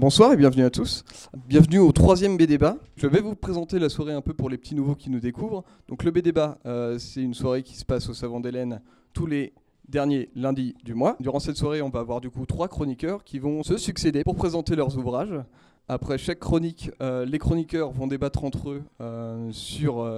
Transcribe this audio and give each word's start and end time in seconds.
Bonsoir 0.00 0.32
et 0.32 0.36
bienvenue 0.38 0.64
à 0.64 0.70
tous. 0.70 1.04
Bienvenue 1.46 1.78
au 1.78 1.92
troisième 1.92 2.38
B-Débat. 2.38 2.78
Je 2.96 3.06
vais 3.06 3.20
vous 3.20 3.34
présenter 3.34 3.78
la 3.78 3.90
soirée 3.90 4.14
un 4.14 4.22
peu 4.22 4.32
pour 4.32 4.48
les 4.48 4.56
petits 4.56 4.74
nouveaux 4.74 4.94
qui 4.94 5.10
nous 5.10 5.20
découvrent. 5.20 5.62
Donc 5.88 6.04
le 6.04 6.10
B-Débat, 6.10 6.56
euh, 6.64 6.98
c'est 6.98 7.20
une 7.20 7.34
soirée 7.34 7.62
qui 7.62 7.76
se 7.76 7.84
passe 7.84 8.08
au 8.08 8.14
Savant 8.14 8.40
d'Hélène 8.40 8.80
tous 9.12 9.26
les 9.26 9.52
derniers 9.86 10.30
lundis 10.34 10.74
du 10.84 10.94
mois. 10.94 11.16
Durant 11.20 11.38
cette 11.38 11.58
soirée, 11.58 11.82
on 11.82 11.90
va 11.90 12.00
avoir 12.00 12.22
du 12.22 12.30
coup 12.30 12.46
trois 12.46 12.66
chroniqueurs 12.66 13.24
qui 13.24 13.38
vont 13.38 13.62
se 13.62 13.76
succéder 13.76 14.24
pour 14.24 14.36
présenter 14.36 14.74
leurs 14.74 14.96
ouvrages. 14.96 15.38
Après 15.86 16.16
chaque 16.16 16.38
chronique, 16.38 16.90
euh, 17.02 17.26
les 17.26 17.38
chroniqueurs 17.38 17.90
vont 17.90 18.06
débattre 18.06 18.44
entre 18.44 18.70
eux 18.70 18.82
euh, 19.02 19.50
sur 19.52 20.10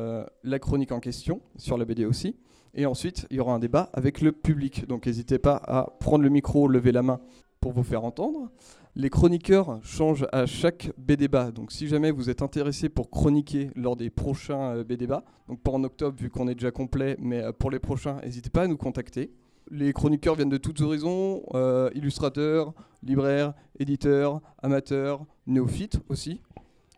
la 0.45 0.59
chronique 0.60 0.93
en 0.93 1.01
question, 1.01 1.41
sur 1.57 1.77
la 1.77 1.85
BD 1.85 2.05
aussi. 2.05 2.37
Et 2.74 2.87
ensuite, 2.87 3.27
il 3.30 3.38
y 3.38 3.41
aura 3.41 3.52
un 3.52 3.59
débat 3.59 3.91
avec 3.95 4.21
le 4.21 4.30
public. 4.30 4.87
Donc 4.87 5.07
n'hésitez 5.07 5.41
pas 5.41 5.57
à 5.57 5.88
prendre 5.99 6.23
le 6.23 6.30
micro, 6.30 6.69
lever 6.69 6.93
la 6.93 7.02
main 7.02 7.19
pour 7.60 7.73
vous 7.73 7.83
faire 7.83 8.05
entendre. 8.05 8.49
Les 8.95 9.09
chroniqueurs 9.09 9.80
changent 9.82 10.27
à 10.32 10.45
chaque 10.45 10.92
B-débat. 10.98 11.51
Donc 11.51 11.73
si 11.73 11.88
jamais 11.88 12.10
vous 12.10 12.28
êtes 12.28 12.42
intéressé 12.42 12.91
pour 12.91 13.09
chroniquer 13.09 13.70
lors 13.74 13.96
des 13.96 14.10
prochains 14.10 14.77
euh, 14.77 14.84
B-débats, 14.84 15.24
donc 15.48 15.62
pas 15.62 15.70
en 15.70 15.82
octobre 15.82 16.18
vu 16.20 16.28
qu'on 16.28 16.46
est 16.46 16.55
déjà 16.55 16.70
complet, 16.70 17.16
mais 17.18 17.41
euh, 17.42 17.52
pour 17.52 17.70
les 17.70 17.78
prochains, 17.78 18.20
n'hésitez 18.23 18.51
pas 18.51 18.62
à 18.62 18.66
nous 18.66 18.77
contacter. 18.77 19.32
Les 19.70 19.95
chroniqueurs 19.95 20.34
viennent 20.34 20.51
de 20.51 20.59
toutes 20.59 20.82
horizons, 20.82 21.42
euh, 21.55 21.88
illustrateurs, 21.95 22.74
libraires, 23.02 23.54
éditeurs, 23.79 24.43
amateurs, 24.62 25.24
néophytes 25.46 25.99
aussi. 26.10 26.43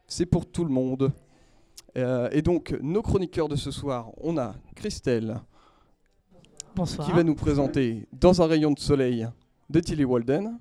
C'est 0.09 0.27
pour 0.27 0.47
tout 0.47 0.65
le 0.65 0.71
monde. 0.71 1.13
et 1.95 2.43
donc, 2.43 2.77
nos 2.83 3.03
chroniqueurs 3.03 3.49
de 3.49 3.55
ce 3.55 3.71
soir, 3.71 4.11
on 4.21 4.37
a 4.37 4.57
Christelle, 4.75 5.41
Bonsoir. 6.75 7.07
qui 7.07 7.13
va 7.15 7.23
nous 7.23 7.37
présenter 7.37 8.09
Dans 8.13 8.43
un 8.43 8.47
rayon 8.47 8.73
de 8.73 8.81
soleil 8.81 9.29
de 9.71 9.81
Tilly 9.81 10.05
Walden. 10.05 10.59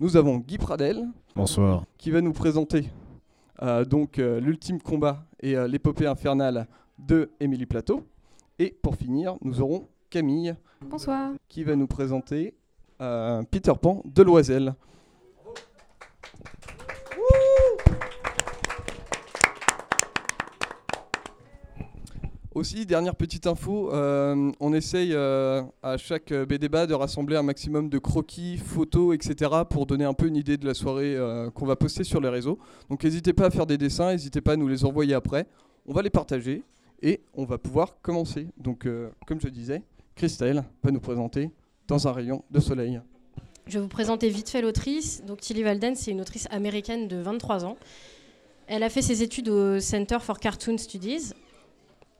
Nous 0.00 0.16
avons 0.16 0.38
Guy 0.38 0.58
Pradel. 0.58 1.08
Bonsoir. 1.36 1.84
Qui 1.98 2.10
va 2.10 2.20
nous 2.20 2.32
présenter 2.32 2.90
euh, 3.62 3.84
donc 3.84 4.18
euh, 4.18 4.40
l'ultime 4.40 4.80
combat 4.80 5.24
et 5.40 5.56
euh, 5.56 5.68
l'épopée 5.68 6.06
infernale 6.06 6.66
de 6.98 7.30
Émilie 7.38 7.66
Plateau. 7.66 8.02
Et 8.58 8.76
pour 8.82 8.96
finir, 8.96 9.36
nous 9.42 9.60
aurons 9.60 9.88
Camille. 10.10 10.54
Bonsoir. 10.80 11.32
Qui 11.48 11.62
va 11.64 11.76
nous 11.76 11.86
présenter 11.86 12.54
Peter 13.50 13.72
Pan 13.80 14.02
de 14.04 14.22
Loisel. 14.22 14.74
Aussi, 22.54 22.84
dernière 22.84 23.16
petite 23.16 23.46
info, 23.46 23.90
euh, 23.94 24.52
on 24.60 24.74
essaye 24.74 25.14
euh, 25.14 25.62
à 25.82 25.96
chaque 25.96 26.34
B-débat 26.34 26.86
de 26.86 26.92
rassembler 26.92 27.36
un 27.36 27.42
maximum 27.42 27.88
de 27.88 27.98
croquis, 27.98 28.58
photos, 28.58 29.14
etc. 29.14 29.50
pour 29.70 29.86
donner 29.86 30.04
un 30.04 30.12
peu 30.12 30.26
une 30.26 30.36
idée 30.36 30.58
de 30.58 30.66
la 30.66 30.74
soirée 30.74 31.16
euh, 31.16 31.50
qu'on 31.50 31.64
va 31.64 31.76
poster 31.76 32.04
sur 32.04 32.20
les 32.20 32.28
réseaux. 32.28 32.58
Donc 32.90 33.04
n'hésitez 33.04 33.32
pas 33.32 33.46
à 33.46 33.50
faire 33.50 33.64
des 33.64 33.78
dessins, 33.78 34.12
n'hésitez 34.12 34.42
pas 34.42 34.52
à 34.52 34.56
nous 34.56 34.68
les 34.68 34.84
envoyer 34.84 35.14
après. 35.14 35.46
On 35.86 35.94
va 35.94 36.02
les 36.02 36.10
partager 36.10 36.62
et 37.00 37.22
on 37.32 37.46
va 37.46 37.56
pouvoir 37.56 37.96
commencer. 38.02 38.48
Donc 38.58 38.86
comme 39.26 39.40
je 39.40 39.48
disais, 39.48 39.82
Christelle 40.14 40.62
va 40.82 40.90
nous 40.90 41.00
présenter 41.00 41.50
Dans 41.88 42.06
un 42.06 42.12
rayon 42.12 42.44
de 42.50 42.60
soleil. 42.60 43.00
Je 43.66 43.78
vais 43.78 43.82
vous 43.82 43.88
présenter 43.88 44.28
vite 44.28 44.50
fait 44.50 44.60
l'autrice. 44.60 45.24
Donc 45.24 45.40
Tilly 45.40 45.64
Walden, 45.64 45.94
c'est 45.94 46.10
une 46.10 46.20
autrice 46.20 46.46
américaine 46.50 47.08
de 47.08 47.16
23 47.16 47.64
ans. 47.64 47.78
Elle 48.66 48.82
a 48.82 48.90
fait 48.90 49.02
ses 49.02 49.22
études 49.22 49.48
au 49.48 49.80
Center 49.80 50.18
for 50.20 50.38
Cartoon 50.38 50.76
Studies 50.76 51.32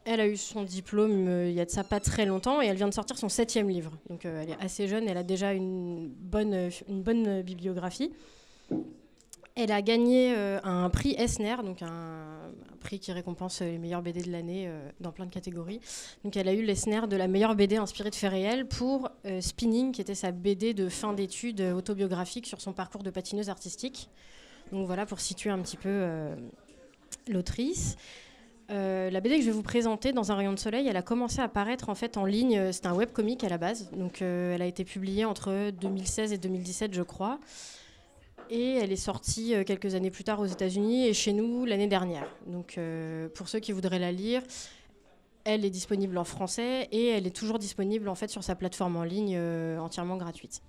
elle 0.04 0.20
a 0.20 0.26
eu 0.26 0.36
son 0.36 0.64
diplôme 0.64 1.28
euh, 1.28 1.48
il 1.48 1.54
y 1.54 1.60
a 1.60 1.64
de 1.64 1.70
ça 1.70 1.84
pas 1.84 2.00
très 2.00 2.26
longtemps 2.26 2.60
et 2.60 2.66
elle 2.66 2.76
vient 2.76 2.88
de 2.88 2.94
sortir 2.94 3.16
son 3.18 3.28
septième 3.28 3.68
livre. 3.68 3.92
Donc 4.08 4.24
euh, 4.24 4.42
elle 4.42 4.50
est 4.50 4.60
assez 4.60 4.88
jeune, 4.88 5.08
elle 5.08 5.16
a 5.16 5.22
déjà 5.22 5.52
une 5.52 6.08
bonne, 6.08 6.54
euh, 6.54 7.42
bibliographie. 7.42 8.12
Elle 9.54 9.70
a 9.70 9.82
gagné 9.82 10.34
un 10.64 10.88
prix 10.88 11.14
Esner, 11.18 11.56
donc 11.62 11.82
un, 11.82 12.38
prix 12.80 12.98
qui 12.98 13.12
récompense 13.12 13.60
les 13.60 13.76
meilleurs 13.76 14.00
BD 14.00 14.22
de 14.22 14.32
l'année 14.32 14.66
dans 14.98 15.12
plein 15.12 15.26
de 15.26 15.30
catégories. 15.30 15.78
Elle 16.34 16.48
a 16.48 16.54
eu 16.54 16.62
l'Esner 16.62 17.02
de 17.06 17.16
la 17.16 17.28
meilleure 17.28 17.54
BD 17.54 17.76
inspirée 17.76 18.08
de 18.08 18.14
faits 18.14 18.30
réels 18.30 18.66
pour 18.66 19.10
Spinning, 19.40 19.92
qui 19.92 20.00
était 20.00 20.14
sa 20.14 20.30
BD 20.30 20.72
de 20.72 20.88
fin 20.88 21.12
d'études 21.12 21.60
autobiographique 21.60 22.46
sur 22.46 22.62
son 22.62 22.72
parcours 22.72 23.02
de 23.02 23.10
patineuse 23.10 23.50
artistique. 23.50 24.08
Donc 24.72 24.86
voilà 24.86 25.04
pour 25.04 25.20
situer 25.20 25.50
un 25.50 25.58
petit 25.58 25.76
peu 25.76 26.34
l'autrice. 27.28 27.98
Euh, 28.72 29.10
la 29.10 29.20
BD 29.20 29.36
que 29.36 29.42
je 29.42 29.46
vais 29.46 29.52
vous 29.52 29.62
présenter 29.62 30.12
dans 30.12 30.32
un 30.32 30.34
rayon 30.34 30.52
de 30.52 30.58
soleil, 30.58 30.88
elle 30.88 30.96
a 30.96 31.02
commencé 31.02 31.40
à 31.40 31.44
apparaître 31.44 31.90
en 31.90 31.94
fait 31.94 32.16
en 32.16 32.24
ligne. 32.24 32.72
C'est 32.72 32.86
un 32.86 32.94
webcomic 32.94 33.44
à 33.44 33.48
la 33.48 33.58
base, 33.58 33.90
donc 33.92 34.22
euh, 34.22 34.54
elle 34.54 34.62
a 34.62 34.66
été 34.66 34.84
publiée 34.84 35.24
entre 35.24 35.70
2016 35.70 36.32
et 36.32 36.38
2017, 36.38 36.94
je 36.94 37.02
crois, 37.02 37.38
et 38.48 38.76
elle 38.76 38.90
est 38.90 38.96
sortie 38.96 39.54
euh, 39.54 39.64
quelques 39.64 39.94
années 39.94 40.10
plus 40.10 40.24
tard 40.24 40.40
aux 40.40 40.46
États-Unis 40.46 41.06
et 41.06 41.12
chez 41.12 41.34
nous 41.34 41.66
l'année 41.66 41.86
dernière. 41.86 42.26
Donc 42.46 42.78
pour 43.34 43.48
ceux 43.48 43.60
qui 43.60 43.72
voudraient 43.72 43.98
la 43.98 44.12
lire, 44.12 44.42
elle 45.44 45.64
est 45.64 45.70
disponible 45.70 46.16
en 46.16 46.24
français 46.24 46.88
et 46.92 47.08
elle 47.08 47.26
est 47.26 47.36
toujours 47.36 47.58
disponible 47.58 48.08
en 48.08 48.14
fait 48.14 48.28
sur 48.28 48.42
sa 48.42 48.54
plateforme 48.54 48.96
en 48.96 49.04
ligne 49.04 49.38
entièrement 49.78 50.16
gratuite. 50.16 50.62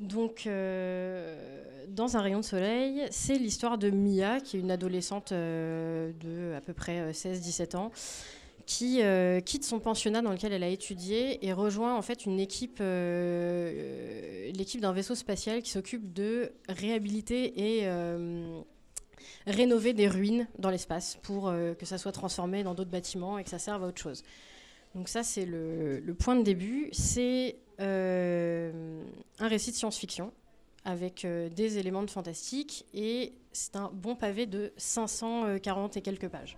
Donc, 0.00 0.46
euh, 0.46 1.62
dans 1.88 2.16
un 2.16 2.20
rayon 2.20 2.40
de 2.40 2.44
soleil, 2.44 3.06
c'est 3.10 3.38
l'histoire 3.38 3.78
de 3.78 3.90
Mia, 3.90 4.40
qui 4.40 4.56
est 4.56 4.60
une 4.60 4.70
adolescente 4.70 5.32
euh, 5.32 6.12
de 6.20 6.54
à 6.56 6.60
peu 6.60 6.72
près 6.72 7.12
16-17 7.12 7.76
euh, 7.76 7.78
ans, 7.78 7.90
qui 8.66 9.02
quitte 9.44 9.64
son 9.64 9.78
pensionnat 9.78 10.22
dans 10.22 10.32
lequel 10.32 10.54
elle 10.54 10.62
a 10.62 10.68
étudié 10.68 11.46
et 11.46 11.52
rejoint 11.52 11.94
en 11.94 12.00
fait 12.00 12.24
une 12.24 12.40
équipe, 12.40 12.78
l'équipe 12.78 14.80
d'un 14.80 14.94
vaisseau 14.94 15.14
spatial 15.14 15.60
qui 15.60 15.70
s'occupe 15.70 16.14
de 16.14 16.50
réhabiliter 16.70 17.60
et 17.60 17.86
rénover 19.46 19.92
des 19.92 20.08
ruines 20.08 20.48
dans 20.58 20.70
l'espace 20.70 21.18
pour 21.22 21.52
que 21.78 21.84
ça 21.84 21.98
soit 21.98 22.12
transformé 22.12 22.62
dans 22.62 22.72
d'autres 22.72 22.90
bâtiments 22.90 23.36
et 23.36 23.44
que 23.44 23.50
ça 23.50 23.58
serve 23.58 23.84
à 23.84 23.88
autre 23.88 24.00
chose. 24.00 24.22
Donc 24.94 25.10
ça, 25.10 25.22
c'est 25.22 25.44
le, 25.44 26.00
le, 26.00 26.14
point 26.14 26.36
de 26.36 26.42
début. 26.42 26.88
C'est 26.92 27.56
un 27.78 29.48
récit 29.48 29.70
de 29.70 29.76
science-fiction 29.76 30.32
avec 30.84 31.24
euh, 31.24 31.48
des 31.48 31.78
éléments 31.78 32.02
de 32.02 32.10
fantastique 32.10 32.84
et 32.92 33.32
c'est 33.52 33.76
un 33.76 33.90
bon 33.92 34.14
pavé 34.14 34.46
de 34.46 34.72
540 34.76 35.96
et 35.96 36.02
quelques 36.02 36.28
pages. 36.28 36.56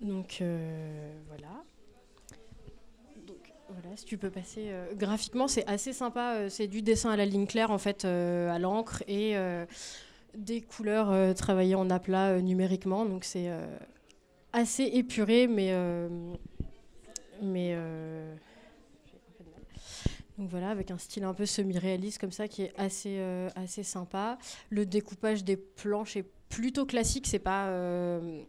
Donc 0.00 0.38
euh, 0.40 1.12
voilà. 1.28 1.62
Voilà, 3.68 3.96
si 3.96 4.04
tu 4.04 4.16
peux 4.16 4.30
passer 4.30 4.70
graphiquement, 4.94 5.48
c'est 5.48 5.66
assez 5.66 5.92
sympa. 5.92 6.48
c'est 6.48 6.68
du 6.68 6.82
dessin 6.82 7.10
à 7.10 7.16
la 7.16 7.26
ligne 7.26 7.46
claire 7.46 7.72
en 7.72 7.78
fait, 7.78 8.04
à 8.04 8.60
l'encre 8.60 9.02
et 9.08 9.34
des 10.36 10.60
couleurs 10.60 11.34
travaillées 11.34 11.74
en 11.74 11.90
aplat 11.90 12.40
numériquement. 12.40 13.04
Donc 13.04 13.24
c'est 13.24 13.50
assez 14.52 14.84
épuré, 14.84 15.48
mais 15.48 15.74
mais 17.42 17.76
donc 20.38 20.50
voilà, 20.50 20.70
avec 20.70 20.90
un 20.90 20.98
style 20.98 21.24
un 21.24 21.32
peu 21.32 21.46
semi-réaliste 21.46 22.18
comme 22.18 22.32
ça 22.32 22.46
qui 22.46 22.62
est 22.62 22.72
assez, 22.76 23.16
euh, 23.18 23.48
assez 23.56 23.82
sympa. 23.82 24.38
Le 24.68 24.84
découpage 24.84 25.44
des 25.44 25.56
planches 25.56 26.16
est 26.16 26.26
plutôt 26.50 26.84
classique, 26.84 27.26
c'est 27.26 27.38
pas. 27.38 27.68
Euh, 27.68 28.42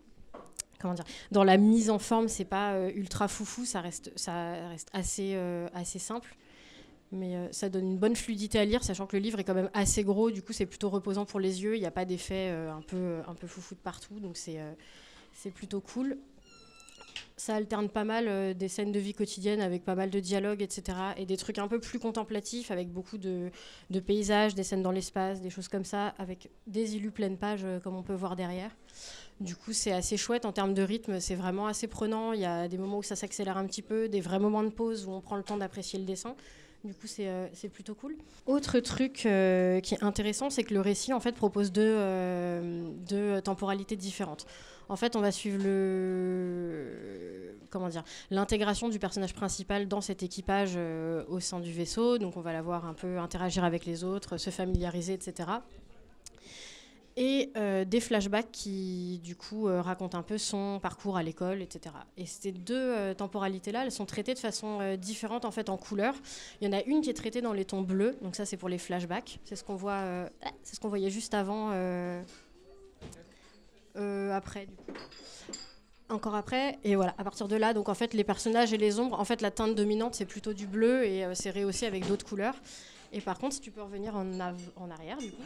comment 0.79 0.93
dire 0.93 1.05
Dans 1.31 1.45
la 1.45 1.57
mise 1.57 1.89
en 1.89 1.97
forme, 1.97 2.27
c'est 2.27 2.45
pas 2.45 2.73
euh, 2.73 2.91
ultra 2.93 3.29
foufou, 3.29 3.63
ça 3.63 3.79
reste, 3.79 4.11
ça 4.17 4.67
reste 4.69 4.89
assez, 4.91 5.35
assez 5.73 5.99
simple. 5.99 6.35
Mais 7.13 7.37
ça 7.53 7.69
donne 7.69 7.87
une 7.87 7.97
bonne 7.97 8.17
fluidité 8.17 8.59
à 8.59 8.65
lire, 8.65 8.83
sachant 8.83 9.07
que 9.07 9.15
le 9.15 9.23
livre 9.23 9.39
est 9.39 9.45
quand 9.45 9.53
même 9.53 9.69
assez 9.73 10.03
gros, 10.03 10.29
du 10.29 10.41
coup 10.41 10.51
c'est 10.51 10.65
plutôt 10.65 10.89
reposant 10.89 11.25
pour 11.25 11.39
les 11.39 11.63
yeux, 11.63 11.77
il 11.77 11.79
n'y 11.79 11.85
a 11.85 11.91
pas 11.91 12.03
d'effet 12.03 12.49
un, 12.49 12.81
peu, 12.81 13.21
un 13.25 13.33
peu 13.33 13.47
foufou 13.47 13.75
de 13.75 13.79
partout, 13.79 14.19
donc 14.19 14.35
c'est 14.35 14.59
c'est 15.31 15.51
plutôt 15.51 15.79
cool 15.79 16.17
ça 17.35 17.55
alterne 17.55 17.89
pas 17.89 18.03
mal 18.03 18.27
euh, 18.27 18.53
des 18.53 18.67
scènes 18.67 18.91
de 18.91 18.99
vie 18.99 19.13
quotidienne 19.13 19.61
avec 19.61 19.83
pas 19.85 19.95
mal 19.95 20.09
de 20.09 20.19
dialogues, 20.19 20.61
etc. 20.61 20.97
Et 21.17 21.25
des 21.25 21.37
trucs 21.37 21.59
un 21.59 21.67
peu 21.67 21.79
plus 21.79 21.99
contemplatifs 21.99 22.71
avec 22.71 22.91
beaucoup 22.91 23.17
de, 23.17 23.51
paysages, 24.05 24.55
des 24.55 24.63
scènes 24.63 24.83
dans 24.83 24.91
l'espace, 24.91 25.41
des 25.41 25.49
choses 25.49 25.67
comme 25.67 25.85
ça, 25.85 26.15
avec 26.17 26.49
des 26.65 26.95
illus 26.95 27.11
pleines 27.11 27.37
pages 27.37 27.63
euh, 27.63 27.79
comme 27.79 27.95
on 27.95 28.03
peut 28.03 28.13
voir 28.13 28.35
derrière. 28.35 28.71
Du 29.39 29.55
coup, 29.55 29.73
c'est 29.73 29.91
assez 29.91 30.17
chouette 30.17 30.45
en 30.45 30.51
termes 30.51 30.73
de 30.73 30.81
rythme, 30.81 31.19
c'est 31.19 31.35
vraiment 31.35 31.67
assez 31.67 31.87
prenant. 31.87 32.33
Il 32.33 32.39
y 32.39 32.45
a 32.45 32.67
des 32.67 32.77
moments 32.77 32.97
où 32.97 33.03
ça 33.03 33.15
s'accélère 33.15 33.57
un 33.57 33.67
petit 33.67 33.83
peu, 33.83 34.09
des 34.09 34.21
vrais 34.21 34.39
moments 34.39 34.63
de 34.63 34.69
pause 34.69 35.05
où 35.05 35.11
on 35.11 35.21
prend 35.21 35.35
le 35.37 35.43
temps 35.43 35.57
d'apprécier 35.57 35.99
le 35.99 36.05
dessin. 36.05 36.35
Du 36.83 36.93
coup, 36.93 37.07
c'est 37.07 37.27
euh, 37.27 37.47
plutôt 37.73 37.95
cool. 37.95 38.15
Autre 38.45 38.79
truc 38.79 39.13
qui 39.13 39.27
est 39.27 40.03
intéressant, 40.03 40.49
c'est 40.49 40.63
que 40.63 40.73
le 40.73 40.81
récit 40.81 41.13
en 41.13 41.19
fait 41.19 41.33
propose 41.35 41.71
deux, 41.71 41.97
deux 43.07 43.41
temporalités 43.41 43.95
différentes. 43.95 44.45
En 44.89 44.95
fait, 44.95 45.15
on 45.15 45.21
va 45.21 45.31
suivre 45.31 45.61
le 45.63 47.57
comment 47.69 47.89
dire 47.89 48.03
l'intégration 48.31 48.89
du 48.89 48.99
personnage 48.99 49.33
principal 49.33 49.87
dans 49.87 50.01
cet 50.01 50.23
équipage 50.23 50.73
euh, 50.75 51.23
au 51.27 51.39
sein 51.39 51.59
du 51.59 51.71
vaisseau. 51.71 52.17
Donc, 52.17 52.37
on 52.37 52.41
va 52.41 52.53
la 52.53 52.61
voir 52.61 52.85
un 52.85 52.93
peu 52.93 53.19
interagir 53.19 53.63
avec 53.63 53.85
les 53.85 54.03
autres, 54.03 54.37
se 54.37 54.49
familiariser, 54.49 55.13
etc. 55.13 55.49
et 57.19 57.51
euh, 57.57 57.83
des 57.83 57.99
flashbacks 57.99 58.51
qui, 58.51 59.19
du 59.23 59.35
coup, 59.35 59.67
euh, 59.67 59.81
racontent 59.81 60.15
un 60.15 60.21
peu 60.21 60.37
son 60.37 60.79
parcours 60.79 61.17
à 61.17 61.23
l'école, 61.23 61.63
etc. 61.63 61.95
Et 62.15 62.27
ces 62.27 62.51
deux 62.51 62.75
euh, 62.75 63.13
temporalités-là, 63.15 63.83
elles 63.83 63.91
sont 63.91 64.05
traitées 64.05 64.35
de 64.35 64.39
façon 64.39 64.95
différente, 64.97 65.43
en 65.43 65.49
fait, 65.49 65.69
en 65.69 65.77
couleur. 65.77 66.13
Il 66.61 66.67
y 66.67 66.69
en 66.69 66.77
a 66.77 66.83
une 66.83 67.01
qui 67.01 67.09
est 67.09 67.15
traitée 67.15 67.41
dans 67.41 67.53
les 67.53 67.65
tons 67.65 67.81
bleus, 67.81 68.15
donc 68.21 68.35
ça, 68.35 68.45
c'est 68.45 68.55
pour 68.55 68.69
les 68.69 68.77
flashbacks. 68.77 69.39
C'est 69.45 69.55
ce 69.55 69.63
qu'on 69.63 69.75
voit, 69.75 70.29
c'est 70.61 70.75
ce 70.75 70.79
qu'on 70.79 70.89
voyait 70.89 71.09
juste 71.09 71.33
avant, 71.33 71.71
après, 74.31 74.67
du 74.67 74.75
coup. 74.75 74.91
Encore 76.09 76.35
après, 76.35 76.77
et 76.85 76.95
voilà, 76.95 77.13
à 77.17 77.23
partir 77.25 77.49
de 77.49 77.57
là, 77.57 77.73
donc 77.73 77.89
en 77.89 77.93
fait, 77.93 78.13
les 78.13 78.23
personnages 78.23 78.71
et 78.71 78.77
les 78.77 78.97
ombres, 78.97 79.19
en 79.19 79.25
fait, 79.25 79.41
la 79.41 79.51
teinte 79.51 79.75
dominante, 79.75 80.15
c'est 80.15 80.25
plutôt 80.25 80.53
du 80.53 80.65
bleu 80.65 81.03
et 81.03 81.27
c'est 81.33 81.51
rehaussé 81.51 81.85
avec 81.85 82.07
d'autres 82.07 82.25
couleurs. 82.25 82.55
Et 83.17 83.21
par 83.21 83.39
contre, 83.39 83.55
si 83.55 83.61
tu 83.61 83.71
peux 83.71 83.81
revenir 83.81 84.15
en, 84.15 84.91
arrière, 84.91 85.17
du 85.17 85.31
coup, 85.31 85.41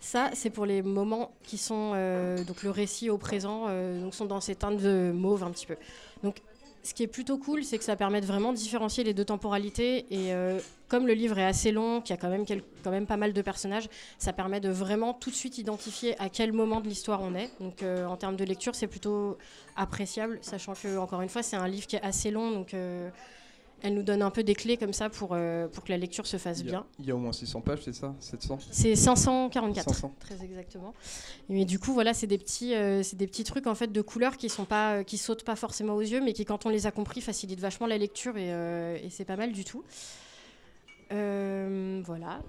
ça, 0.00 0.28
c'est 0.34 0.50
pour 0.50 0.66
les 0.66 0.82
moments 0.82 1.32
qui 1.44 1.56
sont 1.56 1.92
euh, 1.94 2.44
donc 2.44 2.62
le 2.62 2.68
récit 2.68 3.08
au 3.08 3.16
présent, 3.16 3.64
euh, 3.68 4.02
donc 4.02 4.14
sont 4.14 4.26
dans 4.26 4.42
ces 4.42 4.54
teintes 4.54 4.76
de 4.76 5.12
mauve 5.14 5.42
un 5.42 5.50
petit 5.50 5.64
peu. 5.64 5.76
Donc, 6.22 6.42
ce 6.82 6.92
qui 6.92 7.04
est 7.04 7.08
plutôt 7.08 7.38
cool, 7.38 7.64
c'est 7.64 7.78
que 7.78 7.84
ça 7.84 7.96
permet 7.96 8.20
de 8.20 8.26
vraiment 8.26 8.52
différencier 8.52 9.02
les 9.02 9.14
deux 9.14 9.24
temporalités. 9.24 10.04
Et 10.10 10.34
euh, 10.34 10.60
comme 10.88 11.06
le 11.06 11.14
livre 11.14 11.38
est 11.38 11.44
assez 11.44 11.72
long, 11.72 12.02
qu'il 12.02 12.14
y 12.14 12.18
a 12.18 12.20
quand 12.20 12.28
même, 12.28 12.44
quand 12.84 12.90
même 12.90 13.06
pas 13.06 13.16
mal 13.16 13.32
de 13.32 13.40
personnages, 13.40 13.88
ça 14.18 14.34
permet 14.34 14.60
de 14.60 14.68
vraiment 14.68 15.14
tout 15.14 15.30
de 15.30 15.34
suite 15.34 15.56
identifier 15.56 16.20
à 16.20 16.28
quel 16.28 16.52
moment 16.52 16.82
de 16.82 16.88
l'histoire 16.88 17.22
on 17.22 17.34
est. 17.34 17.50
Donc, 17.60 17.82
en 17.82 18.16
termes 18.18 18.36
de 18.36 18.44
lecture, 18.44 18.74
c'est 18.74 18.88
plutôt 18.88 19.38
appréciable, 19.74 20.38
sachant 20.42 20.74
que 20.74 20.98
encore 20.98 21.22
une 21.22 21.30
fois, 21.30 21.42
c'est 21.42 21.56
un 21.56 21.66
livre 21.66 21.86
qui 21.86 21.96
est 21.96 22.02
assez 22.02 22.30
long, 22.30 22.50
donc 22.50 22.74
elle 23.82 23.94
nous 23.94 24.02
donne 24.02 24.22
un 24.22 24.30
peu 24.30 24.42
des 24.42 24.54
clés 24.54 24.76
comme 24.76 24.92
ça 24.92 25.10
pour, 25.10 25.30
euh, 25.32 25.68
pour 25.68 25.84
que 25.84 25.90
la 25.90 25.98
lecture 25.98 26.26
se 26.26 26.38
fasse 26.38 26.62
bien. 26.62 26.86
Il 26.98 27.06
y 27.06 27.10
a 27.10 27.14
au 27.14 27.18
moins 27.18 27.32
600 27.32 27.60
pages, 27.60 27.80
c'est 27.84 27.94
ça? 27.94 28.14
700 28.20 28.58
C'est 28.70 28.96
544, 28.96 30.10
très 30.18 30.42
exactement. 30.42 30.94
Mais 31.48 31.64
du 31.64 31.78
coup, 31.78 31.92
voilà, 31.92 32.14
c'est 32.14 32.26
des, 32.26 32.38
petits, 32.38 32.74
euh, 32.74 33.02
c'est 33.02 33.16
des 33.16 33.26
petits 33.26 33.44
trucs 33.44 33.66
en 33.66 33.74
fait, 33.74 33.92
de 33.92 34.00
couleurs 34.00 34.38
qui 34.38 34.48
sont 34.48 34.64
pas, 34.64 35.04
qui 35.04 35.18
sautent 35.18 35.44
pas 35.44 35.56
forcément 35.56 35.94
aux 35.94 36.00
yeux, 36.00 36.20
mais 36.20 36.32
qui, 36.32 36.44
quand 36.44 36.64
on 36.66 36.70
les 36.70 36.86
a 36.86 36.90
compris, 36.90 37.20
facilitent 37.20 37.60
vachement 37.60 37.86
la 37.86 37.98
lecture 37.98 38.36
et, 38.36 38.52
euh, 38.52 38.98
et 39.02 39.10
c'est 39.10 39.24
pas 39.26 39.36
mal 39.36 39.52
du 39.52 39.64
tout. 39.64 39.84
voilà. 41.10 42.40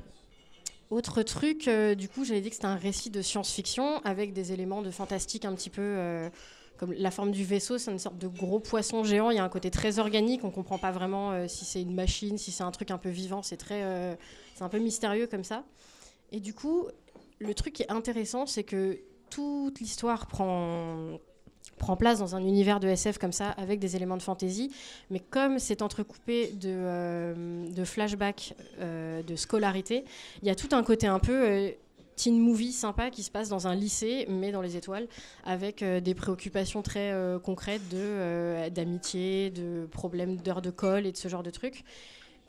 Autre 0.89 1.21
truc, 1.21 1.69
du 1.97 2.07
coup, 2.07 2.23
j'avais 2.23 2.39
dit 2.39 2.47
que 2.47 2.56
c'était 2.56 2.68
un 2.68 2.77
récit 2.77 3.09
de 3.09 3.21
science-fiction 3.21 4.00
avec 4.06 4.31
des 4.31 4.53
éléments 4.53 4.81
de 4.81 4.89
fantastique 4.89 5.44
un 5.44 5.53
petit 5.53 5.69
peu 5.69 6.30
comme 6.77 6.94
la 6.94 7.12
forme 7.12 7.31
du 7.31 7.44
vaisseau, 7.44 7.77
c'est 7.77 7.91
une 7.91 8.00
sorte 8.00 8.18
de 8.18 8.27
gros 8.27 8.59
poisson 8.59 9.03
géant. 9.03 9.31
Il 9.31 9.38
y 9.38 9.39
a 9.39 9.44
un 9.44 9.50
côté 9.50 9.71
très 9.71 10.00
organique. 10.00 10.44
On 10.44 10.51
comprend 10.51 10.77
pas 10.77 10.91
vraiment 10.91 11.31
euh, 11.31 11.47
si 11.47 11.65
c'est 11.65 11.81
une 11.81 11.94
machine, 11.94 12.38
si 12.38 12.51
c'est 12.51 12.63
un 12.63 12.71
truc 12.71 12.91
un 12.91 12.97
peu 12.97 13.09
vivant. 13.09 13.41
C'est 13.41 13.57
très, 13.57 13.83
euh, 13.83 14.15
c'est 14.56 14.63
un 14.63 14.69
peu 14.69 14.79
mystérieux 14.79 15.27
comme 15.27 15.44
ça. 15.44 15.63
Et 16.31 16.39
du 16.39 16.53
coup, 16.53 16.88
le 17.39 17.53
truc 17.53 17.74
qui 17.74 17.83
est 17.83 17.91
intéressant, 17.91 18.45
c'est 18.45 18.63
que 18.63 19.00
toute 19.29 19.79
l'histoire 19.79 20.27
prend 20.27 21.19
prend 21.77 21.95
place 21.95 22.18
dans 22.18 22.35
un 22.35 22.39
univers 22.39 22.80
de 22.80 22.88
SF 22.88 23.19
comme 23.19 23.31
ça, 23.31 23.51
avec 23.51 23.80
des 23.80 23.95
éléments 23.95 24.18
de 24.18 24.23
fantasy. 24.23 24.71
Mais 25.12 25.19
comme 25.19 25.59
c'est 25.59 25.83
entrecoupé 25.83 26.47
de, 26.53 26.69
euh, 26.73 27.69
de 27.69 27.83
flashbacks, 27.83 28.56
de 28.80 29.35
scolarité, 29.35 30.03
il 30.41 30.47
y 30.47 30.51
a 30.51 30.56
tout 30.56 30.69
un 30.71 30.81
côté 30.81 31.06
un 31.06 31.19
peu 31.19 31.75
teen 32.18 32.40
movie 32.40 32.74
sympa 32.74 33.10
qui 33.10 33.24
se 33.24 33.31
passe 33.31 33.48
dans 33.48 33.68
un 33.68 33.75
lycée, 33.75 34.25
mais 34.28 34.52
dans 34.52 34.62
les 34.62 34.75
étoiles, 34.75 35.08
avec 35.46 35.81
euh, 35.81 36.02
des 36.02 36.16
préoccupations 36.16 36.81
très 36.81 37.12
euh, 37.14 37.40
concrètes 37.40 37.88
de 37.90 37.98
euh, 37.98 38.69
d'amitié, 38.69 39.52
de 39.52 39.88
problèmes 39.90 40.36
d'heures 40.38 40.62
de 40.62 40.72
colle 40.72 41.06
et 41.06 41.14
de 41.14 41.18
ce 41.18 41.30
genre 41.30 41.44
de 41.44 41.52
trucs. 41.52 41.86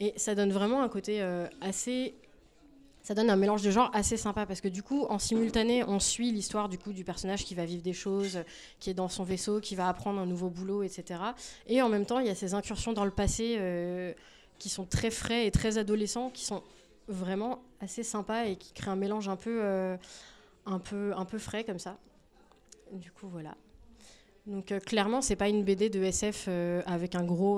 Et 0.01 0.15
ça 0.17 0.35
donne 0.35 0.53
vraiment 0.53 0.83
un 0.83 0.89
côté 0.89 1.21
assez 1.61 2.15
ça 3.03 3.15
donne 3.15 3.31
un 3.31 3.37
mélange 3.37 3.63
de 3.63 3.71
genres 3.71 3.91
assez 3.95 4.17
sympa 4.17 4.45
parce 4.47 4.61
que 4.61 4.69
du 4.69 4.83
coup, 4.83 5.07
en 5.09 5.19
simultané, 5.19 5.83
on 5.83 5.99
suit 5.99 6.31
l'histoire 6.31 6.69
du 6.69 6.79
coup 6.79 6.93
du 6.93 7.05
personnage 7.05 7.45
qui 7.45 7.55
va 7.55 7.65
vivre 7.65 7.83
des 7.83 7.95
choses, 7.95 8.45
qui 8.81 8.91
est 8.91 8.95
dans 8.95 9.09
son 9.09 9.25
vaisseau, 9.25 9.61
qui 9.61 9.75
va 9.75 9.89
apprendre 9.89 10.21
un 10.21 10.27
nouveau 10.27 10.51
boulot, 10.51 10.83
etc. 10.83 11.21
Et 11.67 11.83
en 11.83 11.89
même 11.89 12.07
temps, 12.07 12.21
il 12.21 12.27
y 12.27 12.31
a 12.31 12.35
ces 12.35 12.55
incursions 12.55 12.93
dans 12.93 13.05
le 13.05 13.11
passé 13.11 13.59
qui 14.59 14.69
sont 14.69 14.85
très 14.85 15.11
frais 15.11 15.47
et 15.47 15.51
très 15.51 15.79
adolescents, 15.79 16.31
qui 16.31 16.45
sont 16.45 16.63
vraiment 17.09 17.63
assez 17.81 18.03
sympa 18.03 18.47
et 18.47 18.57
qui 18.57 18.73
crée 18.73 18.91
un 18.91 18.97
mélange 18.97 19.29
un 19.29 19.37
peu, 19.37 19.61
euh, 19.63 19.97
un 20.67 20.79
peu, 20.79 21.13
un 21.17 21.25
peu 21.25 21.39
frais 21.39 21.65
comme 21.65 21.79
ça. 21.79 21.99
Du 22.93 23.11
coup, 23.11 23.29
voilà. 23.29 23.57
Donc 24.47 24.73
euh, 24.73 24.81
clairement, 24.81 25.21
c'est 25.21 25.37
pas 25.37 25.49
une 25.49 25.63
BD 25.65 25.91
de 25.91 26.03
SF 26.03 26.47
euh, 26.49 26.83
avec 26.87 27.15
un 27.15 27.25
gros, 27.25 27.57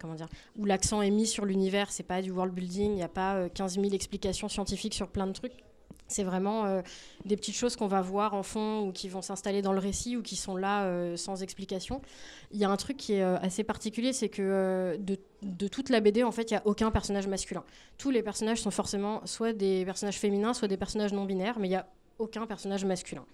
comment 0.00 0.14
dire, 0.14 0.28
où 0.56 0.64
l'accent 0.64 1.02
est 1.02 1.10
mis 1.10 1.26
sur 1.26 1.44
l'univers. 1.44 1.90
C'est 1.90 2.02
pas 2.02 2.22
du 2.22 2.30
world 2.30 2.54
building. 2.54 2.92
Il 2.92 2.96
n'y 2.96 3.02
a 3.02 3.08
pas 3.08 3.48
15 3.48 3.74
000 3.80 3.92
explications 3.92 4.48
scientifiques 4.48 4.94
sur 4.94 5.08
plein 5.08 5.26
de 5.26 5.32
trucs. 5.32 5.64
C'est 6.12 6.24
vraiment 6.24 6.66
euh, 6.66 6.82
des 7.24 7.36
petites 7.36 7.54
choses 7.54 7.76
qu'on 7.76 7.86
va 7.86 8.00
voir 8.00 8.34
en 8.34 8.42
fond 8.42 8.86
ou 8.86 8.92
qui 8.92 9.08
vont 9.08 9.22
s'installer 9.22 9.62
dans 9.62 9.72
le 9.72 9.78
récit 9.78 10.16
ou 10.16 10.22
qui 10.22 10.36
sont 10.36 10.56
là 10.56 10.84
euh, 10.84 11.16
sans 11.16 11.42
explication. 11.42 12.02
Il 12.52 12.60
y 12.60 12.64
a 12.64 12.70
un 12.70 12.76
truc 12.76 12.96
qui 12.96 13.14
est 13.14 13.22
euh, 13.22 13.38
assez 13.38 13.64
particulier, 13.64 14.12
c'est 14.12 14.28
que 14.28 14.98
de, 14.98 15.68
toute 15.68 15.88
la 15.88 16.00
BD, 16.00 16.22
en 16.22 16.32
fait, 16.32 16.50
il 16.50 16.54
n'y 16.54 16.58
a 16.58 16.62
aucun 16.66 16.90
personnage 16.90 17.26
masculin. 17.26 17.64
Tous 17.98 18.10
les 18.10 18.22
personnages 18.22 18.60
sont 18.60 18.70
forcément 18.70 19.24
soit 19.26 19.52
des 19.52 19.84
personnages 19.84 20.18
féminins, 20.18 20.54
soit 20.54 20.68
des 20.68 20.76
personnages 20.76 21.12
non 21.12 21.24
binaires, 21.24 21.58
mais 21.58 21.68
il 21.68 21.70
n'y 21.70 21.76
a 21.76 21.88
aucun 22.18 22.46
personnage 22.46 22.84
masculin. 22.84 23.24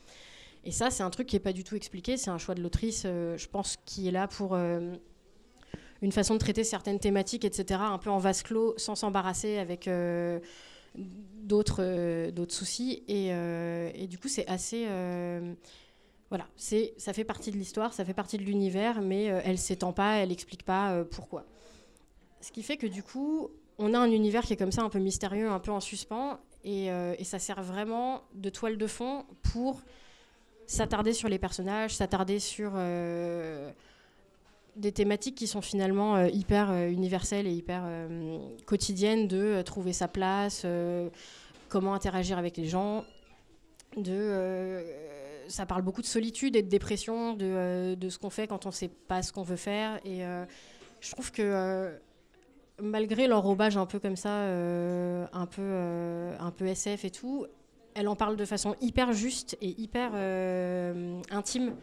Et 0.64 0.70
ça, 0.70 0.90
c'est 0.90 1.02
un 1.02 1.10
truc 1.10 1.26
qui 1.26 1.36
n'est 1.36 1.40
pas 1.40 1.52
du 1.52 1.64
tout 1.64 1.74
expliqué. 1.74 2.16
C'est 2.16 2.30
un 2.30 2.38
choix 2.38 2.54
de 2.54 2.62
l'autrice, 2.62 3.02
je 3.04 3.46
pense, 3.48 3.76
qui 3.84 4.08
est 4.08 4.10
là 4.10 4.26
pour 4.28 4.56
une 4.56 6.12
façon 6.12 6.34
de 6.34 6.38
traiter 6.38 6.64
certaines 6.64 6.98
thématiques, 6.98 7.44
etc., 7.44 7.80
un 7.82 7.98
peu 7.98 8.10
en 8.10 8.18
vase 8.18 8.42
clos, 8.42 8.74
sans 8.76 8.94
s'embarrasser 8.94 9.58
avec 9.58 9.88
d'autres 10.94 11.82
euh, 11.82 12.30
d'autres 12.30 12.54
soucis. 12.54 13.02
Et, 13.08 13.32
euh, 13.32 13.90
et, 13.94 14.06
du 14.06 14.18
coup, 14.18 14.28
c'est 14.28 14.46
assez. 14.48 14.84
Euh, 14.88 15.54
voilà, 16.28 16.46
c'est 16.56 16.94
ça 16.98 17.12
fait 17.12 17.24
partie 17.24 17.50
de 17.50 17.56
l'histoire, 17.56 17.92
ça 17.94 18.04
fait 18.04 18.14
partie 18.14 18.36
de 18.36 18.42
l'univers, 18.42 19.00
mais 19.00 19.24
elle 19.24 19.58
s'étend 19.58 19.94
pas, 19.94 20.16
elle 20.16 20.30
explique 20.30 20.62
pas 20.62 21.02
pourquoi. 21.04 21.46
Ce 22.42 22.52
qui 22.52 22.62
fait 22.62 22.76
que 22.76 22.86
du 22.86 23.02
coup, 23.02 23.48
on 23.78 23.94
a 23.94 23.98
un 23.98 24.10
univers 24.10 24.42
qui 24.42 24.52
est 24.52 24.56
comme 24.56 24.72
ça, 24.72 24.82
un 24.82 24.90
peu 24.90 24.98
mystérieux, 24.98 25.48
un 25.48 25.58
peu 25.58 25.70
en 25.70 25.80
suspens, 25.80 26.38
et, 26.64 26.88
et 26.88 27.24
ça 27.24 27.38
sert 27.38 27.62
vraiment 27.62 28.24
de 28.34 28.50
toile 28.50 28.76
de 28.76 28.86
fond 28.86 29.24
pour 29.42 29.80
s'attarder 30.66 31.14
sur 31.14 31.30
les 31.30 31.38
personnages, 31.38 31.96
s'attarder 31.96 32.40
sur 32.40 32.72
des 34.78 34.92
thématiques 34.92 35.34
qui 35.34 35.46
sont 35.46 35.60
finalement 35.60 36.16
euh, 36.16 36.28
hyper 36.28 36.70
euh, 36.70 36.88
universelles 36.88 37.46
et 37.46 37.52
hyper 37.52 37.82
euh, 37.84 38.38
quotidiennes 38.66 39.28
de 39.28 39.60
trouver 39.62 39.92
sa 39.92 40.08
place, 40.08 40.64
comment 41.68 41.94
interagir 41.94 42.38
avec 42.38 42.56
les 42.56 42.66
gens, 42.66 43.04
de 43.96 44.82
ça 45.48 45.64
parle 45.64 45.82
beaucoup 45.82 46.02
de 46.02 46.06
solitude 46.06 46.56
et 46.56 46.62
de 46.62 46.68
dépression, 46.68 47.32
de, 47.34 47.94
de 47.94 48.08
ce 48.10 48.18
qu'on 48.18 48.30
fait 48.30 48.46
quand 48.46 48.66
on 48.66 48.68
ne 48.68 48.74
sait 48.74 48.88
pas 48.88 49.22
ce 49.22 49.32
qu'on 49.32 49.42
veut 49.42 49.56
faire. 49.56 49.98
Et 50.04 50.20
je 51.00 51.10
trouve 51.10 51.32
que 51.32 51.98
malgré 52.80 53.26
l'enrobage 53.26 53.76
un 53.76 53.86
peu 53.86 53.98
comme 53.98 54.16
ça, 54.16 54.30
un, 54.30 55.46
peu, 55.46 56.32
un 56.38 56.50
peu 56.50 56.66
SF 56.66 57.04
et 57.06 57.10
tout, 57.10 57.46
elle 57.94 58.08
en 58.08 58.16
parle 58.16 58.36
de 58.36 58.44
façon 58.44 58.74
hyper 58.80 59.12
juste 59.12 59.56
et 59.62 59.80
hyper 59.80 60.12
intime. 61.30 61.74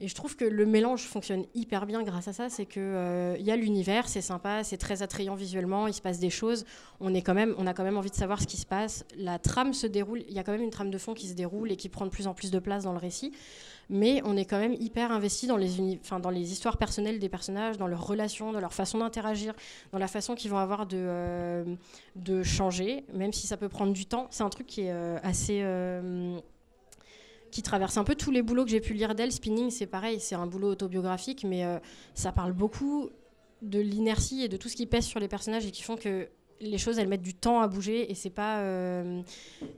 Et 0.00 0.08
je 0.08 0.14
trouve 0.14 0.36
que 0.36 0.44
le 0.44 0.66
mélange 0.66 1.02
fonctionne 1.02 1.44
hyper 1.54 1.86
bien 1.86 2.02
grâce 2.02 2.26
à 2.26 2.32
ça. 2.32 2.48
C'est 2.48 2.66
qu'il 2.66 2.82
euh, 2.82 3.36
il 3.38 3.46
y 3.46 3.50
a 3.50 3.56
l'univers, 3.56 4.08
c'est 4.08 4.20
sympa, 4.20 4.64
c'est 4.64 4.76
très 4.76 5.02
attrayant 5.02 5.34
visuellement, 5.34 5.86
il 5.86 5.94
se 5.94 6.02
passe 6.02 6.18
des 6.18 6.30
choses. 6.30 6.64
On, 7.00 7.14
est 7.14 7.22
quand 7.22 7.34
même, 7.34 7.54
on 7.58 7.66
a 7.66 7.74
quand 7.74 7.84
même 7.84 7.96
envie 7.96 8.10
de 8.10 8.16
savoir 8.16 8.40
ce 8.40 8.46
qui 8.46 8.56
se 8.56 8.66
passe. 8.66 9.04
La 9.16 9.38
trame 9.38 9.72
se 9.72 9.86
déroule, 9.86 10.24
il 10.28 10.34
y 10.34 10.38
a 10.38 10.42
quand 10.42 10.52
même 10.52 10.62
une 10.62 10.70
trame 10.70 10.90
de 10.90 10.98
fond 10.98 11.14
qui 11.14 11.28
se 11.28 11.34
déroule 11.34 11.70
et 11.70 11.76
qui 11.76 11.88
prend 11.88 12.04
de 12.04 12.10
plus 12.10 12.26
en 12.26 12.34
plus 12.34 12.50
de 12.50 12.58
place 12.58 12.84
dans 12.84 12.92
le 12.92 12.98
récit. 12.98 13.32
Mais 13.90 14.22
on 14.24 14.36
est 14.36 14.46
quand 14.46 14.58
même 14.58 14.74
hyper 14.80 15.12
investi 15.12 15.46
dans 15.46 15.58
les, 15.58 15.80
histoires 16.40 16.78
personnelles 16.78 17.18
des 17.18 17.28
personnages, 17.28 17.76
dans 17.76 17.86
leurs 17.86 18.06
relations, 18.06 18.50
dans 18.50 18.60
leur 18.60 18.72
façon 18.72 18.98
d'interagir, 18.98 19.52
dans 19.92 19.98
la 19.98 20.08
façon 20.08 20.34
qu'ils 20.34 20.50
vont 20.50 20.58
avoir 20.58 20.86
de, 20.86 20.96
euh, 20.96 22.42
changer, 22.42 23.04
même 23.12 23.32
si 23.32 23.46
ça 23.46 23.58
peut 23.58 23.68
prendre 23.68 23.92
du 23.92 24.06
temps. 24.06 24.26
C'est 24.30 24.42
un 24.42 24.48
truc 24.48 24.66
qui 24.66 24.82
est 24.82 24.92
euh, 24.92 25.18
assez 25.22 25.62
qui 27.54 27.62
traverse 27.62 27.96
un 27.96 28.02
peu 28.04 28.16
tous 28.16 28.32
les 28.32 28.42
boulots 28.42 28.64
que 28.64 28.70
j'ai 28.72 28.80
pu 28.80 28.94
lire 28.94 29.14
d'elle. 29.14 29.30
Spinning, 29.30 29.70
c'est 29.70 29.86
pareil, 29.86 30.18
c'est 30.18 30.34
un 30.34 30.44
boulot 30.44 30.70
autobiographique, 30.70 31.46
mais 31.48 31.64
euh, 31.64 31.78
ça 32.12 32.32
parle 32.32 32.52
beaucoup 32.52 33.10
de 33.62 33.78
l'inertie 33.78 34.42
et 34.42 34.48
de 34.48 34.56
tout 34.56 34.68
ce 34.68 34.74
qui 34.74 34.86
pèse 34.86 35.04
sur 35.04 35.20
les 35.20 35.28
personnages 35.28 35.64
et 35.64 35.70
qui 35.70 35.84
font 35.84 35.94
que 35.94 36.28
les 36.60 36.78
choses 36.78 36.98
elles 36.98 37.06
mettent 37.06 37.22
du 37.22 37.34
temps 37.34 37.60
à 37.60 37.68
bouger 37.68 38.10
et 38.10 38.14
c'est 38.16 38.28
pas 38.28 38.58
euh, 38.58 39.22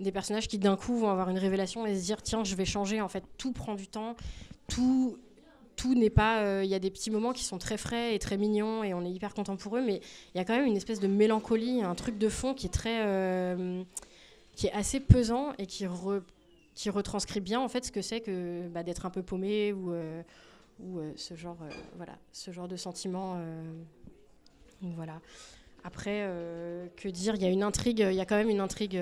des 0.01 0.11
personnages 0.11 0.49
qui 0.49 0.57
d'un 0.57 0.77
coup 0.77 0.97
vont 0.97 1.11
avoir 1.11 1.29
une 1.29 1.39
révélation 1.39 1.87
et 1.87 1.95
se 1.95 2.03
dire 2.03 2.23
tiens 2.23 2.45
je 2.45 2.55
vais 2.55 2.65
changer 2.65 3.01
en 3.01 3.09
fait 3.09 3.25
tout 3.39 3.53
prend 3.53 3.75
du 3.75 3.89
temps 3.89 4.15
tout 4.69 5.19
tout 5.75 5.95
n'est 5.95 6.11
pas 6.11 6.41
euh, 6.41 6.63
il 6.65 6.71
y 6.71 6.75
a 6.75 6.79
des 6.79 6.91
petits 6.91 7.11
moments 7.11 7.33
qui 7.33 7.45
sont 7.45 7.59
très 7.59 7.77
frais 7.77 8.15
et 8.15 8.19
très 8.19 8.37
mignons 8.37 8.85
et 8.85 8.93
on 8.93 9.05
est 9.05 9.11
hyper 9.11 9.35
content 9.35 9.57
pour 9.57 9.77
eux 9.77 9.83
mais 9.83 10.01
il 10.35 10.39
y 10.39 10.41
a 10.41 10.45
quand 10.45 10.57
même 10.57 10.67
une 10.67 10.77
espèce 10.77 11.01
de 11.01 11.07
mélancolie 11.07 11.83
un 11.83 11.95
truc 11.95 12.19
de 12.19 12.29
fond 12.29 12.55
qui 12.55 12.67
est 12.67 12.71
très 12.71 12.99
qui 14.55 14.67
est 14.67 14.73
assez 14.73 15.01
pesant 15.01 15.53
et 15.59 15.67
qui 15.67 15.87
qui 16.77 16.91
retranscrit 16.91 17.41
bien 17.41 17.59
en 17.59 17.69
fait 17.69 17.87
ce 17.87 17.91
que 17.91 18.03
c'est 18.03 18.21
que 18.21 18.69
bah, 18.69 18.85
d'être 18.85 19.07
un 19.07 19.11
peu 19.11 19.23
paumé 19.23 19.73
ou, 19.73 19.93
euh, 19.93 20.23
ou 20.79 20.99
euh, 20.99 21.13
ce 21.17 21.35
genre 21.35 21.57
euh, 21.63 21.71
voilà 21.97 22.13
ce 22.33 22.53
genre 22.53 22.69
de 22.69 22.77
sentiment 22.77 23.41
voilà 24.83 25.21
Après, 25.85 26.29
que 26.97 27.09
dire 27.09 27.35
Il 27.35 27.43
y 27.43 27.47
a 27.47 27.49
une 27.49 27.63
intrigue, 27.63 28.01
il 28.01 28.15
y 28.15 28.21
a 28.21 28.27
quand 28.27 28.37
même 28.37 28.51
une 28.51 28.61
intrigue 28.61 29.01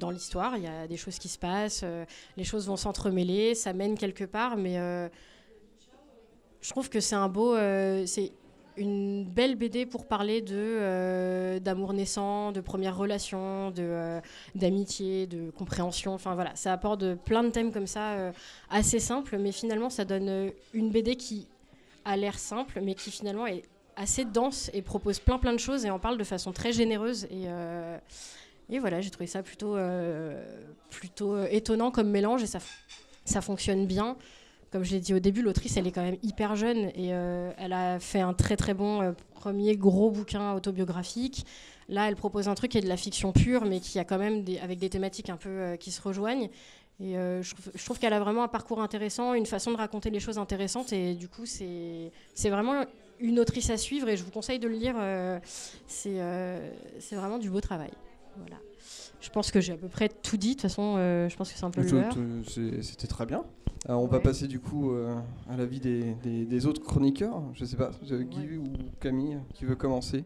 dans 0.00 0.10
l'histoire. 0.10 0.56
Il 0.56 0.64
y 0.64 0.66
a 0.66 0.88
des 0.88 0.96
choses 0.96 1.18
qui 1.18 1.28
se 1.28 1.38
passent, 1.38 1.84
les 2.36 2.44
choses 2.44 2.66
vont 2.66 2.76
s'entremêler, 2.76 3.54
ça 3.54 3.72
mène 3.72 3.96
quelque 3.96 4.24
part, 4.24 4.56
mais 4.56 4.76
je 6.60 6.70
trouve 6.70 6.90
que 6.90 6.98
c'est 6.98 7.14
un 7.14 7.28
beau, 7.28 7.54
c'est 8.04 8.32
une 8.76 9.24
belle 9.24 9.56
BD 9.56 9.86
pour 9.86 10.06
parler 10.06 10.40
de 10.40 10.54
euh, 10.54 11.58
d'amour 11.58 11.92
naissant, 11.92 12.52
de 12.52 12.60
premières 12.60 12.96
relations, 12.96 13.70
de 13.70 13.82
euh, 13.82 14.20
d'amitié, 14.54 15.26
de 15.26 15.50
compréhension. 15.50 16.14
Enfin 16.14 16.34
voilà, 16.34 16.54
ça 16.54 16.72
apporte 16.72 17.14
plein 17.14 17.42
de 17.42 17.50
thèmes 17.50 17.72
comme 17.72 17.86
ça 17.86 18.12
euh, 18.12 18.32
assez 18.70 18.98
simples, 18.98 19.38
mais 19.38 19.52
finalement 19.52 19.90
ça 19.90 20.04
donne 20.04 20.52
une 20.72 20.90
BD 20.90 21.16
qui 21.16 21.48
a 22.04 22.16
l'air 22.16 22.38
simple, 22.38 22.80
mais 22.82 22.94
qui 22.94 23.10
finalement 23.10 23.46
est 23.46 23.62
assez 23.96 24.24
dense 24.24 24.70
et 24.72 24.82
propose 24.82 25.18
plein 25.18 25.38
plein 25.38 25.52
de 25.52 25.58
choses 25.58 25.84
et 25.84 25.90
en 25.90 25.98
parle 25.98 26.16
de 26.16 26.24
façon 26.24 26.52
très 26.52 26.72
généreuse 26.72 27.24
et 27.24 27.46
et 28.70 28.78
voilà, 28.78 29.02
j'ai 29.02 29.10
trouvé 29.10 29.26
ça 29.26 29.42
plutôt 29.42 29.76
plutôt 30.88 31.44
étonnant 31.44 31.90
comme 31.90 32.08
mélange 32.08 32.42
et 32.42 32.46
ça 32.46 32.58
ça 33.24 33.40
fonctionne 33.40 33.86
bien 33.86 34.16
comme 34.72 34.84
je 34.84 34.92
l'ai 34.92 35.00
dit 35.00 35.12
au 35.12 35.18
début, 35.18 35.42
l'autrice, 35.42 35.76
elle 35.76 35.86
est 35.86 35.92
quand 35.92 36.02
même 36.02 36.16
hyper 36.22 36.56
jeune 36.56 36.90
et 36.94 37.12
euh, 37.12 37.52
elle 37.58 37.74
a 37.74 38.00
fait 38.00 38.20
un 38.20 38.32
très 38.32 38.56
très 38.56 38.72
bon 38.72 39.02
euh, 39.02 39.12
premier 39.34 39.76
gros 39.76 40.10
bouquin 40.10 40.54
autobiographique. 40.54 41.44
Là, 41.90 42.08
elle 42.08 42.16
propose 42.16 42.48
un 42.48 42.54
truc 42.54 42.70
qui 42.70 42.78
est 42.78 42.82
de 42.82 42.88
la 42.88 42.96
fiction 42.96 43.32
pure, 43.32 43.66
mais 43.66 43.80
qui 43.80 43.98
a 43.98 44.04
quand 44.04 44.16
même 44.16 44.44
des, 44.44 44.58
avec 44.60 44.78
des 44.78 44.88
thématiques 44.88 45.28
un 45.28 45.36
peu 45.36 45.50
euh, 45.50 45.76
qui 45.76 45.90
se 45.90 46.00
rejoignent. 46.00 46.48
Et 47.00 47.14
je, 47.14 47.84
trouve, 47.84 47.98
qu'elle 47.98 48.12
a 48.12 48.20
vraiment 48.20 48.44
un 48.44 48.48
parcours 48.48 48.80
intéressant, 48.80 49.34
une 49.34 49.46
façon 49.46 49.72
de 49.72 49.76
raconter 49.76 50.08
les 50.08 50.20
choses 50.20 50.38
intéressantes. 50.38 50.92
Et 50.92 51.14
du 51.14 51.28
coup, 51.28 51.46
c'est 51.46 52.12
vraiment 52.44 52.84
une 53.18 53.40
autrice 53.40 53.70
à 53.70 53.76
suivre 53.76 54.08
et 54.08 54.16
je 54.16 54.22
vous 54.22 54.30
conseille 54.30 54.60
de 54.60 54.68
le 54.68 54.76
lire. 54.76 54.94
c'est 55.88 56.20
vraiment 57.10 57.38
du 57.38 57.50
beau 57.50 57.60
travail. 57.60 57.90
Voilà. 58.36 58.58
Je 59.22 59.30
pense 59.30 59.50
que 59.50 59.60
j'ai 59.60 59.72
à 59.72 59.76
peu 59.76 59.88
près 59.88 60.08
tout 60.08 60.36
dit. 60.36 60.48
De 60.48 60.52
toute 60.54 60.62
façon, 60.62 60.96
je 60.96 61.34
pense 61.36 61.50
que 61.50 61.58
c'est 61.58 61.64
un 61.64 61.70
peu 61.70 61.82
l'heure. 61.82 62.14
C'était 62.46 63.06
très 63.06 63.24
bien. 63.24 63.44
Euh, 63.88 63.94
on 63.94 64.06
va 64.06 64.20
passer 64.20 64.46
du 64.46 64.60
coup 64.60 64.92
euh, 64.92 65.14
à 65.50 65.56
l'avis 65.56 65.80
des, 65.80 66.14
des, 66.22 66.66
autres 66.66 66.82
chroniqueurs. 66.82 67.42
Je 67.54 67.64
sais 67.64 67.76
pas, 67.76 67.90
Guy 68.02 68.58
ou 68.58 68.64
Camille 69.00 69.38
qui 69.54 69.64
veut 69.64 69.74
commencer. 69.74 70.24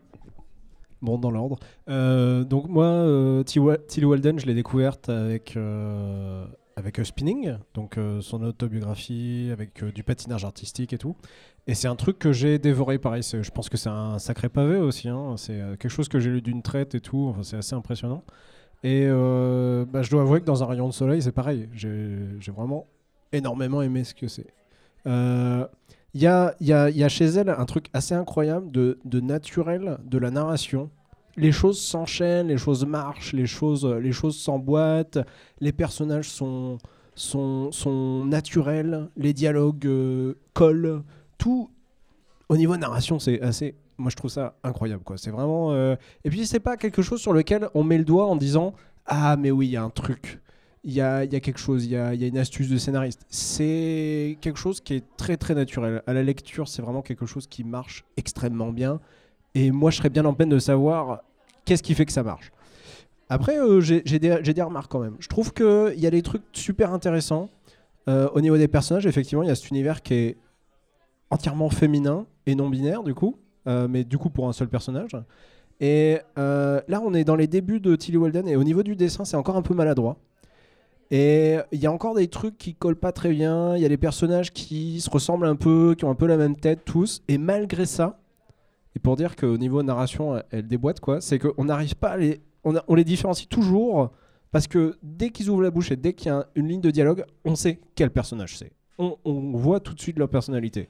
Bon, 1.00 1.18
dans 1.18 1.30
l'ordre. 1.30 1.58
Euh, 1.88 2.44
donc 2.44 2.68
moi, 2.68 3.42
Tilly 3.44 4.04
Walden, 4.04 4.38
je 4.38 4.46
l'ai 4.46 4.54
découverte 4.54 5.08
avec 5.08 5.58
avec 6.78 7.00
Spinning, 7.06 7.56
donc 7.72 7.98
son 8.20 8.42
autobiographie 8.42 9.48
avec 9.50 9.82
du 9.82 10.02
patinage 10.02 10.44
artistique 10.44 10.92
et 10.92 10.98
tout. 10.98 11.16
Et 11.66 11.74
c'est 11.74 11.88
un 11.88 11.96
truc 11.96 12.18
que 12.18 12.32
j'ai 12.32 12.58
dévoré, 12.58 12.98
pareil. 12.98 13.22
Je 13.22 13.50
pense 13.50 13.70
que 13.70 13.78
c'est 13.78 13.88
un 13.88 14.18
sacré 14.18 14.50
pavé 14.50 14.76
aussi. 14.76 15.08
Hein. 15.08 15.36
C'est 15.38 15.58
quelque 15.78 15.88
chose 15.88 16.08
que 16.08 16.20
j'ai 16.20 16.30
lu 16.30 16.42
d'une 16.42 16.62
traite 16.62 16.94
et 16.94 17.00
tout. 17.00 17.28
Enfin, 17.30 17.42
c'est 17.42 17.56
assez 17.56 17.74
impressionnant. 17.74 18.22
Et 18.82 19.06
bah, 19.06 20.02
je 20.02 20.10
dois 20.10 20.22
avouer 20.22 20.40
que 20.40 20.46
dans 20.46 20.62
un 20.62 20.66
rayon 20.66 20.88
de 20.88 20.92
soleil, 20.92 21.22
c'est 21.22 21.32
pareil. 21.32 21.68
J'ai 21.74 22.52
vraiment 22.54 22.86
énormément 23.32 23.82
aimé 23.82 24.04
ce 24.04 24.14
que 24.14 24.28
c'est. 24.28 24.46
Il 25.06 25.12
euh, 25.12 25.64
y, 26.14 26.26
a, 26.26 26.54
y, 26.60 26.72
a, 26.72 26.90
y, 26.90 27.04
a, 27.04 27.08
chez 27.08 27.26
elle 27.26 27.48
un 27.48 27.64
truc 27.64 27.86
assez 27.92 28.14
incroyable 28.14 28.72
de, 28.72 28.98
de 29.04 29.20
naturel 29.20 29.98
de 30.04 30.18
la 30.18 30.32
narration. 30.32 30.90
Les 31.36 31.52
choses 31.52 31.80
s'enchaînent, 31.80 32.48
les 32.48 32.56
choses 32.56 32.84
marchent, 32.84 33.32
les 33.32 33.46
choses, 33.46 33.86
les 33.86 34.10
choses 34.10 34.36
s'emboîtent, 34.36 35.18
les 35.60 35.70
personnages 35.70 36.28
sont, 36.28 36.78
sont, 37.14 37.70
sont 37.70 38.24
naturels, 38.24 39.10
les 39.16 39.32
dialogues 39.32 39.86
euh, 39.86 40.34
collent, 40.54 41.02
tout 41.38 41.70
au 42.48 42.56
niveau 42.56 42.76
narration, 42.76 43.18
c'est 43.18 43.40
assez. 43.42 43.76
Moi, 43.98 44.10
je 44.10 44.16
trouve 44.16 44.30
ça 44.30 44.56
incroyable, 44.62 45.02
quoi. 45.02 45.16
C'est 45.16 45.30
vraiment. 45.30 45.72
Euh, 45.72 45.96
et 46.24 46.30
puis, 46.30 46.46
c'est 46.46 46.60
pas 46.60 46.76
quelque 46.76 47.02
chose 47.02 47.20
sur 47.20 47.32
lequel 47.32 47.68
on 47.74 47.82
met 47.82 47.98
le 47.98 48.04
doigt 48.04 48.26
en 48.26 48.36
disant 48.36 48.74
Ah, 49.06 49.36
mais 49.36 49.50
oui, 49.50 49.68
il 49.68 49.70
y 49.70 49.76
a 49.76 49.82
un 49.82 49.90
truc 49.90 50.40
il 50.86 50.92
y 50.92 51.00
a, 51.00 51.26
quelque 51.26 51.58
chose, 51.58 51.84
il 51.84 51.90
y 51.90 51.96
a, 51.96 52.12
une 52.14 52.38
astuce 52.38 52.68
de 52.68 52.78
scénariste. 52.78 53.26
C'est 53.28 54.38
quelque 54.40 54.58
chose 54.58 54.80
qui 54.80 54.94
est 54.94 55.04
très 55.16 55.36
très 55.36 55.52
naturel. 55.52 56.00
À 56.06 56.12
la 56.12 56.22
lecture, 56.22 56.68
c'est 56.68 56.80
vraiment 56.80 57.02
quelque 57.02 57.26
chose 57.26 57.48
qui 57.48 57.64
marche 57.64 58.04
extrêmement 58.16 58.70
bien. 58.70 59.00
Et 59.56 59.72
moi, 59.72 59.90
je 59.90 59.96
serais 59.96 60.10
bien 60.10 60.24
en 60.24 60.32
peine 60.32 60.48
de 60.48 60.60
savoir 60.60 61.22
qu'est-ce 61.64 61.82
qui 61.82 61.94
fait 61.94 62.06
que 62.06 62.12
ça 62.12 62.22
marche. 62.22 62.52
Après, 63.28 63.58
euh, 63.58 63.80
j'ai 63.80 64.00
des, 64.00 64.40
des, 64.40 64.62
remarques 64.62 64.90
quand 64.90 65.00
même. 65.00 65.16
Je 65.18 65.26
trouve 65.26 65.52
qu'il 65.52 65.98
y 65.98 66.06
a 66.06 66.10
des 66.10 66.22
trucs 66.22 66.44
super 66.52 66.92
intéressants. 66.92 67.50
Euh, 68.08 68.28
au 68.34 68.40
niveau 68.40 68.56
des 68.56 68.68
personnages, 68.68 69.06
effectivement, 69.06 69.42
il 69.42 69.48
y 69.48 69.50
a 69.50 69.56
cet 69.56 69.70
univers 69.70 70.02
qui 70.02 70.14
est 70.14 70.36
entièrement 71.30 71.68
féminin 71.68 72.26
et 72.46 72.54
non 72.54 72.68
binaire, 72.68 73.02
du 73.02 73.12
coup. 73.12 73.36
Euh, 73.66 73.88
mais 73.88 74.04
du 74.04 74.18
coup, 74.18 74.30
pour 74.30 74.48
un 74.48 74.52
seul 74.52 74.68
personnage. 74.68 75.16
Et 75.80 76.18
là, 76.36 77.00
on 77.04 77.14
est 77.14 77.24
dans 77.24 77.36
les 77.36 77.46
débuts 77.46 77.80
de 77.80 77.96
Tilly 77.96 78.16
Walden. 78.16 78.48
Et 78.48 78.56
au 78.56 78.64
niveau 78.64 78.82
du 78.82 78.96
dessin, 78.96 79.24
c'est 79.24 79.36
encore 79.36 79.56
un 79.56 79.62
peu 79.62 79.74
maladroit. 79.74 80.16
Et 81.10 81.58
il 81.70 81.78
y 81.78 81.86
a 81.86 81.92
encore 81.92 82.14
des 82.14 82.28
trucs 82.28 82.58
qui 82.58 82.74
collent 82.74 82.96
pas 82.96 83.12
très 83.12 83.30
bien. 83.30 83.76
Il 83.76 83.82
y 83.82 83.84
a 83.84 83.88
des 83.88 83.96
personnages 83.96 84.52
qui 84.52 85.00
se 85.00 85.10
ressemblent 85.10 85.46
un 85.46 85.56
peu, 85.56 85.94
qui 85.96 86.04
ont 86.04 86.10
un 86.10 86.16
peu 86.16 86.26
la 86.26 86.36
même 86.36 86.56
tête 86.56 86.84
tous. 86.84 87.22
Et 87.28 87.38
malgré 87.38 87.86
ça, 87.86 88.18
et 88.96 88.98
pour 88.98 89.14
dire 89.16 89.36
qu'au 89.36 89.58
niveau 89.58 89.82
narration, 89.82 90.42
elle 90.50 90.66
déboîte 90.66 91.00
quoi, 91.00 91.20
c'est 91.20 91.38
qu'on 91.38 91.64
n'arrive 91.64 91.94
pas 91.96 92.16
les. 92.16 92.40
On, 92.64 92.94
les 92.96 93.04
différencie 93.04 93.48
toujours 93.48 94.10
parce 94.50 94.66
que 94.66 94.96
dès 95.00 95.30
qu'ils 95.30 95.50
ouvrent 95.50 95.62
la 95.62 95.70
bouche 95.70 95.92
et 95.92 95.96
dès 95.96 96.14
qu'il 96.14 96.26
y 96.26 96.30
a 96.30 96.48
une 96.56 96.66
ligne 96.66 96.80
de 96.80 96.90
dialogue, 96.90 97.24
on 97.44 97.54
sait 97.54 97.78
quel 97.94 98.10
personnage 98.10 98.56
c'est. 98.58 98.72
On, 98.98 99.16
voit 99.54 99.78
tout 99.78 99.94
de 99.94 100.00
suite 100.00 100.18
leur 100.18 100.28
personnalité. 100.28 100.88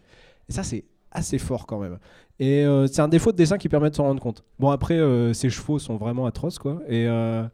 Et 0.48 0.52
ça, 0.52 0.62
c'est 0.62 0.84
assez 1.10 1.38
fort 1.38 1.66
quand 1.66 1.78
même. 1.78 1.98
Et 2.38 2.64
euh, 2.64 2.86
c'est 2.86 3.00
un 3.00 3.08
défaut 3.08 3.32
de 3.32 3.36
dessin 3.36 3.58
qui 3.58 3.68
permet 3.68 3.90
de 3.90 3.94
s'en 3.94 4.04
rendre 4.04 4.20
compte. 4.20 4.44
Bon, 4.58 4.70
après, 4.70 4.94
euh, 4.94 5.32
ces 5.32 5.48
chevaux 5.48 5.78
sont 5.78 5.96
vraiment 5.96 6.26
atroces 6.26 6.58
quoi. 6.58 6.80
Et. 6.88 7.06
Euh, 7.06 7.44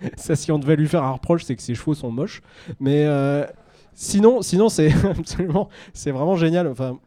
si 0.16 0.50
on 0.50 0.58
devait 0.58 0.76
lui 0.76 0.88
faire 0.88 1.02
un 1.02 1.12
reproche, 1.12 1.44
c'est 1.44 1.56
que 1.56 1.62
ses 1.62 1.74
chevaux 1.74 1.94
sont 1.94 2.10
moches. 2.10 2.42
Mais 2.80 3.06
sinon, 3.94 4.42
sinon 4.42 4.68
c'est 4.68 4.92
absolument, 5.18 5.68
c'est 5.92 6.10
vraiment 6.10 6.36
génial. 6.36 6.66
Enfin, 6.66 6.98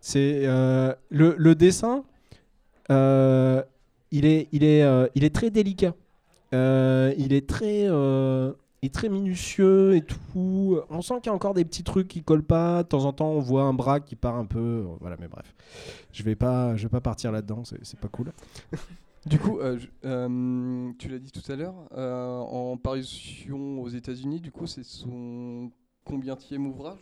c'est 0.00 0.42
le, 0.44 0.96
le, 1.10 1.54
dessin. 1.54 2.04
Il 2.90 4.26
est, 4.26 4.48
il 4.52 4.64
est, 4.64 5.10
il 5.14 5.24
est 5.24 5.34
très 5.34 5.50
délicat. 5.50 5.94
il 6.52 7.32
est 7.32 7.46
très, 7.48 7.88
est 8.84 8.94
très 8.94 9.08
minutieux 9.08 9.96
et 9.96 10.02
tout. 10.02 10.80
On 10.90 11.02
sent 11.02 11.14
qu'il 11.22 11.26
y 11.26 11.32
a 11.32 11.34
encore 11.34 11.54
des 11.54 11.64
petits 11.64 11.84
trucs 11.84 12.08
qui 12.08 12.22
collent 12.22 12.44
pas. 12.44 12.82
De 12.82 12.88
temps 12.88 13.04
en 13.04 13.12
temps, 13.12 13.30
on 13.30 13.40
voit 13.40 13.62
un 13.62 13.74
bras 13.74 14.00
qui 14.00 14.16
part 14.16 14.36
un 14.36 14.46
peu. 14.46 14.84
Voilà, 15.00 15.16
mais 15.20 15.28
bref, 15.28 15.54
je 16.12 16.22
vais 16.22 16.36
pas, 16.36 16.76
je 16.76 16.84
vais 16.84 16.90
pas 16.90 17.00
partir 17.00 17.32
là-dedans. 17.32 17.62
C'est 17.64 17.98
pas 17.98 18.08
cool. 18.08 18.32
Du 19.26 19.38
coup, 19.38 19.58
euh, 19.58 19.78
euh, 20.04 20.92
tu 20.98 21.08
l'as 21.08 21.18
dit 21.18 21.32
tout 21.32 21.50
à 21.50 21.56
l'heure, 21.56 21.74
euh, 21.96 22.38
en 22.40 22.76
parution 22.76 23.80
aux 23.80 23.88
États-Unis, 23.88 24.40
du 24.40 24.52
coup, 24.52 24.66
c'est 24.66 24.84
son 24.84 25.70
combienième 26.04 26.66
ouvrage? 26.66 26.98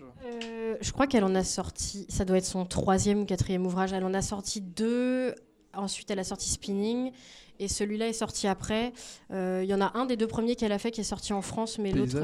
Je 0.81 0.93
crois 0.93 1.09
qu'elle 1.09 1.25
en 1.25 1.35
a 1.35 1.43
sorti, 1.43 2.07
ça 2.09 2.25
doit 2.25 2.37
être 2.37 2.45
son 2.45 2.65
troisième 2.65 3.23
ou 3.23 3.25
quatrième 3.25 3.67
ouvrage. 3.67 3.93
Elle 3.93 4.05
en 4.05 4.15
a 4.15 4.23
sorti 4.23 4.61
deux. 4.61 5.35
Ensuite, 5.75 6.11
elle 6.13 6.21
a 6.21 6.25
sorti 6.25 6.49
Spinning. 6.49 7.11
Et 7.59 7.69
celui-là 7.69 8.09
est 8.09 8.13
sorti 8.13 8.47
après. 8.47 8.93
Il 9.31 9.65
y 9.65 9.75
en 9.75 9.81
a 9.81 9.97
un 9.97 10.07
des 10.07 10.17
deux 10.17 10.27
premiers 10.27 10.57
qu'elle 10.57 10.73
a 10.73 10.79
fait 10.79 10.91
qui 10.91 11.01
est 11.01 11.05
sorti 11.05 11.33
en 11.33 11.43
France, 11.43 11.79
mais 11.79 11.93
l'autre. 11.93 12.19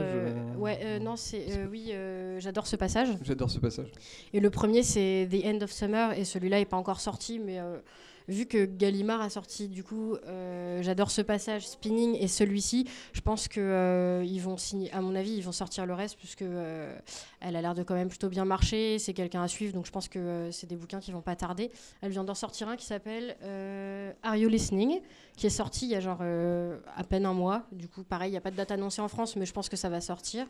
ouais, 0.56 0.99
non, 1.00 1.16
c'est. 1.16 1.64
oui, 1.70 1.92
j'adore 2.38 2.66
ce 2.66 2.76
passage. 2.76 3.08
J'adore 3.23 3.50
ce 3.50 3.58
passage. 3.58 3.90
Et 4.32 4.40
le 4.40 4.50
premier, 4.50 4.82
c'est 4.82 5.28
The 5.30 5.44
End 5.47 5.61
of 5.62 5.70
Summer. 5.70 6.18
Et 6.18 6.25
celui-là 6.25 6.58
n'est 6.58 6.64
pas 6.64 6.76
encore 6.76 7.00
sorti, 7.00 7.38
mais 7.38 7.61
vu 8.28 8.47
que 8.47 8.66
Gallimard 8.66 9.20
a 9.20 9.30
sorti, 9.30 9.68
du 9.68 9.82
coup, 9.82 10.14
euh, 10.26 10.82
j'adore 10.82 11.11
ce 11.11 11.23
passage, 11.23 11.66
Spinning 11.66 12.16
et 12.20 12.28
celui-ci, 12.28 12.87
je 13.12 13.20
pense 13.20 13.49
que 13.49 13.61
euh, 13.61 14.25
ils 14.25 14.40
vont 14.40 14.56
signer, 14.56 14.92
à 14.92 15.00
mon 15.00 15.14
avis, 15.14 15.32
ils 15.32 15.42
vont 15.42 15.52
sortir 15.52 15.87
le 15.87 15.94
reste 15.94 16.16
puisque 16.18 16.42
euh, 16.42 16.97
elle 17.40 17.56
a 17.56 17.62
l'air 17.62 17.75
de 17.75 17.82
quand 17.82 17.94
même 17.94 18.08
plutôt 18.08 18.28
bien 18.28 18.44
marcher, 18.44 18.99
c'est 18.99 19.14
quelqu'un 19.14 19.42
à 19.42 19.49
suivre, 19.49 19.73
donc 19.73 19.87
je 19.87 19.90
pense 19.90 20.08
que 20.08 20.50
c'est 20.52 20.66
des 20.66 20.76
bouquins 20.76 21.00
qui 21.00 21.11
vont 21.11 21.23
pas 21.23 21.37
tarder. 21.37 21.70
Elle 22.02 22.11
vient 22.11 22.25
d'en 22.25 22.35
sortir 22.35 22.68
un 22.68 22.76
qui 22.76 22.85
s'appelle 22.85 23.37
Are 24.23 24.37
You 24.37 24.49
Listening, 24.49 25.00
qui 25.37 25.47
est 25.47 25.50
sorti 25.50 25.87
il 25.87 25.90
y 25.90 25.94
a 25.94 26.00
genre 26.00 26.23
à 26.23 27.04
peine 27.04 27.25
un 27.25 27.32
mois. 27.32 27.64
Du 27.73 27.88
coup, 27.88 28.02
pareil, 28.02 28.28
il 28.28 28.32
n'y 28.32 28.38
a 28.38 28.42
pas 28.42 28.50
de 28.50 28.56
date 28.56 28.70
annoncée 28.70 29.00
en 29.00 29.08
France, 29.08 29.37
mais 29.37 29.47
je 29.47 29.52
pense 29.52 29.68
que 29.68 29.76
ça 29.76 29.88
va 29.88 30.00
sortir. 30.00 30.47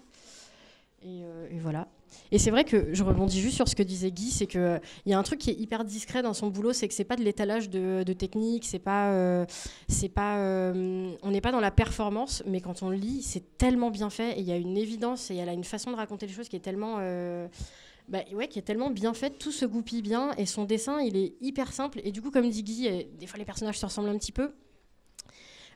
Euh, 1.07 1.49
et, 1.51 1.59
voilà. 1.59 1.89
Et 2.33 2.39
c'est 2.39 2.51
vrai 2.51 2.65
que 2.65 2.93
je 2.93 3.05
rebondis 3.05 3.41
juste 3.41 3.57
sur 3.57 3.69
ce 3.69 3.77
que 3.77 3.83
disait 3.83 4.11
Guy, 4.11 4.31
c'est 4.31 4.47
qu'il 4.47 4.61
euh, 4.61 4.79
il 5.07 5.13
y 5.13 5.15
a 5.15 5.19
un 5.19 5.23
truc 5.23 5.39
qui 5.39 5.51
est 5.51 5.55
hyper 5.55 5.85
discret 5.85 6.23
dans 6.23 6.35
son 6.35 6.49
boulot, 6.49 6.73
c'est 6.73 6.89
que 6.89 6.95
c'est 6.95 7.05
pas 7.05 7.17
de 7.17 7.23
l'étalage 7.23 7.71
de, 7.71 8.03
de, 8.03 8.13
technique, 8.13 8.65
c'est 8.65 8.79
pas, 8.79 9.13
euh, 9.13 9.47
c'est 9.89 10.09
pas, 10.09 10.39
on 10.39 11.31
n'est 11.31 11.41
pas 11.41 11.53
dans 11.53 11.61
la 11.61 11.71
performance, 11.71 12.43
mais 12.47 12.61
quand 12.61 12.83
on 12.83 12.91
lit, 12.91 13.23
c'est 13.23 13.59
tellement 13.59 13.91
bien 13.91 14.11
fait 14.11 14.39
et 14.39 14.41
il 14.41 14.47
y 14.47 14.53
a 14.53 14.57
une 14.57 14.77
évidence 14.77 15.31
et 15.31 15.37
elle 15.37 15.49
a 15.49 15.53
une 15.53 15.65
façon 15.65 15.91
de 15.93 15.97
raconter 15.97 16.27
les 16.27 16.33
choses 16.33 16.49
qui 16.49 16.57
est 16.57 16.61
tellement, 16.61 16.97
bah, 18.09 18.21
ouais, 18.33 18.49
qui 18.49 18.59
est 18.59 18.63
tellement 18.63 18.91
bien 18.91 19.15
faite, 19.15 19.39
tout 19.39 19.53
se 19.53 19.67
goupille 19.67 20.03
bien 20.03 20.33
et 20.33 20.47
son 20.47 20.65
dessin, 20.65 21.01
il 21.01 21.17
est 21.17 21.35
hyper 21.41 21.73
simple. 21.73 22.01
Et 22.03 22.11
du 22.11 22.23
coup, 22.23 22.31
comme 22.31 22.49
dit 22.49 22.65
Guy, 22.65 23.07
des 23.19 23.27
fois 23.27 23.39
les 23.39 23.45
personnages 23.45 23.79
se 23.79 23.87
ressemblent 23.87 24.09
un 24.09 24.19
petit 24.19 24.33
peu, 24.33 24.53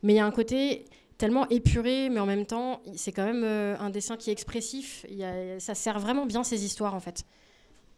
mais 0.02 0.14
il 0.14 0.16
y 0.16 0.20
a 0.20 0.26
un 0.26 0.32
côté 0.32 0.84
tellement 1.22 1.48
épuré, 1.50 2.08
mais 2.10 2.18
en 2.18 2.26
même 2.26 2.46
temps, 2.46 2.80
c'est 2.96 3.12
quand 3.12 3.24
même 3.24 3.44
euh, 3.44 3.76
un 3.78 3.90
dessin 3.90 4.16
qui 4.16 4.30
est 4.30 4.32
expressif. 4.32 5.06
Il 5.08 5.18
y 5.18 5.60
ça 5.60 5.72
sert 5.76 6.00
vraiment 6.00 6.26
bien 6.26 6.42
ces 6.42 6.64
histoires, 6.64 6.96
en 6.96 6.98
fait. 6.98 7.22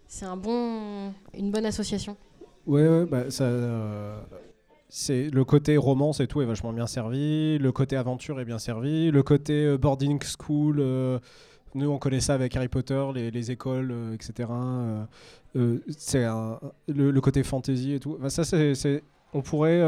C'est 0.08 0.26
un 0.26 0.36
bon, 0.36 1.10
une 1.32 1.50
bonne 1.50 1.64
association. 1.64 2.18
Ouais, 2.66 2.86
ouais 2.86 3.06
bah, 3.06 3.30
ça, 3.30 3.44
euh, 3.44 4.20
c'est 4.90 5.30
le 5.30 5.42
côté 5.42 5.78
romance 5.78 6.20
et 6.20 6.26
tout 6.26 6.42
est 6.42 6.44
vachement 6.44 6.74
bien 6.74 6.86
servi, 6.86 7.56
le 7.56 7.72
côté 7.72 7.96
aventure 7.96 8.38
est 8.40 8.44
bien 8.44 8.58
servi, 8.58 9.10
le 9.10 9.22
côté 9.22 9.64
euh, 9.64 9.78
boarding 9.78 10.20
school, 10.22 10.76
nous 11.74 11.88
on 11.88 11.96
connaît 11.96 12.20
ça 12.20 12.34
avec 12.34 12.54
Harry 12.54 12.68
Potter, 12.68 13.02
les, 13.14 13.30
les 13.30 13.50
écoles, 13.50 13.94
etc. 14.12 14.50
c'est 15.96 16.26
le, 16.88 17.20
côté 17.20 17.42
fantasy 17.42 17.94
et 17.94 18.00
tout. 18.00 18.18
Ça, 18.28 18.44
c'est- 18.44 19.02
on 19.32 19.40
pourrait. 19.40 19.80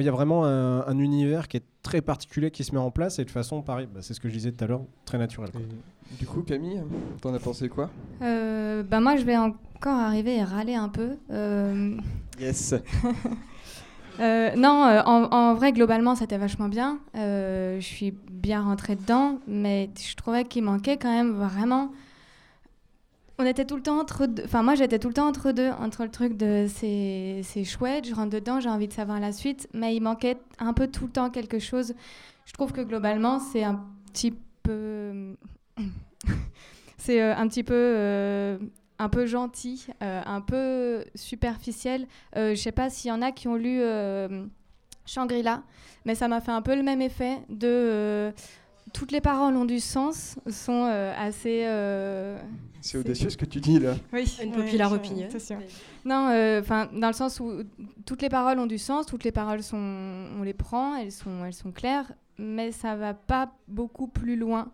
Il 0.00 0.04
y 0.04 0.08
a 0.08 0.12
vraiment 0.12 0.44
un, 0.44 0.86
un 0.86 0.98
univers 0.98 1.48
qui 1.48 1.56
est 1.56 1.64
très 1.82 2.00
particulier 2.00 2.50
qui 2.50 2.64
se 2.64 2.72
met 2.72 2.80
en 2.80 2.90
place 2.90 3.18
et 3.18 3.24
de 3.24 3.30
façon, 3.30 3.62
pareil, 3.62 3.88
bah, 3.92 4.00
c'est 4.02 4.14
ce 4.14 4.20
que 4.20 4.28
je 4.28 4.34
disais 4.34 4.52
tout 4.52 4.64
à 4.64 4.66
l'heure, 4.68 4.82
très 5.04 5.18
naturel. 5.18 5.50
quoi. 5.50 5.60
Du 6.18 6.26
coup, 6.26 6.42
Camille, 6.42 6.82
t'en 7.20 7.34
as 7.34 7.38
pensé 7.38 7.68
quoi? 7.68 7.90
Euh, 8.22 8.82
bah 8.82 9.00
moi, 9.00 9.16
je 9.16 9.24
vais 9.24 9.36
encore 9.36 9.98
arriver 9.98 10.36
et 10.36 10.42
râler 10.42 10.74
un 10.74 10.88
peu. 10.88 11.16
Euh, 11.30 11.96
Yes. 12.40 12.72
euh, 14.20 14.50
non, 14.56 14.84
euh, 14.84 15.02
en, 15.04 15.24
en 15.32 15.54
vrai, 15.54 15.72
globalement, 15.72 16.14
c'était 16.14 16.38
vachement 16.38 16.68
bien. 16.68 16.98
Euh, 17.16 17.78
je 17.80 17.84
suis 17.86 18.12
bien 18.30 18.62
rentrée 18.62 18.96
dedans, 18.96 19.38
mais 19.46 19.90
je 20.00 20.14
trouvais 20.16 20.44
qu'il 20.44 20.62
manquait 20.64 20.96
quand 20.96 21.12
même 21.12 21.32
vraiment. 21.32 21.90
On 23.40 23.46
était 23.46 23.64
tout 23.64 23.76
le 23.76 23.82
temps 23.82 24.00
entre 24.00 24.26
deux. 24.26 24.42
Enfin, 24.44 24.62
moi, 24.62 24.74
j'étais 24.74 24.98
tout 24.98 25.06
le 25.06 25.14
temps 25.14 25.28
entre 25.28 25.52
deux. 25.52 25.70
Entre 25.70 26.02
le 26.02 26.10
truc 26.10 26.36
de 26.36 26.66
c'est 26.68 27.64
chouette, 27.64 28.06
je 28.08 28.14
rentre 28.14 28.30
dedans, 28.30 28.58
j'ai 28.58 28.68
envie 28.68 28.88
de 28.88 28.92
savoir 28.92 29.20
la 29.20 29.32
suite, 29.32 29.68
mais 29.72 29.94
il 29.94 30.00
manquait 30.00 30.38
un 30.58 30.72
peu 30.72 30.88
tout 30.88 31.06
le 31.06 31.12
temps 31.12 31.30
quelque 31.30 31.60
chose. 31.60 31.94
Je 32.46 32.52
trouve 32.52 32.72
que 32.72 32.80
globalement, 32.80 33.38
c'est 33.38 33.62
un 33.62 33.84
petit 34.12 34.34
peu. 34.62 35.36
c'est 36.98 37.22
euh, 37.22 37.36
un 37.36 37.46
petit 37.46 37.62
peu. 37.62 37.74
euh, 37.74 38.58
un 39.00 39.08
peu 39.08 39.26
gentil, 39.26 39.86
euh, 40.02 40.20
un 40.26 40.40
peu 40.40 41.04
superficiel. 41.14 42.08
Je 42.34 42.56
sais 42.56 42.72
pas 42.72 42.90
s'il 42.90 43.10
y 43.10 43.12
en 43.12 43.22
a 43.22 43.30
qui 43.30 43.46
ont 43.46 43.54
lu 43.54 43.80
Shangri-La, 45.06 45.62
mais 46.04 46.16
ça 46.16 46.26
m'a 46.26 46.40
fait 46.40 46.50
un 46.50 46.62
peu 46.62 46.74
le 46.74 46.82
même 46.82 47.00
effet 47.00 47.38
de 47.48 48.32
toutes 48.92 49.12
les 49.12 49.20
paroles 49.20 49.56
ont 49.56 49.64
du 49.64 49.80
sens, 49.80 50.36
sont 50.48 50.84
euh, 50.90 51.12
assez. 51.18 51.62
euh, 51.66 52.38
C'est 52.80 52.98
audacieux 52.98 53.30
ce 53.30 53.36
que 53.36 53.44
tu 53.44 53.60
dis 53.60 53.78
là. 53.78 53.94
oui, 54.12 54.24
Une 54.42 54.52
populaire 54.52 54.92
opinion. 54.92 55.26
c'est 55.30 55.38
sûr. 55.40 55.58
Non, 56.04 56.28
euh, 56.30 56.60
enfin, 56.60 56.88
dans 56.92 57.08
le 57.08 57.12
sens 57.12 57.40
où 57.40 57.62
toutes 58.06 58.22
les 58.22 58.28
paroles 58.28 58.58
ont 58.58 58.66
du 58.66 58.78
sens, 58.78 59.06
toutes 59.06 59.24
les 59.24 59.32
paroles 59.32 59.62
sont, 59.62 59.76
on 60.38 60.42
les 60.42 60.54
prend, 60.54 60.96
elles 60.96 61.12
sont, 61.12 61.44
elles 61.44 61.52
sont 61.54 61.72
claires, 61.72 62.10
mais 62.38 62.72
ça 62.72 62.94
va 62.96 63.14
pas 63.14 63.52
beaucoup 63.66 64.06
plus 64.08 64.36
loin. 64.36 64.68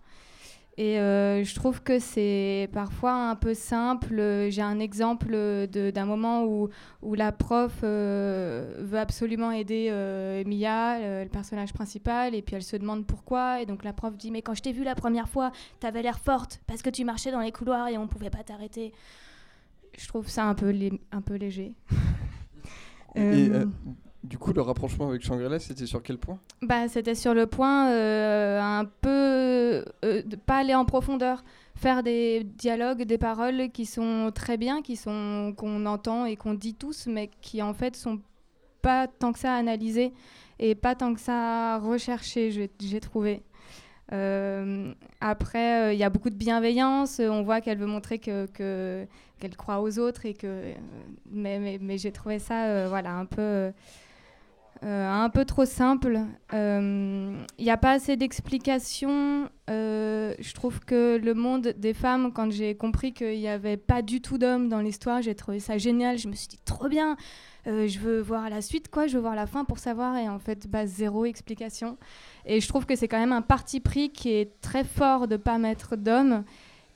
Et 0.76 0.98
euh, 0.98 1.44
je 1.44 1.54
trouve 1.54 1.82
que 1.82 2.00
c'est 2.00 2.68
parfois 2.72 3.12
un 3.12 3.36
peu 3.36 3.54
simple. 3.54 4.48
J'ai 4.48 4.62
un 4.62 4.80
exemple 4.80 5.32
d'un 5.68 6.04
moment 6.04 6.44
où, 6.44 6.68
où 7.00 7.14
la 7.14 7.30
prof 7.30 7.72
euh, 7.84 8.74
veut 8.80 8.98
absolument 8.98 9.52
aider 9.52 9.88
euh, 9.90 10.42
Mia, 10.44 10.96
euh, 10.96 11.22
le 11.22 11.30
personnage 11.30 11.72
principal, 11.72 12.34
et 12.34 12.42
puis 12.42 12.56
elle 12.56 12.64
se 12.64 12.76
demande 12.76 13.06
pourquoi. 13.06 13.62
Et 13.62 13.66
donc 13.66 13.84
la 13.84 13.92
prof 13.92 14.16
dit 14.16 14.32
Mais 14.32 14.42
quand 14.42 14.54
je 14.54 14.62
t'ai 14.62 14.72
vue 14.72 14.82
la 14.82 14.96
première 14.96 15.28
fois, 15.28 15.52
t'avais 15.78 16.02
l'air 16.02 16.18
forte 16.18 16.60
parce 16.66 16.82
que 16.82 16.90
tu 16.90 17.04
marchais 17.04 17.30
dans 17.30 17.40
les 17.40 17.52
couloirs 17.52 17.86
et 17.88 17.96
on 17.96 18.08
pouvait 18.08 18.30
pas 18.30 18.42
t'arrêter. 18.42 18.92
Je 19.96 20.08
trouve 20.08 20.28
ça 20.28 20.44
un 20.46 20.54
peu, 20.54 20.74
un 21.12 21.20
peu 21.20 21.34
léger. 21.34 21.72
Et 23.14 23.48
du 24.24 24.38
coup, 24.38 24.52
le 24.52 24.62
rapprochement 24.62 25.08
avec 25.08 25.22
Shangri-La, 25.22 25.58
c'était 25.58 25.86
sur 25.86 26.02
quel 26.02 26.18
point? 26.18 26.38
Bah, 26.62 26.88
C'était 26.88 27.14
sur 27.14 27.34
le 27.34 27.46
point 27.46 27.90
euh, 27.90 28.60
un 28.60 28.84
peu 28.84 29.84
euh, 30.04 30.22
de 30.24 30.36
pas 30.36 30.56
aller 30.58 30.74
en 30.74 30.84
profondeur, 30.84 31.44
faire 31.76 32.02
des 32.02 32.42
dialogues, 32.42 33.02
des 33.02 33.18
paroles 33.18 33.70
qui 33.70 33.84
sont 33.86 34.32
très 34.34 34.56
bien, 34.56 34.82
qui 34.82 34.96
sont 34.96 35.52
qu'on 35.56 35.84
entend 35.86 36.24
et 36.24 36.36
qu'on 36.36 36.54
dit 36.54 36.74
tous, 36.74 37.06
mais 37.06 37.30
qui 37.42 37.62
en 37.62 37.74
fait 37.74 37.96
sont 37.96 38.18
pas 38.82 39.06
tant 39.08 39.32
que 39.32 39.38
ça 39.38 39.54
analysées 39.54 40.12
et 40.58 40.74
pas 40.74 40.94
tant 40.94 41.14
que 41.14 41.20
ça 41.20 41.78
recherchées, 41.78 42.50
j'ai 42.80 43.00
trouvé. 43.00 43.42
Euh, 44.12 44.92
après, 45.20 45.88
euh, 45.88 45.92
il 45.94 45.98
y 45.98 46.04
a 46.04 46.10
beaucoup 46.10 46.30
de 46.30 46.36
bienveillance. 46.36 47.20
On 47.20 47.42
voit 47.42 47.60
qu'elle 47.60 47.78
veut 47.78 47.86
montrer 47.86 48.18
que 48.18 48.46
que- 48.46 49.06
qu'elle 49.38 49.56
croit 49.56 49.80
aux 49.80 49.98
autres 49.98 50.26
et 50.26 50.34
que, 50.34 50.72
mais, 51.30 51.58
mais, 51.58 51.78
mais 51.80 51.98
j'ai 51.98 52.12
trouvé 52.12 52.38
ça, 52.38 52.66
euh, 52.66 52.86
voilà, 52.88 53.12
un 53.14 53.24
peu. 53.26 53.72
Euh, 54.82 55.04
euh, 55.04 55.24
un 55.24 55.30
peu 55.30 55.44
trop 55.44 55.64
simple. 55.64 56.20
Il 56.52 57.36
n'y 57.58 57.70
a 57.70 57.76
pas 57.76 57.92
assez 57.92 58.16
d'explications. 58.16 59.48
Euh, 59.70 60.34
je 60.38 60.52
trouve 60.52 60.80
que 60.80 61.16
le 61.16 61.34
monde 61.34 61.74
des 61.78 61.94
femmes, 61.94 62.32
quand 62.32 62.50
j'ai 62.50 62.74
compris 62.74 63.12
qu'il 63.12 63.38
n'y 63.38 63.48
avait 63.48 63.76
pas 63.76 64.02
du 64.02 64.20
tout 64.20 64.38
d'hommes 64.38 64.68
dans 64.68 64.80
l'histoire, 64.80 65.22
j'ai 65.22 65.34
trouvé 65.34 65.60
ça 65.60 65.78
génial. 65.78 66.18
Je 66.18 66.28
me 66.28 66.34
suis 66.34 66.48
dit 66.48 66.60
trop 66.64 66.88
bien. 66.88 67.16
Euh, 67.66 67.88
je 67.88 67.98
veux 67.98 68.20
voir 68.20 68.50
la 68.50 68.60
suite, 68.60 68.90
quoi. 68.90 69.06
Je 69.06 69.14
veux 69.14 69.22
voir 69.22 69.34
la 69.34 69.46
fin 69.46 69.64
pour 69.64 69.78
savoir. 69.78 70.16
Et 70.16 70.28
en 70.28 70.38
fait, 70.38 70.68
bah, 70.68 70.86
zéro 70.86 71.24
explication. 71.24 71.96
Et 72.44 72.60
je 72.60 72.68
trouve 72.68 72.84
que 72.84 72.94
c'est 72.94 73.08
quand 73.08 73.18
même 73.18 73.32
un 73.32 73.42
parti 73.42 73.80
pris 73.80 74.10
qui 74.10 74.30
est 74.30 74.60
très 74.60 74.84
fort 74.84 75.28
de 75.28 75.36
pas 75.36 75.58
mettre 75.58 75.96
d'hommes. 75.96 76.44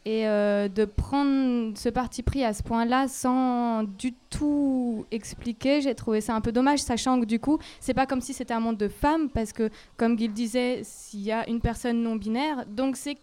Et 0.04 0.26
euh, 0.26 0.68
de 0.68 0.84
prendre 0.84 1.76
ce 1.76 1.88
parti 1.88 2.22
pris 2.22 2.42
à 2.42 2.54
ce 2.54 2.62
point-là 2.62 3.08
sans 3.08 3.82
du 3.82 4.14
tout 4.30 5.04
expliquer, 5.10 5.80
j'ai 5.82 5.94
trouvé 5.94 6.20
ça 6.20 6.34
un 6.34 6.40
peu 6.40 6.52
dommage, 6.52 6.78
sachant 6.78 7.20
que 7.20 7.26
du 7.26 7.40
coup, 7.40 7.58
c'est 7.80 7.94
pas 7.94 8.06
comme 8.06 8.20
si 8.20 8.32
c'était 8.32 8.54
un 8.54 8.60
monde 8.60 8.78
de 8.78 8.88
femmes, 8.88 9.28
parce 9.28 9.52
que, 9.52 9.70
comme 9.96 10.18
Gil 10.18 10.32
disait, 10.32 10.80
s'il 10.82 11.20
y 11.20 11.32
a 11.32 11.48
une 11.48 11.60
personne 11.60 12.02
non 12.02 12.16
binaire, 12.16 12.64
donc 12.66 12.96
c'est 12.96 13.18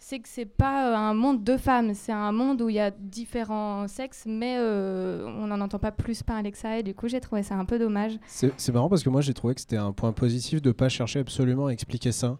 c'est 0.00 0.20
que 0.20 0.28
c'est 0.28 0.46
pas 0.46 0.90
euh, 0.90 0.96
un 0.96 1.14
monde 1.14 1.42
de 1.42 1.56
femmes, 1.56 1.92
c'est 1.92 2.12
un 2.12 2.32
monde 2.32 2.62
où 2.62 2.68
il 2.68 2.76
y 2.76 2.80
a 2.80 2.90
différents 2.90 3.88
sexes, 3.88 4.24
mais 4.26 4.56
euh, 4.58 5.26
on 5.26 5.48
n'en 5.48 5.60
entend 5.60 5.78
pas 5.78 5.90
plus 5.90 6.22
que 6.22 6.56
ça, 6.56 6.78
et 6.78 6.82
du 6.82 6.94
coup, 6.94 7.08
j'ai 7.08 7.20
trouvé 7.20 7.42
ça 7.42 7.56
un 7.56 7.64
peu 7.64 7.78
dommage. 7.78 8.12
C'est 8.26 8.72
marrant 8.72 8.88
parce 8.88 9.02
que 9.02 9.10
moi 9.10 9.20
j'ai 9.20 9.34
trouvé 9.34 9.54
que 9.54 9.60
c'était 9.60 9.76
un 9.76 9.92
point 9.92 10.12
positif 10.12 10.62
de 10.62 10.72
pas 10.72 10.88
chercher 10.88 11.20
absolument 11.20 11.66
à 11.66 11.70
expliquer 11.70 12.12
ça, 12.12 12.38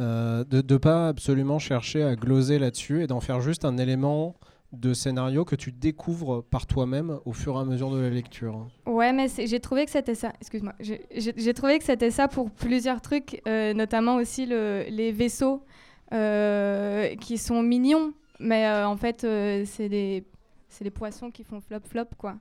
Euh, 0.00 0.42
de 0.44 0.62
ne 0.72 0.78
pas 0.78 1.08
absolument 1.08 1.58
chercher 1.58 2.02
à 2.02 2.16
gloser 2.16 2.58
là-dessus 2.58 3.02
et 3.02 3.06
d'en 3.06 3.20
faire 3.20 3.40
juste 3.40 3.64
un 3.64 3.76
élément 3.76 4.34
de 4.72 4.94
scénario 4.94 5.44
que 5.44 5.54
tu 5.54 5.70
découvres 5.70 6.42
par 6.42 6.66
toi-même 6.66 7.18
au 7.26 7.32
fur 7.34 7.56
et 7.56 7.58
à 7.60 7.64
mesure 7.64 7.90
de 7.90 8.00
la 8.00 8.08
lecture. 8.08 8.66
Ouais, 8.86 9.12
mais 9.12 9.26
j'ai 9.28 9.60
trouvé 9.60 9.84
que 9.84 9.90
c'était 9.90 10.14
ça. 10.14 10.32
Excuse-moi. 10.40 10.72
J'ai- 10.80 11.52
trouvé 11.54 11.78
que 11.78 11.84
c'était 11.84 12.10
ça 12.10 12.26
pour 12.26 12.50
plusieurs 12.50 13.02
trucs, 13.02 13.42
euh, 13.46 13.74
notamment 13.74 14.16
aussi 14.16 14.46
le- 14.46 14.84
les 14.88 15.12
vaisseaux 15.12 15.62
euh, 16.12 17.14
qui 17.16 17.36
sont 17.38 17.62
mignons, 17.62 18.12
mais 18.40 18.66
en 18.70 18.96
fait, 18.96 19.20
c'est 19.66 19.88
des, 19.88 20.24
des 20.80 20.90
poissons 20.90 21.30
qui 21.30 21.44
font 21.44 21.60
flop-flop, 21.60 22.06
quoi. 22.18 22.36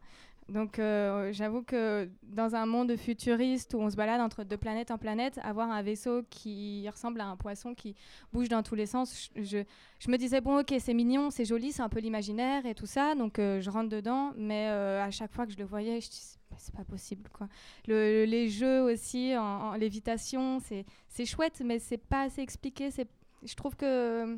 Donc, 0.50 0.80
euh, 0.80 1.32
j'avoue 1.32 1.62
que 1.62 2.10
dans 2.24 2.56
un 2.56 2.66
monde 2.66 2.96
futuriste 2.98 3.74
où 3.74 3.78
on 3.78 3.90
se 3.90 3.96
balade 3.96 4.20
entre 4.20 4.44
deux 4.44 4.58
planètes 4.58 4.92
en 4.92 4.98
planète, 4.98 5.40
avoir 5.44 5.72
un 5.72 5.82
vaisseau 5.82 6.24
qui 6.30 6.88
ressemble 6.90 7.22
à 7.22 7.28
un 7.28 7.38
poisson 7.38 7.74
qui 7.74 7.96
bouge 8.34 8.50
dans 8.50 8.62
tous 8.62 8.76
les 8.76 8.86
sens, 8.86 9.30
je, 9.36 9.64
me 10.10 10.18
disais, 10.18 10.42
bon, 10.42 10.60
ok, 10.60 10.74
c'est 10.80 10.94
mignon, 10.94 11.30
c'est 11.30 11.46
joli, 11.46 11.72
c'est 11.72 11.82
un 11.82 11.90
peu 11.90 12.00
l'imaginaire 12.00 12.66
et 12.66 12.76
tout 12.76 12.86
ça, 12.86 13.16
donc 13.16 13.40
euh, 13.40 13.62
je 13.62 13.70
rentre 13.70 13.90
dedans, 13.90 14.34
mais 14.36 14.68
euh, 14.70 15.02
à 15.04 15.12
chaque 15.12 15.32
fois 15.32 15.46
que 15.46 15.54
je 15.54 15.58
le 15.58 15.64
voyais, 15.66 16.02
je 16.02 16.10
dis, 16.10 16.38
c'est 16.58 16.76
pas- 16.76 16.84
possible, 16.84 17.30
quoi. 17.32 17.48
Le- 17.88 18.26
les 18.26 18.50
jeux 18.50 18.82
aussi 18.82 19.38
en, 19.38 19.74
lévitation, 19.76 20.60
c'est 20.60 21.26
chouette, 21.26 21.62
mais 21.64 21.80
c'est 21.80 21.98
pas 21.98 22.24
assez 22.24 22.42
expliqué. 22.42 22.90
Je 23.44 23.56
trouve 23.56 23.76
que 23.76 24.38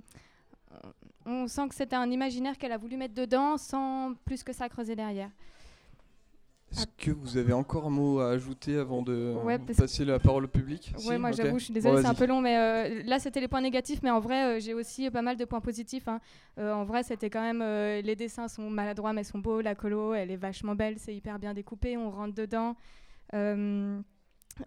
on 1.26 1.48
sent 1.48 1.70
que 1.70 1.76
c'était 1.76 1.96
un 1.96 2.10
imaginaire 2.12 2.58
qu'elle 2.58 2.72
a 2.72 2.78
voulu 2.78 2.98
mettre 2.98 3.14
dedans 3.14 3.58
sans 3.58 4.14
plus 4.26 4.44
que 4.44 4.54
ça 4.54 4.70
creuser 4.70 4.96
derrière. 4.96 5.30
Est-ce 6.74 6.88
que 6.98 7.12
vous 7.12 7.38
avez 7.38 7.54
encore 7.54 7.86
un 7.86 7.90
mot 7.92 8.20
à 8.20 8.30
ajouter 8.32 8.78
avant 8.78 9.02
de 9.02 9.34
Ouais, 9.44 9.60
passer 9.60 10.04
la 10.06 10.20
parole 10.20 10.46
au 10.46 10.48
public 10.48 10.92
Ouais, 10.96 11.02
Si 11.16 11.18
moi 11.18 11.32
j'avoue, 11.32 11.60
je 11.60 11.66
suis 11.66 11.74
Bon, 11.74 11.80
désolée, 11.80 12.02
c'est 12.02 12.08
un 12.08 12.14
peu 12.16 12.26
long, 12.26 12.42
mais 12.42 12.58
euh, 12.58 13.04
là 13.06 13.20
c'était 13.20 13.40
les 13.40 13.48
points 13.48 13.62
négatifs, 13.62 14.00
mais 14.04 14.10
en 14.10 14.20
vrai 14.20 14.58
euh, 14.58 14.60
j'ai 14.60 14.74
aussi 14.74 15.10
pas 15.12 15.22
mal 15.22 15.38
de 15.38 15.46
points 15.46 15.62
positifs. 15.62 16.08
hein. 16.08 16.20
Euh, 16.58 16.74
en 16.74 16.84
vrai, 16.84 17.04
c'était 17.04 17.30
quand 17.30 17.42
même 17.42 17.62
les 18.04 18.16
dessins 18.16 18.48
sont 18.48 18.70
maladroits 18.70 19.14
mais 19.14 19.24
sont 19.24 19.40
beaux, 19.40 19.62
la 19.62 19.76
colo 19.76 20.14
elle 20.14 20.32
est 20.32 20.36
vachement 20.36 20.76
belle, 20.76 20.96
c'est 20.98 21.16
hyper 21.16 21.38
bien 21.40 21.54
découpé, 21.54 21.96
on 21.98 22.10
rentre 22.10 22.34
dedans. 22.36 22.76
Euh, 23.34 24.00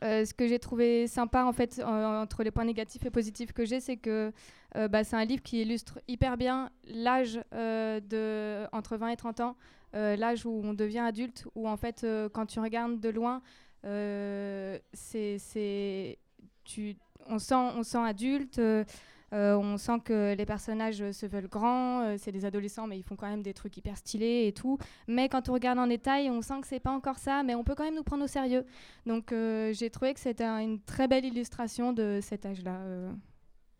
ce 0.02 0.34
que 0.34 0.48
j'ai 0.48 0.58
trouvé 0.58 1.06
sympa 1.06 1.44
en 1.44 1.52
fait 1.52 1.80
en- 1.84 2.22
entre 2.22 2.42
les 2.42 2.50
points 2.50 2.64
négatifs 2.64 3.04
et 3.06 3.10
positifs 3.10 3.52
que 3.52 3.64
j'ai, 3.64 3.78
c'est 3.78 3.96
que 3.96 4.32
euh, 4.74 4.88
bah, 4.88 5.04
c'est 5.04 5.14
un 5.16 5.24
livre 5.24 5.42
qui 5.44 5.62
illustre 5.62 6.00
hyper 6.08 6.36
bien 6.36 6.70
l'âge 6.88 7.40
de 7.52 8.64
entre 8.72 8.96
20 8.96 9.08
et 9.10 9.16
30 9.16 9.40
ans, 9.40 9.56
l'âge 9.92 10.44
où 10.46 10.60
on 10.64 10.74
devient 10.74 10.98
adulte, 11.00 11.46
où 11.54 11.68
en 11.68 11.76
fait 11.76 12.04
euh, 12.04 12.28
quand 12.28 12.46
tu 12.46 12.60
regardes 12.60 13.00
de 13.00 13.08
loin, 13.08 13.40
euh, 13.84 14.78
c'est 14.92 16.18
tu 16.64 16.96
on 17.28 17.38
sent 17.38 17.54
on 17.54 17.82
sent 17.82 17.98
adulte. 17.98 18.58
euh, 18.58 18.84
euh, 19.32 19.56
on 19.56 19.76
sent 19.76 19.98
que 20.04 20.34
les 20.36 20.46
personnages 20.46 21.02
euh, 21.02 21.10
se 21.12 21.26
veulent 21.26 21.48
grands, 21.48 22.02
euh, 22.02 22.14
c'est 22.16 22.30
des 22.30 22.44
adolescents, 22.44 22.86
mais 22.86 22.96
ils 22.96 23.02
font 23.02 23.16
quand 23.16 23.28
même 23.28 23.42
des 23.42 23.54
trucs 23.54 23.76
hyper 23.76 23.96
stylés 23.96 24.46
et 24.46 24.52
tout. 24.52 24.78
Mais 25.08 25.28
quand 25.28 25.48
on 25.48 25.52
regarde 25.52 25.80
en 25.80 25.88
détail, 25.88 26.30
on 26.30 26.42
sent 26.42 26.60
que 26.60 26.66
c'est 26.68 26.78
pas 26.78 26.92
encore 26.92 27.18
ça, 27.18 27.42
mais 27.42 27.56
on 27.56 27.64
peut 27.64 27.74
quand 27.74 27.82
même 27.82 27.96
nous 27.96 28.04
prendre 28.04 28.22
au 28.22 28.28
sérieux. 28.28 28.64
Donc 29.04 29.32
euh, 29.32 29.72
j'ai 29.72 29.90
trouvé 29.90 30.14
que 30.14 30.20
c'était 30.20 30.44
un- 30.44 30.60
une 30.60 30.80
très 30.80 31.08
belle 31.08 31.24
illustration 31.24 31.92
de 31.92 32.20
cet 32.22 32.46
âge-là, 32.46 32.76
euh, 32.76 33.12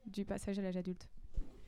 du 0.06 0.24
passage 0.24 0.58
à 0.58 0.62
l'âge 0.62 0.76
adulte. 0.76 1.08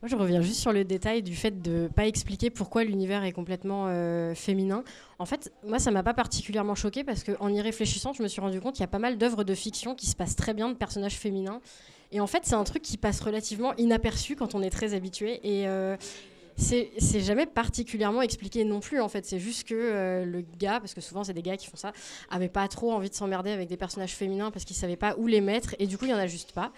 Je 0.03 0.15
reviens 0.15 0.41
juste 0.41 0.61
sur 0.61 0.71
le 0.71 0.85
détail 0.85 1.21
du 1.21 1.35
fait 1.35 1.61
de 1.61 1.71
ne 1.71 1.87
pas 1.89 2.07
expliquer 2.07 2.49
pourquoi 2.49 2.85
l'univers 2.85 3.25
est 3.25 3.33
complètement 3.33 3.87
euh, 3.87 4.33
féminin. 4.33 4.83
En 5.19 5.25
fait, 5.25 5.51
moi, 5.65 5.77
ça 5.77 5.91
m'a 5.91 6.03
pas 6.03 6.13
particulièrement 6.13 6.73
choqué 6.75 7.03
parce 7.03 7.25
qu'en 7.25 7.49
y 7.49 7.59
réfléchissant, 7.59 8.13
je 8.13 8.23
me 8.23 8.29
suis 8.29 8.39
rendu 8.39 8.61
compte 8.61 8.75
qu'il 8.75 8.81
y 8.81 8.85
a 8.85 8.87
pas 8.87 8.99
mal 8.99 9.17
d'œuvres 9.17 9.43
de 9.43 9.53
fiction 9.53 9.95
qui 9.95 10.05
se 10.05 10.15
passent 10.15 10.37
très 10.37 10.53
bien 10.53 10.69
de 10.69 10.73
personnages 10.75 11.17
féminins. 11.17 11.59
Et 12.13 12.21
en 12.21 12.27
fait, 12.27 12.43
c'est 12.43 12.55
un 12.55 12.63
truc 12.63 12.81
qui 12.81 12.97
passe 12.97 13.19
relativement 13.19 13.75
inaperçu 13.75 14.37
quand 14.37 14.55
on 14.55 14.61
est 14.61 14.69
très 14.69 14.93
habitué. 14.93 15.41
Et, 15.43 15.67
euh, 15.67 15.97
c'est 16.59 17.19
jamais 17.21 17.45
particulièrement 17.45 18.21
expliqué 18.21 18.63
non 18.63 18.79
plus 18.79 18.99
en 18.99 19.09
fait. 19.09 19.25
C'est 19.25 19.39
juste 19.39 19.67
que 19.67 19.73
euh, 19.75 20.25
le 20.25 20.43
gars, 20.59 20.79
parce 20.79 20.93
que 20.93 21.01
souvent 21.01 21.23
c'est 21.23 21.33
des 21.33 21.41
gars 21.41 21.57
qui 21.57 21.67
font 21.67 21.77
ça, 21.77 21.93
avait 22.29 22.49
pas 22.49 22.67
trop 22.67 22.91
envie 22.91 23.09
de 23.09 23.15
s'emmerder 23.15 23.51
avec 23.51 23.67
des 23.69 23.77
personnages 23.77 24.13
féminins 24.13 24.51
parce 24.51 24.65
qu'ils 24.65 24.75
savaient 24.75 24.95
pas 24.95 25.15
où 25.17 25.27
les 25.27 25.41
mettre 25.41 25.75
et 25.79 25.87
du 25.87 25.97
coup 25.97 26.05
il 26.05 26.11
y 26.11 26.13
en 26.13 26.17
a 26.17 26.27
juste 26.27 26.51
pas. 26.51 26.71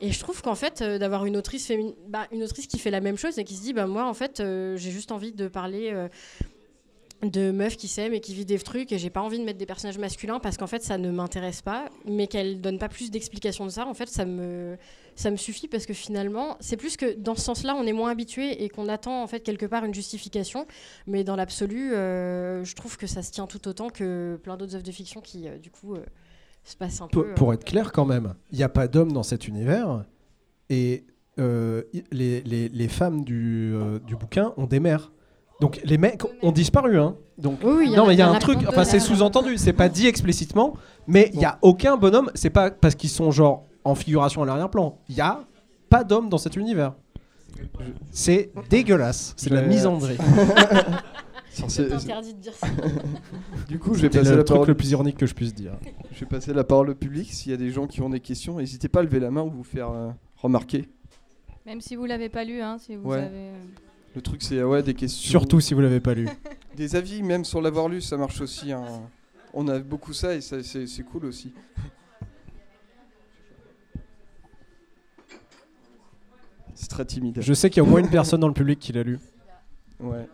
Et 0.00 0.12
je 0.12 0.18
trouve 0.18 0.42
qu'en 0.42 0.54
fait 0.54 0.82
euh, 0.82 0.98
d'avoir 0.98 1.24
une 1.24 1.36
autrice 1.36 1.72
bah, 2.08 2.26
une 2.32 2.42
autrice 2.42 2.66
qui 2.66 2.78
fait 2.78 2.90
la 2.90 3.00
même 3.00 3.16
chose 3.16 3.38
et 3.38 3.44
qui 3.44 3.54
se 3.54 3.62
dit 3.62 3.72
bah 3.72 3.86
moi 3.86 4.06
en 4.06 4.14
fait 4.14 4.40
euh, 4.40 4.76
j'ai 4.76 4.90
juste 4.90 5.12
envie 5.12 5.32
de 5.32 5.48
parler 5.48 6.08
de 7.22 7.50
meufs 7.50 7.76
qui 7.76 7.88
s'aiment 7.88 8.14
et 8.14 8.20
qui 8.20 8.32
vivent 8.32 8.46
des 8.46 8.58
trucs 8.58 8.92
et 8.92 8.98
j'ai 8.98 9.10
pas 9.10 9.20
envie 9.20 9.38
de 9.40 9.44
mettre 9.44 9.58
des 9.58 9.66
personnages 9.66 9.98
masculins 9.98 10.38
parce 10.38 10.56
qu'en 10.56 10.68
fait 10.68 10.82
ça 10.84 10.98
ne 10.98 11.10
m'intéresse 11.10 11.62
pas 11.62 11.86
mais 12.04 12.28
qu'elle 12.28 12.60
donne 12.60 12.78
pas 12.78 12.88
plus 12.88 13.10
d'explications 13.10 13.66
de 13.66 13.70
ça 13.70 13.86
en 13.86 13.94
fait 13.94 14.08
ça 14.08 14.24
me 14.24 14.76
ça 15.16 15.32
me 15.32 15.36
suffit 15.36 15.66
parce 15.66 15.84
que 15.84 15.92
finalement 15.92 16.56
c'est 16.60 16.76
plus 16.76 16.96
que 16.96 17.18
dans 17.18 17.34
ce 17.34 17.40
sens 17.40 17.64
là 17.64 17.74
on 17.74 17.84
est 17.84 17.92
moins 17.92 18.12
habitué 18.12 18.62
et 18.62 18.68
qu'on 18.68 18.88
attend 18.88 19.20
en 19.20 19.26
fait 19.26 19.40
quelque 19.40 19.66
part 19.66 19.84
une 19.84 19.94
justification. 19.94 20.66
Mais 21.08 21.24
dans 21.24 21.34
l'absolu 21.34 21.92
euh, 21.92 22.64
je 22.64 22.74
trouve 22.76 22.96
que 22.96 23.08
ça 23.08 23.22
se 23.22 23.32
tient 23.32 23.48
tout 23.48 23.66
autant 23.66 23.90
que 23.90 24.38
plein 24.44 24.56
d'autres 24.56 24.76
œuvres 24.76 24.84
de 24.84 24.92
fiction 24.92 25.20
qui 25.20 25.48
euh, 25.48 25.58
du 25.58 25.70
coup 25.70 25.96
euh, 25.96 26.04
se 26.62 26.76
passent 26.76 27.00
un 27.00 27.08
peu 27.08 27.34
pour 27.34 27.52
être 27.52 27.64
clair 27.64 27.90
quand 27.90 28.04
même 28.04 28.34
il 28.52 28.58
n'y 28.58 28.64
a 28.64 28.68
pas 28.68 28.86
d'hommes 28.86 29.12
dans 29.12 29.24
cet 29.24 29.48
univers 29.48 30.04
et 30.70 31.04
les, 31.36 32.40
les, 32.42 32.68
les, 32.68 32.88
femmes 32.88 33.22
du, 33.22 33.72
du 34.04 34.16
bouquin 34.16 34.52
ont 34.56 34.66
des 34.66 34.80
mères 34.80 35.12
donc 35.60 35.80
les 35.84 35.98
mecs 35.98 36.22
ont 36.42 36.52
disparu, 36.52 36.98
hein. 36.98 37.16
Donc 37.36 37.60
oui, 37.62 37.90
non, 37.90 38.06
mais 38.06 38.14
il 38.14 38.18
y 38.18 38.22
a, 38.22 38.28
un 38.28 38.38
truc. 38.38 38.58
Enfin, 38.68 38.84
c'est 38.84 39.00
sous-entendu. 39.00 39.58
C'est 39.58 39.72
pas 39.72 39.88
dit 39.88 40.06
explicitement, 40.06 40.74
mais 41.06 41.30
il 41.34 41.40
y 41.40 41.44
a 41.44 41.58
aucun 41.62 41.96
bonhomme. 41.96 42.30
C'est 42.34 42.50
pas 42.50 42.70
parce 42.70 42.94
qu'ils 42.94 43.10
sont 43.10 43.30
genre 43.30 43.64
en 43.84 43.94
figuration 43.94 44.42
à 44.42 44.46
l'arrière-plan. 44.46 44.98
Il 45.08 45.16
y 45.16 45.20
a 45.20 45.40
pas 45.88 46.04
d'homme 46.04 46.28
dans 46.28 46.38
cet 46.38 46.56
univers. 46.56 46.94
C'est 48.10 48.50
dégueulasse. 48.68 49.34
C'est 49.36 49.50
de 49.50 49.54
la 49.54 49.62
misandrie. 49.62 50.18
C'est 51.66 51.92
interdit 51.92 52.34
de 52.34 52.38
dire 52.38 52.54
ça. 52.54 52.68
du 53.66 53.80
coup, 53.80 53.94
je 53.94 54.02
vais 54.02 54.10
passer 54.10 54.30
le 54.30 54.36
la 54.36 54.44
truc 54.44 54.68
le 54.68 54.76
plus 54.76 54.92
ironique 54.92 55.16
que 55.16 55.26
je 55.26 55.34
puisse 55.34 55.52
dire. 55.52 55.72
Je 56.12 56.20
vais 56.20 56.26
passer 56.26 56.52
la 56.52 56.62
parole 56.62 56.90
au 56.90 56.94
public. 56.94 57.32
S'il 57.32 57.50
y 57.50 57.54
a 57.54 57.56
des 57.56 57.70
gens 57.70 57.88
qui 57.88 58.00
ont 58.00 58.10
des 58.10 58.20
questions, 58.20 58.58
n'hésitez 58.58 58.88
pas 58.88 59.00
à 59.00 59.02
lever 59.02 59.18
la 59.18 59.32
main 59.32 59.42
ou 59.42 59.50
vous 59.50 59.64
faire 59.64 59.90
euh, 59.90 60.10
remarquer. 60.36 60.88
Même 61.66 61.80
si 61.80 61.96
vous 61.96 62.04
l'avez 62.04 62.28
pas 62.28 62.44
lu, 62.44 62.60
hein, 62.60 62.78
si 62.78 62.94
vous 62.94 63.12
avez. 63.12 63.50
Le 64.14 64.22
truc, 64.22 64.42
c'est 64.42 64.62
ouais, 64.62 64.82
des 64.82 64.94
questions. 64.94 65.30
Surtout 65.30 65.60
si 65.60 65.74
vous 65.74 65.80
l'avez 65.80 66.00
pas 66.00 66.14
lu. 66.14 66.28
des 66.76 66.96
avis, 66.96 67.22
même 67.22 67.44
sur 67.44 67.60
l'avoir 67.60 67.88
lu, 67.88 68.00
ça 68.00 68.16
marche 68.16 68.40
aussi. 68.40 68.72
Hein. 68.72 68.84
On 69.52 69.68
a 69.68 69.78
beaucoup 69.78 70.12
ça 70.12 70.34
et 70.34 70.40
c'est 70.40 71.04
cool 71.04 71.26
aussi. 71.26 71.52
C'est 76.74 76.88
très 76.88 77.04
timide. 77.04 77.40
Je 77.40 77.54
sais 77.54 77.70
qu'il 77.70 77.82
y 77.82 77.84
a 77.84 77.88
au 77.88 77.90
moins 77.90 77.98
une 77.98 78.08
personne 78.08 78.38
dans 78.38 78.46
le 78.46 78.54
public 78.54 78.78
qui 78.78 78.92
l'a 78.92 79.02
lu. 79.02 79.18
Ouais. 79.98 80.28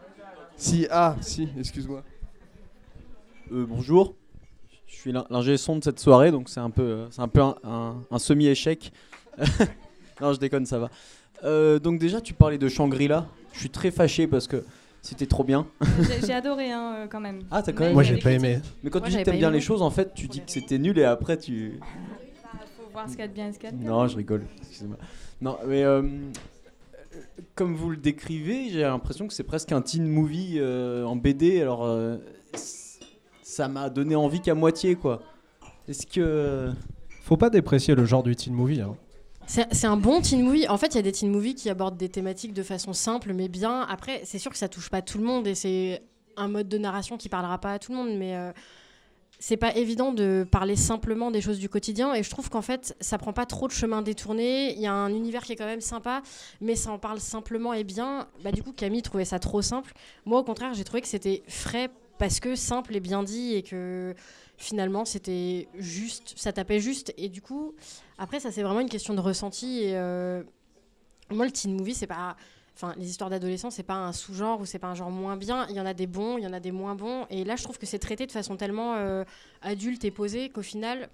Si, 0.58 0.86
ah, 0.90 1.16
si, 1.22 1.48
excuse-moi. 1.58 2.04
Euh, 3.50 3.64
bonjour. 3.66 4.14
Je 4.86 4.94
suis 4.94 5.10
l'ingé 5.10 5.56
son 5.56 5.78
de 5.78 5.84
cette 5.84 5.98
soirée, 5.98 6.30
donc 6.30 6.50
c'est 6.50 6.60
un 6.60 6.68
peu, 6.68 6.82
euh, 6.82 7.10
c'est 7.10 7.22
un, 7.22 7.28
peu 7.28 7.40
un 7.40 8.18
semi-échec. 8.18 8.92
non, 10.20 10.34
je 10.34 10.38
déconne, 10.38 10.66
ça 10.66 10.78
va. 10.78 10.90
Euh, 11.44 11.78
donc 11.78 11.98
déjà, 11.98 12.20
tu 12.20 12.34
parlais 12.34 12.58
de 12.58 12.68
Shangri-La. 12.68 13.26
Je 13.52 13.60
suis 13.60 13.70
très 13.70 13.90
fâché 13.90 14.26
parce 14.26 14.48
que 14.48 14.64
c'était 15.02 15.26
trop 15.26 15.44
bien. 15.44 15.66
J'ai 16.24 16.32
adoré 16.32 16.72
hein, 16.72 16.94
euh, 16.96 17.06
quand 17.06 17.20
même. 17.20 17.42
Ah, 17.50 17.62
t'as 17.62 17.72
quand 17.72 17.84
même. 17.84 17.92
Moi, 17.92 18.02
j'ai 18.02 18.18
pas 18.18 18.32
aimé. 18.32 18.60
Mais 18.82 18.90
quand 18.90 19.00
tu 19.00 19.10
dis 19.10 19.18
que 19.18 19.22
t'aimes 19.22 19.38
bien 19.38 19.50
les 19.50 19.60
choses, 19.60 19.82
en 19.82 19.90
fait, 19.90 20.14
tu 20.14 20.26
dis 20.28 20.40
que 20.40 20.50
c'était 20.50 20.78
nul 20.78 20.98
et 20.98 21.04
après 21.04 21.36
tu. 21.36 21.80
Faut 22.76 22.90
voir 22.92 23.06
ce 23.08 23.12
qu'il 23.12 23.20
y 23.20 23.24
a 23.24 23.28
de 23.28 23.32
bien 23.32 23.48
et 23.48 23.52
ce 23.52 23.58
qu'il 23.58 23.70
y 23.70 23.72
a 23.72 23.76
de 23.76 23.84
Non, 23.84 24.06
je 24.06 24.16
rigole. 24.16 24.44
Excusez-moi. 24.58 24.96
Non, 25.40 25.58
mais 25.66 25.84
euh, 25.84 26.02
comme 27.54 27.74
vous 27.74 27.90
le 27.90 27.96
décrivez, 27.96 28.70
j'ai 28.70 28.82
l'impression 28.82 29.26
que 29.26 29.34
c'est 29.34 29.44
presque 29.44 29.72
un 29.72 29.82
teen 29.82 30.06
movie 30.06 30.60
en 30.62 31.16
BD. 31.16 31.60
Alors, 31.60 31.88
ça 33.42 33.68
m'a 33.68 33.90
donné 33.90 34.16
envie 34.16 34.40
qu'à 34.40 34.54
moitié, 34.54 34.96
quoi. 34.96 35.22
Est-ce 35.86 36.06
que. 36.06 36.72
Faut 37.22 37.36
pas 37.36 37.50
déprécier 37.50 37.94
le 37.94 38.04
genre 38.04 38.22
du 38.22 38.36
teen 38.36 38.54
movie. 38.54 38.80
Hein. 38.80 38.96
C'est 39.46 39.86
un 39.86 39.96
bon 39.96 40.20
teen 40.20 40.42
movie. 40.42 40.66
En 40.68 40.78
fait, 40.78 40.88
il 40.88 40.96
y 40.96 40.98
a 40.98 41.02
des 41.02 41.12
teen 41.12 41.30
movies 41.30 41.54
qui 41.54 41.68
abordent 41.68 41.96
des 41.96 42.08
thématiques 42.08 42.54
de 42.54 42.62
façon 42.62 42.92
simple, 42.92 43.32
mais 43.34 43.48
bien. 43.48 43.82
Après, 43.82 44.22
c'est 44.24 44.38
sûr 44.38 44.50
que 44.50 44.56
ça 44.56 44.68
touche 44.68 44.90
pas 44.90 45.02
tout 45.02 45.18
le 45.18 45.24
monde 45.24 45.46
et 45.46 45.54
c'est 45.54 46.02
un 46.36 46.48
mode 46.48 46.68
de 46.68 46.78
narration 46.78 47.16
qui 47.16 47.28
parlera 47.28 47.58
pas 47.58 47.74
à 47.74 47.78
tout 47.78 47.92
le 47.92 47.98
monde, 47.98 48.16
mais 48.16 48.34
euh, 48.36 48.52
c'est 49.38 49.56
pas 49.56 49.76
évident 49.76 50.12
de 50.12 50.46
parler 50.50 50.76
simplement 50.76 51.30
des 51.30 51.40
choses 51.40 51.58
du 51.58 51.68
quotidien. 51.68 52.14
Et 52.14 52.22
je 52.22 52.30
trouve 52.30 52.48
qu'en 52.48 52.62
fait, 52.62 52.96
ça 53.00 53.18
prend 53.18 53.32
pas 53.32 53.46
trop 53.46 53.68
de 53.68 53.72
chemin 53.72 54.02
détourné. 54.02 54.74
Il 54.74 54.80
y 54.80 54.86
a 54.86 54.94
un 54.94 55.10
univers 55.10 55.42
qui 55.42 55.52
est 55.52 55.56
quand 55.56 55.66
même 55.66 55.80
sympa, 55.80 56.22
mais 56.60 56.74
ça 56.74 56.90
en 56.90 56.98
parle 56.98 57.20
simplement 57.20 57.74
et 57.74 57.84
bien. 57.84 58.26
Bah, 58.42 58.52
du 58.52 58.62
coup, 58.62 58.72
Camille 58.72 59.02
trouvait 59.02 59.24
ça 59.24 59.38
trop 59.38 59.62
simple. 59.62 59.92
Moi, 60.24 60.38
au 60.38 60.44
contraire, 60.44 60.72
j'ai 60.74 60.84
trouvé 60.84 61.02
que 61.02 61.08
c'était 61.08 61.42
frais 61.48 61.90
parce 62.18 62.40
que 62.40 62.54
simple 62.54 62.96
et 62.96 63.00
bien 63.00 63.22
dit 63.22 63.54
et 63.54 63.62
que 63.62 64.14
finalement 64.56 65.04
c'était 65.04 65.68
juste, 65.74 66.34
ça 66.36 66.52
tapait 66.52 66.80
juste. 66.80 67.12
Et 67.16 67.28
du 67.28 67.42
coup, 67.42 67.74
après, 68.18 68.40
ça 68.40 68.50
c'est 68.50 68.62
vraiment 68.62 68.80
une 68.80 68.88
question 68.88 69.14
de 69.14 69.20
ressenti. 69.20 69.80
Et 69.82 69.96
euh, 69.96 70.42
moi, 71.30 71.44
le 71.44 71.52
teen 71.52 71.74
movie, 71.74 71.94
c'est 71.94 72.06
pas. 72.06 72.36
Enfin, 72.76 72.92
les 72.98 73.08
histoires 73.08 73.30
d'adolescents, 73.30 73.70
c'est 73.70 73.84
pas 73.84 73.94
un 73.94 74.12
sous-genre 74.12 74.60
ou 74.60 74.66
c'est 74.66 74.80
pas 74.80 74.88
un 74.88 74.94
genre 74.96 75.10
moins 75.10 75.36
bien. 75.36 75.66
Il 75.70 75.76
y 75.76 75.80
en 75.80 75.86
a 75.86 75.94
des 75.94 76.08
bons, 76.08 76.38
il 76.38 76.44
y 76.44 76.46
en 76.46 76.52
a 76.52 76.58
des 76.58 76.72
moins 76.72 76.96
bons. 76.96 77.24
Et 77.30 77.44
là, 77.44 77.54
je 77.54 77.62
trouve 77.62 77.78
que 77.78 77.86
c'est 77.86 78.00
traité 78.00 78.26
de 78.26 78.32
façon 78.32 78.56
tellement 78.56 78.96
euh, 78.96 79.22
adulte 79.62 80.04
et 80.04 80.10
posée 80.10 80.48
qu'au 80.48 80.62
final, 80.62 81.08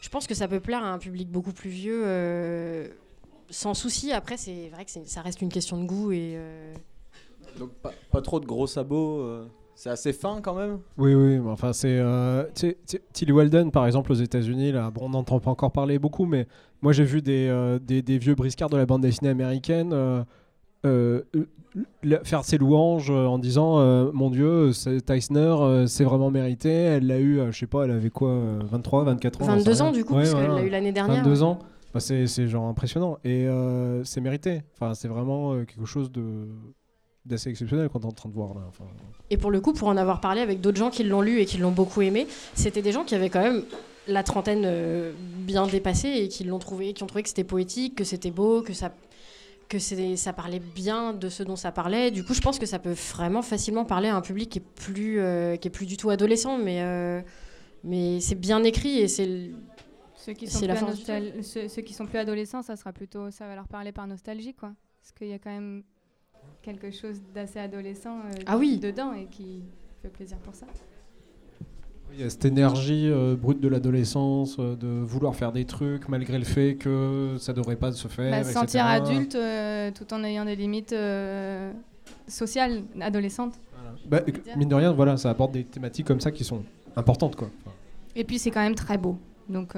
je 0.00 0.08
pense 0.08 0.26
que 0.26 0.34
ça 0.34 0.48
peut 0.48 0.60
plaire 0.60 0.82
à 0.82 0.88
un 0.88 0.98
public 0.98 1.30
beaucoup 1.30 1.52
plus 1.52 1.68
vieux 1.68 2.02
euh, 2.06 2.88
sans 3.50 3.74
souci. 3.74 4.12
Après, 4.12 4.38
c'est 4.38 4.70
vrai 4.70 4.86
que 4.86 4.90
ça 4.90 5.20
reste 5.20 5.42
une 5.42 5.50
question 5.50 5.78
de 5.78 5.86
goût 5.86 6.12
et. 6.12 6.40
Donc, 7.58 7.72
pas, 7.74 7.92
pas, 8.10 8.22
trop 8.22 8.40
de 8.40 8.46
gros 8.46 8.66
sabots 8.66 9.46
c'est 9.76 9.90
assez 9.90 10.14
fin 10.14 10.40
quand 10.40 10.54
même. 10.54 10.78
Oui, 10.96 11.14
oui. 11.14 11.38
Enfin, 11.46 11.74
c'est 11.74 11.98
euh, 11.98 12.44
Tilly 13.12 13.30
Walden, 13.30 13.70
par 13.70 13.86
exemple, 13.86 14.10
aux 14.10 14.16
États-Unis. 14.16 14.72
Là, 14.72 14.90
bon, 14.90 15.02
on 15.04 15.08
n'entend 15.10 15.38
pas 15.38 15.50
encore 15.50 15.70
parler 15.70 15.98
beaucoup, 15.98 16.24
mais 16.24 16.48
moi, 16.80 16.94
j'ai 16.94 17.04
vu 17.04 17.20
des, 17.20 17.46
euh, 17.48 17.78
des, 17.78 18.00
des, 18.00 18.16
vieux 18.16 18.34
briscards 18.34 18.70
de 18.70 18.78
la 18.78 18.86
bande 18.86 19.02
dessinée 19.02 19.28
américaine 19.28 19.94
euh, 20.86 21.22
faire 22.24 22.44
ses 22.44 22.56
louanges 22.56 23.10
en 23.10 23.38
disant 23.38 23.76
Mon 24.12 24.30
Dieu, 24.30 24.70
Teisner, 25.04 25.84
c'est 25.86 26.04
vraiment 26.04 26.30
mérité. 26.30 26.70
Elle 26.70 27.06
l'a 27.06 27.20
eu, 27.20 27.40
je 27.50 27.58
sais 27.58 27.66
pas, 27.66 27.84
elle 27.84 27.90
avait 27.90 28.10
quoi 28.10 28.34
23, 28.70 29.04
24 29.04 29.42
ans 29.42 29.44
22 29.44 29.82
ans, 29.82 29.92
du 29.92 30.04
coup, 30.04 30.14
parce 30.14 30.32
qu'elle 30.32 30.52
l'a 30.52 30.62
eu 30.62 30.70
l'année 30.70 30.92
dernière. 30.92 31.22
22 31.22 31.42
ans. 31.42 31.58
Bah, 31.92 32.00
c'est 32.00 32.48
genre 32.48 32.66
impressionnant. 32.66 33.18
Et 33.24 33.46
c'est 34.04 34.22
mérité. 34.22 34.62
Enfin, 34.74 34.94
c'est 34.94 35.08
vraiment 35.08 35.54
quelque 35.66 35.84
chose 35.84 36.10
de 36.10 36.48
d'assez 37.26 37.50
exceptionnel 37.50 37.88
qu'on 37.88 38.00
est 38.00 38.06
en 38.06 38.12
train 38.12 38.28
de 38.28 38.34
voir 38.34 38.54
là. 38.54 38.60
Et 39.30 39.36
pour 39.36 39.50
le 39.50 39.60
coup, 39.60 39.72
pour 39.72 39.88
en 39.88 39.96
avoir 39.96 40.20
parlé 40.20 40.40
avec 40.40 40.60
d'autres 40.60 40.78
gens 40.78 40.90
qui 40.90 41.04
l'ont 41.04 41.20
lu 41.20 41.40
et 41.40 41.46
qui 41.46 41.58
l'ont 41.58 41.72
beaucoup 41.72 42.02
aimé, 42.02 42.26
c'était 42.54 42.82
des 42.82 42.92
gens 42.92 43.04
qui 43.04 43.14
avaient 43.14 43.30
quand 43.30 43.42
même 43.42 43.64
la 44.08 44.22
trentaine 44.22 44.62
euh, 44.64 45.12
bien 45.38 45.66
dépassée 45.66 46.08
et 46.08 46.28
qui 46.28 46.44
l'ont 46.44 46.60
trouvé, 46.60 46.92
qui 46.92 47.02
ont 47.02 47.06
trouvé 47.06 47.22
que 47.22 47.28
c'était 47.28 47.44
poétique, 47.44 47.96
que 47.96 48.04
c'était 48.04 48.30
beau, 48.30 48.62
que 48.62 48.72
ça 48.72 48.92
que 49.68 49.78
ça 49.80 50.32
parlait 50.32 50.60
bien 50.60 51.12
de 51.12 51.28
ce 51.28 51.42
dont 51.42 51.56
ça 51.56 51.72
parlait. 51.72 52.12
Du 52.12 52.24
coup, 52.24 52.34
je 52.34 52.40
pense 52.40 52.60
que 52.60 52.66
ça 52.66 52.78
peut 52.78 52.92
vraiment 52.92 53.42
facilement 53.42 53.84
parler 53.84 54.06
à 54.08 54.14
un 54.14 54.20
public 54.20 54.48
qui 54.48 54.58
est 54.58 54.64
plus, 54.64 55.18
euh, 55.18 55.56
qui 55.56 55.66
est 55.66 55.72
plus 55.72 55.86
du 55.86 55.96
tout 55.96 56.08
adolescent, 56.08 56.56
mais, 56.56 56.82
euh, 56.82 57.20
mais 57.82 58.20
c'est 58.20 58.36
bien 58.36 58.62
écrit 58.62 58.98
et 58.98 59.08
c'est 59.08 59.50
ceux 60.14 60.34
qui 60.34 60.46
sont 60.46 60.64
la 60.66 60.76
plus 60.76 61.42
ceux, 61.42 61.68
ceux, 61.68 61.82
qui 61.82 61.94
sont 61.94 62.06
plus 62.06 62.18
adolescents, 62.18 62.62
ça 62.62 62.76
sera 62.76 62.92
plutôt, 62.92 63.32
ça 63.32 63.48
va 63.48 63.56
leur 63.56 63.66
parler 63.66 63.90
par 63.90 64.06
nostalgie, 64.06 64.54
quoi. 64.54 64.72
Parce 65.00 65.12
qu'il 65.12 65.28
y 65.28 65.32
a 65.32 65.38
quand 65.38 65.50
même 65.50 65.82
quelque 66.66 66.90
chose 66.90 67.20
d'assez 67.32 67.60
adolescent 67.60 68.18
euh, 68.18 68.42
ah 68.46 68.58
oui. 68.58 68.78
dedans 68.78 69.12
et 69.12 69.26
qui 69.26 69.62
fait 70.02 70.08
plaisir 70.08 70.36
pour 70.38 70.52
ça. 70.54 70.66
Il 72.12 72.20
y 72.20 72.24
a 72.24 72.30
cette 72.30 72.44
énergie 72.44 73.08
euh, 73.08 73.36
brute 73.36 73.60
de 73.60 73.68
l'adolescence, 73.68 74.56
euh, 74.58 74.74
de 74.74 74.88
vouloir 74.88 75.36
faire 75.36 75.52
des 75.52 75.64
trucs 75.64 76.08
malgré 76.08 76.38
le 76.38 76.44
fait 76.44 76.74
que 76.74 77.36
ça 77.38 77.52
ne 77.52 77.58
devrait 77.58 77.76
pas 77.76 77.92
se 77.92 78.08
faire. 78.08 78.32
Bah, 78.32 78.42
se 78.42 78.52
sentir 78.52 78.84
adulte 78.84 79.38
tout 79.94 80.12
en 80.12 80.24
ayant 80.24 80.44
des 80.44 80.56
limites 80.56 80.94
sociales 82.26 82.82
adolescentes. 83.00 83.54
Bah, 84.06 84.22
mine 84.56 84.68
de 84.68 84.74
rien, 84.74 84.92
voilà, 84.92 85.16
ça 85.16 85.30
apporte 85.30 85.52
des 85.52 85.64
thématiques 85.64 86.06
comme 86.06 86.20
ça 86.20 86.32
qui 86.32 86.42
sont 86.42 86.64
importantes. 86.96 87.36
Quoi. 87.36 87.50
Et 88.16 88.24
puis 88.24 88.40
c'est 88.40 88.50
quand 88.50 88.62
même 88.62 88.74
très 88.74 88.98
beau. 88.98 89.18
Donc, 89.48 89.74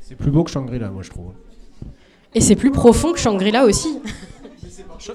C'est 0.00 0.14
plus 0.14 0.30
beau 0.30 0.44
que 0.44 0.50
Shangri-La, 0.50 0.90
moi 0.90 1.02
je 1.02 1.10
trouve. 1.10 1.32
Et 2.34 2.40
c'est 2.40 2.56
plus 2.56 2.70
profond 2.70 3.12
que 3.12 3.18
Shangri-La 3.18 3.64
aussi. 3.64 3.98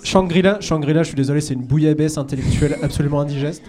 Shangri-La, 0.03 0.59
Shangri-La, 0.61 1.03
je 1.03 1.07
suis 1.07 1.15
désolé, 1.15 1.41
c'est 1.41 1.53
une 1.53 1.63
bouillabaisse 1.63 2.17
intellectuelle 2.17 2.77
absolument 2.81 3.21
indigeste. 3.21 3.63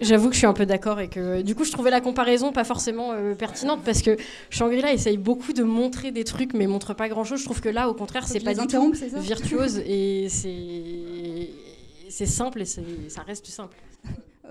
J'avoue 0.00 0.28
que 0.28 0.34
je 0.34 0.38
suis 0.38 0.46
un 0.46 0.52
peu 0.52 0.66
d'accord 0.66 1.00
et 1.00 1.08
que 1.08 1.42
du 1.42 1.54
coup 1.54 1.64
je 1.64 1.72
trouvais 1.72 1.90
la 1.90 2.00
comparaison 2.00 2.52
pas 2.52 2.64
forcément 2.64 3.12
euh, 3.12 3.34
pertinente 3.34 3.80
parce 3.84 4.02
que 4.02 4.16
Shangri-La 4.50 4.92
essaye 4.92 5.18
beaucoup 5.18 5.52
de 5.52 5.64
montrer 5.64 6.12
des 6.12 6.22
trucs 6.24 6.54
mais 6.54 6.66
montre 6.68 6.94
pas 6.94 7.08
grand 7.08 7.24
chose. 7.24 7.40
Je 7.40 7.44
trouve 7.44 7.60
que 7.60 7.68
là 7.68 7.88
au 7.88 7.94
contraire 7.94 8.26
c'est 8.26 8.40
pas 8.40 8.54
du 8.54 8.66
tout 8.66 8.92
virtuose 9.16 9.78
et 9.84 10.28
c'est 12.08 12.26
simple 12.26 12.62
et 12.62 12.64
ça 12.64 13.22
reste 13.26 13.46
simple. 13.46 13.76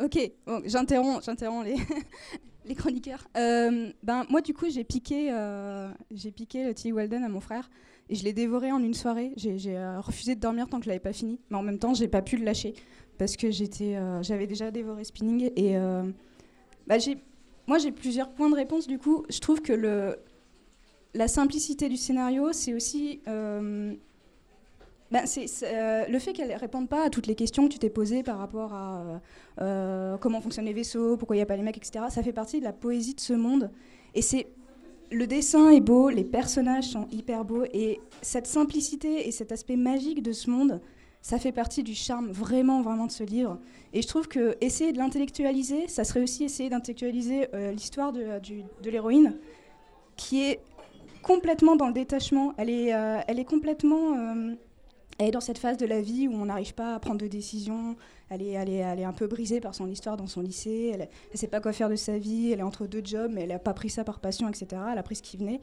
ok, 0.03 0.31
bon, 0.45 0.61
j'interromps, 0.65 1.25
j'interromps 1.25 1.65
les, 1.65 1.77
les 2.65 2.75
chroniqueurs. 2.75 3.25
Euh, 3.37 3.89
ben 4.03 4.25
moi 4.29 4.41
du 4.41 4.53
coup 4.53 4.65
j'ai 4.69 4.83
piqué 4.83 5.29
euh, 5.31 5.89
j'ai 6.11 6.31
piqué 6.31 6.65
le 6.65 6.73
Tilly 6.73 6.91
Walden 6.91 7.23
à 7.23 7.29
mon 7.29 7.39
frère 7.39 7.69
et 8.09 8.15
je 8.15 8.23
l'ai 8.23 8.33
dévoré 8.33 8.71
en 8.71 8.79
une 8.79 8.93
soirée. 8.93 9.33
J'ai 9.35 9.77
refusé 9.99 10.35
de 10.35 10.39
dormir 10.39 10.67
tant 10.69 10.79
que 10.79 10.85
je 10.85 10.89
l'avais 10.89 10.99
pas 10.99 11.13
fini, 11.13 11.39
mais 11.49 11.57
en 11.57 11.63
même 11.63 11.79
temps 11.79 11.93
j'ai 11.93 12.07
pas 12.07 12.21
pu 12.21 12.37
le 12.37 12.45
lâcher 12.45 12.73
parce 13.17 13.35
que 13.35 13.51
j'étais, 13.51 13.95
euh, 13.95 14.21
j'avais 14.23 14.47
déjà 14.47 14.71
dévoré 14.71 15.03
Spinning. 15.03 15.51
Et 15.55 15.77
euh, 15.77 16.03
bah, 16.87 16.95
moi, 17.67 17.77
j'ai 17.77 17.91
plusieurs 17.91 18.29
points 18.29 18.49
de 18.49 18.55
réponse. 18.55 18.87
Du 18.87 18.99
coup, 18.99 19.25
je 19.29 19.39
trouve 19.39 19.61
que 19.61 20.17
la 21.13 21.27
simplicité 21.27 21.89
du 21.89 21.97
scénario, 21.97 22.53
c'est 22.53 22.73
aussi 22.73 23.21
euh, 23.27 23.93
bah, 25.11 25.21
le 25.25 26.19
fait 26.19 26.33
qu'elle 26.33 26.49
ne 26.49 26.59
réponde 26.59 26.87
pas 26.87 27.05
à 27.05 27.09
toutes 27.09 27.27
les 27.27 27.35
questions 27.35 27.67
que 27.67 27.73
tu 27.73 27.79
t'es 27.79 27.89
posées 27.89 28.23
par 28.23 28.37
rapport 28.37 28.73
à 28.73 29.19
comment 30.21 30.41
fonctionnent 30.41 30.65
les 30.65 30.73
vaisseaux, 30.73 31.17
pourquoi 31.17 31.35
il 31.35 31.39
n'y 31.39 31.43
a 31.43 31.47
pas 31.47 31.57
les 31.57 31.63
mecs, 31.63 31.77
etc. 31.77 32.05
Ça 32.09 32.23
fait 32.23 32.33
partie 32.33 32.59
de 32.59 32.65
la 32.65 32.73
poésie 32.73 33.15
de 33.15 33.19
ce 33.19 33.33
monde. 33.33 33.71
Et 34.13 34.21
c'est 34.21 34.47
le 35.11 35.27
dessin 35.27 35.69
est 35.69 35.81
beau, 35.81 36.09
les 36.09 36.23
personnages 36.23 36.85
sont 36.85 37.07
hyper 37.11 37.45
beaux, 37.45 37.65
et 37.73 37.99
cette 38.21 38.47
simplicité 38.47 39.27
et 39.27 39.31
cet 39.31 39.51
aspect 39.51 39.75
magique 39.75 40.21
de 40.21 40.31
ce 40.31 40.49
monde, 40.49 40.81
ça 41.21 41.39
fait 41.39 41.51
partie 41.51 41.83
du 41.83 41.95
charme 41.95 42.29
vraiment, 42.29 42.81
vraiment 42.81 43.05
de 43.05 43.11
ce 43.11 43.23
livre. 43.23 43.59
Et 43.93 44.01
je 44.01 44.07
trouve 44.07 44.27
que 44.27 44.55
essayer 44.61 44.93
de 44.93 44.97
l'intellectualiser, 44.97 45.87
ça 45.87 46.03
serait 46.03 46.21
aussi 46.21 46.43
essayer 46.43 46.69
d'intellectualiser 46.69 47.47
euh, 47.53 47.71
l'histoire 47.71 48.13
de, 48.13 48.39
de 48.83 48.89
l'héroïne, 48.89 49.37
qui 50.15 50.43
est 50.43 50.61
complètement 51.21 51.75
dans 51.75 51.87
le 51.87 51.93
détachement. 51.93 52.53
Elle 52.57 52.69
est, 52.69 52.93
euh, 52.93 53.19
elle 53.27 53.39
est 53.39 53.45
complètement 53.45 54.15
euh, 54.15 54.55
elle 55.19 55.29
est 55.29 55.31
dans 55.31 55.41
cette 55.41 55.57
phase 55.57 55.77
de 55.77 55.85
la 55.85 55.99
vie 56.01 56.27
où 56.27 56.33
on 56.33 56.45
n'arrive 56.45 56.73
pas 56.73 56.95
à 56.95 56.99
prendre 56.99 57.17
de 57.17 57.27
décisions. 57.27 57.95
Elle 58.29 58.41
est, 58.41 59.03
un 59.03 59.13
peu 59.13 59.27
brisée 59.27 59.61
par 59.61 59.73
son 59.73 59.87
histoire 59.87 60.17
dans 60.17 60.27
son 60.27 60.41
lycée. 60.41 60.91
Elle 60.93 61.07
ne 61.33 61.37
sait 61.37 61.47
pas 61.47 61.61
quoi 61.61 61.71
faire 61.71 61.89
de 61.89 61.95
sa 61.95 62.17
vie. 62.17 62.51
Elle 62.51 62.59
est 62.59 62.63
entre 62.63 62.85
deux 62.85 63.01
jobs, 63.03 63.31
mais 63.33 63.43
elle 63.43 63.49
n'a 63.49 63.59
pas 63.59 63.73
pris 63.73 63.89
ça 63.89 64.03
par 64.03 64.19
passion, 64.19 64.49
etc. 64.49 64.81
Elle 64.91 64.97
a 64.97 65.03
pris 65.03 65.15
ce 65.15 65.21
qui 65.21 65.37
venait. 65.37 65.61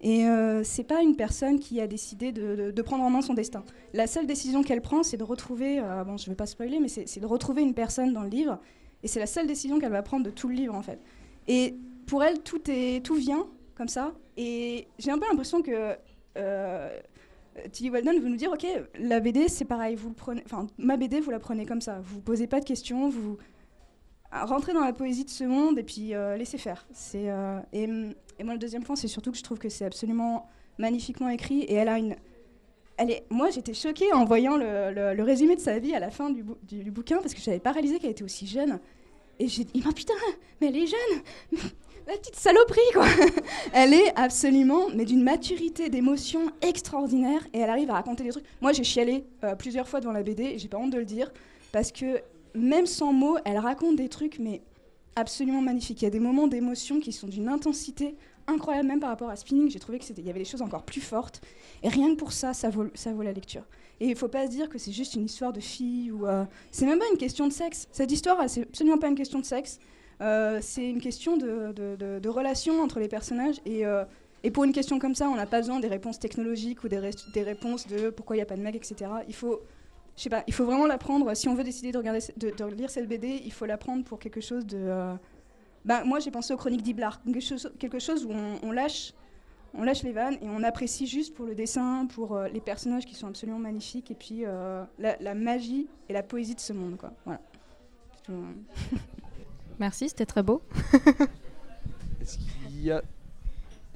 Et 0.00 0.26
euh, 0.26 0.62
c'est 0.62 0.84
pas 0.84 1.02
une 1.02 1.16
personne 1.16 1.58
qui 1.58 1.80
a 1.80 1.86
décidé 1.86 2.32
de, 2.32 2.82
prendre 2.82 3.04
en 3.04 3.10
main 3.10 3.22
son 3.22 3.34
destin. 3.34 3.64
La 3.92 4.06
seule 4.06 4.26
décision 4.26 4.62
qu'elle 4.62 4.82
prend, 4.82 5.02
c'est 5.02 5.16
de 5.16 5.24
retrouver, 5.24 5.78
euh, 5.80 6.04
bon, 6.04 6.16
je 6.16 6.28
vais 6.28 6.36
pas 6.36 6.46
spoiler, 6.46 6.80
mais 6.80 6.88
c'est 6.88 7.20
de 7.20 7.26
retrouver 7.26 7.62
une 7.62 7.74
personne 7.74 8.12
dans 8.12 8.22
le 8.22 8.28
livre. 8.28 8.58
Et 9.02 9.08
c'est 9.08 9.20
la 9.20 9.26
seule 9.26 9.46
décision 9.46 9.78
qu'elle 9.78 9.92
va 9.92 10.02
prendre 10.02 10.24
de 10.24 10.30
tout 10.30 10.48
le 10.48 10.54
livre, 10.54 10.74
en 10.74 10.82
fait. 10.82 11.00
Et 11.48 11.76
pour 12.06 12.22
elle, 12.24 12.40
tout, 12.40 12.62
est, 12.68 13.04
tout 13.04 13.14
vient 13.14 13.46
comme 13.74 13.88
ça. 13.88 14.14
Et 14.36 14.88
j'ai 14.98 15.10
un 15.10 15.18
peu 15.18 15.26
l'impression 15.28 15.62
que 15.62 15.96
euh, 16.36 17.00
Tilly 17.72 17.90
Walden 17.90 18.20
veut 18.20 18.28
nous 18.28 18.36
dire, 18.36 18.52
ok, 18.52 18.66
la 18.98 19.20
BD, 19.20 19.48
c'est 19.48 19.64
pareil, 19.64 19.96
vous 19.96 20.12
prenez, 20.12 20.42
enfin, 20.44 20.66
ma 20.78 20.96
BD, 20.96 21.20
vous 21.20 21.30
la 21.30 21.38
prenez 21.38 21.66
comme 21.66 21.80
ça. 21.80 22.00
Vous 22.02 22.20
posez 22.20 22.46
pas 22.46 22.60
de 22.60 22.64
questions, 22.64 23.08
vous 23.08 23.38
rentrez 24.32 24.72
dans 24.72 24.84
la 24.84 24.92
poésie 24.92 25.24
de 25.24 25.30
ce 25.30 25.44
monde 25.44 25.78
et 25.78 25.82
puis 25.82 26.14
euh, 26.14 26.36
laissez 26.36 26.58
faire. 26.58 26.86
C'est 26.92 27.30
et 28.38 28.44
moi, 28.44 28.54
le 28.54 28.58
deuxième 28.58 28.82
point, 28.82 28.96
c'est 28.96 29.08
surtout 29.08 29.32
que 29.32 29.38
je 29.38 29.42
trouve 29.42 29.58
que 29.58 29.68
c'est 29.68 29.84
absolument 29.84 30.48
magnifiquement 30.78 31.28
écrit. 31.28 31.60
Et 31.62 31.74
elle 31.74 31.88
a 31.88 31.98
une. 31.98 32.16
Elle 32.98 33.10
est... 33.10 33.26
Moi, 33.30 33.50
j'étais 33.50 33.74
choquée 33.74 34.12
en 34.12 34.24
voyant 34.24 34.56
le, 34.56 35.14
le, 35.14 35.22
résumé 35.22 35.54
de 35.54 35.60
sa 35.60 35.78
vie 35.78 35.94
à 35.94 36.00
la 36.00 36.10
fin 36.10 36.30
du, 36.30 36.44
du, 36.62 36.90
bouquin 36.90 37.18
parce 37.18 37.34
que 37.34 37.40
je 37.40 37.50
n'avais 37.50 37.60
pas 37.60 37.72
réalisé 37.72 37.98
qu'elle 37.98 38.10
était 38.10 38.24
aussi 38.24 38.46
jeune. 38.46 38.78
Et 39.38 39.48
j'ai 39.48 39.64
dit, 39.64 39.82
oh, 39.86 39.92
putain, 39.92 40.14
mais 40.60 40.68
elle 40.68 40.76
est 40.76 40.86
jeune 40.86 41.60
La 42.06 42.16
petite 42.16 42.36
saloperie, 42.36 42.80
quoi 42.92 43.06
Elle 43.72 43.92
est 43.92 44.16
absolument, 44.16 44.88
mais 44.94 45.04
d'une 45.04 45.24
maturité 45.24 45.88
d'émotion 45.88 46.52
extraordinaire 46.62 47.44
et 47.52 47.58
elle 47.58 47.68
arrive 47.68 47.90
à 47.90 47.94
raconter 47.94 48.22
des 48.22 48.30
trucs. 48.30 48.44
Moi, 48.60 48.72
j'ai 48.72 48.84
chialé 48.84 49.24
euh, 49.42 49.56
plusieurs 49.56 49.88
fois 49.88 49.98
devant 49.98 50.12
la 50.12 50.22
BD 50.22 50.44
et 50.44 50.58
j'ai 50.58 50.68
pas 50.68 50.78
honte 50.78 50.92
de 50.92 50.98
le 50.98 51.04
dire 51.04 51.32
parce 51.72 51.90
que 51.90 52.20
même 52.54 52.86
sans 52.86 53.12
mots, 53.12 53.38
elle 53.44 53.58
raconte 53.58 53.96
des 53.96 54.08
trucs, 54.08 54.38
mais 54.38 54.62
absolument 55.16 55.60
magnifique. 55.60 56.00
Il 56.00 56.04
y 56.04 56.08
a 56.08 56.10
des 56.10 56.20
moments 56.20 56.46
d'émotion 56.46 57.00
qui 57.00 57.12
sont 57.12 57.26
d'une 57.26 57.48
intensité 57.48 58.14
incroyable, 58.46 58.86
même 58.86 59.00
par 59.00 59.10
rapport 59.10 59.30
à 59.30 59.34
Spinning. 59.34 59.68
J'ai 59.68 59.80
trouvé 59.80 59.98
qu'il 59.98 60.24
y 60.24 60.30
avait 60.30 60.38
des 60.38 60.44
choses 60.44 60.62
encore 60.62 60.84
plus 60.84 61.00
fortes. 61.00 61.40
Et 61.82 61.88
rien 61.88 62.10
que 62.10 62.16
pour 62.20 62.32
ça, 62.32 62.54
ça 62.54 62.70
vaut, 62.70 62.86
la 63.22 63.32
lecture. 63.32 63.64
Et 63.98 64.06
il 64.06 64.14
faut 64.14 64.28
pas 64.28 64.46
se 64.46 64.52
dire 64.52 64.68
que 64.68 64.78
c'est 64.78 64.92
juste 64.92 65.14
une 65.14 65.24
histoire 65.24 65.52
de 65.52 65.60
fille 65.60 66.12
ou. 66.12 66.28
Euh, 66.28 66.44
c'est 66.70 66.86
même 66.86 67.00
pas 67.00 67.08
une 67.10 67.18
question 67.18 67.48
de 67.48 67.52
sexe. 67.52 67.88
Cette 67.90 68.12
histoire, 68.12 68.38
c'est 68.48 68.62
absolument 68.62 68.98
pas 68.98 69.08
une 69.08 69.16
question 69.16 69.40
de 69.40 69.44
sexe. 69.44 69.80
Euh, 70.22 70.58
c'est 70.62 70.88
une 70.88 71.00
question 71.00 71.36
de, 71.36 72.28
relation 72.28 72.82
entre 72.82 73.00
les 73.00 73.08
personnages. 73.08 73.56
Et, 73.64 73.86
euh, 73.86 74.04
et 74.46 74.50
pour 74.50 74.64
une 74.64 74.72
question 74.72 74.98
comme 74.98 75.14
ça, 75.14 75.28
on 75.28 75.34
n'a 75.34 75.46
pas 75.46 75.58
besoin 75.58 75.80
des 75.80 75.88
réponses 75.88 76.18
technologiques 76.18 76.84
ou 76.84 76.88
des, 76.88 76.98
réponses 77.42 77.86
de 77.88 78.10
pourquoi 78.10 78.36
il 78.36 78.38
n'y 78.38 78.42
a 78.42 78.46
pas 78.46 78.56
de 78.56 78.62
mec, 78.62 78.76
etc. 78.76 79.10
Il 79.26 79.34
faut 79.34 79.60
pas, 80.30 80.44
il 80.46 80.54
faut 80.54 80.64
vraiment 80.64 80.86
l'apprendre. 80.86 81.34
Si 81.34 81.48
on 81.48 81.54
veut 81.54 81.64
décider 81.64 81.92
de, 81.92 82.74
lire 82.74 82.90
cette 82.90 83.08
BD, 83.08 83.42
il 83.44 83.52
faut 83.52 83.66
l'apprendre 83.66 84.04
pour 84.04 84.18
quelque 84.18 84.40
chose 84.40 84.64
de. 84.64 84.78
Euh, 84.78 85.14
bah, 85.84 86.04
moi, 86.04 86.20
j'ai 86.20 86.30
pensé 86.30 86.54
aux 86.54 86.56
chroniques 86.56 86.82
d'Iblar, 86.82 87.20
quelque 87.78 87.98
chose, 87.98 88.24
où 88.24 88.32
on, 88.62 88.72
lâche, 88.72 89.12
les 89.74 90.12
vannes 90.12 90.38
et 90.40 90.48
on 90.48 90.62
apprécie 90.62 91.06
juste 91.06 91.34
pour 91.34 91.44
le 91.44 91.54
dessin, 91.54 92.06
pour 92.06 92.36
euh, 92.36 92.48
les 92.48 92.60
personnages 92.60 93.04
qui 93.04 93.14
sont 93.14 93.26
absolument 93.26 93.58
magnifiques 93.58 94.10
et 94.10 94.14
puis 94.14 94.44
euh, 94.44 94.84
la, 94.98 95.34
magie 95.34 95.88
et 96.08 96.12
la 96.12 96.22
poésie 96.22 96.54
de 96.54 96.60
ce 96.60 96.72
monde. 96.72 96.96
Quoi. 96.96 97.12
Voilà. 97.24 97.40
Merci, 99.78 100.08
c'était 100.08 100.26
très 100.26 100.42
beau. 100.42 100.62
Est-ce 102.20 102.38
qu'il 102.38 102.82
y 102.82 102.90
a. 102.90 103.02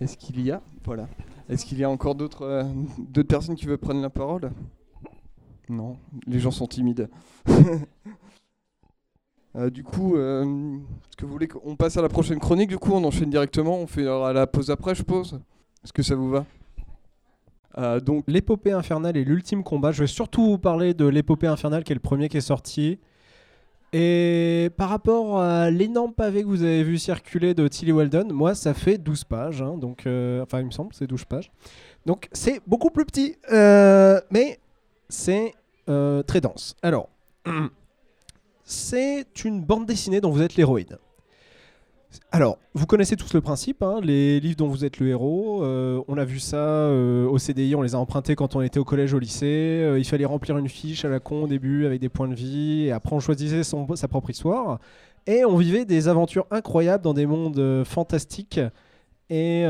Est-ce 0.01 0.17
qu'il 0.17 0.41
y 0.41 0.51
a. 0.51 0.61
Voilà. 0.85 1.09
Est-ce 1.49 1.65
qu'il 1.65 1.79
y 1.79 1.85
a 1.85 1.91
encore 1.91 2.15
d'autres 2.15 2.67
d'autres 2.99 3.29
personnes 3.29 3.57
qui 3.57 3.67
veulent 3.67 3.79
prendre 3.79 4.01
la 4.01 4.11
parole? 4.11 4.51
Non, 5.69 5.97
les 6.27 6.41
gens 6.41 6.51
sont 6.51 6.67
timides. 6.67 7.09
Euh, 9.57 9.69
du 9.69 9.83
coup, 9.83 10.15
euh, 10.15 10.45
est-ce 10.45 11.17
que 11.17 11.27
vous 11.27 11.33
voulez 11.33 11.49
qu'on 11.49 11.75
passe 11.75 11.97
à 11.97 12.03
la 12.03 12.09
prochaine 12.09 12.39
chronique? 12.39 12.69
Du 12.69 12.79
coup, 12.79 12.93
on 12.93 13.03
enchaîne 13.03 13.31
directement, 13.31 13.79
on 13.79 13.89
fait 13.89 14.07
à 14.07 14.33
la 14.33 14.47
pause 14.47 14.71
après, 14.71 14.95
je 14.95 14.99
suppose. 15.01 15.41
Est-ce 15.83 15.93
que 15.93 16.05
ça 16.05 16.15
vous 16.15 16.31
va? 16.31 16.47
Euh, 17.79 18.01
donc 18.01 18.25
l'épopée 18.27 18.73
infernale 18.73 19.17
et 19.17 19.25
l'ultime 19.25 19.63
combat. 19.63 19.93
Je 19.93 20.03
vais 20.03 20.07
surtout 20.07 20.45
vous 20.45 20.59
parler 20.59 20.95
de 20.95 21.07
l'épopée 21.07 21.47
infernale 21.47 21.85
qui 21.85 21.93
est 21.93 21.95
le 21.95 22.01
premier 22.01 22.29
qui 22.29 22.37
est 22.37 22.43
sorti. 22.43 22.99
Et 23.93 24.71
par 24.77 24.89
rapport 24.89 25.41
à 25.41 25.71
l'énorme 25.71 26.13
pavé 26.13 26.43
que 26.43 26.49
vous 26.49 26.63
avez 26.63 26.85
vu 26.85 26.99
circuler 26.99 27.55
de 27.55 27.67
Tilly 27.67 27.93
Weldon, 27.93 28.29
moi 28.33 28.55
ça 28.55 28.75
fait 28.75 28.99
12 28.99 29.25
pages. 29.25 29.63
Hein, 29.63 29.77
donc, 29.79 30.01
enfin, 30.01 30.61
il 30.61 30.67
me 30.67 30.71
semble, 30.71 30.95
c'est 30.95 31.07
12 31.07 31.25
pages. 31.25 31.51
Donc 32.07 32.29
c'est 32.33 32.61
beaucoup 32.67 32.91
plus 32.91 33.05
petit. 33.05 33.37
mais 33.51 34.61
c'est 35.11 35.55
euh, 35.89 36.23
très 36.23 36.41
dense. 36.41 36.77
Alors, 36.83 37.09
c'est 38.65 39.45
une 39.45 39.63
bande 39.63 39.87
dessinée 39.87 40.21
dont 40.21 40.31
vous 40.31 40.43
êtes 40.43 40.55
l'héroïne. 40.55 40.99
Alors, 42.33 42.59
vous 42.75 42.87
connaissez 42.87 43.17
tous 43.17 43.35
le 43.35 43.41
principe, 43.41 43.83
hein, 43.83 44.01
les 44.03 44.41
livres 44.41 44.57
dont 44.57 44.69
vous 44.69 44.85
êtes 44.85 44.99
le 44.99 45.09
héros. 45.09 45.63
Euh, 45.63 46.03
on 46.09 46.17
a 46.17 46.25
vu 46.25 46.41
ça 46.41 46.57
euh, 46.57 47.27
au 47.27 47.39
CDI, 47.39 47.75
on 47.75 47.83
les 47.83 47.95
a 47.95 47.99
empruntés 47.99 48.35
quand 48.35 48.57
on 48.57 48.63
était 48.63 48.79
au 48.79 48.85
collège, 48.85 49.15
au 49.15 49.19
lycée. 49.19 49.95
il 49.97 50.05
fallait 50.05 50.25
remplir 50.25 50.59
une 50.59 50.69
fiche 50.69 51.05
à 51.05 51.09
la 51.09 51.21
con 51.21 51.45
au 51.45 51.47
début 51.47 51.87
avec 51.87 52.01
des 52.01 52.09
points 52.09 52.29
de 52.29 52.35
vie, 52.35 52.87
et 52.87 52.93
après 52.93 53.15
on 53.15 53.21
choisissait 53.21 53.63
son, 53.63 53.95
sa 53.97 54.09
propre 54.09 54.31
histoire. 54.31 54.81
Et 55.27 55.45
on 55.45 55.57
vivait 55.57 55.85
des 55.85 56.09
aventures 56.09 56.47
incroyables 56.51 57.05
dans 57.05 57.15
des 57.15 57.27
mondes 57.27 57.85
fantastiques. 57.85 58.61
Et 59.29 59.67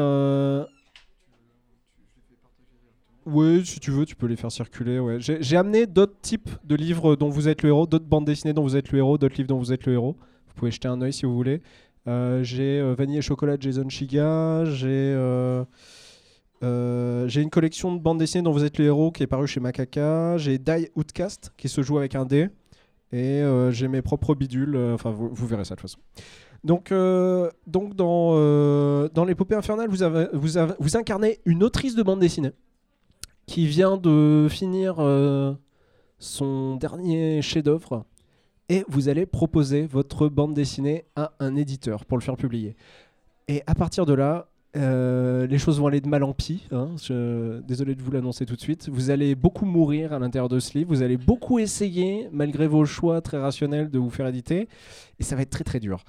oui, 3.26 3.64
si 3.64 3.80
tu 3.80 3.90
veux, 3.90 4.06
tu 4.06 4.16
peux 4.16 4.26
les 4.26 4.36
faire 4.36 4.50
circuler. 4.50 4.98
Ouais. 4.98 5.18
J'ai 5.20 5.56
amené 5.56 5.86
d'autres 5.86 6.18
types 6.20 6.50
de 6.64 6.74
livres 6.74 7.16
dont 7.16 7.28
vous 7.28 7.48
êtes 7.48 7.62
le 7.62 7.68
héros, 7.68 7.86
d'autres 7.86 8.06
bandes 8.06 8.24
dessinées 8.24 8.52
dont 8.52 8.62
vous 8.62 8.76
êtes 8.76 8.90
le 8.92 8.98
héros, 8.98 9.18
d'autres 9.18 9.36
livres 9.36 9.48
dont 9.48 9.58
vous 9.58 9.72
êtes 9.72 9.86
le 9.86 9.92
héros. 9.92 10.16
Vous 10.48 10.54
pouvez 10.54 10.70
jeter 10.70 10.88
un 10.88 11.00
oeil 11.00 11.12
si 11.12 11.26
vous 11.26 11.34
voulez. 11.34 11.60
Euh, 12.10 12.42
j'ai 12.42 12.80
euh, 12.80 12.94
Vanille 12.94 13.18
et 13.18 13.22
Chocolat 13.22 13.56
de 13.56 13.62
Jason 13.62 13.88
Shiga. 13.88 14.64
J'ai 14.64 14.88
euh, 14.92 15.64
j'ai 17.28 17.40
une 17.40 17.50
collection 17.50 17.94
de 17.94 18.00
bandes 18.00 18.18
dessinées 18.18 18.42
dont 18.42 18.52
vous 18.52 18.64
êtes 18.64 18.78
le 18.78 18.86
héros 18.86 19.12
qui 19.12 19.22
est 19.22 19.28
paru 19.28 19.46
chez 19.46 19.60
Macaca. 19.60 20.36
J'ai 20.36 20.58
Die 20.58 20.88
Outcast 20.96 21.52
qui 21.56 21.68
se 21.68 21.82
joue 21.82 21.98
avec 21.98 22.14
un 22.14 22.24
dé. 22.24 22.48
Et 23.12 23.42
j'ai 23.70 23.88
mes 23.88 24.02
propres 24.02 24.34
bidules. 24.34 24.76
Enfin, 24.76 25.10
vous, 25.10 25.46
verrez 25.46 25.64
ça 25.64 25.74
de 25.74 25.80
toute 25.80 25.90
façon. 25.90 25.98
Donc, 26.62 26.92
donc 27.66 27.96
dans, 27.96 29.08
dans 29.08 29.24
l'épopée 29.24 29.56
infernale, 29.56 29.88
vous, 29.88 30.04
avez, 30.04 30.28
vous, 30.32 30.58
avez, 30.58 30.74
vous 30.78 30.96
incarnez 30.96 31.40
une 31.44 31.64
autrice 31.64 31.96
de 31.96 32.02
bande 32.04 32.20
dessinée 32.20 32.52
qui 33.46 33.66
vient 33.66 33.96
de 33.96 34.46
finir 34.48 34.96
son 36.20 36.76
dernier 36.76 37.42
chef-d'œuvre 37.42 38.04
et 38.70 38.84
vous 38.88 39.10
allez 39.10 39.26
proposer 39.26 39.86
votre 39.86 40.28
bande 40.28 40.54
dessinée 40.54 41.04
à 41.14 41.32
un 41.40 41.56
éditeur 41.56 42.06
pour 42.06 42.16
le 42.16 42.22
faire 42.22 42.36
publier. 42.36 42.74
Et 43.48 43.62
à 43.66 43.74
partir 43.74 44.06
de 44.06 44.14
là, 44.14 44.46
Euh, 44.76 45.48
les 45.48 45.58
choses 45.58 45.80
vont 45.80 45.88
aller 45.88 46.00
de 46.00 46.08
mal 46.08 46.22
en 46.22 46.32
pis. 46.32 46.68
hein. 46.70 46.94
Désolé 47.66 47.96
de 47.96 48.02
vous 48.02 48.12
l'annoncer 48.12 48.46
tout 48.46 48.54
de 48.54 48.60
suite. 48.60 48.88
Vous 48.88 49.10
allez 49.10 49.34
beaucoup 49.34 49.66
mourir 49.66 50.12
à 50.12 50.20
l'intérieur 50.20 50.48
de 50.48 50.60
ce 50.60 50.78
livre. 50.78 50.90
Vous 50.94 51.02
allez 51.02 51.16
beaucoup 51.16 51.58
essayer, 51.58 52.28
malgré 52.30 52.68
vos 52.68 52.84
choix 52.84 53.20
très 53.20 53.40
rationnels, 53.40 53.90
de 53.90 53.98
vous 53.98 54.10
faire 54.10 54.28
éditer. 54.28 54.68
Et 55.18 55.24
ça 55.24 55.34
va 55.34 55.42
être 55.42 55.50
très 55.50 55.64
très 55.64 55.80
dur. 55.80 56.04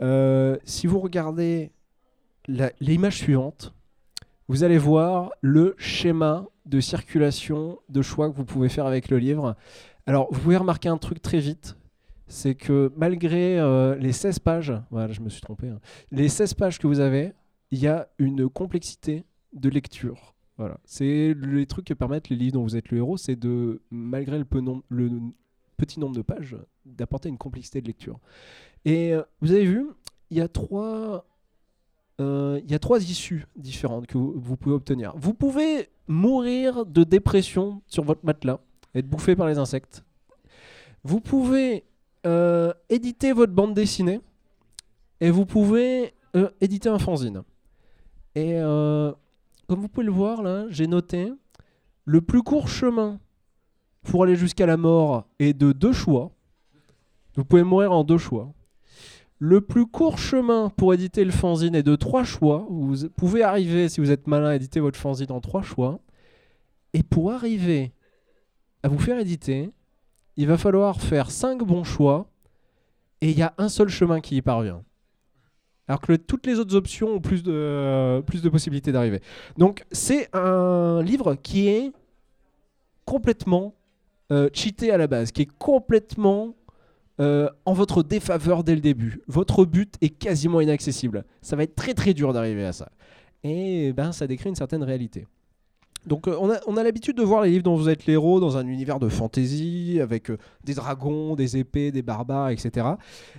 Euh, 0.00 0.56
si 0.64 0.86
vous 0.86 1.00
regardez 1.00 1.72
l'image 2.80 3.16
suivante, 3.16 3.74
vous 4.46 4.62
allez 4.62 4.78
voir 4.78 5.32
le 5.40 5.74
schéma 5.76 6.46
de 6.66 6.78
circulation 6.78 7.80
de 7.88 8.00
choix 8.00 8.30
que 8.30 8.36
vous 8.36 8.44
pouvez 8.44 8.68
faire 8.68 8.86
avec 8.86 9.08
le 9.10 9.18
livre. 9.18 9.56
Alors, 10.06 10.28
vous 10.30 10.38
pouvez 10.38 10.56
remarquer 10.56 10.88
un 10.88 10.98
truc 10.98 11.20
très 11.20 11.40
vite. 11.40 11.76
C'est 12.26 12.54
que 12.54 12.92
malgré 12.96 13.58
euh, 13.58 13.96
les 13.96 14.12
16 14.12 14.38
pages, 14.38 14.72
voilà, 14.90 15.12
je 15.12 15.20
me 15.20 15.28
suis 15.28 15.40
trompé, 15.40 15.68
hein. 15.68 15.80
les 16.10 16.28
16 16.28 16.54
pages 16.54 16.78
que 16.78 16.86
vous 16.86 17.00
avez, 17.00 17.32
il 17.70 17.78
y 17.78 17.86
a 17.86 18.08
une 18.18 18.48
complexité 18.48 19.24
de 19.52 19.68
lecture. 19.68 20.34
Voilà. 20.56 20.78
C'est 20.84 21.34
les 21.34 21.66
trucs 21.66 21.86
que 21.86 21.94
permettent 21.94 22.28
les 22.28 22.36
livres 22.36 22.54
dont 22.54 22.62
vous 22.62 22.76
êtes 22.76 22.90
le 22.90 22.98
héros, 22.98 23.16
c'est 23.16 23.36
de, 23.36 23.82
malgré 23.90 24.38
le, 24.38 24.44
petit 25.76 25.98
nombre 25.98 26.14
de 26.14 26.22
pages, 26.22 26.56
d'apporter 26.84 27.28
une 27.28 27.38
complexité 27.38 27.80
de 27.80 27.86
lecture. 27.86 28.20
Et 28.84 29.12
euh, 29.12 29.22
vous 29.40 29.50
avez 29.50 29.64
vu, 29.64 29.86
il 30.30 30.38
y 30.38 30.40
a 30.40 30.48
trois, 30.48 31.26
euh, 32.20 32.60
il 32.64 32.70
y 32.70 32.74
a 32.74 32.78
trois 32.78 33.02
issues 33.02 33.46
différentes 33.56 34.06
que 34.06 34.16
vous, 34.16 34.34
vous 34.36 34.56
pouvez 34.56 34.74
obtenir. 34.74 35.12
Vous 35.16 35.34
pouvez 35.34 35.88
mourir 36.06 36.86
de 36.86 37.02
dépression 37.02 37.82
sur 37.86 38.04
votre 38.04 38.24
matelas, 38.24 38.60
être 38.94 39.08
bouffé 39.08 39.34
par 39.34 39.48
les 39.48 39.58
insectes. 39.58 40.04
Vous 41.02 41.20
pouvez 41.20 41.84
euh, 42.26 42.72
éditer 42.88 43.32
votre 43.32 43.52
bande 43.52 43.74
dessinée 43.74 44.20
et 45.20 45.30
vous 45.30 45.46
pouvez 45.46 46.14
euh, 46.36 46.50
éditer 46.60 46.88
un 46.88 46.98
fanzine. 46.98 47.42
Et 48.34 48.54
euh, 48.54 49.12
comme 49.68 49.80
vous 49.80 49.88
pouvez 49.88 50.06
le 50.06 50.12
voir 50.12 50.42
là, 50.42 50.66
j'ai 50.70 50.86
noté 50.86 51.32
le 52.04 52.20
plus 52.20 52.42
court 52.42 52.68
chemin 52.68 53.20
pour 54.02 54.22
aller 54.22 54.36
jusqu'à 54.36 54.66
la 54.66 54.76
mort 54.76 55.26
est 55.38 55.54
de 55.54 55.72
deux 55.72 55.92
choix. 55.92 56.30
Vous 57.36 57.44
pouvez 57.44 57.62
mourir 57.62 57.92
en 57.92 58.04
deux 58.04 58.18
choix. 58.18 58.52
Le 59.38 59.60
plus 59.60 59.86
court 59.86 60.18
chemin 60.18 60.70
pour 60.70 60.94
éditer 60.94 61.24
le 61.24 61.32
fanzine 61.32 61.74
est 61.74 61.82
de 61.82 61.96
trois 61.96 62.24
choix. 62.24 62.66
Vous 62.70 63.08
pouvez 63.16 63.42
arriver, 63.42 63.88
si 63.88 64.00
vous 64.00 64.10
êtes 64.10 64.26
malin, 64.26 64.50
à 64.50 64.54
éditer 64.56 64.80
votre 64.80 64.98
fanzine 64.98 65.32
en 65.32 65.40
trois 65.40 65.62
choix. 65.62 66.00
Et 66.92 67.02
pour 67.02 67.32
arriver 67.32 67.92
à 68.82 68.88
vous 68.88 68.98
faire 68.98 69.18
éditer, 69.18 69.70
il 70.36 70.46
va 70.46 70.58
falloir 70.58 71.00
faire 71.00 71.30
cinq 71.30 71.62
bons 71.62 71.84
choix. 71.84 72.26
Et 73.20 73.30
il 73.30 73.38
y 73.38 73.42
a 73.42 73.54
un 73.56 73.68
seul 73.68 73.88
chemin 73.88 74.20
qui 74.20 74.36
y 74.36 74.42
parvient. 74.42 74.82
Alors 75.88 76.00
que 76.00 76.14
toutes 76.14 76.46
les 76.46 76.58
autres 76.58 76.74
options 76.74 77.14
ont 77.14 77.20
plus 77.20 77.42
de, 77.42 78.22
plus 78.26 78.42
de 78.42 78.48
possibilités 78.48 78.92
d'arriver. 78.92 79.20
Donc 79.58 79.84
c'est 79.92 80.28
un 80.34 81.02
livre 81.02 81.34
qui 81.34 81.68
est 81.68 81.92
complètement 83.04 83.74
euh, 84.32 84.48
cheaté 84.52 84.90
à 84.90 84.96
la 84.96 85.06
base, 85.06 85.30
qui 85.30 85.42
est 85.42 85.58
complètement 85.58 86.54
euh, 87.20 87.48
en 87.66 87.74
votre 87.74 88.02
défaveur 88.02 88.64
dès 88.64 88.74
le 88.74 88.80
début. 88.80 89.22
Votre 89.28 89.64
but 89.64 89.94
est 90.00 90.08
quasiment 90.08 90.60
inaccessible. 90.60 91.24
Ça 91.42 91.56
va 91.56 91.62
être 91.62 91.76
très 91.76 91.94
très 91.94 92.14
dur 92.14 92.32
d'arriver 92.32 92.64
à 92.64 92.72
ça. 92.72 92.90
Et 93.42 93.92
ben 93.92 94.12
ça 94.12 94.26
décrit 94.26 94.48
une 94.48 94.56
certaine 94.56 94.82
réalité. 94.82 95.26
Donc 96.06 96.28
euh, 96.28 96.36
on 96.40 96.50
a, 96.50 96.58
on 96.66 96.76
a 96.76 96.82
l'habitude 96.82 97.16
de 97.16 97.22
voir 97.22 97.42
les 97.42 97.50
livres 97.50 97.62
dont 97.62 97.76
vous 97.76 97.88
êtes 97.88 98.06
l'héros 98.06 98.40
dans 98.40 98.56
un 98.56 98.66
univers 98.66 99.00
de 99.00 99.08
fantasy, 99.08 99.98
avec 100.02 100.30
euh, 100.30 100.38
des 100.64 100.74
dragons, 100.74 101.34
des 101.34 101.56
épées, 101.56 101.92
des 101.92 102.02
barbares, 102.02 102.50
etc. 102.50 102.86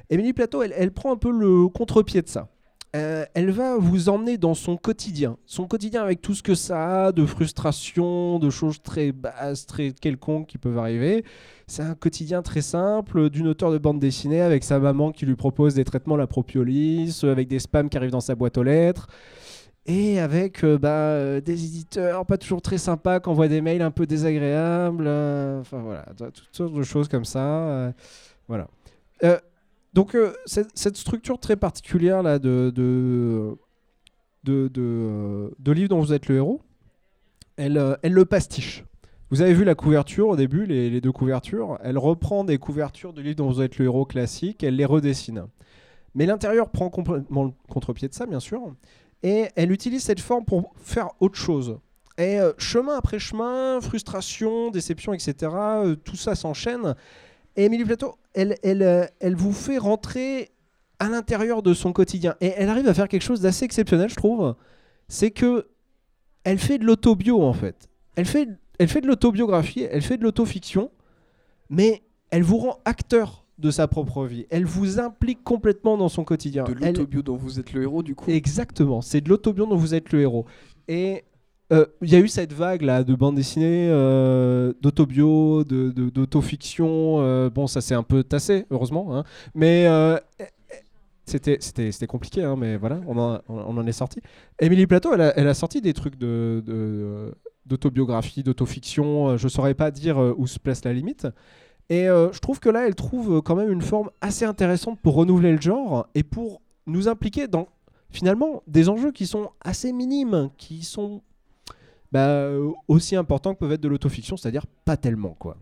Émilie 0.10 0.34
Plateau, 0.34 0.64
elle, 0.64 0.74
elle 0.76 0.92
prend 0.92 1.12
un 1.12 1.18
peu 1.18 1.32
le 1.32 1.68
contre-pied 1.68 2.22
de 2.22 2.28
ça. 2.28 2.48
Euh, 2.96 3.26
elle 3.34 3.52
va 3.52 3.76
vous 3.78 4.08
emmener 4.08 4.38
dans 4.38 4.54
son 4.54 4.78
quotidien. 4.78 5.36
Son 5.46 5.68
quotidien 5.68 6.02
avec 6.02 6.22
tout 6.22 6.34
ce 6.34 6.42
que 6.42 6.56
ça 6.56 7.08
a 7.08 7.12
de 7.12 7.26
frustration, 7.26 8.40
de 8.40 8.50
choses 8.50 8.82
très 8.82 9.12
basses, 9.12 9.66
très 9.66 9.92
quelconques 9.92 10.48
qui 10.48 10.58
peuvent 10.58 10.78
arriver. 10.78 11.26
C'est 11.68 11.82
un 11.82 11.96
quotidien 11.96 12.42
très 12.42 12.62
simple 12.62 13.30
d'une 13.30 13.50
auteure 13.50 13.74
de 13.74 13.80
bande 13.80 14.00
dessinée 14.00 14.40
avec 14.40 14.64
sa 14.64 14.80
maman 14.80 15.12
qui 15.12 15.26
lui 15.26 15.36
propose 15.36 15.74
des 15.74 15.84
traitements 15.84 16.16
la 16.16 16.28
propiolis, 16.28 17.20
avec 17.24 17.50
des 17.50 17.60
spams 17.60 17.90
qui 17.90 17.98
arrivent 17.98 18.12
dans 18.12 18.22
sa 18.22 18.36
boîte 18.36 18.58
aux 18.58 18.64
lettres. 18.64 19.08
Et 19.88 20.20
avec 20.20 20.64
euh, 20.64 20.80
bah, 20.80 20.90
euh, 20.90 21.42
des 21.42 21.64
éditeurs 21.66 22.26
pas 22.26 22.38
toujours 22.38 22.62
très 22.62 22.80
sympas 22.80 23.20
qui 23.20 23.30
envoient 23.30 23.48
des 23.48 23.62
mails 23.62 23.84
un 23.84 23.92
peu 23.92 24.08
désagréables. 24.08 25.06
euh, 25.08 25.62
Enfin 25.62 25.80
voilà, 25.82 26.06
toutes 26.18 26.50
sortes 26.52 26.74
de 26.74 26.82
choses 26.84 27.08
comme 27.08 27.26
ça. 27.26 27.70
euh, 27.70 27.92
voilà. 28.48 28.68
Donc 29.94 30.18
cette, 30.46 30.98
structure 30.98 31.40
très 31.40 31.56
particulière 31.56 32.22
là 32.22 32.38
de, 32.38 32.72
de, 32.76 33.56
de, 34.44 34.70
de, 35.58 35.72
livre 35.72 35.90
dont 35.90 36.02
vous 36.02 36.12
êtes 36.14 36.28
le 36.28 36.36
héros, 36.36 36.62
elle, 37.56 37.98
elle 38.04 38.12
le 38.12 38.26
pastiche. 38.26 38.84
Vous 39.30 39.42
avez 39.42 39.54
vu 39.54 39.64
la 39.64 39.74
couverture 39.74 40.28
au 40.28 40.36
début, 40.36 40.66
les, 40.66 40.90
les 40.90 41.00
deux 41.00 41.14
couvertures. 41.14 41.80
Elle 41.82 41.98
reprend 41.98 42.44
des 42.44 42.58
couvertures 42.58 43.14
de 43.14 43.22
livres 43.22 43.38
dont 43.38 43.50
vous 43.50 43.62
êtes 43.62 43.78
le 43.78 43.86
héros 43.86 44.06
classique, 44.06 44.64
elle 44.64 44.76
les 44.76 44.86
redessine. 44.86 45.46
Mais 46.14 46.26
l'intérieur 46.26 46.70
prend 46.70 46.90
complètement 46.90 47.44
le 47.46 47.52
contre-pied 47.70 48.08
de 48.08 48.14
ça, 48.14 48.26
bien 48.26 48.40
sûr. 48.40 48.62
Et 49.26 49.48
elle 49.56 49.72
utilise 49.72 50.04
cette 50.04 50.20
forme 50.20 50.46
pour 50.46 50.72
faire 50.78 51.10
autre 51.20 51.36
chose. 51.36 51.80
Et 52.20 52.40
euh, 52.40 52.54
chemin 52.60 52.96
après 52.96 53.18
chemin, 53.18 53.82
frustration, 53.82 54.70
déception, 54.70 55.14
etc., 55.14 55.52
euh, 55.52 55.96
tout 55.96 56.16
ça 56.16 56.36
s'enchaîne. 56.36 56.94
Et 57.56 57.66
Émilie 57.66 57.86
Plateau, 57.86 58.20
euh, 58.38 59.08
elle 59.20 59.36
vous 59.36 59.52
fait 59.52 59.80
rentrer 59.80 60.52
à 61.00 61.10
l'intérieur 61.10 61.64
de 61.64 61.74
son 61.74 61.92
quotidien. 61.92 62.36
Et 62.40 62.54
elle 62.56 62.70
arrive 62.70 62.88
à 62.88 62.94
faire 62.94 63.08
quelque 63.08 63.24
chose 63.24 63.42
d'assez 63.42 63.66
exceptionnel, 63.66 64.12
je 64.12 64.16
trouve. 64.16 64.56
C'est 65.08 65.32
que 65.32 65.70
elle 66.44 66.60
fait 66.60 66.78
de 66.78 66.86
l'autobio, 66.86 67.42
en 67.42 67.54
fait. 67.54 67.90
Elle 68.16 68.28
fait, 68.28 68.48
elle 68.78 68.90
fait 68.90 69.02
de 69.02 69.08
l'autobiographie, 69.08 69.88
elle 69.90 70.04
fait 70.04 70.18
de 70.18 70.24
l'autofiction, 70.24 70.92
mais 71.72 72.04
elle 72.30 72.44
vous 72.44 72.58
rend 72.58 72.78
acteur 72.86 73.45
de 73.58 73.72
sa 73.72 73.88
propre 73.88 74.26
vie. 74.26 74.46
Elle 74.50 74.66
vous 74.66 75.00
implique 75.00 75.44
complètement 75.44 75.98
dans 75.98 76.10
son 76.10 76.24
quotidien. 76.24 76.64
De 76.66 76.72
Elle- 76.82 76.88
l'autobio 76.88 77.22
dont 77.22 77.36
vous 77.38 77.60
êtes 77.60 77.74
le 77.74 77.84
héros, 77.84 78.04
du 78.04 78.14
coup. 78.16 78.30
Exactement, 78.30 79.02
c'est 79.02 79.22
de 79.22 79.30
l'autobio 79.30 79.66
dont 79.66 79.78
vous 79.78 79.94
êtes 79.96 80.12
le 80.12 80.22
héros. 80.22 80.46
Et 80.88 81.24
euh, 81.74 81.86
il 82.02 82.12
y 82.12 82.16
a 82.16 82.20
eu 82.20 82.28
cette 82.28 82.54
vague 82.54 82.82
là 82.84 83.04
de 83.04 83.16
bande 83.16 83.36
dessinée, 83.36 83.88
euh, 83.90 84.74
d'autobio, 84.82 85.64
de, 85.64 85.90
de- 85.92 86.10
d'autofiction. 86.10 87.22
euh, 87.22 87.50
bon, 87.50 87.66
ça 87.68 87.82
s'est 87.82 87.96
un 87.96 88.04
peu 88.04 88.24
tassé, 88.24 88.66
heureusement. 88.70 89.16
hein. 89.18 89.24
Mais 89.56 89.88
euh, 89.88 90.18
c'était, 91.26 91.58
c'était, 91.60 92.06
compliqué, 92.08 92.44
hein, 92.44 92.56
mais 92.58 92.78
voilà, 92.78 93.02
on 93.08 93.18
en, 93.18 93.40
on 93.48 93.78
en 93.78 93.88
est 93.88 93.92
sorti. 93.94 94.20
Émilie 94.60 94.86
Plateau, 94.86 95.14
elle 95.14 95.22
a, 95.22 95.34
elle 95.40 95.48
a 95.48 95.54
sorti 95.56 95.82
des 95.82 95.94
trucs 95.94 96.18
de, 96.20 96.62
de- 96.66 97.34
d'autobiographie, 97.66 98.44
d'autofiction. 98.44 99.36
Je 99.38 99.48
saurais 99.48 99.74
pas 99.74 99.90
dire 99.90 100.20
où 100.38 100.46
se 100.46 100.60
place 100.60 100.84
la 100.86 100.94
limite. 100.94 101.28
Et 101.90 102.10
euh, 102.10 102.32
je 102.32 102.40
trouve 102.40 102.60
que 102.60 102.70
là, 102.70 102.88
elle 102.88 102.96
trouve 102.96 103.38
euh, 103.38 103.42
quand 103.42 103.56
même 103.56 103.72
une 103.72 103.82
forme 103.82 104.10
assez 104.22 104.46
intéressante 104.46 105.00
pour 105.02 105.16
renouveler 105.16 105.52
le 105.52 105.62
genre 105.62 106.08
et 106.16 106.24
pour 106.24 106.62
nous 106.88 107.08
impliquer 107.08 107.48
dans 107.48 107.68
finalement 108.10 108.64
des 108.68 108.90
enjeux 108.90 109.12
qui 109.12 109.28
sont 109.28 109.52
assez 109.62 109.92
minimes, 109.92 110.50
qui 110.58 110.84
sont 110.84 111.22
bah, 112.12 112.28
euh, 112.28 112.72
aussi 112.88 113.16
importants 113.16 113.54
que 113.54 113.60
peuvent 113.60 113.74
être 113.74 113.82
de 113.82 113.88
l'autofiction, 113.88 114.38
c'est-à-dire 114.38 114.66
pas 114.86 114.98
tellement 114.98 115.36
quoi. 115.38 115.58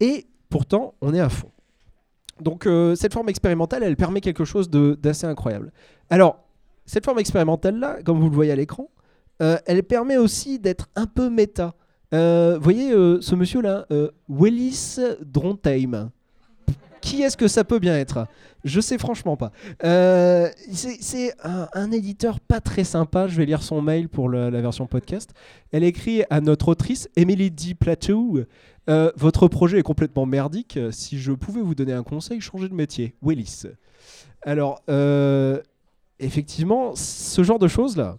Et 0.00 0.26
pourtant, 0.48 0.94
on 1.00 1.14
est 1.14 1.20
à 1.20 1.28
fond. 1.28 1.50
Donc 2.40 2.66
cette 2.96 3.12
forme 3.12 3.28
expérimentale, 3.28 3.82
elle 3.82 3.96
permet 3.96 4.22
quelque 4.22 4.46
chose 4.46 4.70
d'assez 4.70 5.26
incroyable. 5.26 5.72
Alors, 6.08 6.38
cette 6.86 7.04
forme 7.04 7.18
expérimentale-là, 7.18 8.02
comme 8.02 8.18
vous 8.18 8.30
le 8.30 8.34
voyez 8.34 8.50
à 8.50 8.56
l'écran, 8.56 8.88
elle 9.38 9.82
permet 9.82 10.16
aussi 10.16 10.58
d'être 10.58 10.88
un 10.96 11.04
peu 11.04 11.28
méta. 11.28 11.74
Euh, 12.12 12.58
voyez 12.60 12.92
euh, 12.92 13.20
ce 13.20 13.34
monsieur-là, 13.34 13.86
euh, 13.90 14.10
Willis 14.28 14.98
Drontheim. 15.20 16.10
Qui 17.00 17.22
est-ce 17.22 17.36
que 17.36 17.48
ça 17.48 17.64
peut 17.64 17.78
bien 17.78 17.96
être? 17.96 18.26
Je 18.62 18.78
sais 18.78 18.98
franchement 18.98 19.34
pas. 19.36 19.52
C'est 19.82 21.34
un, 21.42 21.90
éditeur 21.92 22.40
pas 22.40 22.60
très 22.60 22.84
sympa. 22.84 23.26
Je 23.26 23.36
vais 23.36 23.46
lire 23.46 23.62
son 23.62 23.80
mail 23.80 24.10
pour 24.10 24.28
la 24.28 24.50
version 24.50 24.86
podcast. 24.86 25.30
Elle 25.72 25.82
écrit 25.82 26.24
à 26.28 26.42
notre 26.42 26.68
autrice, 26.68 27.08
Emily 27.16 27.50
D. 27.50 27.74
Plateau. 27.74 28.40
Votre 28.86 29.48
projet 29.48 29.78
est 29.78 29.82
complètement 29.82 30.26
merdique. 30.26 30.78
Si 30.90 31.18
je 31.18 31.32
pouvais 31.32 31.62
vous 31.62 31.74
donner 31.74 31.94
un 31.94 32.02
conseil, 32.02 32.38
changez 32.42 32.68
de 32.68 32.74
métier. 32.74 33.14
Willis. 33.22 33.62
Alors, 34.42 34.82
effectivement, 36.18 36.94
ce 36.94 37.42
genre 37.42 37.58
de 37.58 37.68
choses-là, 37.68 38.18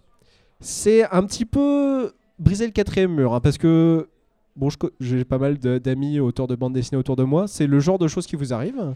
c'est 0.58 1.08
un 1.12 1.24
petit 1.24 1.44
peu 1.44 2.12
briser 2.42 2.66
le 2.66 2.72
quatrième 2.72 3.14
mur. 3.14 3.34
hein, 3.34 3.40
parce 3.40 3.56
que, 3.58 4.08
bon, 4.56 4.68
j'ai 5.00 5.24
pas 5.24 5.38
mal 5.38 5.58
d'amis 5.58 6.20
auteurs 6.20 6.46
de 6.46 6.54
bande 6.54 6.72
dessinée 6.74 6.98
autour 6.98 7.16
de 7.16 7.24
moi. 7.24 7.46
C'est 7.48 7.66
le 7.66 7.80
genre 7.80 7.98
de 7.98 8.08
choses 8.08 8.26
qui 8.26 8.36
vous 8.36 8.52
arrivent. 8.52 8.94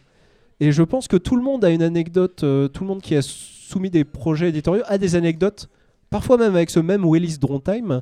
Et 0.60 0.72
je 0.72 0.82
pense 0.82 1.06
que 1.08 1.16
tout 1.16 1.36
le 1.36 1.42
monde 1.42 1.64
a 1.64 1.70
une 1.70 1.82
anecdote, 1.82 2.42
euh, 2.42 2.68
tout 2.68 2.82
le 2.84 2.88
monde 2.88 3.02
qui 3.02 3.14
a 3.14 3.20
soumis 3.22 3.90
des 3.90 4.04
projets 4.04 4.48
éditoriaux 4.48 4.84
a 4.86 4.96
des 4.96 5.14
anecdotes, 5.14 5.68
parfois 6.08 6.38
même 6.38 6.54
avec 6.54 6.70
ce 6.70 6.80
même 6.80 7.04
Willis 7.04 7.38
Drontheim, 7.38 8.00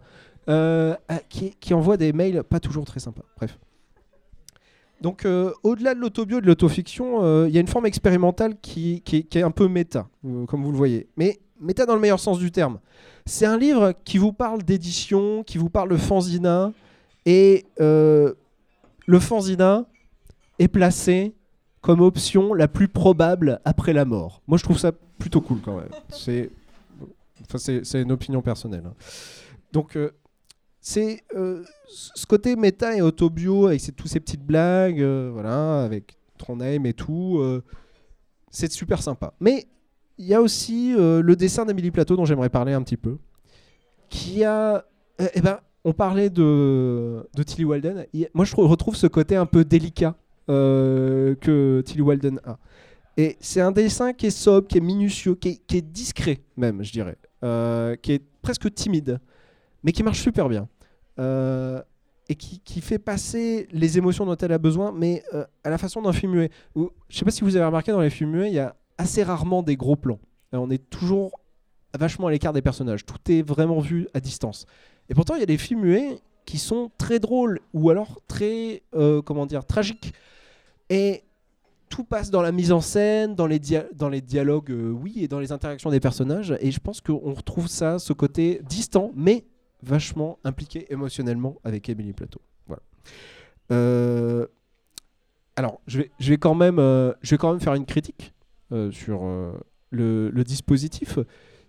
euh, 0.48 0.94
qui, 1.28 1.74
envoie 1.74 1.96
des 1.96 2.12
mails 2.12 2.44
pas 2.44 2.60
toujours 2.60 2.84
très 2.84 3.00
sympas. 3.00 3.24
Bref. 3.36 3.58
Donc, 5.00 5.24
euh, 5.24 5.50
au-delà 5.64 5.94
de 5.94 6.00
l'autobio 6.00 6.38
et 6.38 6.40
de 6.40 6.46
l'autofiction, 6.46 7.46
il 7.46 7.52
y 7.52 7.58
a 7.58 7.60
une 7.60 7.66
forme 7.66 7.86
expérimentale 7.86 8.54
qui, 8.60 9.00
qui 9.02 9.26
est- 9.32 9.42
un 9.42 9.50
peu 9.50 9.66
méta, 9.66 10.06
comme 10.46 10.62
vous 10.62 10.70
le 10.70 10.76
voyez. 10.78 11.08
Mais 11.16 11.40
méta 11.64 11.86
dans 11.86 11.94
le 11.94 12.00
meilleur 12.00 12.20
sens 12.20 12.38
du 12.38 12.50
terme. 12.52 12.78
C'est 13.26 13.46
un 13.46 13.56
livre 13.58 13.92
qui 14.04 14.18
vous 14.18 14.32
parle 14.32 14.62
d'édition, 14.62 15.42
qui 15.44 15.58
vous 15.58 15.70
parle 15.70 15.88
de 15.90 15.96
fanzina, 15.96 16.72
et 17.26 17.64
euh, 17.80 18.34
le 19.06 19.18
fanzina 19.18 19.86
est 20.58 20.68
placé 20.68 21.34
comme 21.80 22.00
option 22.00 22.54
la 22.54 22.68
plus 22.68 22.88
probable 22.88 23.60
après 23.64 23.92
la 23.92 24.04
mort. 24.04 24.42
Moi, 24.46 24.58
je 24.58 24.62
trouve 24.64 24.78
ça 24.78 24.92
plutôt 25.18 25.40
cool 25.40 25.60
quand 25.62 25.76
même. 25.76 25.88
C'est, 26.10 26.50
enfin, 27.52 27.58
une 28.00 28.12
opinion 28.12 28.42
personnelle. 28.42 28.84
hein. 28.86 28.94
Donc, 29.72 29.96
euh, 29.96 30.10
c'est 30.80 31.22
euh, 31.34 31.64
ce 31.88 32.26
côté 32.26 32.56
méta 32.56 32.94
et 32.94 33.00
autobio 33.00 33.66
avec 33.68 33.80
ces- 33.80 33.92
tous 33.92 34.06
ces 34.06 34.20
petites 34.20 34.44
blagues, 34.44 35.00
euh, 35.00 35.30
voilà, 35.32 35.82
avec 35.82 36.16
Trondheim 36.36 36.84
et 36.84 36.92
tout. 36.92 37.40
c'est 38.50 38.70
super 38.70 39.02
sympa. 39.02 39.32
Mais 39.40 39.66
il 40.18 40.26
y 40.26 40.34
a 40.34 40.40
aussi 40.40 40.94
euh, 40.96 41.22
le 41.22 41.36
dessin 41.36 41.64
d'Amélie 41.64 41.90
Plateau 41.90 42.16
dont 42.16 42.24
j'aimerais 42.24 42.48
parler 42.48 42.72
un 42.72 42.82
petit 42.82 42.96
peu. 42.96 43.18
Qui 44.08 44.44
a. 44.44 44.84
eh 45.18 45.26
eh 45.34 45.40
ben, 45.40 45.58
on 45.84 45.92
parlait 45.92 46.30
de, 46.30 47.28
de 47.34 47.42
Tilly 47.42 47.64
Walden. 47.64 48.06
Moi, 48.32 48.44
je 48.44 48.56
retrouve 48.56 48.96
ce 48.96 49.06
côté 49.06 49.36
un 49.36 49.44
peu 49.44 49.64
délicat 49.64 50.14
euh, 50.48 51.34
que 51.34 51.82
Tilly 51.84 52.00
Walden 52.00 52.40
a. 52.44 52.58
Et 53.16 53.36
c'est 53.40 53.60
un 53.60 53.70
dessin 53.70 54.12
qui 54.12 54.26
est 54.26 54.30
sobre, 54.30 54.66
qui 54.66 54.78
est 54.78 54.80
minutieux, 54.80 55.34
qui 55.34 55.60
est, 55.70 55.82
discret, 55.82 56.40
même, 56.56 56.82
je 56.82 56.90
dirais. 56.90 57.16
Euh, 57.44 57.96
qui 57.96 58.12
est 58.12 58.22
presque 58.40 58.72
timide, 58.72 59.20
mais 59.82 59.92
qui 59.92 60.02
marche 60.02 60.20
super 60.20 60.48
bien. 60.48 60.68
Et 62.28 62.34
qui, 62.34 62.80
fait 62.80 62.98
passer 62.98 63.68
les 63.70 63.98
émotions 63.98 64.24
dont 64.24 64.36
elle 64.36 64.52
a 64.52 64.58
besoin, 64.58 64.90
mais 64.90 65.22
à 65.64 65.70
la 65.70 65.76
façon 65.76 66.00
d'un 66.00 66.12
film 66.12 66.32
muet. 66.32 66.50
Je 66.74 67.18
sais 67.18 67.24
pas 67.24 67.30
si 67.30 67.42
vous 67.44 67.56
avez 67.56 67.66
remarqué 67.66 67.92
dans 67.92 68.00
les 68.00 68.10
films 68.10 68.30
muets, 68.30 68.48
il 68.48 68.54
y 68.54 68.58
a 68.58 68.74
assez 68.98 69.22
rarement 69.22 69.62
des 69.62 69.76
gros 69.76 69.96
plans. 69.96 70.20
Euh, 70.54 70.58
on 70.58 70.70
est 70.70 70.90
toujours 70.90 71.40
vachement 71.98 72.28
à 72.28 72.30
l'écart 72.30 72.52
des 72.52 72.62
personnages. 72.62 73.04
Tout 73.04 73.30
est 73.30 73.42
vraiment 73.42 73.80
vu 73.80 74.08
à 74.14 74.20
distance. 74.20 74.66
Et 75.08 75.14
pourtant, 75.14 75.34
il 75.34 75.40
y 75.40 75.42
a 75.42 75.46
des 75.46 75.58
films 75.58 75.82
muets 75.82 76.18
qui 76.44 76.58
sont 76.58 76.90
très 76.98 77.18
drôles 77.18 77.60
ou 77.72 77.90
alors 77.90 78.20
très, 78.26 78.82
euh, 78.94 79.22
comment 79.22 79.46
dire, 79.46 79.64
tragiques. 79.64 80.12
Et 80.90 81.24
tout 81.88 82.04
passe 82.04 82.30
dans 82.30 82.42
la 82.42 82.52
mise 82.52 82.72
en 82.72 82.80
scène, 82.80 83.34
dans 83.34 83.46
les, 83.46 83.60
dans 83.94 84.08
les 84.08 84.20
dialogues, 84.20 84.70
euh, 84.70 84.90
oui, 84.90 85.14
et 85.22 85.28
dans 85.28 85.38
les 85.38 85.52
interactions 85.52 85.90
des 85.90 86.00
personnages. 86.00 86.54
Et 86.60 86.70
je 86.70 86.80
pense 86.80 87.00
qu'on 87.00 87.32
retrouve 87.32 87.68
ça, 87.68 87.98
ce 87.98 88.12
côté 88.12 88.60
distant, 88.68 89.12
mais 89.14 89.44
vachement 89.82 90.38
impliqué 90.44 90.86
émotionnellement 90.92 91.56
avec 91.62 91.88
Emily 91.88 92.12
Plateau. 92.12 92.40
Voilà. 92.66 92.82
Alors, 95.56 95.80
je 95.86 96.00
vais, 96.18 96.38
quand 96.38 96.54
même, 96.54 96.78
je 96.78 97.30
vais 97.30 97.38
quand 97.38 97.52
même 97.52 97.60
faire 97.60 97.74
une 97.74 97.86
critique 97.86 98.33
sur 98.90 99.24
euh, 99.24 99.52
le, 99.90 100.44
dispositif. 100.44 101.18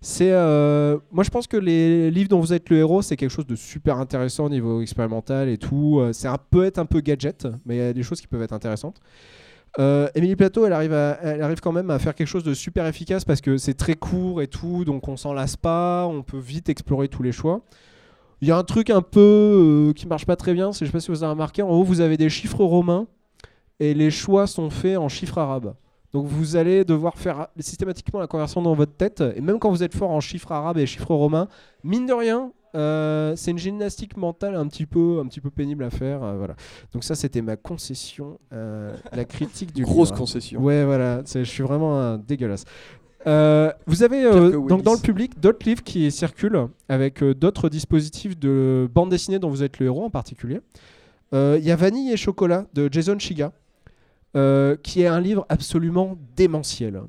C'est, 0.01 0.31
euh, 0.31 0.99
moi, 1.11 1.23
je 1.23 1.29
pense 1.29 1.47
que 1.47 1.57
les 1.57 2.11
livres 2.11 2.29
dont 2.29 2.39
vous 2.39 2.53
êtes 2.53 2.69
le 2.69 2.77
héros, 2.77 3.01
c'est 3.01 3.17
quelque 3.17 3.31
chose 3.31 3.47
de 3.47 3.55
super 3.55 3.97
intéressant 3.97 4.45
au 4.45 4.49
niveau 4.49 4.81
expérimental 4.81 5.49
et 5.49 5.57
tout. 5.57 5.99
Euh, 5.99 6.13
C'est 6.13 6.27
un 6.27 6.37
peut 6.37 6.63
être 6.65 6.77
un 6.77 6.85
peu 6.85 6.99
gadget, 6.99 7.47
mais 7.65 7.75
il 7.75 7.79
y 7.79 7.81
a 7.81 7.93
des 7.93 8.03
choses 8.03 8.21
qui 8.21 8.27
peuvent 8.27 8.41
être 8.41 8.53
intéressantes. 8.53 8.99
Euh, 9.79 10.07
Émilie 10.15 10.35
Plateau, 10.35 10.65
elle 10.65 10.73
arrive, 10.73 10.93
elle 10.93 11.41
arrive 11.41 11.59
quand 11.59 11.71
même 11.71 11.89
à 11.89 11.99
faire 11.99 12.15
quelque 12.15 12.27
chose 12.27 12.43
de 12.43 12.53
super 12.53 12.85
efficace 12.87 13.25
parce 13.25 13.41
que 13.41 13.57
c'est 13.57 13.73
très 13.73 13.95
court 13.95 14.41
et 14.41 14.47
tout, 14.47 14.85
donc 14.85 15.07
on 15.07 15.17
s'en 15.17 15.33
lasse 15.33 15.57
pas, 15.57 16.05
on 16.07 16.23
peut 16.23 16.37
vite 16.37 16.69
explorer 16.69 17.09
tous 17.09 17.23
les 17.23 17.33
choix. 17.33 17.61
Il 18.41 18.47
y 18.47 18.51
a 18.51 18.57
un 18.57 18.63
truc 18.63 18.89
un 18.89 19.01
peu 19.01 19.89
euh, 19.89 19.93
qui 19.93 20.07
marche 20.07 20.25
pas 20.25 20.35
très 20.35 20.53
bien, 20.53 20.71
je 20.71 20.85
sais 20.85 20.91
pas 20.91 20.99
si 20.99 21.09
vous 21.09 21.23
avez 21.23 21.31
remarqué, 21.31 21.61
en 21.61 21.69
haut 21.69 21.83
vous 21.83 21.99
avez 21.99 22.15
des 22.15 22.29
chiffres 22.29 22.63
romains 22.63 23.07
et 23.79 23.93
les 23.93 24.11
choix 24.11 24.47
sont 24.47 24.69
faits 24.69 24.97
en 24.97 25.09
chiffres 25.09 25.39
arabes. 25.39 25.73
Donc 26.15 26.27
vous 26.27 26.55
allez 26.55 26.85
devoir 26.85 27.17
faire 27.17 27.49
systématiquement 27.59 28.21
la 28.21 28.27
conversion 28.27 28.61
dans 28.61 28.73
votre 28.73 28.93
tête, 28.93 29.21
et 29.35 29.41
même 29.41 29.59
quand 29.59 29.69
vous 29.69 29.83
êtes 29.83 29.93
fort 29.93 30.11
en 30.11 30.21
chiffres 30.21 30.49
arabes 30.49 30.77
et 30.77 30.85
chiffres 30.85 31.13
romains, 31.13 31.49
mine 31.83 32.05
de 32.05 32.13
rien, 32.13 32.53
euh, 32.73 33.33
c'est 33.35 33.51
une 33.51 33.57
gymnastique 33.57 34.15
mentale 34.15 34.55
un 34.55 34.65
petit 34.67 34.85
peu, 34.85 35.19
un 35.21 35.27
petit 35.27 35.41
peu 35.41 35.49
pénible 35.49 35.83
à 35.83 35.89
faire. 35.89 36.23
euh, 36.23 36.37
voilà. 36.37 36.55
Donc 36.93 37.03
ça, 37.03 37.15
c'était 37.15 37.41
ma 37.41 37.57
concession, 37.57 38.39
euh, 38.53 38.95
la 39.11 39.25
critique 39.25 39.73
du 39.73 39.83
Grosse 39.83 40.11
livre. 40.11 40.19
concession. 40.19 40.61
Ouais, 40.61 40.85
voilà, 40.85 41.21
je 41.25 41.43
suis 41.43 41.63
vraiment 41.63 42.15
dégueulasse. 42.17 42.63
Vous 43.25 44.03
avez 44.03 44.23
donc 44.69 44.83
dans 44.83 44.93
le 44.93 45.01
public 45.01 45.37
d'autres 45.41 45.67
livres 45.67 45.83
qui 45.83 46.09
circulent 46.11 46.69
avec 46.87 47.21
d'autres 47.25 47.67
dispositifs 47.67 48.39
de 48.39 48.89
bande 48.89 49.09
dessinée 49.09 49.37
dont 49.39 49.49
vous 49.49 49.63
êtes 49.63 49.79
le 49.79 49.87
héros 49.87 50.05
en 50.05 50.09
particulier. 50.09 50.61
Il 51.33 51.59
y 51.61 51.71
a 51.71 51.75
Vanille 51.75 52.13
et 52.13 52.17
Chocolat 52.17 52.67
de 52.73 52.87
Jason 52.89 53.19
Shiga, 53.19 53.51
euh, 54.35 54.75
qui 54.75 55.01
est 55.01 55.07
un 55.07 55.21
livre 55.21 55.45
absolument 55.47 56.17
démentiel. 56.35 57.01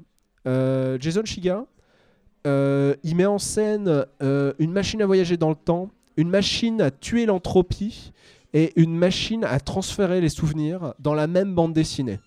Euh, 0.46 0.96
Jason 1.00 1.24
Shiga, 1.24 1.66
euh, 2.46 2.94
il 3.02 3.16
met 3.16 3.26
en 3.26 3.40
scène 3.40 4.06
une 4.20 4.70
machine 4.70 5.02
à 5.02 5.06
voyager 5.06 5.36
dans 5.36 5.48
le 5.48 5.56
temps, 5.56 5.90
une 6.16 6.28
machine 6.28 6.80
à 6.80 6.92
tuer 6.92 7.26
l'entropie 7.26 8.12
et 8.54 8.72
une 8.76 8.96
machine 8.96 9.42
à 9.42 9.58
transférer 9.58 10.20
les 10.20 10.28
souvenirs 10.28 10.94
dans 11.00 11.14
la 11.14 11.26
même 11.26 11.52
bande 11.52 11.72
dessinée. 11.72 12.20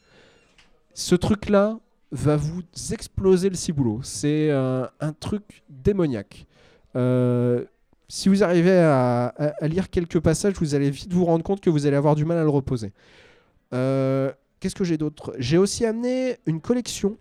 Ce 0.93 1.15
truc-là 1.15 1.79
va 2.11 2.35
vous 2.35 2.61
exploser 2.91 3.49
le 3.49 3.55
ciboulot. 3.55 4.01
C'est 4.03 4.51
un 4.51 5.13
truc 5.17 5.63
démoniaque. 5.69 6.45
Si 8.09 8.27
vous 8.27 8.43
arrivez 8.43 8.77
à, 8.77 9.33
lire 9.61 9.89
quelques 9.89 10.19
passages, 10.19 10.55
vous 10.55 10.75
allez 10.75 10.89
vite 10.89 11.13
vous 11.13 11.23
rendre 11.23 11.45
compte 11.45 11.61
que 11.61 11.69
vous 11.69 11.87
allez 11.87 11.95
avoir 11.95 12.15
du 12.15 12.25
mal 12.25 12.37
à 12.37 12.43
le 12.43 12.49
reposer. 12.49 12.91
Qu'est-ce 14.59 14.75
que 14.75 14.83
j'ai 14.83 14.97
d'autre? 14.97 15.33
J'ai 15.39 15.57
aussi 15.57 15.85
amené 15.85 16.37
une 16.45 16.59
collection 16.61 17.17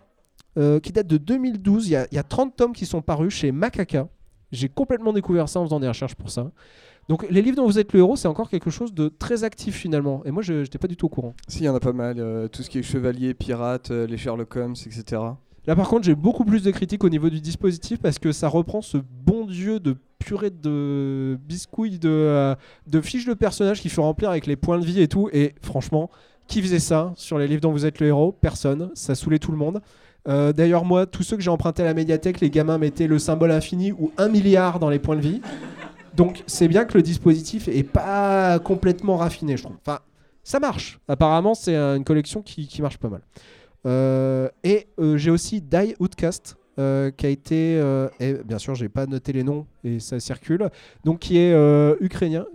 euh, 0.57 0.79
qui 0.79 0.91
date 0.91 1.07
de 1.07 1.17
2012. 1.17 1.87
Il 1.87 1.91
y, 1.91 1.95
a, 1.95 2.07
il 2.11 2.15
y 2.15 2.19
a 2.19 2.23
30 2.23 2.55
tomes 2.55 2.73
qui 2.73 2.85
sont 2.85 3.01
parus 3.01 3.33
chez 3.33 3.51
Macaca. 3.51 4.07
J'ai 4.51 4.67
complètement 4.67 5.13
découvert 5.13 5.47
ça 5.47 5.59
en 5.59 5.65
faisant 5.65 5.79
des 5.79 5.87
recherches 5.87 6.15
pour 6.15 6.31
ça. 6.31 6.51
Donc 7.07 7.25
les 7.29 7.41
livres 7.41 7.55
dont 7.57 7.65
vous 7.65 7.79
êtes 7.79 7.93
le 7.93 7.99
héros, 7.99 8.15
c'est 8.15 8.27
encore 8.27 8.49
quelque 8.49 8.69
chose 8.69 8.93
de 8.93 9.07
très 9.07 9.43
actif 9.43 9.75
finalement. 9.75 10.21
Et 10.25 10.31
moi, 10.31 10.43
je 10.43 10.53
n'étais 10.61 10.77
pas 10.77 10.87
du 10.87 10.95
tout 10.97 11.05
au 11.07 11.09
courant. 11.09 11.33
Si, 11.47 11.59
il 11.59 11.65
y 11.65 11.69
en 11.69 11.75
a 11.75 11.79
pas 11.79 11.93
mal. 11.93 12.19
euh, 12.19 12.47
tout 12.47 12.61
ce 12.61 12.69
qui 12.69 12.79
est 12.79 12.83
chevalier, 12.83 13.33
pirate, 13.33 13.91
euh, 13.91 14.05
les 14.05 14.17
Sherlock 14.17 14.55
Holmes, 14.55 14.75
etc. 14.85 15.21
Là, 15.65 15.75
par 15.75 15.87
contre, 15.87 16.05
j'ai 16.05 16.15
beaucoup 16.15 16.45
plus 16.45 16.63
de 16.63 16.71
critiques 16.71 17.03
au 17.03 17.09
niveau 17.09 17.29
du 17.29 17.41
dispositif 17.41 17.99
parce 17.99 18.19
que 18.19 18.31
ça 18.31 18.47
reprend 18.47 18.81
ce 18.81 18.97
bon 18.97 19.45
dieu 19.45 19.79
de 19.79 19.95
purée 20.19 20.49
de 20.49 21.37
biscuits, 21.47 21.99
de, 21.99 22.55
de 22.87 23.01
fiches 23.01 23.25
de 23.25 23.33
personnages 23.33 23.81
qu'il 23.81 23.91
faut 23.91 24.03
remplir 24.03 24.29
avec 24.29 24.45
les 24.47 24.55
points 24.55 24.79
de 24.79 24.85
vie 24.85 25.01
et 25.01 25.07
tout. 25.07 25.29
Et 25.31 25.55
franchement, 25.61 26.09
qui 26.49 26.61
faisait 26.61 26.79
ça 26.79 27.13
sur 27.15 27.37
les 27.37 27.47
livres 27.47 27.61
dont 27.61 27.71
vous 27.71 27.85
êtes 27.85 27.99
le 27.99 28.07
héros? 28.07 28.33
Personne. 28.33 28.89
Ça 28.95 29.15
saoulait 29.15 29.39
tout 29.39 29.51
le 29.51 29.57
monde. 29.57 29.81
Euh, 30.27 30.51
D'ailleurs, 30.51 30.83
moi, 30.83 31.05
tous 31.05 31.23
ceux 31.23 31.37
que 31.37 31.43
j'ai 31.43 31.49
empruntés 31.49 31.83
à 31.83 31.85
la 31.85 31.93
médiathèque, 31.93 32.41
les 32.41 32.49
gamins 32.49 32.77
mettaient 32.77 33.07
le 33.07 33.19
symbole 33.19 33.51
infini 33.51 33.93
ou 33.93 34.11
un 34.17 34.27
milliard 34.27 34.79
dans 34.79 34.89
les 34.89 34.99
points 34.99 35.15
de 35.15 35.21
vie. 35.21 35.41
Donc, 36.15 36.43
c'est 36.47 36.67
bien 36.67 36.83
que 36.83 36.97
le 36.97 37.03
dispositif 37.03 37.67
est 37.69 37.83
pas 37.83 38.59
complètement 38.59 39.15
raffiné, 39.15 39.55
je 39.55 39.63
trouve. 39.63 39.77
Enfin, 39.85 39.99
ça 40.43 40.59
marche. 40.59 40.99
Apparemment, 41.07 41.53
c'est 41.53 41.75
une 41.75 42.03
collection 42.03 42.41
qui, 42.41 42.67
qui 42.67 42.81
marche 42.81 42.97
pas 42.97 43.09
mal. 43.09 43.21
Euh, 43.85 44.49
et 44.63 44.87
euh, 44.99 45.15
j'ai 45.15 45.31
aussi 45.31 45.61
Die 45.61 45.95
Outcast. 45.99 46.57
qui 47.17 47.25
a 47.25 47.29
été, 47.29 47.75
et 48.19 48.33
bien 48.45 48.57
sûr, 48.57 48.73
j'ai 48.73 48.89
pas 48.89 49.05
noté 49.05 49.33
les 49.33 49.43
noms 49.43 49.65
et 49.83 49.99
ça 49.99 50.19
circule, 50.19 50.69
donc 51.03 51.19
qui 51.19 51.37
est 51.37 51.53
ukrainien. 51.99 52.45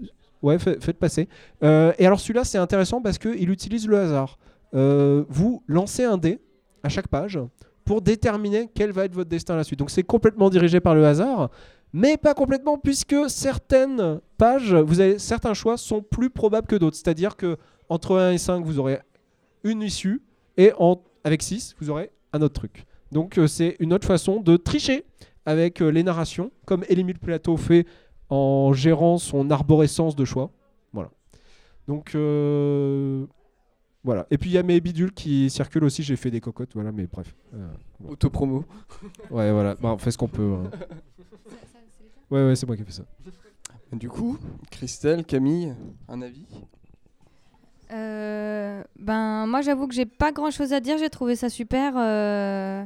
Ouais, 0.45 0.59
fa- 0.59 0.79
faites 0.81 0.99
passer. 0.99 1.29
Euh, 1.63 1.93
et 1.99 2.07
alors 2.07 2.21
celui-là, 2.21 2.45
c'est 2.45 2.59
intéressant 2.59 3.01
parce 3.01 3.19
qu'il 3.19 3.51
utilise 3.51 3.89
le 3.89 3.99
hasard. 3.99 4.39
Euh, 4.75 5.25
vous 5.29 5.63
lancez 5.67 6.05
un 6.05 6.19
dé 6.19 6.39
à 6.83 6.89
chaque 6.89 7.09
page 7.09 7.39
pour 7.85 8.03
déterminer 8.03 8.69
quel 8.75 8.93
va 8.93 9.05
être 9.07 9.15
votre 9.15 9.31
destin 9.31 9.55
à 9.55 9.57
la 9.57 9.65
suite. 9.65 9.79
Donc 9.79 9.91
c'est 9.91 10.03
complètement 10.03 10.51
dirigé 10.51 10.81
par 10.81 10.95
le 10.95 11.05
hasard, 11.07 11.51
mais 11.93 12.17
pas 12.17 12.35
complètement 12.35 12.77
puisque 12.79 13.17
certaines 13.29 14.21
pages, 14.37 14.75
vous 14.75 15.01
avez 15.01 15.19
certains 15.19 15.55
choix 15.55 15.77
sont 15.77 16.03
plus 16.03 16.29
probables 16.31 16.67
que 16.67 16.77
d'autres. 16.77 16.97
C'est-à-dire 16.97 17.37
que 17.37 17.57
entre 17.89 18.17
1 18.19 18.33
et 18.33 18.39
5, 18.39 18.65
vous 18.65 18.79
aurez 18.79 18.99
une 19.63 19.81
issue 19.83 20.23
et 20.57 20.73
avec 21.25 21.43
6, 21.43 21.75
vous 21.81 21.91
aurez 21.91 22.11
un 22.33 22.43
autre 22.43 22.55
truc. 22.55 22.85
Donc 23.13 23.39
euh, 23.39 23.47
c'est 23.47 23.77
une 23.81 23.93
autre 23.93 24.07
façon 24.07 24.41
de 24.41 24.57
tricher 24.57 25.05
avec 25.47 25.81
les 25.81 26.03
narrations, 26.03 26.51
comme 26.65 26.85
Émile 26.89 27.19
Plateau 27.19 27.57
fait 27.59 27.87
en 28.35 28.73
gérant 28.73 29.19
son 29.19 29.51
arborescence 29.51 30.17
de 30.17 30.25
choix. 30.25 30.51
Voilà. 30.93 31.11
Donc 31.89 32.15
euh, 32.15 33.27
voilà. 34.03 34.27
Et 34.31 34.39
puis 34.39 34.51
il 34.51 34.53
y 34.55 34.59
a 34.59 34.63
mes 34.63 34.81
bidules 34.81 35.13
qui 35.13 35.51
circulent 35.51 35.85
aussi. 35.85 36.03
J'ai 36.03 36.17
fait 36.17 36.31
des 36.31 36.41
cocottes, 36.41 36.71
voilà. 36.75 36.93
Mais 36.93 37.07
bref. 37.07 37.35
Euh, 37.55 37.67
Autopromo. 38.09 38.65
ouais, 39.31 39.53
voilà. 39.53 39.75
Bah, 39.77 39.93
on 39.95 39.99
fait 39.99 40.11
ce 40.11 40.19
qu'on 40.19 40.29
peut. 40.29 40.55
hein. 40.55 40.71
Ouais, 42.31 42.45
ouais, 42.47 42.57
c'est 42.57 42.67
moi 42.67 42.75
qui 42.77 42.83
ai 42.83 42.85
fait 42.85 42.93
ça. 42.93 43.05
Du 43.93 44.09
coup, 44.09 44.39
Christelle, 44.71 45.25
Camille, 45.25 45.75
un 46.09 46.21
avis? 46.23 46.47
Euh, 47.93 48.83
ben 48.99 49.47
moi 49.47 49.61
j'avoue 49.61 49.87
que 49.87 49.95
j'ai 49.95 50.07
pas 50.07 50.33
grand 50.33 50.51
chose 50.51 50.73
à 50.73 50.81
dire, 50.81 50.97
j'ai 50.99 51.11
trouvé 51.11 51.37
ça 51.37 51.49
super. 51.49 51.95
euh, 51.97 52.85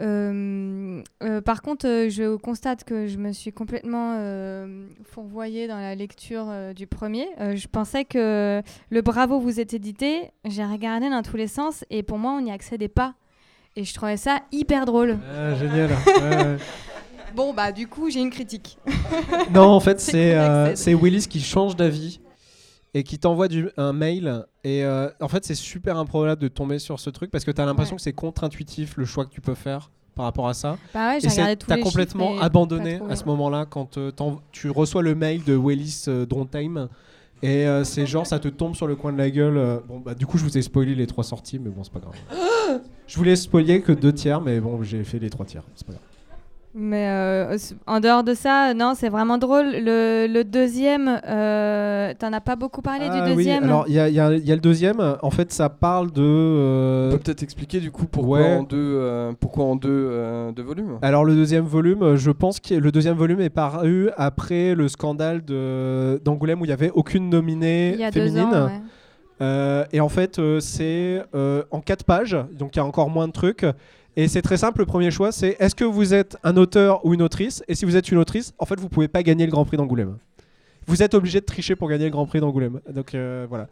euh, 0.00 1.02
euh, 1.22 1.40
par 1.40 1.62
contre, 1.62 1.86
euh, 1.86 2.08
je 2.08 2.36
constate 2.36 2.84
que 2.84 3.06
je 3.06 3.18
me 3.18 3.32
suis 3.32 3.52
complètement 3.52 4.14
euh, 4.18 4.86
fourvoyée 5.04 5.68
dans 5.68 5.78
la 5.78 5.94
lecture 5.94 6.46
euh, 6.48 6.72
du 6.72 6.86
premier. 6.86 7.26
Euh, 7.40 7.56
je 7.56 7.68
pensais 7.68 8.04
que 8.04 8.62
le 8.90 9.02
Bravo 9.02 9.40
vous 9.40 9.60
est 9.60 9.74
édité, 9.74 10.30
j'ai 10.44 10.64
regardé 10.64 11.10
dans 11.10 11.22
tous 11.22 11.36
les 11.36 11.48
sens 11.48 11.84
et 11.90 12.02
pour 12.02 12.18
moi 12.18 12.32
on 12.32 12.40
n'y 12.40 12.52
accédait 12.52 12.88
pas. 12.88 13.14
Et 13.76 13.84
je 13.84 13.94
trouvais 13.94 14.16
ça 14.16 14.40
hyper 14.50 14.86
drôle. 14.86 15.18
Ah, 15.36 15.54
génial. 15.54 15.90
Ouais, 15.90 16.36
ouais. 16.36 16.56
Bon, 17.34 17.52
bah, 17.52 17.72
du 17.72 17.86
coup, 17.86 18.10
j'ai 18.10 18.20
une 18.20 18.30
critique. 18.30 18.78
Non, 19.52 19.68
en 19.68 19.80
fait, 19.80 20.04
euh, 20.14 20.72
c'est 20.74 20.94
Willis 20.94 21.26
qui 21.28 21.40
change 21.40 21.76
d'avis 21.76 22.20
et 22.94 23.02
qui 23.02 23.18
t'envoie 23.18 23.48
un 23.76 23.92
mail. 23.92 24.44
Et 24.64 24.84
euh, 24.84 25.10
en 25.20 25.28
fait, 25.28 25.44
c'est 25.44 25.54
super 25.54 25.96
improbable 25.96 26.40
de 26.40 26.48
tomber 26.48 26.78
sur 26.78 26.98
ce 27.00 27.10
truc 27.10 27.30
parce 27.30 27.44
que 27.44 27.50
tu 27.50 27.60
as 27.60 27.66
l'impression 27.66 27.94
Ouais. 27.94 27.98
que 27.98 28.02
c'est 28.02 28.12
contre-intuitif 28.12 28.96
le 28.96 29.04
choix 29.04 29.24
que 29.24 29.30
tu 29.30 29.40
peux 29.40 29.54
faire 29.54 29.90
par 30.14 30.24
rapport 30.24 30.48
à 30.48 30.54
ça. 30.54 30.76
Bah 30.92 31.10
ouais, 31.10 31.20
j'ai 31.20 31.28
Et 31.28 31.56
t'as 31.56 31.76
les 31.76 31.82
complètement 31.82 32.38
abandonné 32.40 33.00
à 33.08 33.14
ce 33.14 33.24
moment-là 33.26 33.66
quand 33.66 33.98
euh, 33.98 34.10
tu 34.50 34.68
reçois 34.68 35.02
le 35.02 35.14
mail 35.14 35.44
de 35.44 35.54
Willis 35.54 36.04
euh, 36.08 36.26
Drontheim. 36.26 36.88
Et 37.40 37.68
euh, 37.68 37.84
c'est 37.84 38.04
genre, 38.04 38.26
ça 38.26 38.40
te 38.40 38.48
tombe 38.48 38.74
sur 38.74 38.88
le 38.88 38.96
coin 38.96 39.12
de 39.12 39.18
la 39.18 39.30
gueule. 39.30 39.80
bon, 39.86 40.00
bah, 40.00 40.14
du 40.14 40.26
coup, 40.26 40.38
je 40.38 40.42
vous 40.42 40.58
ai 40.58 40.62
spoilé 40.62 40.96
les 40.96 41.06
trois 41.06 41.22
sorties, 41.22 41.60
mais 41.60 41.70
bon, 41.70 41.84
c'est 41.84 41.92
pas 41.92 42.00
grave. 42.00 42.16
je 43.06 43.16
voulais 43.16 43.36
spoiler 43.36 43.80
que 43.80 43.92
deux 43.92 44.12
tiers, 44.12 44.40
mais 44.40 44.58
bon, 44.58 44.82
j'ai 44.82 45.04
fait 45.04 45.20
les 45.20 45.30
trois 45.30 45.46
tiers. 45.46 45.62
C'est 45.76 45.86
pas 45.86 45.92
grave. 45.92 46.02
Mais 46.74 47.08
euh, 47.08 47.56
en 47.86 47.98
dehors 47.98 48.22
de 48.22 48.34
ça, 48.34 48.72
non, 48.74 48.92
c'est 48.94 49.08
vraiment 49.08 49.38
drôle. 49.38 49.66
Le, 49.72 50.26
le 50.30 50.44
deuxième, 50.44 51.20
euh, 51.26 52.12
t'en 52.18 52.32
as 52.32 52.40
pas 52.40 52.56
beaucoup 52.56 52.82
parlé 52.82 53.06
Ah 53.10 53.14
du 53.20 53.30
oui, 53.30 53.36
deuxième. 53.36 53.64
alors 53.64 53.84
il 53.88 53.94
y 53.94 53.98
a, 54.00 54.08
y 54.08 54.14
y 54.14 54.50
le 54.50 54.58
deuxième. 54.58 55.16
En 55.22 55.30
fait, 55.30 55.50
ça 55.52 55.70
parle 55.70 56.12
de. 56.12 56.22
euh, 56.22 57.08
On 57.08 57.12
peut 57.16 57.22
peut-être 57.22 57.42
expliquer 57.42 57.80
du 57.80 57.90
coup 57.90 58.04
pourquoi 58.06 58.40
ouais. 58.40 58.56
en 58.56 58.62
deux, 58.62 58.76
euh, 58.78 59.32
pourquoi 59.40 59.64
en 59.64 59.76
deux, 59.76 59.88
euh, 59.90 60.52
deux 60.52 60.62
volumes? 60.62 60.98
Alors 61.02 61.24
le 61.24 61.34
deuxième 61.34 61.64
volume, 61.64 62.16
je 62.16 62.30
pense 62.30 62.60
que 62.60 62.74
le 62.74 62.92
deuxième 62.92 63.16
volume 63.16 63.40
est 63.40 63.50
paru 63.50 64.10
après 64.16 64.74
le 64.74 64.88
scandale 64.88 65.44
de 65.44 66.20
d'Angoulême 66.24 66.60
où 66.60 66.64
il 66.64 66.70
y 66.70 66.72
avait 66.72 66.90
aucune 66.94 67.28
nominée 67.30 67.92
il 67.94 68.00
y 68.00 68.04
a 68.04 68.12
féminine. 68.12 68.50
deux 68.50 68.56
ans. 68.56 68.66
ouais. 68.66 68.80
Euh, 69.40 69.84
et 69.92 70.00
en 70.00 70.08
fait, 70.08 70.38
euh, 70.38 70.58
c'est 70.60 71.22
euh, 71.34 71.62
en 71.70 71.80
quatre 71.80 72.04
pages, 72.04 72.36
donc 72.52 72.74
il 72.74 72.78
y 72.78 72.82
a 72.82 72.84
encore 72.84 73.08
moins 73.08 73.28
de 73.28 73.32
trucs. 73.32 73.64
Et 74.18 74.26
c'est 74.26 74.42
très 74.42 74.56
simple, 74.56 74.80
le 74.80 74.86
premier 74.86 75.12
choix, 75.12 75.30
c'est 75.30 75.56
est-ce 75.60 75.76
que 75.76 75.84
vous 75.84 76.12
êtes 76.12 76.36
un 76.42 76.56
auteur 76.56 77.06
ou 77.06 77.14
une 77.14 77.22
autrice? 77.22 77.62
Et 77.68 77.76
si 77.76 77.84
vous 77.84 77.94
êtes 77.94 78.10
une 78.10 78.18
autrice, 78.18 78.52
en 78.58 78.66
fait, 78.66 78.74
vous 78.80 78.88
pouvez 78.88 79.06
pas 79.06 79.22
gagner 79.22 79.46
le 79.46 79.52
Grand 79.52 79.64
Prix 79.64 79.76
d'Angoulême. 79.76 80.18
Vous 80.88 81.04
êtes 81.04 81.14
obligé 81.14 81.38
de 81.38 81.44
tricher 81.44 81.76
pour 81.76 81.88
gagner 81.88 82.06
le 82.06 82.10
Grand 82.10 82.26
Prix 82.26 82.40
d'Angoulême. 82.40 82.80
Donc 82.90 83.14
euh, 83.14 83.46
voilà. 83.48 83.68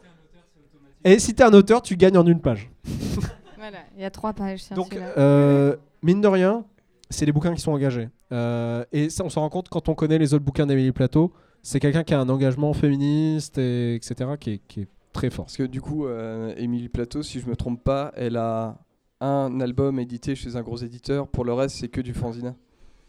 Et 1.03 1.19
si 1.19 1.35
t'es 1.35 1.43
un 1.43 1.51
auteur, 1.51 1.81
tu 1.81 1.97
gagnes 1.97 2.17
en 2.17 2.25
une 2.25 2.39
page. 2.39 2.71
Voilà, 3.57 3.79
il 3.97 4.01
y 4.01 4.05
a 4.05 4.11
trois 4.11 4.31
pages 4.31 4.63
sur 4.63 4.75
Donc, 4.75 4.95
euh, 4.95 5.75
mine 6.01 6.21
de 6.21 6.27
rien, 6.27 6.63
c'est 7.09 7.25
les 7.25 7.33
bouquins 7.33 7.53
qui 7.53 7.59
sont 7.59 7.73
engagés. 7.73 8.07
Euh, 8.31 8.85
et 8.93 9.09
ça, 9.09 9.25
on 9.25 9.29
s'en 9.29 9.41
rend 9.41 9.49
compte 9.49 9.67
quand 9.67 9.89
on 9.89 9.95
connaît 9.95 10.19
les 10.19 10.33
autres 10.33 10.45
bouquins 10.45 10.65
d'Amélie 10.65 10.93
Plateau. 10.93 11.33
C'est 11.63 11.81
quelqu'un 11.81 12.03
qui 12.03 12.13
a 12.13 12.19
un 12.21 12.29
engagement 12.29 12.71
féministe, 12.71 13.57
et, 13.57 13.95
etc., 13.95 14.29
qui 14.39 14.51
est, 14.51 14.61
qui 14.69 14.81
est 14.81 14.87
très 15.11 15.29
fort. 15.29 15.45
Parce 15.45 15.57
que 15.57 15.63
du 15.63 15.81
coup, 15.81 16.05
euh, 16.05 16.53
Émilie 16.55 16.87
Plateau, 16.87 17.23
si 17.23 17.41
je 17.41 17.47
me 17.47 17.57
trompe 17.57 17.83
pas, 17.83 18.13
elle 18.15 18.37
a 18.37 18.77
un 19.21 19.59
album 19.61 19.99
édité 19.99 20.35
chez 20.35 20.55
un 20.55 20.61
gros 20.61 20.77
éditeur. 20.77 21.27
Pour 21.27 21.43
le 21.45 21.53
reste, 21.53 21.77
c'est 21.77 21.87
que 21.87 22.01
du 22.01 22.13
fanzina. 22.13 22.53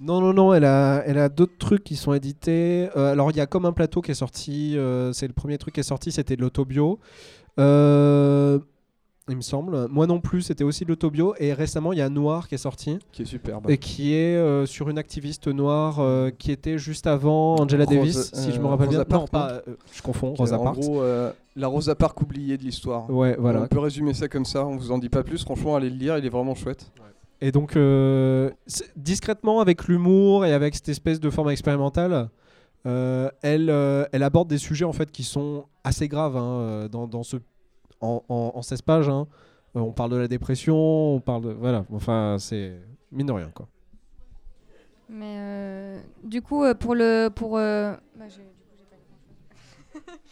Non, 0.00 0.20
non, 0.20 0.32
non, 0.32 0.54
elle 0.54 0.64
a, 0.64 1.02
elle 1.06 1.18
a 1.18 1.28
d'autres 1.28 1.58
trucs 1.58 1.82
qui 1.82 1.96
sont 1.96 2.12
édités. 2.14 2.88
Euh, 2.96 3.10
alors, 3.12 3.30
il 3.32 3.36
y 3.36 3.40
a 3.40 3.46
comme 3.46 3.64
un 3.66 3.72
plateau 3.72 4.00
qui 4.00 4.12
est 4.12 4.14
sorti. 4.14 4.76
euh, 4.78 5.12
c'est 5.12 5.26
le 5.26 5.32
premier 5.32 5.58
truc 5.58 5.74
qui 5.74 5.80
est 5.80 5.82
sorti, 5.82 6.12
c'était 6.12 6.36
de 6.36 6.40
l'autobio. 6.42 7.00
Euh, 7.58 8.58
il 9.28 9.36
me 9.36 9.42
semble. 9.42 9.88
Moi 9.90 10.06
non 10.06 10.20
plus, 10.20 10.40
c'était 10.42 10.64
aussi 10.64 10.84
de 10.84 10.88
l'autobio. 10.90 11.34
Et 11.38 11.52
récemment, 11.52 11.92
il 11.92 11.98
y 11.98 12.02
a 12.02 12.08
Noir 12.08 12.48
qui 12.48 12.54
est 12.54 12.58
sorti. 12.58 12.98
Qui 13.12 13.22
est 13.22 13.26
superbe. 13.26 13.68
Et 13.68 13.76
qui 13.76 14.14
est 14.14 14.66
sur 14.66 14.88
une 14.88 14.96
activiste 14.98 15.48
noire 15.48 16.00
qui 16.38 16.50
était 16.52 16.78
juste 16.78 17.06
avant 17.06 17.56
Angela 17.56 17.84
Rose- 17.84 17.94
Davis, 17.96 18.30
si 18.32 18.52
je 18.52 18.60
me 18.60 18.66
rappelle 18.66 18.88
bien. 18.88 19.00
Rosa 19.02 19.18
non, 19.18 19.26
pas. 19.26 19.60
je 19.92 20.00
confonds, 20.00 20.32
Rosa 20.32 20.58
en 20.58 20.64
Parks. 20.64 20.78
gros, 20.78 21.02
euh, 21.02 21.30
la 21.58 21.66
Rosa 21.66 21.94
Parks 21.94 22.20
oubliée 22.22 22.56
de 22.56 22.62
l'histoire. 22.62 23.10
Ouais, 23.10 23.36
voilà. 23.38 23.62
On 23.62 23.66
peut 23.66 23.78
résumer 23.80 24.14
ça 24.14 24.28
comme 24.28 24.44
ça, 24.44 24.64
on 24.66 24.76
vous 24.76 24.90
en 24.92 24.98
dit 24.98 25.08
pas 25.08 25.22
plus. 25.22 25.42
Franchement, 25.44 25.76
allez 25.76 25.90
le 25.90 25.96
lire, 25.96 26.16
il 26.18 26.24
est 26.24 26.30
vraiment 26.30 26.54
chouette. 26.54 26.90
Et 27.40 27.52
donc, 27.52 27.76
euh, 27.76 28.50
discrètement, 28.96 29.60
avec 29.60 29.86
l'humour 29.86 30.44
et 30.46 30.52
avec 30.52 30.74
cette 30.74 30.88
espèce 30.88 31.20
de 31.20 31.30
forme 31.30 31.50
expérimentale, 31.50 32.30
euh, 32.86 33.30
elle, 33.42 33.70
euh, 33.70 34.04
elle 34.12 34.22
aborde 34.22 34.48
des 34.48 34.58
sujets 34.58 34.84
en 34.84 34.92
fait 34.92 35.10
qui 35.12 35.22
sont 35.24 35.66
assez 35.84 36.08
graves 36.08 36.36
hein, 36.36 36.88
dans, 36.90 37.06
dans 37.06 37.22
ce, 37.22 37.36
en, 38.00 38.22
en, 38.28 38.52
en 38.54 38.62
16 38.62 38.82
pages. 38.82 39.08
hein. 39.08 39.26
On 39.74 39.92
parle 39.92 40.10
de 40.10 40.16
la 40.16 40.26
dépression, 40.28 40.76
on 40.76 41.20
parle 41.20 41.42
de. 41.42 41.50
Voilà, 41.50 41.84
enfin, 41.92 42.36
c'est 42.40 42.72
mine 43.12 43.26
de 43.26 43.32
rien 43.32 43.50
quoi. 43.54 43.68
Mais 45.10 45.36
euh, 45.38 46.00
du 46.24 46.42
coup, 46.42 46.64
pour 46.80 46.94
le. 46.94 47.28
Pour, 47.28 47.56
euh, 47.56 47.92
bah, 48.18 48.24
du 48.26 48.40
coup, 48.40 50.00
pas. 50.04 50.12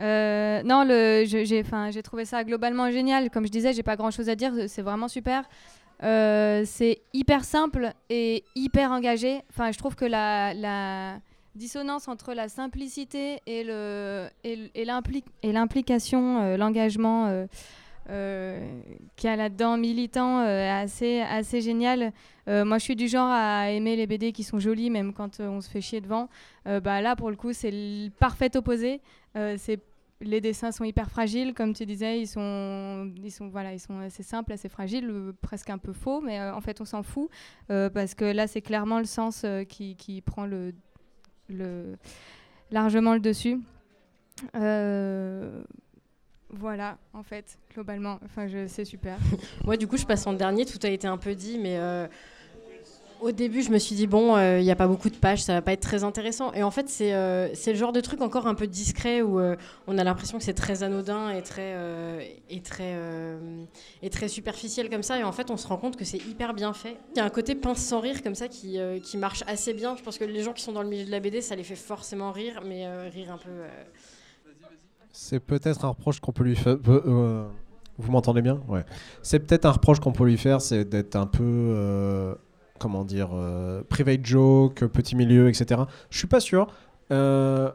Euh, 0.00 0.62
non, 0.62 0.84
j'ai, 1.24 2.02
trouvé 2.02 2.24
ça 2.24 2.44
globalement 2.44 2.90
génial. 2.90 3.30
Comme 3.30 3.46
je 3.46 3.50
disais, 3.52 3.72
j'ai 3.72 3.82
pas 3.82 3.96
grand 3.96 4.10
chose 4.10 4.28
à 4.28 4.34
dire. 4.34 4.52
C'est 4.68 4.82
vraiment 4.82 5.08
super. 5.08 5.48
Euh, 6.04 6.62
c'est 6.64 7.00
hyper 7.12 7.44
simple 7.44 7.92
et 8.08 8.44
hyper 8.54 8.92
engagé. 8.92 9.42
Enfin, 9.50 9.72
je 9.72 9.78
trouve 9.78 9.96
que 9.96 10.04
la, 10.04 11.18
dissonance 11.54 12.06
entre 12.06 12.34
la 12.34 12.48
simplicité 12.48 13.40
et, 13.46 13.64
l'implication, 14.84 16.42
euh, 16.42 16.56
l'engagement 16.56 17.46
qu'il 18.06 19.28
y 19.28 19.32
a 19.32 19.36
là-dedans, 19.36 19.76
militant, 19.76 20.38
assez, 20.38 21.20
assez 21.20 21.60
génial. 21.60 22.12
Moi, 22.46 22.78
je 22.78 22.84
suis 22.84 22.96
du 22.96 23.08
genre 23.08 23.28
à 23.30 23.70
aimer 23.70 23.96
les 23.96 24.06
BD 24.06 24.32
qui 24.32 24.44
sont 24.44 24.58
jolies, 24.58 24.88
même 24.88 25.12
quand 25.12 25.40
on 25.40 25.60
se 25.60 25.68
fait 25.68 25.80
chier 25.82 26.00
devant. 26.00 26.28
Bah, 26.64 27.02
là, 27.02 27.16
pour 27.16 27.28
le 27.30 27.36
coup, 27.36 27.52
c'est 27.52 27.72
le 27.72 28.08
parfait 28.10 28.56
opposé. 28.56 29.00
Les 30.20 30.40
dessins 30.40 30.72
sont 30.72 30.84
hyper 30.84 31.10
fragiles, 31.10 31.54
comme 31.54 31.74
tu 31.74 31.86
disais, 31.86 32.20
ils 32.20 32.26
sont, 32.26 33.12
assez 34.04 34.22
simples, 34.22 34.52
assez 34.52 34.68
fragiles, 34.68 35.32
presque 35.40 35.70
un 35.70 35.78
peu 35.78 35.92
faux, 35.92 36.20
mais 36.20 36.40
euh, 36.40 36.54
en 36.54 36.60
fait, 36.60 36.80
on 36.80 36.84
s'en 36.84 37.02
fout 37.02 37.30
euh, 37.70 37.88
parce 37.88 38.14
que 38.14 38.24
là, 38.24 38.46
c'est 38.46 38.62
clairement 38.62 38.98
le 38.98 39.04
sens 39.04 39.42
euh, 39.44 39.62
qui, 39.64 40.22
prend 40.24 40.46
le, 40.46 40.74
largement 42.70 43.14
le 43.14 43.20
dessus. 43.20 43.60
Voilà, 46.50 46.96
en 47.12 47.22
fait, 47.22 47.58
globalement, 47.74 48.18
enfin, 48.24 48.46
c'est 48.68 48.86
super. 48.86 49.18
Moi, 49.64 49.76
du 49.76 49.86
coup, 49.86 49.98
je 49.98 50.06
passe 50.06 50.26
en 50.26 50.32
dernier. 50.32 50.64
Tout 50.64 50.78
a 50.82 50.88
été 50.88 51.06
un 51.06 51.18
peu 51.18 51.34
dit, 51.34 51.58
mais 51.58 51.78
au 53.20 53.32
début, 53.32 53.62
je 53.62 53.70
me 53.70 53.78
suis 53.78 53.94
dit, 53.94 54.06
bon, 54.06 54.36
il 54.38 54.62
n'y 54.62 54.70
a 54.70 54.76
pas 54.76 54.86
beaucoup 54.86 55.10
de 55.10 55.16
pages, 55.16 55.42
ça 55.42 55.54
va 55.54 55.62
pas 55.62 55.72
être 55.72 55.80
très 55.80 56.04
intéressant. 56.04 56.52
Et 56.52 56.62
en 56.62 56.70
fait, 56.70 56.88
c'est 56.88 57.12
euh, 57.14 57.48
le 57.66 57.74
genre 57.74 57.92
de 57.92 58.00
truc 58.00 58.20
encore 58.20 58.46
un 58.46 58.54
peu 58.54 58.66
discret 58.66 59.22
où 59.22 59.40
euh, 59.40 59.56
on 59.86 59.98
a 59.98 60.04
l'impression 60.04 60.38
que 60.38 60.44
c'est 60.44 60.54
très 60.54 60.82
anodin 60.82 61.30
et 61.30 61.42
très, 61.42 61.72
euh, 61.74 62.20
et, 62.50 62.60
très, 62.60 62.94
euh, 62.96 63.38
et 64.02 64.10
très 64.10 64.28
superficiel 64.28 64.88
comme 64.90 65.02
ça. 65.02 65.18
Et 65.18 65.24
en 65.24 65.32
fait, 65.32 65.50
on 65.50 65.56
se 65.56 65.66
rend 65.66 65.76
compte 65.76 65.96
que 65.96 66.04
c'est 66.04 66.18
hyper 66.18 66.54
bien 66.54 66.72
fait. 66.72 66.96
Il 67.14 67.18
y 67.18 67.20
a 67.20 67.24
un 67.24 67.30
côté 67.30 67.54
pince 67.54 67.78
sans 67.78 68.00
rire 68.00 68.22
comme 68.22 68.34
ça 68.34 68.48
qui, 68.48 68.78
euh, 68.78 68.98
qui 69.00 69.16
marche 69.16 69.42
assez 69.46 69.74
bien. 69.74 69.96
Je 69.96 70.02
pense 70.02 70.18
que 70.18 70.24
les 70.24 70.42
gens 70.42 70.52
qui 70.52 70.62
sont 70.62 70.72
dans 70.72 70.82
le 70.82 70.88
milieu 70.88 71.04
de 71.04 71.10
la 71.10 71.20
BD, 71.20 71.40
ça 71.40 71.56
les 71.56 71.64
fait 71.64 71.76
forcément 71.76 72.32
rire, 72.32 72.60
mais 72.64 72.86
euh, 72.86 73.08
rire 73.12 73.32
un 73.32 73.38
peu. 73.38 73.50
euh, 73.50 73.68
C'est 75.12 75.40
peut-être 75.40 75.84
un 75.84 75.88
reproche 75.88 76.20
qu'on 76.20 76.32
peut 76.32 76.44
lui 76.44 76.56
faire. 76.56 76.76
euh, 76.88 77.46
vous 77.98 78.12
m'entendez 78.12 78.42
bien? 78.42 78.60
Ouais. 78.68 78.84
C'est 79.22 79.40
peut-être 79.40 79.66
un 79.66 79.72
reproche 79.72 79.98
qu'on 79.98 80.12
peut 80.12 80.24
lui 80.24 80.38
faire, 80.38 80.60
c'est 80.60 80.84
d'être 80.84 81.16
un 81.16 81.26
peu. 81.26 82.36
Comment 82.78 83.04
dire 83.04 83.30
euh, 83.34 83.82
Private 83.88 84.24
joke, 84.24 84.84
petit 84.86 85.16
milieu, 85.16 85.48
etc. 85.48 85.82
Je 86.10 86.18
suis 86.18 86.26
pas 86.28 86.40
sûr. 86.40 86.66
Euh, 87.10 87.70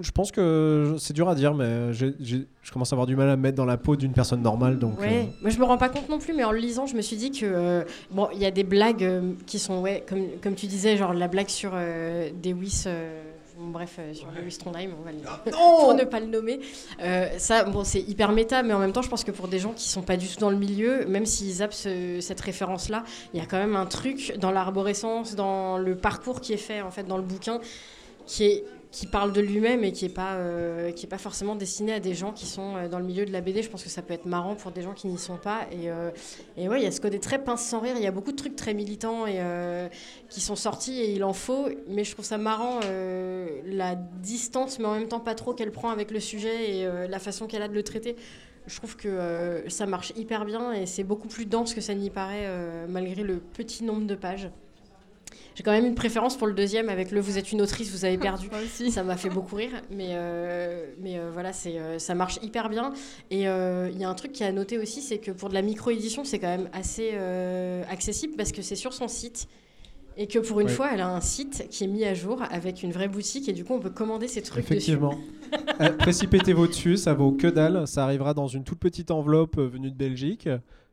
je 0.00 0.10
pense 0.10 0.32
que 0.32 0.96
c'est 0.98 1.12
dur 1.12 1.28
à 1.28 1.34
dire, 1.34 1.52
mais 1.54 1.92
j'ai- 1.92 2.14
j'ai- 2.18 2.46
je 2.62 2.72
commence 2.72 2.92
à 2.92 2.94
avoir 2.94 3.06
du 3.06 3.14
mal 3.14 3.28
à 3.28 3.36
me 3.36 3.42
mettre 3.42 3.56
dans 3.56 3.66
la 3.66 3.76
peau 3.76 3.94
d'une 3.94 4.12
personne 4.12 4.40
normale. 4.40 4.78
Donc, 4.78 4.98
Ouais, 4.98 5.26
euh, 5.28 5.32
moi 5.42 5.50
je 5.50 5.58
me 5.58 5.64
rends 5.64 5.76
pas 5.76 5.90
compte 5.90 6.08
non 6.08 6.18
plus, 6.18 6.32
mais 6.32 6.44
en 6.44 6.50
le 6.50 6.58
lisant, 6.58 6.86
je 6.86 6.96
me 6.96 7.02
suis 7.02 7.16
dit 7.16 7.30
que 7.30 7.44
euh, 7.44 7.84
bon, 8.10 8.28
il 8.32 8.38
y 8.40 8.46
a 8.46 8.50
des 8.50 8.64
blagues 8.64 9.04
euh, 9.04 9.32
qui 9.46 9.58
sont 9.58 9.82
ouais, 9.82 10.02
comme 10.08 10.20
comme 10.42 10.54
tu 10.54 10.66
disais, 10.66 10.96
genre 10.96 11.12
la 11.12 11.28
blague 11.28 11.48
sur 11.48 11.72
euh, 11.74 12.30
Dewis, 12.42 12.84
euh, 12.86 13.22
bon, 13.58 13.68
bref, 13.70 13.98
sur 14.12 14.26
Dewis 14.32 14.56
Trondheim, 14.58 14.90
on 14.98 15.02
va 15.04 15.12
le 15.12 15.18
pour 15.50 15.94
ne 15.94 16.04
pas 16.04 16.20
le 16.20 16.26
nommer. 16.26 16.60
Euh, 17.00 17.28
ça, 17.38 17.64
bon, 17.64 17.84
c'est 17.84 18.00
hyper 18.00 18.32
méta, 18.32 18.62
mais 18.62 18.72
en 18.74 18.78
même 18.78 18.92
temps, 18.92 19.02
je 19.02 19.08
pense 19.08 19.24
que 19.24 19.30
pour 19.30 19.48
des 19.48 19.58
gens 19.58 19.72
qui 19.72 19.88
sont 19.88 20.02
pas 20.02 20.16
du 20.16 20.26
tout 20.28 20.38
dans 20.40 20.50
le 20.50 20.56
milieu, 20.56 21.04
même 21.06 21.26
s'ils 21.26 21.52
zappent 21.54 21.72
ce- 21.72 22.20
cette 22.20 22.40
référence-là, 22.40 23.04
il 23.34 23.40
y 23.40 23.42
a 23.42 23.46
quand 23.46 23.58
même 23.58 23.76
un 23.76 23.86
truc 23.86 24.34
dans 24.38 24.50
l'arborescence, 24.50 25.34
dans 25.34 25.78
le 25.78 25.96
parcours 25.96 26.40
qui 26.40 26.52
est 26.52 26.56
fait 26.58 26.80
en 26.82 26.90
fait 26.90 27.04
dans 27.04 27.16
le 27.16 27.22
bouquin, 27.22 27.60
qui 28.26 28.44
est 28.44 28.64
qui 28.92 29.06
parle 29.06 29.32
de 29.32 29.40
lui-même 29.40 29.82
et 29.84 29.90
qui 29.90 30.04
est 30.04 30.10
pas 30.10 30.34
euh, 30.34 30.92
pas 31.08 31.18
forcément 31.18 31.56
destiné 31.56 31.94
à 31.94 32.00
des 32.00 32.14
gens 32.14 32.32
qui 32.32 32.46
sont 32.46 32.76
euh, 32.76 32.88
dans 32.88 32.98
le 32.98 33.04
milieu 33.04 33.24
de 33.24 33.32
la 33.32 33.40
BD. 33.40 33.62
Je 33.62 33.70
pense 33.70 33.82
que 33.82 33.88
ça 33.88 34.02
peut 34.02 34.12
être 34.12 34.26
marrant 34.26 34.54
pour 34.54 34.70
des 34.70 34.82
gens 34.82 34.92
qui 34.92 35.08
n'y 35.08 35.18
sont 35.18 35.38
pas. 35.38 35.66
Et, 35.72 35.90
euh, 35.90 36.10
et 36.56 36.68
ouais, 36.68 36.80
il 36.80 36.84
y 36.84 36.86
a 36.86 36.90
ce 36.90 37.00
côté 37.00 37.18
très 37.18 37.42
pince 37.42 37.64
sans 37.64 37.80
rire. 37.80 37.94
Il 37.96 38.02
y 38.02 38.06
a 38.06 38.10
beaucoup 38.10 38.32
de 38.32 38.36
trucs 38.36 38.54
très 38.54 38.74
militants 38.74 39.26
et 39.26 39.36
euh, 39.40 39.88
qui 40.28 40.40
sont 40.40 40.56
sortis 40.56 41.00
et 41.00 41.12
il 41.12 41.24
en 41.24 41.32
faut. 41.32 41.68
Mais 41.88 42.04
je 42.04 42.12
trouve 42.12 42.24
ça 42.24 42.38
marrant 42.38 42.80
la 43.64 43.94
distance, 43.94 44.78
mais 44.78 44.86
en 44.86 44.94
même 44.94 45.08
temps 45.08 45.20
pas 45.20 45.34
trop 45.34 45.54
qu'elle 45.54 45.72
prend 45.72 45.90
avec 45.90 46.10
le 46.10 46.20
sujet 46.20 46.70
et 46.70 47.08
la 47.08 47.18
façon 47.18 47.46
qu'elle 47.46 47.62
a 47.62 47.68
de 47.68 47.74
le 47.74 47.82
traiter. 47.82 48.16
Je 48.66 48.76
trouve 48.76 48.96
que 48.96 49.64
ça 49.68 49.86
marche 49.86 50.12
hyper 50.16 50.44
bien 50.44 50.72
et 50.72 50.86
c'est 50.86 51.04
beaucoup 51.04 51.28
plus 51.28 51.46
dense 51.46 51.74
que 51.74 51.80
ça 51.80 51.94
n'y 51.94 52.10
paraît 52.10 52.46
malgré 52.88 53.22
le 53.22 53.38
petit 53.38 53.84
nombre 53.84 54.06
de 54.06 54.14
pages. 54.14 54.50
J'ai 55.54 55.62
quand 55.62 55.72
même 55.72 55.84
une 55.86 55.94
préférence 55.94 56.36
pour 56.36 56.46
le 56.46 56.54
deuxième 56.54 56.88
avec 56.88 57.10
le 57.10 57.20
Vous 57.20 57.36
êtes 57.38 57.52
une 57.52 57.60
autrice, 57.62 57.90
vous 57.90 58.04
avez 58.04 58.18
perdu. 58.18 58.48
Moi 58.52 58.60
aussi. 58.64 58.90
Ça 58.90 59.02
m'a 59.02 59.16
fait 59.16 59.28
beaucoup 59.28 59.56
rire, 59.56 59.70
mais, 59.90 60.08
euh, 60.12 60.86
mais 61.00 61.18
euh, 61.18 61.30
voilà, 61.32 61.52
c'est, 61.52 61.78
euh, 61.78 61.98
ça 61.98 62.14
marche 62.14 62.38
hyper 62.42 62.68
bien. 62.68 62.92
Et 63.30 63.48
euh, 63.48 63.90
il 63.92 64.00
y 64.00 64.04
a 64.04 64.08
un 64.08 64.14
truc 64.14 64.32
qui 64.32 64.44
a 64.44 64.46
à 64.46 64.52
noter 64.52 64.78
aussi, 64.78 65.02
c'est 65.02 65.18
que 65.18 65.30
pour 65.30 65.48
de 65.48 65.54
la 65.54 65.62
micro-édition, 65.62 66.24
c'est 66.24 66.38
quand 66.38 66.48
même 66.48 66.68
assez 66.72 67.10
euh, 67.14 67.82
accessible 67.90 68.34
parce 68.36 68.52
que 68.52 68.62
c'est 68.62 68.76
sur 68.76 68.92
son 68.94 69.08
site. 69.08 69.46
Et 70.18 70.26
que 70.26 70.38
pour 70.38 70.60
une 70.60 70.66
Ouais. 70.66 70.72
fois, 70.74 70.90
elle 70.92 71.00
a 71.00 71.08
un 71.08 71.22
site 71.22 71.66
qui 71.70 71.84
est 71.84 71.86
mis 71.86 72.04
à 72.04 72.12
jour 72.12 72.42
avec 72.50 72.82
une 72.82 72.92
vraie 72.92 73.08
boutique 73.08 73.48
et 73.48 73.54
du 73.54 73.64
coup, 73.64 73.72
on 73.72 73.80
peut 73.80 73.88
commander 73.88 74.28
ses 74.28 74.42
trucs 74.42 74.62
Effectivement. 74.62 75.14
Précipitez-vous 75.98 76.66
dessus, 76.66 76.96
ça 76.96 77.14
vaut 77.14 77.32
que 77.32 77.46
dalle. 77.46 77.86
Ça 77.86 78.04
arrivera 78.04 78.34
dans 78.34 78.46
une 78.46 78.64
toute 78.64 78.78
petite 78.78 79.10
enveloppe 79.10 79.58
venue 79.58 79.90
de 79.90 79.96
Belgique 79.96 80.48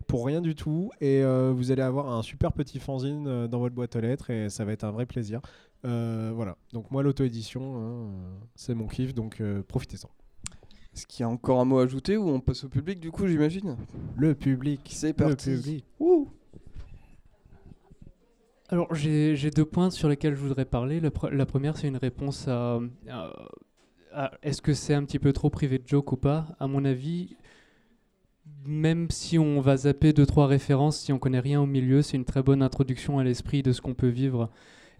pour 0.09 0.25
rien 0.25 0.41
du 0.41 0.55
tout. 0.55 0.89
Et 0.99 1.23
euh, 1.23 1.53
vous 1.55 1.71
allez 1.71 1.81
avoir 1.83 2.11
un 2.11 2.21
super 2.21 2.51
petit 2.51 2.79
fanzine 2.79 3.27
euh, 3.27 3.47
dans 3.47 3.59
votre 3.59 3.75
boîte 3.75 3.95
aux 3.95 4.01
lettres 4.01 4.29
et 4.31 4.49
ça 4.49 4.65
va 4.65 4.73
être 4.73 4.83
un 4.83 4.91
vrai 4.91 5.05
plaisir. 5.05 5.39
Euh, 5.85 6.31
voilà. 6.35 6.57
Donc, 6.73 6.91
moi, 6.91 7.03
l'auto-édition, 7.03 7.77
hein, 7.77 8.09
c'est 8.55 8.73
mon 8.73 8.87
kiff. 8.87 9.13
Donc, 9.13 9.39
euh, 9.39 9.63
profitez-en. 9.65 10.09
Est-ce 10.93 11.05
qu'il 11.07 11.21
y 11.21 11.23
a 11.23 11.29
encore 11.29 11.61
un 11.61 11.65
mot 11.65 11.79
à 11.79 11.83
ajouter 11.83 12.17
ou 12.17 12.27
on 12.27 12.39
passe 12.41 12.63
au 12.65 12.69
public 12.69 12.99
du 12.99 13.11
coup, 13.11 13.27
j'imagine? 13.27 13.77
Le 14.17 14.33
public. 14.35 14.81
C'est 14.91 15.09
Le 15.09 15.13
parti. 15.13 15.51
public. 15.55 15.85
Alors 18.71 18.93
j'ai 18.93 19.35
j'ai 19.35 19.49
deux 19.49 19.65
points 19.65 19.89
sur 19.89 20.09
lesquels 20.09 20.35
je 20.35 20.39
voudrais 20.41 20.65
parler. 20.65 20.99
La, 20.99 21.09
pre- 21.09 21.31
la 21.31 21.45
première, 21.45 21.75
c'est 21.77 21.87
une 21.87 21.97
réponse 21.97 22.47
à, 22.47 22.79
à- 23.09 23.31
à 24.13 24.31
est-ce 24.43 24.61
que 24.61 24.73
c'est 24.73 24.93
un 24.93 25.03
petit 25.05 25.17
peu 25.19 25.33
trop 25.33 25.49
privé 25.49 25.79
de 25.79 25.87
joke 25.87 26.11
ou 26.11 26.17
pas? 26.17 26.45
À 26.59 26.67
mon 26.67 26.85
avis, 26.85 27.35
même 28.65 29.09
si 29.09 29.39
on 29.39 29.61
va 29.61 29.77
zapper 29.77 30.13
deux 30.13 30.25
trois 30.25 30.47
références, 30.47 30.99
si 30.99 31.13
on 31.13 31.19
connaît 31.19 31.39
rien 31.39 31.61
au 31.61 31.65
milieu, 31.65 32.01
c'est 32.01 32.17
une 32.17 32.25
très 32.25 32.43
bonne 32.43 32.61
introduction 32.61 33.19
à 33.19 33.23
l'esprit 33.23 33.63
de 33.63 33.71
ce 33.71 33.81
qu'on 33.81 33.93
peut 33.93 34.07
vivre. 34.07 34.49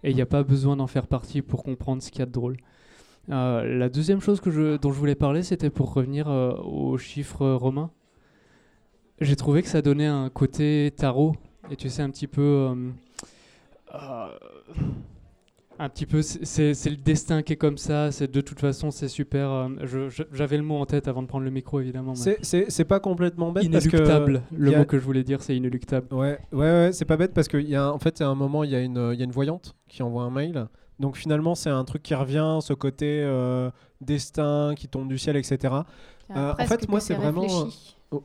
Et 0.02 0.10
il 0.10 0.16
n'y 0.16 0.22
a 0.22 0.26
pas 0.26 0.42
besoin 0.42 0.76
d'en 0.76 0.86
faire 0.86 1.06
partie 1.06 1.42
pour 1.42 1.62
comprendre 1.62 2.02
ce 2.02 2.10
qu'il 2.10 2.20
y 2.20 2.22
a 2.22 2.26
de 2.26 2.32
drôle. 2.32 2.56
Euh, 3.30 3.78
la 3.78 3.88
deuxième 3.88 4.20
chose 4.20 4.40
que 4.40 4.50
je, 4.50 4.76
dont 4.76 4.92
je 4.92 4.98
voulais 4.98 5.14
parler, 5.14 5.42
c'était 5.42 5.70
pour 5.70 5.92
revenir 5.92 6.28
euh, 6.28 6.52
aux 6.54 6.96
chiffres 6.96 7.46
romains. 7.50 7.90
J'ai 9.20 9.36
trouvé 9.36 9.62
que 9.62 9.68
ça 9.68 9.82
donnait 9.82 10.06
un 10.06 10.30
côté 10.30 10.92
tarot. 10.96 11.36
Et 11.70 11.76
tu 11.76 11.90
sais, 11.90 12.02
un 12.02 12.10
petit 12.10 12.26
peu. 12.26 12.40
euh, 12.40 12.90
euh, 13.94 14.28
un 15.82 15.88
petit 15.88 16.06
peu, 16.06 16.22
c'est- 16.22 16.74
le 16.90 16.96
destin 16.96 17.42
qui 17.42 17.54
est 17.54 17.56
comme 17.56 17.78
ça. 17.78 18.12
C'est 18.12 18.30
de 18.30 18.40
toute 18.40 18.60
façon, 18.60 18.90
c'est 18.90 19.08
super. 19.08 19.50
euh, 19.50 20.08
J'avais 20.32 20.56
le 20.56 20.62
mot 20.62 20.76
en 20.76 20.86
tête 20.86 21.08
avant 21.08 21.22
de 21.22 21.26
prendre 21.26 21.44
le 21.44 21.50
micro, 21.50 21.80
évidemment. 21.80 22.14
C'est- 22.14 22.84
pas 22.84 23.00
complètement 23.00 23.52
bête 23.52 23.70
parce 23.70 23.84
que. 23.86 23.96
Inéluctable. 23.96 24.42
Le 24.56 24.74
a- 24.74 24.78
mot 24.78 24.84
que 24.84 24.98
je 24.98 25.04
voulais 25.04 25.24
dire, 25.24 25.42
c'est 25.42 25.56
inéluctable. 25.56 26.12
Ouais, 26.14 26.38
ouais, 26.52 26.58
ouais, 26.58 26.90
c'est 26.92 27.04
pas 27.04 27.16
bête 27.16 27.32
parce 27.34 27.48
qu'il 27.48 27.68
y 27.68 27.76
a, 27.76 27.92
en 27.92 27.98
fait, 27.98 28.20
il 28.20 28.22
y 28.22 28.26
a 28.26 28.28
un 28.28 28.34
moment, 28.34 28.64
il 28.64 28.70
y, 28.70 28.76
a 28.76 28.80
une- 28.80 29.10
il 29.12 29.18
y 29.18 29.22
a 29.22 29.24
une 29.24 29.32
voyante 29.32 29.74
qui 29.88 30.02
envoie 30.02 30.22
un 30.24 30.30
mail. 30.30 30.66
Donc 30.98 31.16
finalement, 31.16 31.54
c'est 31.54 31.70
un 31.70 31.84
truc 31.84 32.02
qui 32.02 32.14
revient, 32.14 32.58
ce 32.60 32.74
côté 32.74 33.22
euh, 33.24 33.70
destin 34.02 34.74
qui 34.76 34.86
tombe 34.86 35.08
du 35.08 35.16
ciel, 35.18 35.36
etc. 35.36 35.74
Euh, 36.36 36.52
en 36.58 36.66
fait, 36.66 36.88
moi, 36.88 37.00
c'est 37.00 37.14
vraiment, 37.14 37.40
réfléchi. 37.42 37.96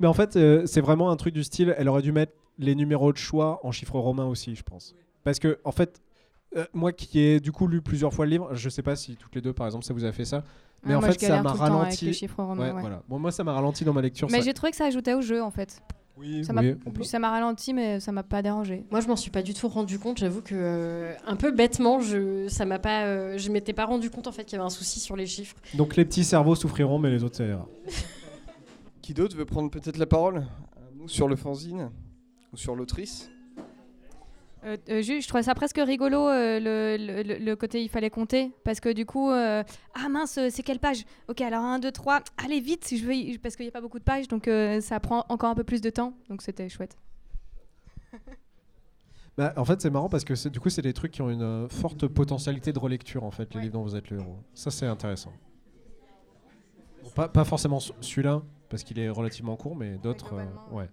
Mais 0.00 0.06
en 0.06 0.12
fait, 0.12 0.36
euh, 0.36 0.62
c'est 0.66 0.80
vraiment 0.80 1.10
un 1.10 1.16
truc 1.16 1.34
du 1.34 1.44
style. 1.44 1.74
Elle 1.78 1.88
aurait 1.88 2.02
dû 2.02 2.12
mettre 2.12 2.32
les 2.58 2.74
numéros 2.74 3.12
de 3.12 3.18
choix 3.18 3.60
en 3.62 3.72
chiffres 3.72 3.98
romains 3.98 4.26
aussi, 4.26 4.54
je 4.54 4.62
pense. 4.62 4.94
Parce 5.24 5.38
que, 5.38 5.58
en 5.64 5.72
fait, 5.72 6.00
euh, 6.56 6.64
moi 6.72 6.92
qui 6.92 7.18
ai 7.20 7.40
du 7.40 7.50
coup 7.50 7.66
lu 7.66 7.82
plusieurs 7.82 8.12
fois 8.14 8.26
le 8.26 8.30
livre, 8.32 8.54
je 8.54 8.68
sais 8.68 8.82
pas 8.82 8.94
si 8.96 9.16
toutes 9.16 9.34
les 9.34 9.40
deux, 9.40 9.52
par 9.52 9.66
exemple, 9.66 9.84
ça 9.84 9.92
vous 9.94 10.04
a 10.04 10.12
fait 10.12 10.24
ça. 10.24 10.44
Mais 10.84 10.92
Ah, 10.92 10.98
en 10.98 11.00
moi, 11.00 11.10
fait, 11.12 11.26
ça 11.26 11.42
m'a 11.42 11.52
ralenti. 11.52 12.04
les 12.04 12.12
chiffres 12.12 12.42
romains. 12.42 12.62
Ouais, 12.68 12.72
ouais. 12.74 12.80
voilà. 12.82 13.02
Bon, 13.08 13.18
moi, 13.18 13.32
ça 13.32 13.42
m'a 13.42 13.52
ralenti 13.54 13.84
dans 13.84 13.94
ma 13.94 14.02
lecture. 14.02 14.28
Mais 14.30 14.38
ça- 14.38 14.44
j'ai 14.44 14.52
trouvé 14.54 14.70
que 14.70 14.76
ça 14.76 14.84
ajoutait 14.84 15.14
au 15.14 15.22
jeu 15.22 15.42
en 15.42 15.50
fait. 15.50 15.80
Oui, 16.16 16.44
Ça 16.44 16.52
m'a 16.52 16.60
oui, 16.60 16.76
on 16.86 16.90
peut- 16.92 17.02
ça 17.02 17.18
m'a 17.18 17.30
ralenti, 17.30 17.72
mais 17.74 17.98
ça 17.98 18.12
m'a 18.12 18.22
pas 18.22 18.40
dérangé. 18.40 18.84
Moi, 18.92 19.00
je 19.00 19.08
m'en 19.08 19.16
suis 19.16 19.30
pas 19.32 19.42
du 19.42 19.52
tout 19.52 19.66
rendu 19.66 19.98
compte. 19.98 20.18
J'avoue 20.18 20.42
que 20.42 20.54
euh, 20.54 21.12
un 21.26 21.34
peu 21.34 21.50
bêtement, 21.50 21.98
je 22.00 22.46
ça 22.48 22.64
m'a 22.66 22.78
pas, 22.78 23.06
euh, 23.06 23.36
je 23.36 23.50
m'étais 23.50 23.72
pas 23.72 23.84
rendu 23.86 24.10
compte 24.10 24.28
en 24.28 24.32
fait 24.32 24.44
qu'il 24.44 24.52
y 24.52 24.60
avait 24.60 24.66
un 24.66 24.70
souci 24.70 25.00
sur 25.00 25.16
les 25.16 25.26
chiffres. 25.26 25.56
Donc 25.74 25.96
les 25.96 26.04
petits 26.04 26.22
cerveaux 26.22 26.54
souffriront, 26.54 26.98
mais 27.00 27.10
les 27.10 27.24
autres, 27.24 27.34
ça 27.36 27.44
ira. 27.46 27.66
Qui 29.02 29.12
d'autre 29.12 29.36
veut 29.36 29.44
prendre 29.44 29.70
peut-être 29.70 29.96
la 29.98 30.06
parole? 30.06 30.46
Sur 31.06 31.28
le 31.28 31.34
fanzine 31.36 31.90
ou 32.52 32.56
sur 32.56 32.76
l'autrice? 32.76 33.28
Euh, 34.64 34.76
euh, 34.88 35.02
je 35.02 35.28
trouvais 35.28 35.42
ça 35.42 35.54
presque 35.54 35.76
rigolo 35.78 36.26
euh, 36.28 36.58
le, 36.58 37.22
le- 37.38 37.54
côté 37.56 37.82
il 37.82 37.88
fallait 37.90 38.08
compter 38.08 38.50
parce 38.64 38.80
que 38.80 38.88
du 38.92 39.04
coup 39.04 39.30
euh, 39.30 39.62
ah 39.94 40.08
mince 40.08 40.38
c'est 40.48 40.62
quelle 40.62 40.78
page? 40.78 41.04
Ok 41.28 41.42
alors 41.42 41.62
1 41.64 41.80
2 41.80 41.92
3 41.92 42.20
allez 42.42 42.60
vite 42.60 42.88
je 42.96 43.04
veux 43.04 43.14
y- 43.14 43.36
parce 43.38 43.56
qu'il 43.56 43.64
n'y 43.66 43.68
a 43.68 43.72
pas 43.72 43.82
beaucoup 43.82 43.98
de 43.98 44.04
pages 44.04 44.26
donc 44.26 44.48
ça 44.80 45.00
prend 45.00 45.26
encore 45.28 45.50
un 45.50 45.54
peu 45.54 45.64
plus 45.64 45.82
de 45.82 45.90
temps 45.90 46.14
donc 46.30 46.40
c'était 46.40 46.68
chouette 46.70 46.96
Bah, 49.36 49.52
en 49.56 49.64
fait, 49.64 49.80
c'est 49.82 49.90
marrant 49.90 50.08
parce 50.08 50.22
que 50.24 50.48
du 50.48 50.60
coup, 50.60 50.70
c'est 50.70 50.80
des 50.82 50.92
trucs 50.92 51.10
qui 51.10 51.20
ont 51.20 51.28
une 51.28 51.68
forte 51.68 52.06
potentialité 52.06 52.72
de 52.72 52.78
relecture, 52.78 53.24
en 53.24 53.32
fait, 53.32 53.52
les 53.52 53.56
Ouais. 53.56 53.62
livres 53.64 53.72
dont 53.74 53.82
vous 53.82 53.96
êtes 53.96 54.08
le 54.10 54.20
héros. 54.20 54.36
Ça, 54.54 54.70
c'est 54.70 54.86
intéressant. 54.86 55.32
Bon, 57.02 57.10
pas, 57.10 57.26
pas 57.28 57.44
forcément 57.44 57.80
ce- 57.80 57.92
celui-là, 58.00 58.42
parce 58.68 58.84
qu'il 58.84 58.96
est 59.00 59.08
relativement 59.08 59.56
court, 59.56 59.74
mais 59.74 59.98
d'autres. 59.98 60.36
ouais. 60.70 60.88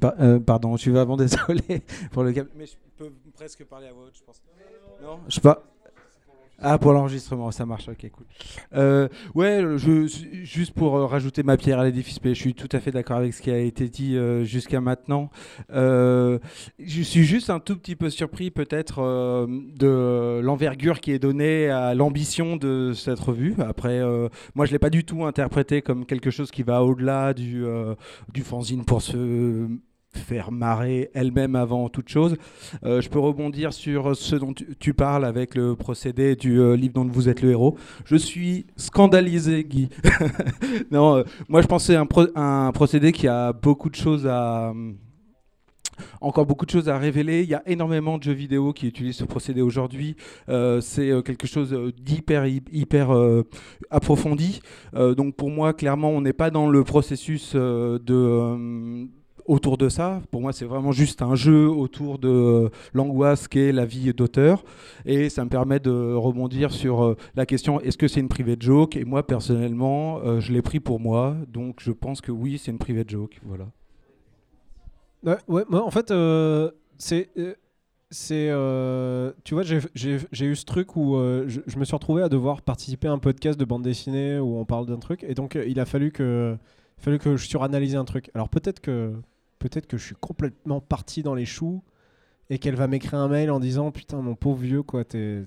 Pa- 0.00 0.14
euh, 0.18 0.40
pardon, 0.40 0.76
je 0.76 0.82
suis 0.82 0.90
vraiment 0.90 1.16
désolé 1.18 1.82
pour 2.12 2.22
le 2.24 2.32
câble, 2.32 2.50
mais 2.56 2.66
je 2.66 2.74
peux 2.96 3.12
presque 3.34 3.64
parler 3.64 3.86
à 3.88 3.92
voix 3.92 4.04
haute, 4.06 4.16
je 4.16 4.22
pense. 4.24 4.42
Non, 5.02 5.20
je 5.28 5.34
sais 5.34 5.40
pas. 5.40 5.62
Ah, 6.60 6.78
pour 6.78 6.92
l'enregistrement, 6.92 7.50
ça 7.50 7.66
marche, 7.66 7.88
ok, 7.88 8.10
cool. 8.10 8.26
Euh, 8.74 9.08
ouais, 9.34 9.62
juste 9.76 10.72
pour 10.72 10.96
euh, 10.96 11.06
rajouter 11.06 11.42
ma 11.42 11.56
pierre 11.56 11.80
à 11.80 11.84
l'édifice, 11.84 12.20
je 12.22 12.32
suis 12.32 12.54
tout 12.54 12.68
à 12.72 12.80
fait 12.80 12.90
d'accord 12.90 13.16
avec 13.16 13.34
ce 13.34 13.42
qui 13.42 13.50
a 13.50 13.58
été 13.58 13.88
dit 13.88 14.16
euh, 14.16 14.44
jusqu'à 14.44 14.80
maintenant. 14.80 15.30
Euh, 15.72 16.38
je 16.78 17.02
suis 17.02 17.24
juste 17.24 17.50
un 17.50 17.60
tout 17.60 17.76
petit 17.76 17.96
peu 17.96 18.08
surpris 18.08 18.50
peut-être 18.50 19.00
de 19.46 20.40
l'envergure 20.42 21.00
qui 21.00 21.12
est 21.12 21.18
donnée 21.18 21.68
à 21.68 21.94
l'ambition 21.94 22.56
de 22.56 22.92
cette 22.94 23.20
revue. 23.20 23.54
Après, 23.58 24.00
moi 24.54 24.66
je 24.66 24.72
l'ai 24.72 24.78
pas 24.78 24.90
du 24.90 25.04
tout 25.04 25.24
interprété 25.24 25.82
comme 25.82 26.06
quelque 26.06 26.30
chose 26.30 26.50
qui 26.50 26.62
va 26.62 26.82
au-delà 26.82 27.34
du, 27.34 27.64
du 28.32 28.42
fanzine 28.42 28.84
pour 28.84 29.02
se 29.02 29.68
faire 30.16 30.52
marrer 30.52 31.10
elle-même 31.14 31.56
avant 31.56 31.88
toute 31.88 32.08
chose. 32.08 32.36
Euh, 32.84 33.00
je 33.00 33.08
peux 33.08 33.18
rebondir 33.18 33.72
sur 33.72 34.16
ce 34.16 34.36
dont 34.36 34.54
tu, 34.78 34.94
parles 34.94 35.24
avec 35.24 35.54
le 35.54 35.74
procédé 35.76 36.36
du 36.36 36.60
euh, 36.60 36.76
livre 36.76 36.94
dont 36.94 37.04
vous 37.04 37.28
êtes 37.28 37.42
le 37.42 37.50
héros. 37.50 37.76
Je 38.04 38.16
suis 38.16 38.66
scandalisé, 38.76 39.64
Guy. 39.64 39.88
non, 40.90 41.16
euh, 41.16 41.22
moi 41.48 41.62
je 41.62 41.66
pensais 41.66 41.96
un, 41.96 42.06
pro- 42.06 42.28
un 42.34 42.70
procédé 42.72 43.12
qui 43.12 43.26
a 43.28 43.52
beaucoup 43.52 43.90
de 43.90 43.96
choses 43.96 44.26
à 44.26 44.72
encore 46.20 46.44
beaucoup 46.44 46.66
de 46.66 46.70
choses 46.72 46.88
à 46.88 46.98
révéler. 46.98 47.42
Il 47.44 47.48
y 47.48 47.54
a 47.54 47.62
énormément 47.66 48.18
de 48.18 48.24
jeux 48.24 48.32
vidéo 48.32 48.72
qui 48.72 48.88
utilisent 48.88 49.16
ce 49.18 49.24
procédé 49.24 49.62
aujourd'hui. 49.62 50.16
C'est 50.48 51.12
quelque 51.24 51.46
chose 51.46 51.72
d'hyper 51.96 52.46
hy- 52.46 52.62
hyper 52.72 53.12
approfondi. 53.90 54.60
Donc 54.92 55.36
pour 55.36 55.50
moi, 55.50 55.72
clairement, 55.72 56.10
on 56.10 56.20
n'est 56.20 56.32
pas 56.32 56.50
dans 56.50 56.68
le 56.68 56.82
processus 56.82 57.54
de 57.54 59.06
autour 59.46 59.76
de 59.76 59.88
ça. 59.88 60.22
Pour 60.30 60.40
moi, 60.40 60.52
c'est 60.52 60.64
vraiment 60.64 60.92
juste 60.92 61.22
un 61.22 61.34
jeu 61.34 61.68
autour 61.68 62.18
de 62.18 62.28
euh, 62.28 62.68
l'angoisse 62.92 63.48
qu'est 63.48 63.72
la 63.72 63.84
vie 63.84 64.12
d'auteur. 64.14 64.64
Et 65.04 65.28
ça 65.28 65.44
me 65.44 65.50
permet 65.50 65.80
de 65.80 66.14
rebondir 66.14 66.72
sur 66.72 67.04
euh, 67.04 67.16
la 67.34 67.46
question 67.46 67.80
est-ce 67.80 67.98
que 67.98 68.08
c'est 68.08 68.20
une 68.20 68.28
private 68.28 68.62
joke? 68.62 68.96
Et 68.96 69.04
moi, 69.04 69.26
personnellement, 69.26 70.18
euh, 70.18 70.40
je 70.40 70.52
l'ai 70.52 70.62
pris 70.62 70.80
pour 70.80 71.00
moi. 71.00 71.36
Donc 71.48 71.76
je 71.80 71.92
pense 71.92 72.20
que 72.20 72.32
oui, 72.32 72.58
c'est 72.58 72.70
une 72.70 72.78
private 72.78 73.10
joke. 73.10 73.40
Voilà. 73.44 73.66
Ouais, 75.48 75.64
moi, 75.68 75.82
en 75.82 75.90
fait, 75.90 76.12
c'est. 76.98 77.30
c'est 78.10 78.48
tu 79.44 79.54
vois, 79.54 79.62
j'ai- 79.62 80.44
eu 80.44 80.56
ce 80.56 80.64
truc 80.66 80.96
où 80.96 81.16
je, 81.46 81.78
me 81.78 81.84
suis 81.84 81.94
retrouvé 81.94 82.22
à 82.22 82.28
devoir 82.28 82.60
participer 82.60 83.08
à 83.08 83.12
un 83.12 83.18
podcast 83.18 83.58
de 83.58 83.64
bande 83.64 83.82
dessinée 83.82 84.38
où 84.38 84.58
on 84.58 84.66
parle 84.66 84.84
d'un 84.86 84.98
truc, 84.98 85.24
et 85.26 85.34
donc 85.34 85.58
il 85.66 85.80
a 85.80 85.86
fallu 85.86 86.12
que, 86.12 86.58
fallu 86.98 87.18
que 87.18 87.36
je 87.36 87.46
suranalyse 87.46 87.96
un 87.96 88.04
truc. 88.04 88.30
Alors 88.34 88.50
peut-être 88.50 88.80
que, 88.80 89.14
peut-être 89.68 89.86
que 89.86 89.96
je 89.96 90.04
suis 90.04 90.14
complètement 90.16 90.80
parti 90.80 91.22
dans 91.22 91.34
les 91.34 91.46
choux 91.46 91.82
et 92.50 92.58
qu'elle 92.58 92.76
va 92.76 92.86
m'écrire 92.86 93.14
un 93.18 93.28
mail 93.28 93.50
en 93.50 93.58
disant 93.60 93.90
putain 93.90 94.20
mon 94.20 94.34
pauvre 94.34 94.58
vieux 94.60 94.82
quoi. 94.82 95.04
t'es- 95.04 95.44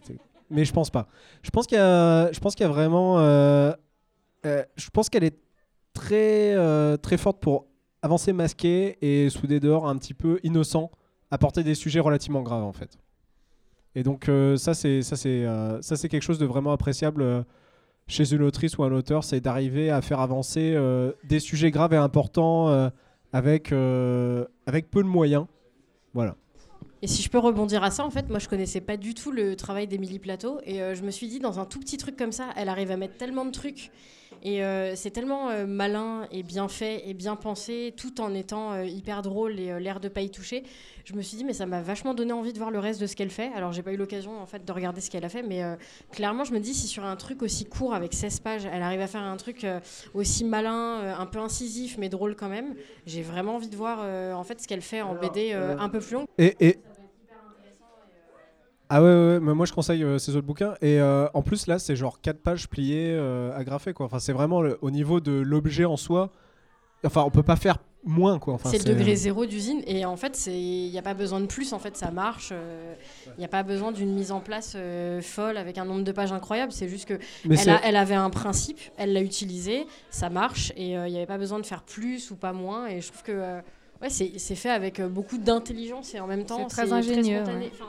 Mais 0.49 0.65
je 0.65 0.73
pense 0.73 0.89
pas. 0.89 1.07
Je 1.43 1.49
pense 1.51 1.67
qu'il 1.67 1.77
y 1.77 1.81
a, 1.81 2.31
je 2.31 2.39
pense 2.39 2.55
qu'il 2.55 2.65
y 2.65 2.69
a 2.69 2.71
vraiment, 2.71 3.19
euh, 3.19 3.71
euh, 4.45 4.63
je 4.75 4.89
pense 4.89 5.09
qu'elle 5.09 5.23
est 5.23 5.37
très, 5.93 6.55
euh, 6.55 6.97
très 6.97 7.17
forte 7.17 7.39
pour 7.39 7.67
avancer 8.01 8.33
masqué 8.33 8.97
et 9.01 9.29
sous 9.29 9.45
des 9.45 9.59
dehors 9.59 9.87
un 9.87 9.95
petit 9.97 10.13
peu 10.15 10.39
innocent, 10.43 10.89
apporter 11.29 11.63
des 11.63 11.75
sujets 11.75 11.99
relativement 11.99 12.41
graves 12.41 12.63
en 12.63 12.73
fait. 12.73 12.97
Et 13.95 14.03
donc 14.03 14.29
ça 14.57 14.73
c'est 14.73 15.01
ça 15.01 15.15
c'est 15.15 15.45
ça 15.81 15.95
c'est 15.95 16.07
quelque 16.09 16.21
chose 16.23 16.39
de 16.39 16.45
vraiment 16.45 16.71
appréciable 16.71 17.45
chez 18.07 18.31
une 18.33 18.43
autrice 18.43 18.77
ou 18.77 18.83
un 18.83 18.91
auteur, 18.93 19.23
c'est 19.23 19.41
d'arriver 19.41 19.89
à 19.89 20.01
faire 20.01 20.19
avancer 20.19 20.77
des 21.23 21.39
sujets 21.39 21.71
graves 21.71 21.93
et 21.93 21.97
importants 21.97 22.89
avec 23.33 23.71
euh, 23.71 24.45
avec 24.65 24.89
peu 24.89 25.03
de 25.03 25.07
moyens. 25.07 25.45
Voilà. 26.13 26.35
Et 27.01 27.07
si 27.07 27.21
je 27.21 27.29
peux 27.29 27.37
rebondir 27.37 27.83
à 27.83 27.91
ça, 27.91 28.03
en 28.03 28.09
fait, 28.09 28.29
moi 28.29 28.39
je 28.39 28.49
connaissais 28.49 28.81
pas 28.81 28.97
du 28.97 29.13
tout 29.13 29.31
le 29.31 29.55
travail 29.55 29.87
d'Émilie 29.87 30.19
Plateau 30.19 30.59
et 30.63 30.81
euh, 30.81 30.95
je 30.95 31.03
me 31.03 31.11
suis 31.11 31.27
dit 31.27 31.39
dans 31.39 31.59
un 31.59 31.65
tout 31.65 31.79
petit 31.79 31.97
truc 31.97 32.17
comme 32.17 32.31
ça, 32.31 32.49
elle 32.55 32.69
arrive 32.69 32.89
à 32.89 32.97
mettre 32.97 33.17
tellement 33.17 33.45
de 33.45 33.51
trucs 33.51 33.91
Et 34.43 34.63
euh, 34.63 34.95
c'est 34.95 35.11
tellement 35.11 35.49
euh, 35.49 35.65
malin 35.65 36.27
et 36.31 36.43
bien 36.43 36.67
fait 36.67 37.07
et 37.07 37.13
bien 37.13 37.35
pensé, 37.35 37.93
tout 37.97 38.21
en 38.21 38.33
étant 38.33 38.71
euh, 38.73 38.85
hyper 38.85 39.21
drôle 39.21 39.59
et 39.59 39.71
euh, 39.71 39.79
l'air 39.79 39.99
de 39.99 40.07
pas 40.09 40.21
y 40.21 40.29
toucher. 40.29 40.63
Je 41.05 41.13
me 41.13 41.21
suis 41.21 41.37
dit, 41.37 41.43
mais 41.45 41.53
ça 41.53 41.65
m'a 41.65 41.81
vachement 41.81 42.13
donné 42.13 42.33
envie 42.33 42.51
de 42.53 42.57
voir 42.57 42.69
le 42.69 42.79
reste 42.79 42.99
de 42.99 43.07
ce 43.07 43.15
qu'elle 43.15 43.29
fait. 43.29 43.49
Alors, 43.55 43.71
j'ai 43.71 43.81
pas 43.81 43.93
eu 43.93 43.97
l'occasion 43.97 44.39
en 44.41 44.45
fait 44.45 44.65
de 44.65 44.71
regarder 44.71 44.99
ce 45.01 45.09
qu'elle 45.09 45.23
a 45.25 45.29
fait, 45.29 45.41
mais 45.43 45.63
euh, 45.63 45.75
clairement, 46.11 46.43
je 46.43 46.53
me 46.53 46.59
dis, 46.59 46.73
si 46.73 46.87
sur 46.87 47.05
un 47.05 47.15
truc 47.15 47.41
aussi 47.41 47.65
court 47.65 47.93
avec 47.93 48.13
16 48.13 48.39
pages, 48.41 48.65
elle 48.71 48.81
arrive 48.81 49.01
à 49.01 49.07
faire 49.07 49.21
un 49.23 49.37
truc 49.37 49.63
euh, 49.63 49.79
aussi 50.13 50.43
malin, 50.43 50.99
euh, 51.01 51.15
un 51.17 51.25
peu 51.25 51.39
incisif, 51.39 51.97
mais 51.97 52.09
drôle 52.09 52.35
quand 52.35 52.49
même, 52.49 52.75
j'ai 53.05 53.21
vraiment 53.21 53.55
envie 53.55 53.69
de 53.69 53.75
voir 53.75 53.99
euh, 54.01 54.33
en 54.33 54.43
fait 54.43 54.61
ce 54.61 54.67
qu'elle 54.67 54.81
fait 54.81 55.01
en 55.01 55.13
BD 55.15 55.51
euh, 55.53 55.77
un 55.79 55.89
peu 55.89 55.99
plus 55.99 56.13
long. 56.15 56.25
Et, 56.37 56.55
et- 56.59 56.77
Ah 58.89 59.01
ouais, 59.03 59.07
ouais, 59.09 59.15
ouais, 59.33 59.39
mais 59.41 59.53
moi 59.53 59.65
je 59.65 59.73
conseille 59.73 60.03
euh, 60.03 60.17
ces 60.17 60.35
autres 60.35 60.47
bouquins. 60.47 60.75
Et 60.81 60.99
euh, 60.99 61.27
en 61.33 61.41
plus, 61.41 61.67
là, 61.67 61.77
c'est 61.79 61.95
genre 61.95 62.21
4 62.21 62.39
pages 62.41 62.69
pliées, 62.69 63.11
euh, 63.11 63.55
agrafées, 63.55 63.93
quoi. 63.93 64.05
Enfin, 64.05 64.19
c'est 64.19 64.33
vraiment 64.33 64.61
le- 64.61 64.77
au 64.81 64.91
niveau 64.91 65.19
de 65.19 65.33
l'objet 65.33 65.85
en 65.85 65.97
soi. 65.97 66.31
Enfin, 67.05 67.23
on 67.25 67.29
peut 67.29 67.43
pas 67.43 67.57
faire 67.57 67.77
moins, 68.05 68.39
quoi. 68.39 68.53
Enfin, 68.53 68.69
c'est 68.71 68.77
le 68.77 68.93
degré 68.95 69.15
zéro 69.15 69.45
d'usine 69.45 69.81
et 69.85 70.05
en 70.05 70.15
fait 70.15 70.35
c'est 70.35 70.57
il 70.57 70.89
n'y 70.89 70.97
a 70.97 71.01
pas 71.01 71.13
besoin 71.15 71.41
de 71.41 71.45
plus 71.47 71.73
en 71.73 71.79
fait 71.79 71.97
ça 71.97 72.09
marche 72.09 72.49
euh, 72.53 72.93
il 73.37 73.39
n'y 73.39 73.43
a 73.45 73.49
pas 73.49 73.63
besoin 73.63 73.91
d'une 73.91 74.13
mise 74.13 74.31
en 74.31 74.39
place 74.39 74.73
euh, 74.77 75.21
folle 75.21 75.57
avec 75.57 75.77
un 75.77 75.83
nombre 75.83 76.03
de 76.03 76.11
pages 76.13 76.31
incroyable 76.31 76.71
c'est 76.71 76.87
juste 76.87 77.05
que 77.05 77.15
Mais 77.43 77.55
elle, 77.55 77.57
c'est- 77.57 77.69
a- 77.71 77.81
elle 77.83 77.95
avait 77.97 78.15
un 78.15 78.29
principe 78.29 78.79
elle 78.97 79.11
l'a 79.13 79.21
utilisé 79.21 79.87
ça 80.09 80.29
marche 80.29 80.71
et 80.77 80.97
euh, 80.97 81.07
il 81.07 81.11
n'y 81.11 81.17
avait 81.17 81.25
pas 81.25 81.39
besoin 81.39 81.59
de 81.59 81.65
faire 81.65 81.83
plus 81.83 82.31
ou 82.31 82.35
pas 82.35 82.53
moins 82.53 82.87
et 82.87 83.01
je 83.01 83.07
trouve 83.09 83.23
que 83.23 83.31
euh, 83.33 83.59
ouais 84.01 84.09
c'est 84.09 84.33
c'est 84.37 84.55
fait 84.55 84.69
avec 84.69 84.99
euh, 85.01 85.09
beaucoup 85.09 85.37
d'intelligence 85.37 86.13
et 86.15 86.19
en 86.21 86.27
même 86.27 86.45
temps 86.45 86.69
C'est 86.69 86.83
très 86.83 86.93
ingénieux, 86.93 87.37
spontané. 87.43 87.65
ouais. 87.65 87.71
Enfin, 87.73 87.87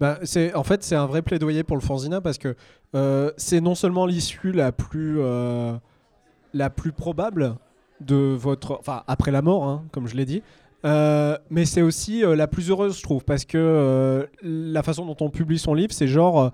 Bah, 0.00 0.18
c'est 0.22 0.54
en 0.54 0.64
fait 0.64 0.82
c'est 0.82 0.96
un 0.96 1.04
vrai 1.04 1.20
plaidoyer 1.20 1.62
pour 1.62 1.76
le 1.76 1.82
fanzina 1.82 2.22
parce 2.22 2.38
que 2.38 2.56
euh, 2.94 3.30
c'est 3.36 3.60
non 3.60 3.74
seulement 3.74 4.06
l'issue 4.06 4.50
la 4.50 4.72
plus 4.72 5.16
euh, 5.20 5.76
la 6.54 6.70
plus 6.70 6.92
probable 6.92 7.56
de 8.00 8.16
votre 8.16 8.78
enfin 8.78 9.02
après 9.06 9.30
la 9.30 9.42
mort 9.42 9.64
hein, 9.64 9.84
comme 9.92 10.08
je 10.08 10.16
l'ai 10.16 10.24
dit 10.24 10.42
euh, 10.86 11.36
mais 11.50 11.66
c'est 11.66 11.82
aussi 11.82 12.22
la 12.22 12.46
plus 12.46 12.70
heureuse 12.70 12.96
je 12.96 13.02
trouve 13.02 13.24
parce 13.24 13.44
que 13.44 14.26
la 14.42 14.82
façon 14.82 15.04
dont 15.04 15.16
on 15.20 15.28
publie 15.28 15.58
son 15.58 15.74
livre 15.74 15.92
c'est 15.92 16.08
genre 16.08 16.50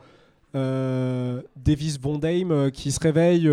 Davis 0.53 2.01
Bondheim 2.01 2.72
qui 2.72 2.90
se 2.90 2.99
réveille 2.99 3.49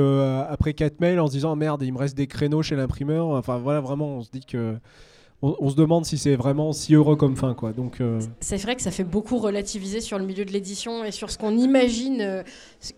après 0.50 0.74
4 0.74 1.02
mails 1.02 1.20
en 1.20 1.28
se 1.28 1.34
disant 1.34 1.56
merde 1.56 1.84
il 1.84 1.94
me 1.94 2.00
reste 2.00 2.18
des 2.18 2.26
créneaux 2.28 2.64
chez 2.64 2.76
l'imprimeur. 2.76 3.28
Enfin 3.28 3.58
voilà 3.58 3.80
vraiment 3.80 4.08
on 4.08 4.22
se 4.22 4.32
dit 4.32 4.46
que 4.46 4.76
on, 5.44 5.70
se 5.70 5.76
demande 5.76 6.06
si 6.06 6.18
c'est 6.18 6.36
vraiment 6.36 6.72
si 6.72 6.96
heureux 6.96 7.18
comme 7.18 7.36
fin 7.36 7.54
quoi 7.54 7.74
donc 7.74 8.00
euh, 8.00 8.22
c'est 8.40 8.56
vrai 8.56 8.78
que 8.78 8.82
ça 8.82 8.92
fait 8.92 9.04
beaucoup 9.04 9.38
relativiser 9.38 10.00
sur 10.00 10.18
le 10.18 10.26
milieu 10.26 10.46
de 10.46 10.52
l'édition 10.52 11.04
et 11.04 11.12
sur 11.12 11.30
ce 11.30 11.38
qu'on 11.38 11.58
imagine 11.58 12.22
euh, 12.22 12.44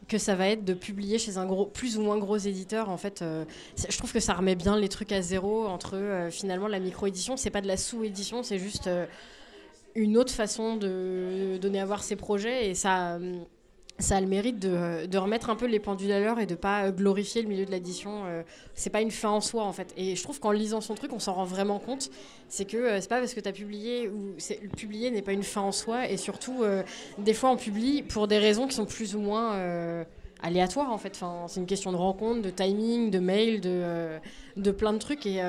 que 0.08 0.20
ça 0.20 0.36
va 0.36 0.50
être 0.50 0.64
de 0.64 0.76
publier 0.76 1.18
chez 1.18 1.38
un 1.38 1.46
gros, 1.48 1.66
plus 1.66 1.98
ou 1.98 2.02
moins 2.02 2.18
gros 2.18 2.38
éditeur. 2.38 2.90
En 2.90 2.98
fait, 2.98 3.22
euh, 3.22 3.46
je 3.90 3.98
trouve 3.98 4.14
que 4.14 4.20
ça 4.20 4.34
remet 4.34 4.56
bien 4.56 4.78
les 4.78 4.90
trucs 4.90 5.12
à 5.12 5.22
zéro 5.22 5.66
entre 5.66 6.28
finalement 6.32 6.68
la 6.68 6.80
micro-édition, 6.80 7.36
c'est 7.36 7.50
pas 7.50 7.62
de 7.62 7.68
la 7.68 7.78
sous-édition, 7.78 8.44
c'est 8.44 8.60
juste 8.60 8.90
une 9.96 10.18
autre 10.18 10.34
façon 10.34 10.76
de 10.76 11.58
donner 11.62 11.80
à 11.80 11.86
voir 11.86 12.04
ses 12.04 12.16
projets 12.16 12.70
et 12.70 12.76
ça. 12.76 13.18
Ça 13.98 14.18
a 14.18 14.22
le 14.22 14.28
mérite 14.28 14.60
de, 14.60 15.06
de 15.06 15.18
remettre 15.18 15.50
un 15.50 15.56
peu 15.56 15.68
les 15.68 15.80
pendules 15.80 16.12
à 16.12 16.20
l'heure 16.20 16.40
et 16.40 16.46
de 16.46 16.56
pas 16.56 16.86
euh, 16.86 16.92
glorifier 16.92 17.42
le 17.42 17.48
milieu 17.48 17.66
de 17.66 17.72
l'édition. 17.72 18.24
euh, 18.26 18.44
c'est 18.74 18.90
pas 18.90 19.02
une 19.02 19.12
fin 19.12 19.30
en 19.30 19.42
soi 19.42 19.64
en 19.64 19.72
fait. 19.72 19.94
Et 19.96 20.16
je 20.16 20.24
trouve 20.24 20.40
qu'en 20.40 20.52
lisant 20.52 20.82
son 20.82 20.96
truc, 20.96 21.14
on 21.14 21.20
s'en 21.20 21.34
rend 21.34 21.46
vraiment 21.46 21.80
compte. 21.80 22.10
C'est 22.50 22.66
que 22.66 22.76
euh, 22.76 23.02
c'est 23.02 23.08
pas 23.08 23.20
parce 23.20 23.34
que 23.34 23.40
tu 23.40 23.48
as 23.48 23.54
publié 23.54 24.10
ou 24.10 24.36
le 24.36 24.70
publier 24.76 25.12
n'est 25.12 25.22
pas 25.22 25.32
une 25.32 25.44
fin 25.44 25.62
en 25.62 25.72
soi. 25.72 26.10
Et 26.10 26.18
surtout, 26.18 26.64
des 27.18 27.34
fois, 27.34 27.52
on 27.52 27.58
publie 27.58 28.04
pour 28.04 28.28
des 28.28 28.38
raisons 28.38 28.68
qui 28.68 28.76
sont 28.76 28.86
plus 28.86 29.16
ou 29.16 29.20
moins 29.20 30.06
aléatoires 30.44 30.92
en 30.92 30.98
fait. 30.98 31.14
Enfin, 31.16 31.46
c'est 31.48 31.60
une 31.60 31.66
question 31.66 31.92
de 31.92 31.98
rencontre, 31.98 32.42
de 32.42 32.50
timing, 32.50 33.12
de 33.12 33.20
mail, 33.20 33.62
de, 33.62 34.20
de 34.58 34.72
plein 34.72 34.94
de 34.94 35.00
trucs. 35.00 35.26
Et, 35.26 35.42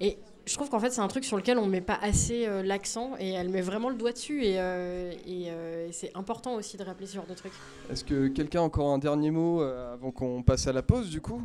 et 0.00 0.16
je 0.46 0.54
trouve 0.54 0.68
qu'en 0.68 0.80
fait, 0.80 0.90
c'est 0.90 1.00
un 1.00 1.08
truc 1.08 1.24
sur 1.24 1.36
lequel 1.36 1.58
on 1.58 1.66
met 1.66 1.80
pas 1.80 1.98
assez 2.02 2.46
euh, 2.46 2.62
l'accent 2.62 3.12
et 3.18 3.30
elle 3.30 3.48
met 3.48 3.60
vraiment 3.60 3.88
le 3.88 3.96
doigt 3.96 4.12
dessus. 4.12 4.44
Et, 4.44 4.58
euh, 4.58 5.12
et, 5.26 5.46
euh, 5.48 5.88
et 5.88 5.92
c'est 5.92 6.10
important 6.16 6.54
aussi 6.54 6.76
de 6.76 6.84
rappeler 6.84 7.06
ce 7.06 7.14
genre 7.14 7.26
de 7.26 7.34
trucs. 7.34 7.52
Est-ce 7.90 8.04
que 8.04 8.28
quelqu'un 8.28 8.60
a 8.60 8.62
encore 8.62 8.88
un 8.88 8.98
dernier 8.98 9.30
mot 9.30 9.62
euh, 9.62 9.94
avant 9.94 10.10
qu'on 10.10 10.42
passe 10.42 10.66
à 10.66 10.72
la 10.72 10.82
pause 10.82 11.10
du 11.10 11.20
coup? 11.20 11.42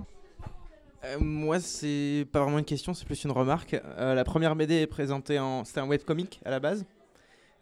Euh, 1.05 1.17
moi, 1.19 1.59
c'est 1.59 2.25
pas 2.31 2.41
vraiment 2.41 2.57
une 2.59 2.65
question, 2.65 2.93
c'est 2.93 3.05
plus 3.05 3.23
une 3.23 3.31
remarque. 3.31 3.79
Euh, 3.99 4.15
la 4.15 4.23
première 4.23 4.55
BD 4.55 4.75
est 4.75 4.87
présentée 4.87 5.37
en. 5.37 5.63
C'était 5.63 5.79
un 5.79 5.87
webcomic 5.87 6.39
à 6.43 6.49
la 6.49 6.59
base. 6.59 6.85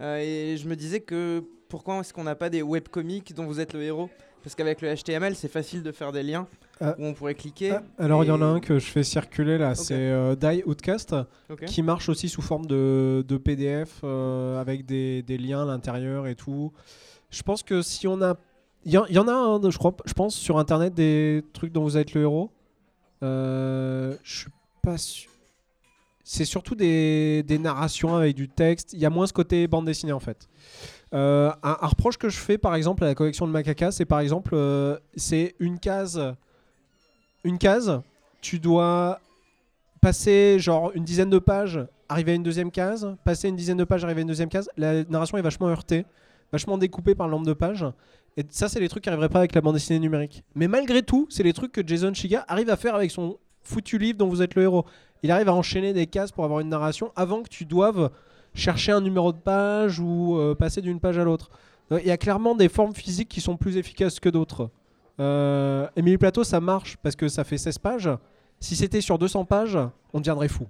Euh, 0.02 0.18
et 0.18 0.58
je 0.58 0.68
me 0.68 0.76
disais 0.76 1.02
que 1.02 1.44
pourquoi 1.70 2.00
est-ce 2.00 2.14
qu'on 2.14 2.24
n'a 2.24 2.36
pas 2.36 2.50
des 2.50 2.62
webcomics 2.62 3.34
dont 3.34 3.46
vous 3.46 3.60
êtes 3.60 3.74
le 3.74 3.84
héros? 3.84 4.10
Parce 4.46 4.56
qu'avec 4.56 4.80
le 4.82 4.96
HTML, 4.96 5.36
c'est 5.36 5.52
facile 5.52 5.82
de 5.84 5.92
faire 5.92 6.12
des 6.14 6.22
liens 6.24 6.48
Ah. 6.80 6.96
où 7.00 7.06
on 7.06 7.14
pourrait 7.14 7.34
cliquer. 7.36 7.72
Ah, 7.72 7.84
Alors 7.98 8.24
il 8.24 8.28
y 8.28 8.32
en 8.32 8.42
a 8.42 8.46
un 8.46 8.60
que 8.62 8.80
je 8.80 8.86
fais 8.86 9.04
circuler 9.04 9.58
là, 9.58 9.74
c'est 9.76 9.96
euh, 9.96 10.36
Die 10.36 10.62
Outcast, 10.66 11.16
qui 11.66 11.82
marche 11.82 12.08
aussi 12.10 12.30
sous 12.30 12.42
forme 12.44 12.66
de, 12.68 13.26
de 13.28 13.38
PDF 13.38 14.02
euh, 14.04 14.62
avec 14.62 14.86
des, 14.86 15.22
des 15.24 15.38
liens 15.40 15.64
à 15.64 15.66
l'intérieur 15.66 16.28
et 16.28 16.36
tout. 16.36 16.72
Je 17.32 17.42
pense 17.44 17.64
que 17.64 17.82
si 17.82 18.08
on 18.08 18.22
a... 18.22 18.38
Il 18.86 18.92
y, 18.94 18.98
en- 19.00 19.06
il 19.08 19.16
y 19.16 19.20
en 19.20 19.28
a 19.28 19.34
un, 19.34 19.70
je 19.72 19.78
crois, 19.80 19.96
je 20.06 20.14
pense, 20.14 20.36
sur 20.36 20.60
Internet 20.60 20.94
des 20.94 21.44
trucs 21.54 21.74
dont 21.74 21.82
vous 21.84 21.98
êtes 21.98 22.14
le 22.14 22.22
héros. 22.22 22.52
Euh, 23.24 24.16
je 24.24 24.38
suis 24.42 24.52
pas 24.84 24.98
sûr. 24.98 25.32
C'est 26.24 26.46
surtout 26.46 26.76
des, 26.76 27.44
des 27.44 27.58
narrations 27.60 28.16
avec 28.16 28.36
du 28.36 28.48
texte. 28.48 28.94
Il 28.94 29.00
y 29.00 29.06
a 29.06 29.10
moins 29.10 29.26
ce 29.28 29.34
côté 29.34 29.68
bande 29.68 29.86
dessinée 29.86 30.12
en 30.12 30.20
fait. 30.20 30.48
Euh, 31.16 31.52
un, 31.64 31.88
reproche 31.88 32.18
que 32.18 32.30
je 32.30 32.38
fais 32.38 32.58
par 32.58 32.76
exemple 32.76 33.04
à 33.04 33.08
la 33.08 33.16
collection 33.16 33.48
de 33.48 33.52
Macaca, 33.52 33.92
c'est 33.92 34.06
par 34.06 34.20
exemple, 34.20 34.52
euh, 34.54 34.98
c'est 35.16 35.56
une 35.60 35.80
case 35.80 36.36
une 37.46 37.60
case, 37.60 38.02
tu 38.42 38.60
dois 38.60 39.20
passer 40.02 40.58
genre 40.60 40.92
une 40.96 41.04
dizaine 41.04 41.30
de 41.30 41.38
pages, 41.38 41.80
arriver 42.10 42.34
à 42.34 42.36
une 42.36 42.44
deuxième 42.44 42.72
case, 42.72 43.16
passer 43.24 43.48
une 43.50 43.56
dizaine 43.56 43.78
de 43.78 43.84
pages, 43.84 44.04
arriver 44.04 44.22
à 44.22 44.24
une 44.24 44.28
deuxième 44.28 44.50
case. 44.50 44.68
La 44.78 45.04
narration 45.06 45.38
est 45.38 45.44
vachement 45.44 45.68
heurtée, 45.68 46.06
vachement 46.52 46.78
découpée 46.78 47.14
par 47.14 47.28
le 47.28 47.32
nombre 47.32 47.46
de 47.46 47.54
pages. 47.54 47.86
Et 48.36 48.44
ça, 48.50 48.68
c'est 48.68 48.80
les 48.80 48.90
trucs 48.90 49.04
qui 49.04 49.10
n'arriveraient 49.10 49.30
pas 49.30 49.40
avec 49.40 49.54
la 49.56 49.62
bande 49.62 49.76
dessinée 49.76 50.00
numérique. 50.00 50.44
Mais 50.56 50.68
malgré 50.68 51.04
tout, 51.04 51.28
c'est 51.30 51.44
les 51.44 51.54
trucs 51.54 51.72
que 51.72 51.86
Jason 51.86 52.14
Shiga 52.14 52.44
arrive 52.48 52.70
à 52.70 52.76
faire 52.76 52.96
avec 52.96 53.12
son 53.12 53.38
foutu 53.64 53.98
livre 53.98 54.18
dont 54.18 54.28
vous 54.28 54.42
êtes 54.42 54.56
le 54.56 54.64
héros. 54.64 54.86
Il 55.22 55.32
arrive 55.32 55.48
à 55.48 55.54
enchaîner 55.54 55.94
des 55.94 56.08
cases 56.08 56.32
pour 56.32 56.44
avoir 56.44 56.60
une 56.60 56.70
narration 56.70 57.12
avant 57.16 57.44
que 57.44 57.50
tu 57.50 57.66
doives 57.66 58.10
chercher 58.56 58.92
un 58.92 59.02
numéro 59.02 59.32
de 59.32 59.38
page 59.38 60.00
ou 60.00 60.38
euh, 60.38 60.56
passer 60.56 60.82
d'une 60.82 61.00
page 61.00 61.18
à 61.20 61.24
l'autre. 61.24 61.50
Donc, 61.90 62.02
Il 62.04 62.08
y 62.08 62.12
a 62.12 62.18
clairement 62.18 62.56
des 62.56 62.70
formes 62.70 62.96
physiques 62.96 63.30
qui 63.30 63.42
sont 63.42 63.58
plus 63.58 63.78
efficaces 63.78 64.20
que 64.20 64.30
d'autres. 64.30 64.70
Euh, 65.20 65.88
Emily 65.96 66.18
Plateau, 66.18 66.44
ça 66.44 66.60
marche 66.60 66.98
parce 66.98 67.16
que 67.16 67.28
ça 67.28 67.44
fait 67.44 67.58
16 67.58 67.78
pages. 67.78 68.10
Si 68.60 68.76
c'était 68.76 69.02
sur 69.02 69.20
200 69.20 69.46
pages, 69.46 69.78
on 70.14 70.20
deviendrait 70.20 70.48
fou. 70.48 70.66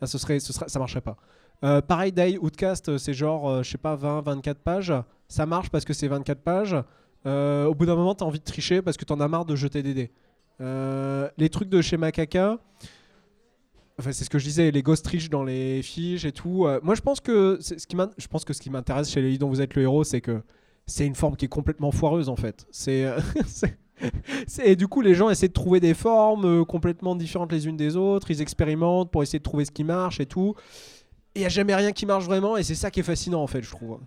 Là, 0.00 0.06
serait, 0.06 0.40
ce 0.40 0.52
serait, 0.52 0.68
ça 0.68 0.78
marcherait 0.78 1.00
pas. 1.00 1.16
Euh, 1.62 1.80
pareil, 1.80 2.12
Die 2.12 2.38
Outcast, 2.40 2.98
c'est 2.98 3.14
genre, 3.14 3.48
euh, 3.48 3.62
je 3.62 3.70
sais 3.70 3.78
pas, 3.78 3.94
20, 3.94 4.22
24 4.22 4.58
pages. 4.58 4.92
Ça 5.28 5.46
marche 5.46 5.70
parce 5.70 5.84
que 5.84 5.92
c'est 5.92 6.08
24 6.08 6.40
pages. 6.40 6.76
Euh, 7.26 7.64
au 7.64 7.74
bout 7.74 7.86
d'un 7.86 7.96
moment, 7.96 8.14
t'as 8.14 8.24
envie 8.24 8.38
de 8.38 8.44
tricher 8.44 8.82
parce 8.82 8.96
que 8.96 9.04
t'en 9.04 9.20
as 9.20 9.28
marre 9.28 9.44
de 9.44 9.56
jeter 9.56 9.82
des 9.82 9.94
dés. 9.94 10.10
Euh, 10.60 11.28
les 11.38 11.48
trucs 11.48 11.68
de 11.68 11.80
chez 11.80 11.96
Macaca, 11.96 12.58
c'est 14.00 14.24
ce 14.24 14.30
que 14.30 14.38
je 14.38 14.44
disais, 14.44 14.70
les 14.70 14.82
ghost 14.82 15.04
triches 15.04 15.30
dans 15.30 15.44
les 15.44 15.82
fiches 15.82 16.24
et 16.24 16.32
tout. 16.32 16.66
Euh, 16.66 16.80
moi, 16.82 16.94
je 16.94 17.00
pense 17.00 17.20
que 17.20 17.58
ce 17.60 17.74
qui 17.74 17.96
ce 17.96 18.60
qui 18.60 18.70
m'intéresse 18.70 19.10
chez 19.10 19.22
les 19.22 19.38
dont 19.38 19.48
vous 19.48 19.60
êtes 19.60 19.74
le 19.74 19.82
héros, 19.82 20.04
c'est 20.04 20.20
que 20.20 20.42
c'est 20.86 21.06
une 21.06 21.14
forme 21.14 21.36
qui 21.36 21.46
est 21.46 21.48
complètement 21.48 21.90
foireuse 21.92 22.28
en 22.28 22.36
fait. 22.36 22.66
C'est 22.70 23.04
euh, 23.04 23.18
et 24.64 24.76
du 24.76 24.88
coup, 24.88 25.00
les 25.00 25.14
gens 25.14 25.30
essaient 25.30 25.48
de 25.48 25.52
trouver 25.52 25.80
des 25.80 25.94
formes 25.94 26.44
euh, 26.44 26.64
complètement 26.64 27.14
différentes 27.14 27.52
les 27.52 27.66
unes 27.66 27.76
des 27.76 27.96
autres. 27.96 28.30
Ils 28.30 28.42
expérimentent 28.42 29.10
pour 29.10 29.22
essayer 29.22 29.38
de 29.38 29.44
trouver 29.44 29.64
ce 29.64 29.70
qui 29.70 29.84
marche 29.84 30.20
et 30.20 30.26
tout. 30.26 30.54
Il 31.36 31.40
n'y 31.40 31.46
a 31.46 31.50
jamais 31.50 31.74
rien 31.74 31.92
qui 31.92 32.06
marche 32.06 32.24
vraiment. 32.24 32.56
Et 32.56 32.62
c'est 32.62 32.74
ça 32.74 32.90
qui 32.90 33.00
est 33.00 33.04
fascinant, 33.04 33.42
en 33.42 33.46
fait, 33.46 33.62
je 33.62 33.70
trouve. 33.70 33.98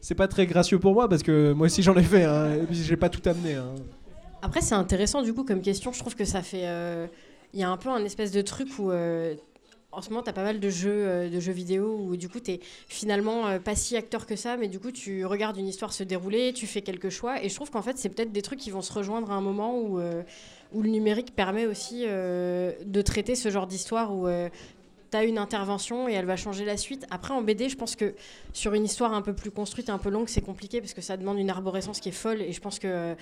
C'est 0.00 0.14
pas 0.14 0.28
très 0.28 0.46
gracieux 0.46 0.78
pour 0.78 0.92
moi 0.92 1.08
parce 1.08 1.22
que 1.22 1.52
moi 1.52 1.66
aussi 1.66 1.82
j'en 1.82 1.96
ai 1.96 2.02
fait. 2.02 2.24
Hein, 2.24 2.52
et 2.62 2.66
puis 2.66 2.76
j'ai 2.76 2.96
pas 2.96 3.08
tout 3.08 3.26
amené. 3.26 3.54
hein. 3.54 3.74
Après, 4.42 4.60
c'est 4.60 4.74
intéressant 4.74 5.22
du 5.22 5.32
coup 5.32 5.44
comme 5.44 5.62
question. 5.62 5.92
Je 5.92 5.98
trouve 5.98 6.14
que 6.14 6.26
ça 6.26 6.42
fait. 6.42 6.66
Il 7.54 7.60
y 7.60 7.62
a 7.62 7.70
un 7.70 7.76
peu 7.78 7.88
un 7.88 8.04
espèce 8.04 8.32
de 8.32 8.42
truc 8.42 8.68
où. 8.78 8.90
euh, 8.90 9.34
en 9.96 10.02
ce 10.02 10.10
moment, 10.10 10.22
tu 10.22 10.30
as 10.30 10.32
pas 10.32 10.42
mal 10.42 10.60
de 10.60 10.70
jeux, 10.70 10.90
euh, 10.90 11.30
de 11.30 11.40
jeux 11.40 11.52
vidéo 11.52 11.96
où 12.00 12.16
du 12.16 12.28
coup, 12.28 12.40
tu 12.40 12.52
es 12.52 12.60
finalement 12.88 13.46
euh, 13.46 13.58
pas 13.58 13.74
si 13.74 13.96
acteur 13.96 14.26
que 14.26 14.36
ça, 14.36 14.56
mais 14.56 14.68
du 14.68 14.78
coup, 14.80 14.90
tu 14.90 15.24
regardes 15.24 15.56
une 15.56 15.68
histoire 15.68 15.92
se 15.92 16.02
dérouler, 16.02 16.52
tu 16.52 16.66
fais 16.66 16.82
quelques 16.82 17.10
choix. 17.10 17.42
Et 17.42 17.48
je 17.48 17.54
trouve 17.54 17.70
qu'en 17.70 17.82
fait, 17.82 17.96
c'est 17.98 18.08
peut-être 18.08 18.32
des 18.32 18.42
trucs 18.42 18.58
qui 18.58 18.70
vont 18.70 18.82
se 18.82 18.92
rejoindre 18.92 19.30
à 19.30 19.34
un 19.34 19.40
moment 19.40 19.78
où, 19.78 19.98
euh, 20.00 20.22
où 20.72 20.82
le 20.82 20.90
numérique 20.90 21.34
permet 21.34 21.66
aussi 21.66 22.04
euh, 22.06 22.72
de 22.84 23.02
traiter 23.02 23.34
ce 23.34 23.50
genre 23.50 23.66
d'histoire 23.66 24.12
où 24.14 24.26
tu 25.10 25.16
as 25.16 25.24
une 25.24 25.38
intervention 25.38 26.08
et 26.08 26.12
elle 26.12 26.26
va 26.26 26.36
changer 26.36 26.64
la 26.64 26.76
suite. 26.76 27.06
Après, 27.10 27.32
en 27.32 27.42
BD, 27.42 27.68
je 27.68 27.76
pense 27.76 27.94
que 27.94 28.14
sur 28.52 28.74
une 28.74 28.84
histoire 28.84 29.12
un 29.14 29.22
peu 29.22 29.32
plus 29.32 29.52
construite, 29.52 29.90
un 29.90 29.98
peu 29.98 30.10
longue, 30.10 30.28
c'est 30.28 30.42
compliqué 30.42 30.80
parce 30.80 30.94
que 30.94 31.02
ça 31.02 31.16
demande 31.16 31.38
une 31.38 31.50
arborescence 31.50 32.00
qui 32.00 32.08
est 32.08 32.12
folle. 32.12 32.42
Et 32.42 32.52
je 32.52 32.60
pense 32.60 32.78
que. 32.78 33.14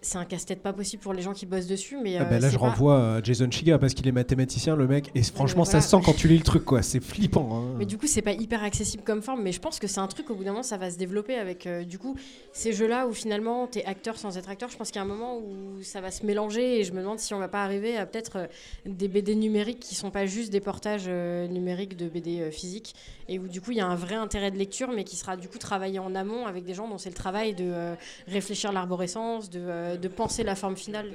Euh, 0.00 0.02
c'est 0.02 0.18
un 0.18 0.24
casse-tête 0.24 0.62
pas 0.62 0.72
possible 0.72 1.02
pour 1.02 1.12
les 1.12 1.22
gens 1.22 1.32
qui 1.32 1.46
bossent 1.46 1.66
dessus. 1.66 1.96
Mais 2.02 2.16
Ah 2.16 2.22
euh, 2.22 2.24
bah 2.24 2.38
là, 2.38 2.48
je 2.50 2.56
pas- 2.56 2.68
renvoie 2.68 3.16
à 3.16 3.22
Jason 3.22 3.50
Chiga 3.50 3.78
parce 3.78 3.94
qu'il 3.94 4.06
est 4.08 4.12
mathématicien, 4.12 4.76
le 4.76 4.86
mec. 4.86 5.10
Et 5.14 5.22
franchement, 5.22 5.64
ça 5.64 5.80
se 5.80 5.88
sent 5.88 5.98
quand 6.04 6.14
tu 6.14 6.28
lis 6.28 6.38
le 6.38 6.44
truc, 6.44 6.64
quoi. 6.64 6.82
C'est 6.82 7.00
flippant. 7.02 7.48
hein. 7.52 7.74
Mais 7.78 7.86
du 7.86 7.98
coup, 7.98 8.06
c'est 8.06 8.22
pas 8.22 8.32
hyper 8.32 8.62
accessible 8.64 9.02
comme 9.04 9.22
forme, 9.22 9.42
mais 9.42 9.52
je 9.52 9.60
pense 9.60 9.78
que 9.78 9.86
c'est 9.86 10.00
un 10.00 10.06
truc 10.06 10.30
au 10.30 10.34
bout 10.34 10.44
d'un 10.44 10.50
moment, 10.52 10.62
ça 10.62 10.76
va 10.78 10.90
se 10.90 10.96
développer 10.98 11.34
avec 11.36 11.66
euh, 11.66 11.84
du 11.84 11.98
coup 11.98 12.16
ces 12.52 12.72
jeux-là 12.72 13.06
où 13.06 13.12
finalement 13.12 13.66
t'es 13.66 13.84
acteur 13.84 14.16
sans 14.18 14.36
être 14.38 14.48
acteur. 14.48 14.68
Je 14.70 14.76
pense 14.76 14.88
qu'il 14.90 14.96
y 14.96 14.98
a 15.00 15.02
un 15.04 15.08
moment 15.08 15.38
où 15.38 15.82
ça 15.82 16.00
va 16.00 16.10
se 16.10 16.24
mélanger 16.24 16.80
et 16.80 16.84
je 16.84 16.92
me 16.92 17.00
demande 17.00 17.18
si 17.18 17.34
on 17.34 17.38
va 17.38 17.48
pas 17.48 17.62
arriver 17.64 17.96
à 17.96 18.06
peut-être 18.06 18.36
euh, 18.36 18.46
des 18.86 19.08
BD 19.08 19.34
numériques 19.34 19.80
qui 19.80 19.94
sont 19.94 20.10
pas 20.10 20.26
juste 20.26 20.50
des 20.52 20.60
portages 20.60 21.04
euh, 21.08 21.46
numériques 21.48 21.96
de 21.96 22.08
BD 22.08 22.40
euh, 22.40 22.50
physiques 22.50 22.94
et 23.30 23.38
où 23.38 23.48
du 23.48 23.60
coup 23.62 23.70
il 23.70 23.78
y 23.78 23.80
a 23.80 23.86
un 23.86 23.94
vrai 23.94 24.16
intérêt 24.16 24.50
de 24.50 24.56
lecture, 24.58 24.90
mais 24.94 25.04
qui 25.04 25.16
sera 25.16 25.36
du 25.36 25.48
coup 25.48 25.56
travaillé 25.58 25.98
en 25.98 26.14
amont 26.14 26.46
avec 26.46 26.64
des 26.64 26.74
gens 26.74 26.88
dont 26.88 26.98
c'est 26.98 27.08
le 27.10 27.14
travail 27.14 27.54
de 27.54 27.64
euh, 27.64 27.94
réfléchir 28.26 28.72
l'arborescence, 28.72 29.48
de, 29.48 29.60
euh, 29.62 29.96
de 29.96 30.08
penser 30.08 30.42
la 30.42 30.54
forme 30.56 30.76
finale. 30.76 31.06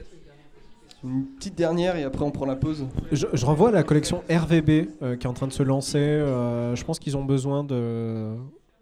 Une 1.03 1.25
petite 1.37 1.55
dernière 1.55 1.95
et 1.97 2.03
après 2.03 2.23
on 2.23 2.31
prend 2.31 2.45
la 2.45 2.55
pause. 2.55 2.87
Je, 3.11 3.27
je 3.31 3.45
renvoie 3.45 3.69
à 3.69 3.71
la 3.71 3.83
collection 3.83 4.23
RVB 4.29 4.89
euh, 5.03 5.15
qui 5.17 5.27
est 5.27 5.29
en 5.29 5.33
train 5.33 5.45
de 5.47 5.53
se 5.53 5.61
lancer. 5.61 5.99
euh, 5.99 6.75
je 6.75 6.83
pense 6.83 6.97
qu'ils 6.99 7.15
ont 7.17 7.25
besoin 7.25 7.63
de 7.63 8.33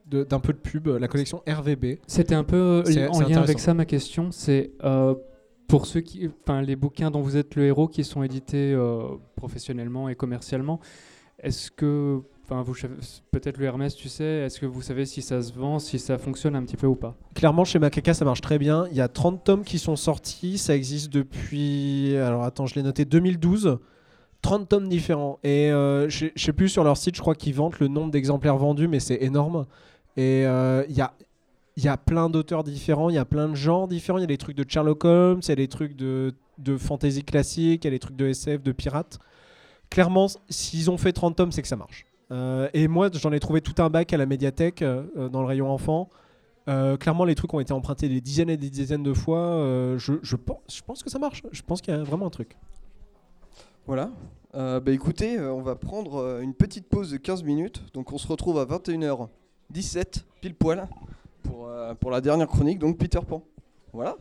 d'un 0.05 0.39
peu 0.39 0.53
de 0.53 0.59
pub. 0.59 0.87
La 0.87 1.07
collection 1.07 1.41
RVB. 1.47 1.97
C'était 2.07 2.35
un 2.35 2.43
peu 2.43 2.83
euh, 2.85 3.07
en 3.09 3.21
lien 3.21 3.41
avec 3.41 3.57
ça 3.59 3.73
ma 3.73 3.85
question. 3.85 4.31
C'est 4.31 4.71
euh, 4.83 5.15
pour 5.67 5.87
ceux 5.87 6.01
qui, 6.01 6.29
enfin 6.43 6.61
les 6.61 6.75
bouquins 6.75 7.09
dont 7.09 7.21
vous 7.21 7.35
êtes 7.35 7.55
le 7.55 7.65
héros 7.65 7.87
qui 7.87 8.03
sont 8.03 8.21
édités 8.21 8.73
euh, 8.73 9.07
professionnellement 9.35 10.07
et 10.09 10.15
commercialement. 10.15 10.79
Est-ce 11.39 11.71
que, 11.71 12.21
peut-être 13.31 13.57
le 13.57 13.65
Hermès, 13.65 13.95
tu 13.95 14.09
sais, 14.09 14.23
est-ce 14.23 14.59
que 14.59 14.65
vous 14.65 14.81
savez 14.81 15.05
si 15.05 15.21
ça 15.21 15.41
se 15.41 15.53
vend, 15.53 15.79
si 15.79 15.99
ça 15.99 16.17
fonctionne 16.17 16.55
un 16.55 16.63
petit 16.63 16.77
peu 16.77 16.87
ou 16.87 16.95
pas? 16.95 17.15
Clairement, 17.35 17.65
chez 17.65 17.79
Macaca, 17.79 18.13
ça 18.13 18.25
marche 18.25 18.41
très 18.41 18.59
bien. 18.59 18.87
Il 18.91 18.97
y 18.97 19.01
a 19.01 19.07
30 19.07 19.43
tomes 19.43 19.63
qui 19.63 19.79
sont 19.79 19.95
sortis. 19.95 20.57
Ça 20.57 20.75
existe 20.75 21.11
depuis. 21.11 22.15
Alors 22.17 22.43
attends, 22.43 22.65
je 22.65 22.75
l'ai 22.75 22.83
noté 22.83 23.05
2012. 23.05 23.79
30 24.41 24.69
tomes 24.69 24.89
différents. 24.89 25.39
Et 25.43 25.71
euh, 25.71 26.09
je 26.09 26.27
sais 26.35 26.53
plus 26.53 26.69
sur 26.69 26.83
leur 26.83 26.97
site, 26.97 27.15
je 27.15 27.21
crois 27.21 27.33
qu'ils 27.35 27.55
vantent 27.55 27.79
le 27.79 27.87
nombre 27.87 28.11
d'exemplaires 28.11 28.57
vendus, 28.57 28.87
mais 28.87 28.99
c'est 28.99 29.21
énorme. 29.23 29.65
Et 30.17 30.45
euh, 30.45 30.83
il 30.89 30.95
y 30.95 31.01
a. 31.01 31.13
Y 31.75 31.87
a 31.87 31.97
plein 31.97 32.29
d'auteurs 32.29 32.63
différents, 32.63 33.09
il 33.09 33.15
y 33.15 33.17
a 33.17 33.25
plein 33.25 33.49
de 33.49 33.55
genres 33.55 33.87
différents. 33.87 34.19
Il 34.19 34.21
y 34.21 34.25
a 34.25 34.27
des 34.27 34.37
trucs 34.37 34.55
de 34.55 34.63
Sherlock 34.67 35.05
Holmes, 35.05 35.39
il 35.41 35.49
y 35.49 35.51
a 35.53 35.55
des 35.55 35.67
trucs 35.67 35.95
de, 35.95 36.35
de 36.59 36.77
fantasy 36.77 37.23
classique, 37.23 37.83
il 37.83 37.87
y 37.87 37.89
a 37.89 37.91
des 37.91 37.97
trucs 37.97 38.15
de 38.15 38.27
SF, 38.27 38.61
de 38.61 38.71
pirates. 38.71 39.17
Clairement, 39.89 40.27
s'ils 40.49 40.91
ont 40.91 40.97
fait 40.97 41.13
30 41.13 41.35
tomes, 41.35 41.51
c'est 41.51 41.63
que 41.63 41.67
ça 41.67 41.75
marche. 41.75 42.05
Euh, 42.31 42.69
et 42.73 42.87
moi, 42.87 43.09
j'en 43.13 43.31
ai 43.31 43.39
trouvé 43.39 43.61
tout 43.61 43.81
un 43.81 43.89
bac 43.89 44.13
à 44.13 44.17
la 44.17 44.25
médiathèque, 44.25 44.81
euh, 44.81 45.29
dans 45.29 45.41
le 45.41 45.47
rayon 45.47 45.69
enfant. 45.69 46.09
Euh, 46.69 46.97
clairement, 46.97 47.25
les 47.25 47.35
trucs 47.35 47.53
ont 47.53 47.59
été 47.59 47.73
empruntés 47.73 48.07
des 48.07 48.21
dizaines 48.21 48.49
et 48.49 48.57
des 48.57 48.69
dizaines 48.69 49.03
de 49.03 49.13
fois. 49.13 49.57
Je, 49.97 50.13
je 50.21 50.35
pense, 50.35 51.03
que 51.03 51.09
ça 51.09 51.19
marche. 51.19 51.43
Je 51.51 51.61
pense 51.61 51.81
qu'il 51.81 51.93
y 51.93 51.97
a 51.97 52.03
vraiment 52.03 52.27
un 52.27 52.31
truc. 52.31 52.57
Voilà. 53.85 54.11
Bah 54.53 54.91
écoutez, 54.91 55.39
on 55.39 55.61
va 55.61 55.75
prendre 55.75 56.39
une 56.41 56.53
petite 56.53 56.87
pause 56.87 57.11
de 57.11 57.17
15 57.17 57.43
minutes. 57.43 57.83
Donc 57.93 58.13
on 58.13 58.17
se 58.17 58.27
retrouve 58.27 58.59
à 58.59 58.65
21h17, 58.65 60.23
pile 60.41 60.55
poil, 60.55 60.87
pour, 61.41 61.69
pour 61.99 62.11
la 62.11 62.21
dernière 62.21 62.47
chronique, 62.47 62.79
donc 62.79 62.97
Peter 62.97 63.19
Pan. 63.27 63.43
Voilà. 63.91 64.15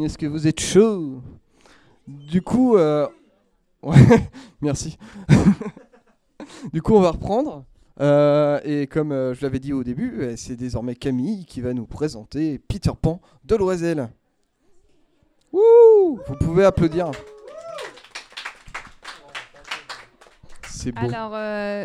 Est-ce 0.00 0.16
que 0.16 0.26
vous 0.26 0.46
êtes 0.46 0.60
chaud? 0.60 1.22
Du 2.06 2.42
coup, 2.42 2.76
ouais, 3.82 4.30
merci. 4.60 4.96
du 6.72 6.82
coup, 6.82 6.94
on 6.94 7.00
va 7.00 7.10
reprendre. 7.10 7.64
Euh, 8.00 8.60
et 8.64 8.86
comme 8.86 9.12
euh, 9.12 9.34
je 9.34 9.42
l'avais 9.42 9.58
dit 9.58 9.72
au 9.72 9.84
début, 9.84 10.22
euh, 10.22 10.34
c'est 10.36 10.56
désormais 10.56 10.94
Camille 10.94 11.44
qui 11.44 11.60
va 11.60 11.74
nous 11.74 11.86
présenter 11.86 12.58
Peter 12.58 12.92
Pan 13.00 13.20
de 13.44 13.54
Loisel. 13.54 14.08
Wouh 15.52 16.18
Vous 16.26 16.36
pouvez 16.36 16.64
applaudir. 16.64 17.10
Beau. 20.84 20.92
Alors, 20.96 21.30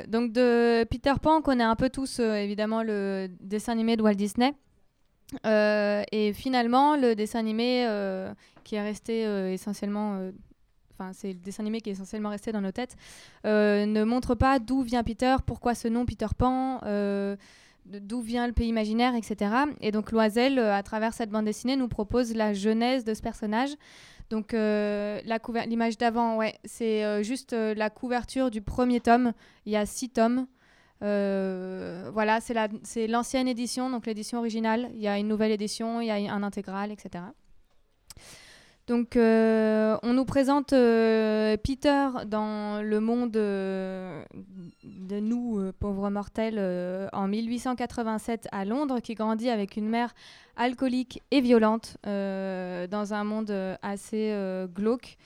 donc 0.08 0.32
de 0.32 0.84
Peter 0.86 1.14
Pan, 1.22 1.38
on 1.38 1.42
connaît 1.44 1.64
un 1.64 1.76
peu 1.76 1.92
tous 1.92 2.20
évidemment 2.20 2.82
le 2.82 3.28
dessin 3.40 3.74
animé 3.74 3.96
de 3.96 4.02
Walt 4.02 4.16
Disney. 4.16 4.56
Et 5.44 6.34
finalement, 6.34 6.96
le 6.96 7.14
dessin 7.14 7.38
animé 7.38 7.88
qui 8.64 8.74
est 8.74 8.82
resté 8.82 9.22
essentiellement. 9.54 10.32
C'est 11.14 11.34
le 11.34 11.40
dessin 11.40 11.64
animé 11.64 11.82
qui 11.82 11.90
est 11.90 11.94
essentiellement 11.94 12.30
resté 12.30 12.52
dans 12.52 12.62
nos 12.62 12.72
têtes, 12.72 12.96
euh, 13.46 13.86
ne 13.86 14.04
montre 14.04 14.36
pas 14.36 14.60
d'où 14.60 14.82
vient 14.82 15.04
Peter, 15.04 15.36
pourquoi 15.46 15.76
ce 15.76 15.88
nom 15.88 16.06
Peter 16.06 16.28
Pan, 16.38 16.80
euh, 16.84 17.36
d'où 17.86 18.22
vient 18.22 18.48
le 18.48 18.54
pays 18.54 18.68
imaginaire, 18.68 19.16
etc. 19.16 19.52
Et 19.82 19.92
donc 19.92 20.12
Loisel, 20.12 20.60
euh, 20.60 20.74
à 20.74 20.84
travers 20.84 21.14
cette 21.14 21.30
bande 21.30 21.46
dessinée, 21.46 21.76
nous 21.76 21.88
propose 21.88 22.36
la 22.36 22.54
genèse 22.54 23.04
de 23.04 23.14
ce 23.14 23.22
personnage. 23.22 23.72
Donc 24.30 24.52
l'image 24.52 25.98
d'avant, 25.98 26.36
ouais, 26.36 26.56
c'est 26.66 27.24
juste 27.24 27.54
la 27.54 27.90
couverture 27.90 28.52
du 28.52 28.62
premier 28.62 29.00
tome. 29.00 29.32
Il 29.66 29.72
y 29.72 29.78
a 29.78 29.86
six 29.86 30.10
tomes. 30.10 30.48
Voilà, 31.00 32.40
c'est 32.42 33.08
l'ancienne 33.08 33.48
édition, 33.48 33.90
donc 33.90 34.06
l'édition 34.06 34.40
originale. 34.40 34.90
Il 34.96 35.00
y 35.00 35.08
a 35.08 35.18
une 35.18 35.30
nouvelle 35.30 35.52
édition, 35.52 36.02
il 36.02 36.08
y 36.08 36.12
a 36.12 36.34
un 36.34 36.44
intégral, 36.44 36.92
etc. 36.92 37.24
Donc, 38.88 39.18
euh, 39.18 39.98
on 40.02 40.14
nous 40.14 40.24
présente 40.24 40.72
euh, 40.72 41.58
Peter 41.58 42.08
dans 42.26 42.82
le 42.82 43.02
monde 43.02 43.36
euh, 43.36 44.24
de 44.86 45.20
nous, 45.20 45.74
pauvres 45.78 46.10
mortels, 46.10 46.58
en 47.12 47.28
1887 47.28 48.48
à 48.54 48.64
Londres, 48.64 49.02
qui 49.02 49.14
grandit 49.14 49.50
avec 49.50 49.76
une 49.76 49.90
mère 49.90 50.16
alcoolique 50.56 51.22
et 51.32 51.42
violente 51.42 51.98
dans 52.04 53.14
un 53.14 53.24
monde 53.26 53.54
assez 53.82 54.34
glauque. 54.74 55.18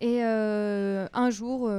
Et 0.00 0.22
un 0.22 1.30
jour, 1.30 1.70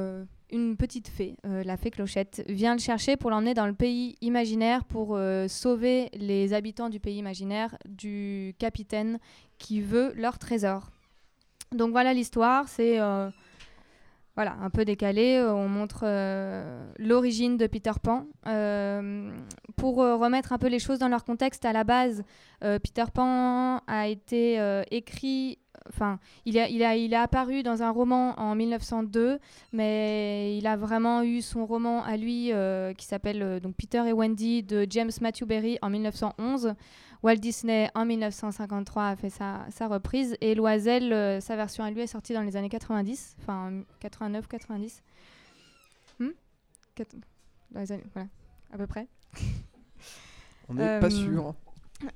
une 0.51 0.77
petite 0.77 1.09
fée, 1.09 1.35
la 1.43 1.77
fée 1.77 1.91
Clochette, 1.91 2.43
vient 2.47 2.73
le 2.73 2.79
chercher 2.79 3.17
pour 3.17 3.29
l'emmener 3.29 3.53
dans 3.53 3.67
le 3.67 3.73
pays 3.73 4.15
imaginaire 4.21 4.85
pour 4.85 5.19
sauver 5.47 6.09
les 6.13 6.53
habitants 6.53 6.89
du 6.89 6.99
pays 6.99 7.17
imaginaire 7.17 7.77
du 7.85 8.55
capitaine 8.59 9.19
qui 9.59 9.81
veut 9.81 10.13
leur 10.15 10.39
trésor. 10.39 10.89
Donc 11.71 11.91
voilà 11.91 12.13
l'histoire, 12.13 12.67
c'est 12.67 12.99
euh, 12.99 13.29
voilà, 14.35 14.55
un 14.61 14.71
peu 14.71 14.85
décalé. 14.85 15.35
euh, 15.35 15.53
On 15.53 15.67
montre 15.67 16.01
euh, 16.03 16.83
l'origine 16.97 17.57
de 17.57 17.67
Peter 17.67 17.91
Pan. 18.01 18.25
Pour 19.75 19.97
remettre 19.97 20.51
un 20.51 20.57
peu 20.57 20.67
les 20.67 20.79
choses 20.79 20.99
dans 20.99 21.07
leur 21.07 21.23
contexte, 21.23 21.63
à 21.63 21.71
la 21.71 21.83
base, 21.83 22.23
Peter 22.59 23.05
Pan 23.13 23.77
a 23.87 24.07
été 24.09 24.59
écrit, 24.91 25.57
enfin, 25.87 26.19
il, 26.45 26.59
a, 26.59 26.67
il, 26.67 26.83
a, 26.83 26.97
il 26.97 27.13
est 27.13 27.15
apparu 27.15 27.63
dans 27.63 27.81
un 27.81 27.89
roman 27.89 28.37
en 28.37 28.55
1902, 28.55 29.39
mais 29.71 30.57
il 30.57 30.67
a 30.67 30.75
vraiment 30.75 31.23
eu 31.23 31.41
son 31.41 31.65
roman 31.65 32.03
à 32.03 32.17
lui 32.17 32.51
qui 32.97 33.05
s'appelle 33.05 33.61
donc 33.61 33.75
Peter 33.77 34.03
et 34.05 34.11
Wendy 34.11 34.63
de 34.63 34.85
James 34.89 35.11
Matthew 35.21 35.45
Berry 35.45 35.77
en 35.81 35.89
1911. 35.89 36.73
Walt 37.21 37.35
Disney 37.37 37.89
en 37.95 38.05
1953 38.05 39.07
a 39.07 39.15
fait 39.15 39.29
sa, 39.29 39.65
sa 39.71 39.87
reprise 39.87 40.37
et 40.41 40.55
Loisel, 40.55 41.11
euh, 41.11 41.39
sa 41.41 41.55
version 41.55 41.83
à 41.83 41.91
lui 41.91 42.01
est 42.01 42.07
sortie 42.07 42.33
dans 42.33 42.41
les 42.43 42.55
années 42.55 42.69
90, 42.69 43.35
enfin 43.41 43.71
89-90. 44.01 45.01
Hmm? 46.19 46.29
Dans 47.71 47.79
les 47.81 47.91
années- 47.91 48.03
voilà, 48.13 48.27
à 48.73 48.77
peu 48.77 48.87
près. 48.87 49.07
On 50.69 50.73
n'est 50.75 50.99
pas 50.99 51.07
Euh, 51.07 51.09
sûr. 51.09 51.53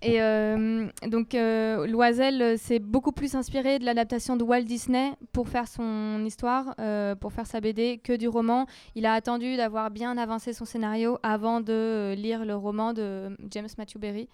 Et 0.02 0.22
euh, 0.22 0.88
donc 1.08 1.36
euh, 1.36 1.86
Loisel 1.88 2.58
s'est 2.58 2.80
beaucoup 2.80 3.12
plus 3.12 3.36
inspiré 3.36 3.80
de 3.80 3.84
l'adaptation 3.86 4.38
de 4.38 4.44
Walt 4.46 4.62
Disney 4.64 5.12
pour 5.34 5.50
faire 5.50 5.68
son 5.68 6.24
histoire, 6.26 6.74
euh, 6.80 7.16
pour 7.16 7.34
faire 7.34 7.46
sa 7.48 7.60
BD, 7.60 8.00
que 8.02 8.14
du 8.14 8.30
roman. 8.30 8.66
Il 8.96 9.06
a 9.06 9.14
attendu 9.14 9.58
d'avoir 9.58 9.92
bien 9.92 10.18
avancé 10.18 10.54
son 10.54 10.64
scénario 10.64 11.18
avant 11.22 11.60
de 11.60 12.14
lire 12.18 12.46
le 12.46 12.56
roman 12.56 12.94
de 12.94 13.36
James 13.52 13.68
Matthew 13.78 13.98
Berry 13.98 14.30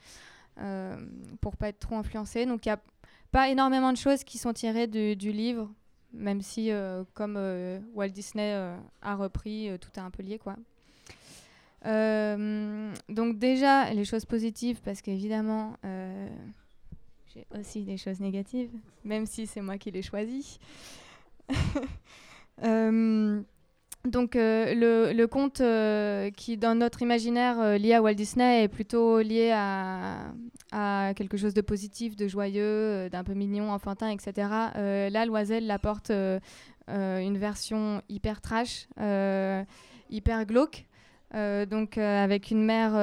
pour 1.41 1.57
pas 1.57 1.69
être 1.69 1.79
trop 1.79 1.95
influencé. 1.95 2.45
Donc 2.45 2.65
il 2.65 2.69
n'y 2.69 2.73
a 2.73 2.79
pas 3.31 3.49
énormément 3.49 3.91
de 3.91 3.97
choses 3.97 4.23
qui 4.23 4.37
sont 4.37 4.53
tirées 4.53 4.87
du, 4.87 5.31
livre, 5.31 5.69
même 6.13 6.41
si 6.41 6.71
euh, 6.71 7.03
comme 7.13 7.35
euh, 7.37 7.79
Walt 7.93 8.09
Disney 8.09 8.53
euh, 8.53 8.75
a 9.01 9.15
repris, 9.15 9.69
euh, 9.69 9.77
tout 9.77 9.89
est 9.95 9.99
un 9.99 10.09
peu 10.09 10.23
lié 10.23 10.39
quoi. 10.39 10.55
Euh, 11.85 12.93
donc 13.07 13.39
déjà, 13.39 13.93
les 13.93 14.05
choses 14.05 14.25
positives, 14.25 14.81
parce 14.83 15.01
qu'évidemment, 15.01 15.77
euh, 15.85 16.29
j'ai 17.33 17.45
aussi 17.57 17.83
des 17.83 17.97
choses 17.97 18.19
négatives, 18.19 18.71
même 19.03 19.25
si 19.25 19.47
c'est 19.47 19.61
moi 19.61 19.77
qui 19.77 19.91
les 19.91 20.01
choisis. 20.01 20.59
Euh, 22.61 23.41
donc 24.05 24.37
euh, 24.37 25.13
le, 25.13 25.25
conte 25.27 25.59
euh, 25.59 26.31
qui, 26.31 26.55
dans 26.55 26.73
notre 26.73 27.01
imaginaire 27.01 27.59
euh, 27.59 27.77
lié 27.77 27.93
à 27.93 28.01
Walt 28.01 28.13
Disney, 28.13 28.63
est 28.63 28.67
plutôt 28.69 29.19
lié 29.19 29.51
à, 29.53 30.31
quelque 31.15 31.35
chose 31.35 31.53
de 31.53 31.61
positif, 31.61 32.15
de 32.15 32.27
joyeux, 32.27 33.09
d'un 33.09 33.23
peu 33.23 33.33
mignon, 33.33 33.71
enfantin, 33.71 34.09
etc. 34.09 34.47
Là, 34.75 35.25
Loisel 35.25 35.65
l'apporte 35.65 36.11
une 36.11 37.37
version 37.37 38.03
hyper 38.07 38.39
trash, 38.39 38.87
hyper 40.11 40.45
glauque. 40.45 40.85
Donc 41.33 41.97
avec 41.97 42.51
une 42.51 42.63
mère 42.63 42.93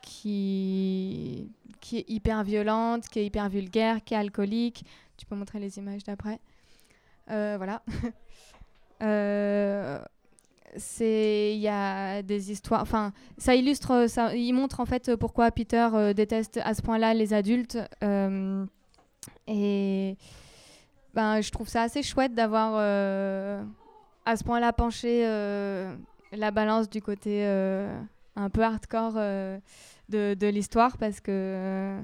qui, 0.00 1.50
qui 1.80 1.98
est 1.98 2.08
hyper 2.08 2.44
violente, 2.44 3.08
qui 3.08 3.18
est 3.18 3.26
hyper 3.26 3.48
vulgaire, 3.48 4.04
qui 4.04 4.14
est 4.14 4.18
alcoolique. 4.18 4.84
Tu 5.16 5.26
peux 5.26 5.34
montrer 5.34 5.58
les 5.58 5.76
images 5.78 6.04
d'après. 6.04 6.38
Voilà. 7.26 7.82
Euh, 9.02 9.98
c'est 10.76 11.54
il 11.54 11.60
y 11.60 11.68
a 11.68 12.22
des 12.22 12.50
histoires 12.52 12.82
enfin 12.82 13.12
ça 13.38 13.54
illustre 13.54 14.08
ça 14.08 14.34
il 14.34 14.52
montre 14.52 14.80
en 14.80 14.84
fait 14.84 15.16
pourquoi 15.16 15.50
Peter 15.50 15.88
euh, 15.94 16.12
déteste 16.12 16.60
à 16.62 16.74
ce 16.74 16.82
point-là 16.82 17.14
les 17.14 17.32
adultes. 17.32 17.78
Euh, 18.02 18.64
et 19.46 20.16
ben 21.14 21.40
je 21.40 21.50
trouve 21.50 21.68
ça 21.68 21.82
assez 21.82 22.02
chouette 22.02 22.34
d'avoir 22.34 22.74
à 22.74 24.36
ce 24.36 24.44
point-là 24.44 24.72
penché 24.72 25.22
la 26.32 26.50
balance 26.50 26.90
du 26.90 27.00
côté 27.00 27.44
un 27.44 28.50
peu 28.50 28.62
hardcore 28.62 29.14
de, 29.14 30.34
de 30.34 30.46
l'histoire 30.46 30.98
parce 30.98 31.20
que 31.20 31.98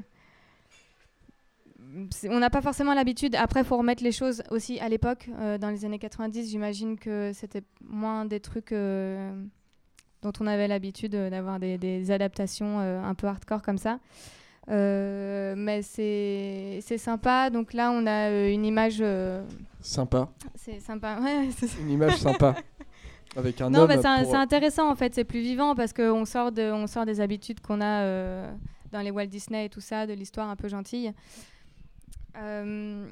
on 2.28 2.38
n'a 2.38 2.50
pas 2.50 2.60
forcément 2.62 2.94
l'habitude. 2.94 3.34
Après, 3.36 3.60
il 3.60 3.66
faut 3.66 3.76
remettre 3.76 4.02
les 4.02 4.12
choses 4.12 4.42
aussi 4.50 4.78
à 4.80 4.88
l'époque. 4.88 5.28
euh, 5.38 5.58
dans 5.58 5.70
les 5.70 5.84
années 5.84 5.98
90, 5.98 6.50
j'imagine 6.50 6.98
que 6.98 7.32
c'était 7.34 7.62
moins 7.80 8.24
des 8.24 8.40
trucs 8.40 8.72
euh, 8.72 9.32
dont 10.22 10.32
on 10.40 10.46
avait 10.46 10.68
l'habitude 10.68 11.14
euh, 11.14 11.30
d'avoir 11.30 11.58
des, 11.58 11.78
des 11.78 12.10
adaptations 12.10 12.78
un 12.78 13.14
peu 13.14 13.26
hardcore 13.26 13.62
comme 13.62 13.78
ça. 13.78 13.98
Mais 14.68 15.82
c'est 15.82 16.98
sympa. 16.98 17.50
Donc 17.50 17.72
là, 17.72 17.90
on 17.92 18.06
a 18.06 18.30
une 18.48 18.64
image. 18.64 19.02
Sympa. 19.80 20.28
c'est 20.54 20.80
sympa. 20.80 21.18
Ouais. 21.20 21.48
Une 21.80 21.90
image 21.90 22.16
sympa. 22.18 22.54
Avec 23.36 23.60
un 23.60 23.70
Non, 23.70 23.86
mais 23.86 23.98
c'est 24.00 24.34
intéressant 24.34 24.90
en 24.90 24.94
fait, 24.94 25.14
c'est 25.14 25.24
plus 25.24 25.40
vivant 25.40 25.74
parce 25.74 25.92
qu'on 25.92 26.24
sort, 26.24 26.52
de, 26.52 26.70
on 26.70 26.86
sort 26.86 27.06
des 27.06 27.20
habitudes 27.20 27.60
qu'on 27.60 27.80
a 27.80 28.02
euh, 28.02 28.52
dans 28.90 29.00
les 29.00 29.10
Walt 29.10 29.26
Disney 29.26 29.66
et 29.66 29.68
tout 29.68 29.80
ça, 29.80 30.06
de 30.06 30.12
l'histoire 30.12 30.48
un 30.48 30.56
peu 30.56 30.68
gentille. 30.68 31.12
Euh, 32.36 33.06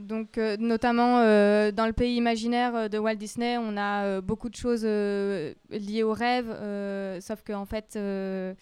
donc, 0.00 0.38
euh, 0.38 0.56
notamment 0.58 1.18
euh, 1.18 1.72
dans 1.72 1.86
le 1.86 1.92
pays 1.92 2.16
imaginaire 2.16 2.88
de 2.88 2.98
Walt 2.98 3.16
Disney, 3.16 3.58
on 3.58 3.76
a 3.76 4.20
beaucoup 4.22 4.48
de 4.48 4.56
choses 4.56 4.84
liées 4.84 6.02
au 6.02 6.12
rêve, 6.12 6.50
euh, 6.50 7.20
sauf 7.20 7.42
qu'en 7.46 7.66
fait, 7.66 7.94
euh, 7.96 8.54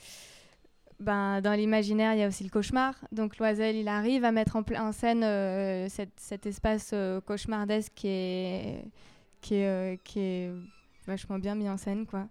ben, 0.99 1.40
dans 1.40 1.53
l'imaginaire, 1.53 2.14
il 2.14 2.18
y 2.18 2.22
a 2.24 2.28
aussi 2.28 2.42
le 2.42 2.51
cauchemar. 2.51 2.94
Donc, 3.12 3.38
Loisel, 3.38 3.76
il 3.76 3.86
arrive 3.86 4.24
à 4.24 4.32
mettre 4.32 4.57
en, 4.57 4.64
en 4.76 4.90
scène 4.92 5.88
cet, 5.88 6.46
espace 6.46 6.92
cauchemardesque 7.24 7.92
qui 7.94 8.09
est, 8.09 8.84
qui 9.40 9.55
est 9.61 10.51
vachement 11.07 11.38
bien 11.38 11.55
mis 11.55 11.68
en 11.68 11.76
scène, 11.76 12.05
quoi. 12.05 12.26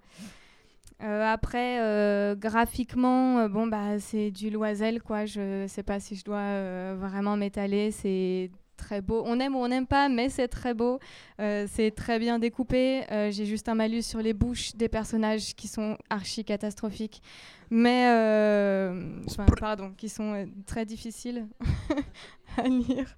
Euh, 1.04 1.24
après, 1.32 1.80
euh, 1.80 2.36
graphiquement, 2.36 3.40
euh, 3.40 3.48
bon, 3.48 3.68
bah, 3.68 4.00
c'est 4.00 4.32
du 4.32 4.50
Loisel, 4.50 5.02
quoi. 5.02 5.26
Je 5.26 5.66
sais 5.68 5.84
pas 5.84 6.00
si 6.00 6.16
je 6.16 6.24
dois 6.24 6.96
vraiment 6.96 7.38
m'étaler. 7.38 7.92
C'est 7.92 8.50
très 8.78 9.02
beau. 9.02 9.24
On 9.26 9.40
aime 9.40 9.56
ou 9.56 9.60
on 9.60 9.68
n'aime 9.68 9.88
pas, 9.88 10.08
mais 10.10 10.30
c'est 10.30 10.48
très 10.48 10.74
beau. 10.74 11.00
Euh, 11.40 11.68
c'est 11.70 11.92
très 11.92 12.20
bien 12.20 12.40
découpé. 12.40 13.04
Euh, 13.12 13.32
J'ai 13.32 13.46
juste 13.46 13.68
un 13.70 13.76
malus 13.76 14.04
sur 14.04 14.20
les 14.22 14.34
bouches 14.34 14.76
des 14.76 14.88
personnages 14.88 15.56
qui 15.56 15.68
sont 15.68 15.98
archi 16.10 16.46
catastrophiques. 16.46 17.22
Mais, 17.70 18.08
euh, 18.10 19.20
enfin, 19.28 19.46
pardon, 19.60 19.92
qui 19.98 20.10
sont 20.10 20.48
très 20.66 20.86
difficiles 20.86 21.48
à 22.58 22.68
lire. 22.68 23.16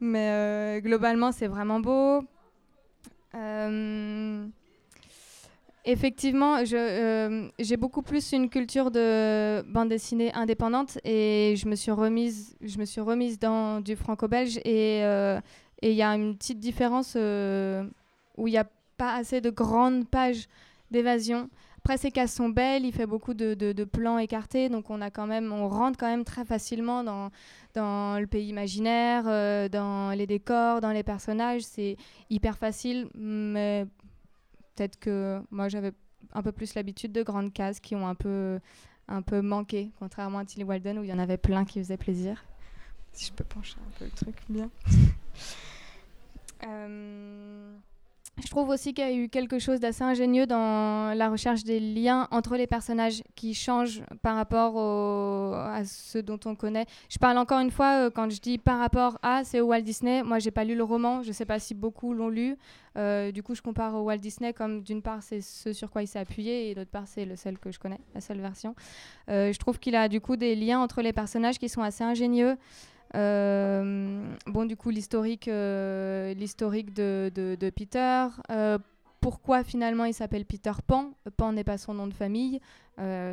Mais 0.00 0.80
globalement, 0.82 1.32
c'est 1.32 1.46
vraiment 1.48 1.80
beau. 1.80 2.22
Effectivement, 5.88 6.56
euh, 6.72 7.48
j'ai 7.60 7.76
beaucoup 7.76 8.02
plus 8.02 8.32
une 8.32 8.50
culture 8.50 8.90
de 8.90 9.62
bande 9.70 9.88
dessinée 9.88 10.32
indépendante 10.34 10.98
et 11.04 11.54
je 11.56 11.68
me 11.68 11.76
suis 11.76 11.92
remise, 11.92 12.56
je 12.60 12.78
me 12.78 12.84
suis 12.84 13.00
remise 13.00 13.38
dans 13.38 13.80
du 13.80 13.94
franco-belge 13.94 14.58
et 14.64 15.04
euh, 15.04 15.38
il 15.82 15.92
y 15.92 16.02
a 16.02 16.12
une 16.16 16.36
petite 16.36 16.58
différence 16.58 17.14
euh, 17.14 17.88
où 18.36 18.48
il 18.48 18.50
n'y 18.50 18.58
a 18.58 18.66
pas 18.96 19.14
assez 19.14 19.40
de 19.40 19.48
grandes 19.48 20.08
pages 20.08 20.48
d'évasion. 20.90 21.48
Après, 21.78 21.98
ces 21.98 22.10
cases 22.10 22.34
sont 22.34 22.48
belles, 22.48 22.84
il 22.84 22.92
fait 22.92 23.06
beaucoup 23.06 23.32
de, 23.32 23.84
plans 23.84 24.18
écartés, 24.18 24.68
donc 24.68 24.90
on 24.90 25.00
a 25.00 25.12
quand 25.12 25.28
même, 25.28 25.52
on 25.52 25.68
rentre 25.68 25.96
quand 26.00 26.08
même 26.08 26.24
très 26.24 26.44
facilement 26.44 27.04
dans, 27.04 27.30
dans 27.74 28.18
le 28.18 28.26
pays 28.26 28.48
imaginaire, 28.48 29.22
dans 29.70 30.10
les 30.10 30.26
décors, 30.26 30.80
dans 30.80 30.90
les 30.90 31.04
personnages. 31.04 31.62
C'est 31.62 31.96
hyper 32.28 32.58
facile, 32.58 33.06
mais 33.14 33.86
peut-être 34.76 34.98
que 34.98 35.40
moi 35.50 35.68
j'avais 35.68 35.92
un 36.32 36.42
peu 36.42 36.52
plus 36.52 36.74
l'habitude 36.74 37.12
de 37.12 37.22
grandes 37.22 37.52
cases 37.52 37.80
qui 37.80 37.96
ont 37.96 38.06
un 38.06 38.14
peu, 38.14 38.60
un 39.08 39.22
peu 39.22 39.40
manqué, 39.40 39.90
contrairement 39.98 40.38
à 40.38 40.44
Tilly 40.44 40.64
Walden 40.64 40.98
où 40.98 41.04
il 41.04 41.10
y 41.10 41.12
en 41.12 41.18
avait 41.18 41.38
plein 41.38 41.64
qui 41.64 41.78
faisaient 41.80 41.96
plaisir. 41.96 42.44
Si 43.12 43.26
je 43.26 43.32
peux 43.32 43.44
pencher 43.44 43.76
un 43.80 43.98
peu 43.98 44.04
le 44.04 44.10
truc 44.10 44.36
bien. 44.48 44.70
Euh, 46.66 47.76
je 48.44 48.50
trouve 48.50 48.68
aussi 48.68 48.92
qu'il 48.92 49.04
y 49.04 49.08
a 49.08 49.14
eu 49.14 49.28
quelque 49.28 49.58
chose 49.58 49.80
d'assez 49.80 50.04
ingénieux 50.04 50.46
dans 50.46 51.16
la 51.16 51.30
recherche 51.30 51.64
des 51.64 51.80
liens 51.80 52.28
entre 52.30 52.56
les 52.56 52.66
personnages 52.66 53.22
qui 53.34 53.54
changent 53.54 54.02
par 54.22 54.36
rapport 54.36 54.76
à 55.54 55.84
ceux 55.84 56.22
dont 56.22 56.38
on 56.44 56.54
connaît. 56.54 56.86
Je 57.08 57.18
parle 57.18 57.38
encore 57.38 57.60
une 57.60 57.70
fois, 57.70 58.06
euh, 58.06 58.10
quand 58.10 58.30
je 58.30 58.40
dis 58.40 58.58
par 58.58 58.78
rapport 58.78 59.18
à, 59.22 59.44
c'est 59.44 59.60
au 59.60 59.66
Walt 59.66 59.82
Disney. 59.82 60.22
Moi, 60.22 60.38
j'ai 60.38 60.50
pas 60.50 60.64
lu 60.64 60.74
le 60.74 60.84
roman, 60.84 61.22
je 61.22 61.32
sais 61.32 61.44
pas 61.44 61.58
si 61.58 61.74
beaucoup 61.74 62.14
l'ont 62.14 62.28
lu. 62.28 62.56
Euh, 62.96 63.30
du 63.30 63.42
coup, 63.42 63.54
je 63.54 63.62
compare 63.62 63.94
au 63.94 64.02
Walt 64.02 64.18
Disney 64.18 64.52
comme 64.52 64.82
d'une 64.82 65.02
part, 65.02 65.22
c'est 65.22 65.40
ce 65.40 65.72
sur 65.72 65.90
quoi 65.90 66.02
il 66.02 66.06
s'est 66.06 66.18
appuyé 66.18 66.70
et 66.70 66.74
d'autre 66.74 66.90
part, 66.90 67.06
c'est 67.06 67.24
le 67.24 67.36
seul 67.36 67.58
que 67.58 67.70
je 67.70 67.78
connais, 67.78 68.00
la 68.14 68.20
seule 68.20 68.40
version. 68.40 68.74
Euh, 69.28 69.52
je 69.52 69.58
trouve 69.58 69.78
qu'il 69.78 69.96
a 69.96 70.08
du 70.08 70.20
coup 70.20 70.36
des 70.36 70.54
liens 70.54 70.80
entre 70.80 71.02
les 71.02 71.12
personnages 71.12 71.58
qui 71.58 71.68
sont 71.68 71.82
assez 71.82 72.04
ingénieux. 72.04 72.56
Euh, 73.14 74.34
bon, 74.46 74.64
du 74.64 74.76
coup, 74.76 74.90
l'historique, 74.90 75.48
euh, 75.48 76.34
l'historique 76.34 76.92
de, 76.92 77.70
Peter. 77.74 78.26
euh, 78.50 78.78
pourquoi 79.20 79.64
finalement 79.64 80.04
il 80.04 80.14
s'appelle 80.14 80.44
Peter 80.44 80.72
Pan? 80.86 81.12
Pan 81.36 81.52
n'est 81.52 81.64
pas 81.64 81.78
son 81.78 81.94
nom 81.94 82.06
de 82.06 82.14
famille. 82.14 82.60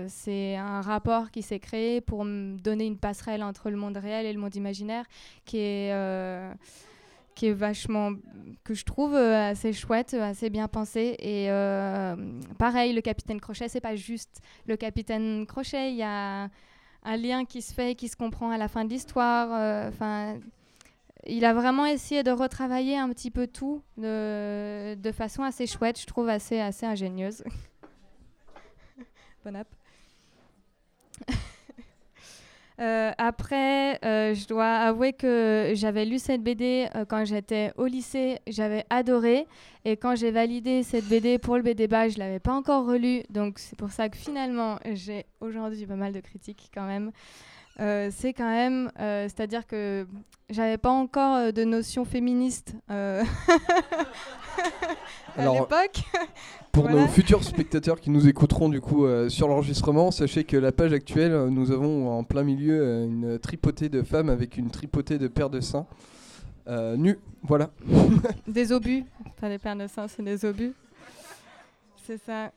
C'est 0.07 0.55
un 0.55 0.82
rapport 0.82 1.30
qui 1.30 1.41
s'est 1.41 1.59
créé 1.59 2.01
pour 2.01 2.26
donner 2.26 2.86
une 2.86 2.97
passerelle 2.97 3.43
entre 3.43 3.69
le 3.69 3.78
monde 3.78 3.97
réel 3.97 4.26
et 4.26 4.34
le 4.34 4.39
monde 4.39 4.55
imaginaire 4.55 5.05
qui 5.45 5.57
est, 5.57 5.93
qui 7.36 7.47
est 7.47 7.53
vachement, 7.53 8.13
que 8.63 8.74
je 8.74 8.84
trouve 8.86 9.13
assez 9.15 9.71
chouette, 9.71 10.15
assez 10.15 10.49
bien 10.49 10.67
pensé. 10.67 11.15
Et 11.19 11.47
pareil, 12.57 12.93
le 12.93 13.01
capitaine 13.01 13.39
Crochet, 13.39 13.69
c'est 13.69 13.82
pas 13.82 13.95
juste 13.95 14.41
le 14.65 14.76
capitaine 14.78 15.45
Crochet, 15.45 15.91
il 15.91 15.97
y 15.97 16.03
a 16.03 16.49
un 17.04 17.18
lien 17.18 17.45
qui 17.45 17.62
se 17.62 17.74
fait 17.74 17.91
et 17.91 17.95
qui 17.95 18.08
se 18.08 18.16
comprend 18.16 18.49
à 18.51 18.58
la 18.58 18.68
fin 18.68 18.86
de 18.86 18.89
l'histoire. 18.89 19.49
euh, 19.51 19.89
Enfin, 19.89 20.39
il 21.26 21.45
a 21.45 21.54
vraiment 21.54 21.86
essayé 21.86 22.24
de 22.24 22.32
retravailler 22.32 22.97
un 22.97 23.10
petit 23.10 23.32
peu 23.32 23.47
tout 23.47 23.82
de, 23.97 24.95
de 24.95 25.12
façon 25.12 25.43
assez 25.43 25.68
chouette, 25.68 25.99
je 25.99 26.06
trouve 26.06 26.30
assez, 26.30 26.60
assez 26.60 26.86
ingénieuse. 26.86 27.43
bon 29.45 29.56
app. 29.56 29.68
Euh, 32.80 33.11
après, 33.17 33.99
euh, 34.03 34.34
je 34.34 34.47
dois 34.47 34.76
avouer 34.78 35.13
que 35.13 35.71
j'avais 35.76 36.05
lu 36.05 36.17
cette 36.19 36.41
BD 36.41 36.88
euh, 36.95 37.05
quand 37.05 37.26
j'étais 37.26 37.71
au 37.78 37.86
lycée, 37.86 38.39
j'avais 38.47 38.86
adoré. 38.89 39.47
Et 39.86 39.97
quand 39.97 40.15
j'ai 40.15 40.32
validé 40.32 40.82
cette 40.84 41.05
BD 41.05 41.38
pour 41.38 41.57
le 41.57 41.61
BD 41.63 41.88
bas, 41.88 42.09
je 42.09 42.17
l'avais 42.17 42.39
pas 42.39 42.53
encore 42.53 42.86
relue. 42.86 43.21
Donc 43.30 43.59
c'est 43.59 43.78
pour 43.78 43.91
ça 43.91 44.09
que 44.09 44.17
finalement, 44.17 44.80
j'ai 44.93 45.26
aujourd'hui 45.39 45.86
pas 45.86 45.95
mal 45.95 46.13
de 46.13 46.19
critiques 46.19 46.71
quand 46.74 46.88
même. 46.88 47.11
C'est 47.78 48.34
quand 48.34 48.49
même, 48.49 48.91
c'est-à-dire 48.97 49.65
que 49.65 50.05
j'avais 50.49 50.78
pas 50.78 50.91
encore 50.91 51.51
de 51.51 51.63
notion 51.63 52.05
féministe 52.05 52.76
euh, 55.38 55.39
à 55.39 55.41
Alors, 55.41 55.55
l'époque. 55.55 56.03
Pour 56.71 56.86
Voilà. 56.86 57.01
nos 57.01 57.07
futurs 57.07 57.43
spectateurs 57.43 57.99
qui 58.01 58.09
nous 58.09 58.27
écouteront 58.27 58.67
du 58.67 58.81
coup 58.81 59.05
euh, 59.05 59.29
sur 59.29 59.47
l'enregistrement, 59.47 60.09
sachez 60.09 60.43
que 60.43 60.57
la 60.57 60.71
page 60.71 60.91
actuelle, 60.91 61.31
euh, 61.31 61.49
nous 61.49 61.71
avons 61.71 62.09
en 62.17 62.23
plein 62.23 62.41
milieu 62.43 62.81
euh, 62.81 63.05
une 63.05 63.38
tripotée 63.39 63.89
de 63.89 64.01
femmes 64.01 64.29
avec 64.29 64.57
une 64.57 64.71
tripotée 64.71 65.19
de 65.19 65.27
paires 65.27 65.51
de 65.51 65.59
seins 65.59 65.86
euh, 66.67 66.95
nus. 66.97 67.19
Voilà. 67.43 67.69
Des 68.47 68.71
obus. 68.71 69.03
Pas 69.39 69.49
des 69.49 69.59
paires 69.59 69.75
de 69.75 69.86
seins, 69.88 70.07
c'est 70.07 70.23
des 70.23 70.45
obus. 70.45 70.73
C'est 72.07 72.17
ça. 72.17 72.51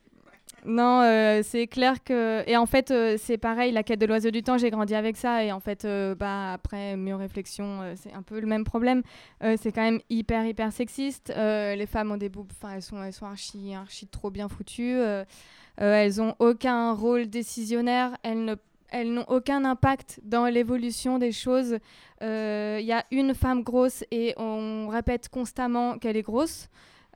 Non, 0.66 1.00
euh, 1.02 1.42
c'est 1.44 1.68
clair 1.68 2.02
que. 2.02 2.42
Et 2.48 2.56
en 2.56 2.66
fait, 2.66 2.90
euh, 2.90 3.16
c'est 3.20 3.38
pareil, 3.38 3.70
la 3.70 3.84
quête 3.84 4.00
de 4.00 4.06
l'oiseau 4.06 4.32
du 4.32 4.42
temps, 4.42 4.58
j'ai 4.58 4.70
grandi 4.70 4.96
avec 4.96 5.16
ça. 5.16 5.44
Et 5.44 5.52
en 5.52 5.60
fait, 5.60 5.84
euh, 5.84 6.16
bah, 6.16 6.52
après 6.54 6.96
mieux 6.96 7.14
réflexion, 7.14 7.82
euh, 7.82 7.94
c'est 7.96 8.12
un 8.12 8.22
peu 8.22 8.40
le 8.40 8.48
même 8.48 8.64
problème. 8.64 9.02
C'est 9.40 9.70
quand 9.70 9.82
même 9.82 10.00
hyper, 10.10 10.44
hyper 10.44 10.72
sexiste. 10.72 11.32
Les 11.36 11.86
femmes 11.86 12.10
ont 12.10 12.16
des 12.16 12.28
boobs, 12.28 12.50
enfin, 12.50 12.74
elles 12.74 12.82
sont, 12.82 13.00
elles 13.02 13.12
sont 13.12 13.26
archi, 13.26 13.74
archi 13.74 14.08
trop 14.08 14.30
bien 14.30 14.48
foutues. 14.48 14.98
Elles 15.76 16.20
ont 16.20 16.34
aucun 16.40 16.92
rôle 16.92 17.26
décisionnaire. 17.26 18.16
Elles 18.22 18.44
ne 18.44 18.54
elles 18.90 19.12
n'ont 19.12 19.24
aucun 19.28 19.64
impact 19.64 20.20
dans 20.22 20.46
l'évolution 20.46 21.18
des 21.18 21.32
choses. 21.32 21.78
Il 22.22 22.84
y 22.84 22.92
a 22.92 23.04
une 23.12 23.34
femme 23.34 23.62
grosse 23.62 24.04
et 24.10 24.34
on 24.36 24.88
répète 24.88 25.28
constamment 25.28 25.98
qu'elle 25.98 26.16
est 26.16 26.22
grosse. 26.22 26.68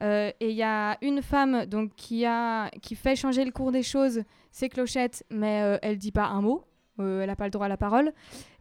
Euh, 0.03 0.31
et 0.41 0.51
il 0.51 0.57
y 0.57 0.63
a 0.63 0.97
une 1.03 1.23
femme 1.23 1.67
donc, 1.67 1.95
qui, 1.95 2.25
a, 2.25 2.71
qui 2.83 2.95
fait 2.95 3.17
changer 3.17 3.45
le 3.45 3.51
cours 3.51 3.73
des 3.73 3.83
choses, 3.83 4.23
c'est 4.51 4.69
Clochette, 4.69 5.25
mais 5.31 5.63
euh, 5.63 5.79
elle 5.83 5.99
dit 5.99 6.13
pas 6.13 6.27
un 6.27 6.41
mot. 6.41 6.65
Euh, 6.99 7.23
elle 7.23 7.29
n'a 7.29 7.37
pas 7.37 7.45
le 7.45 7.51
droit 7.51 7.67
à 7.67 7.69
la 7.69 7.77
parole. 7.77 8.13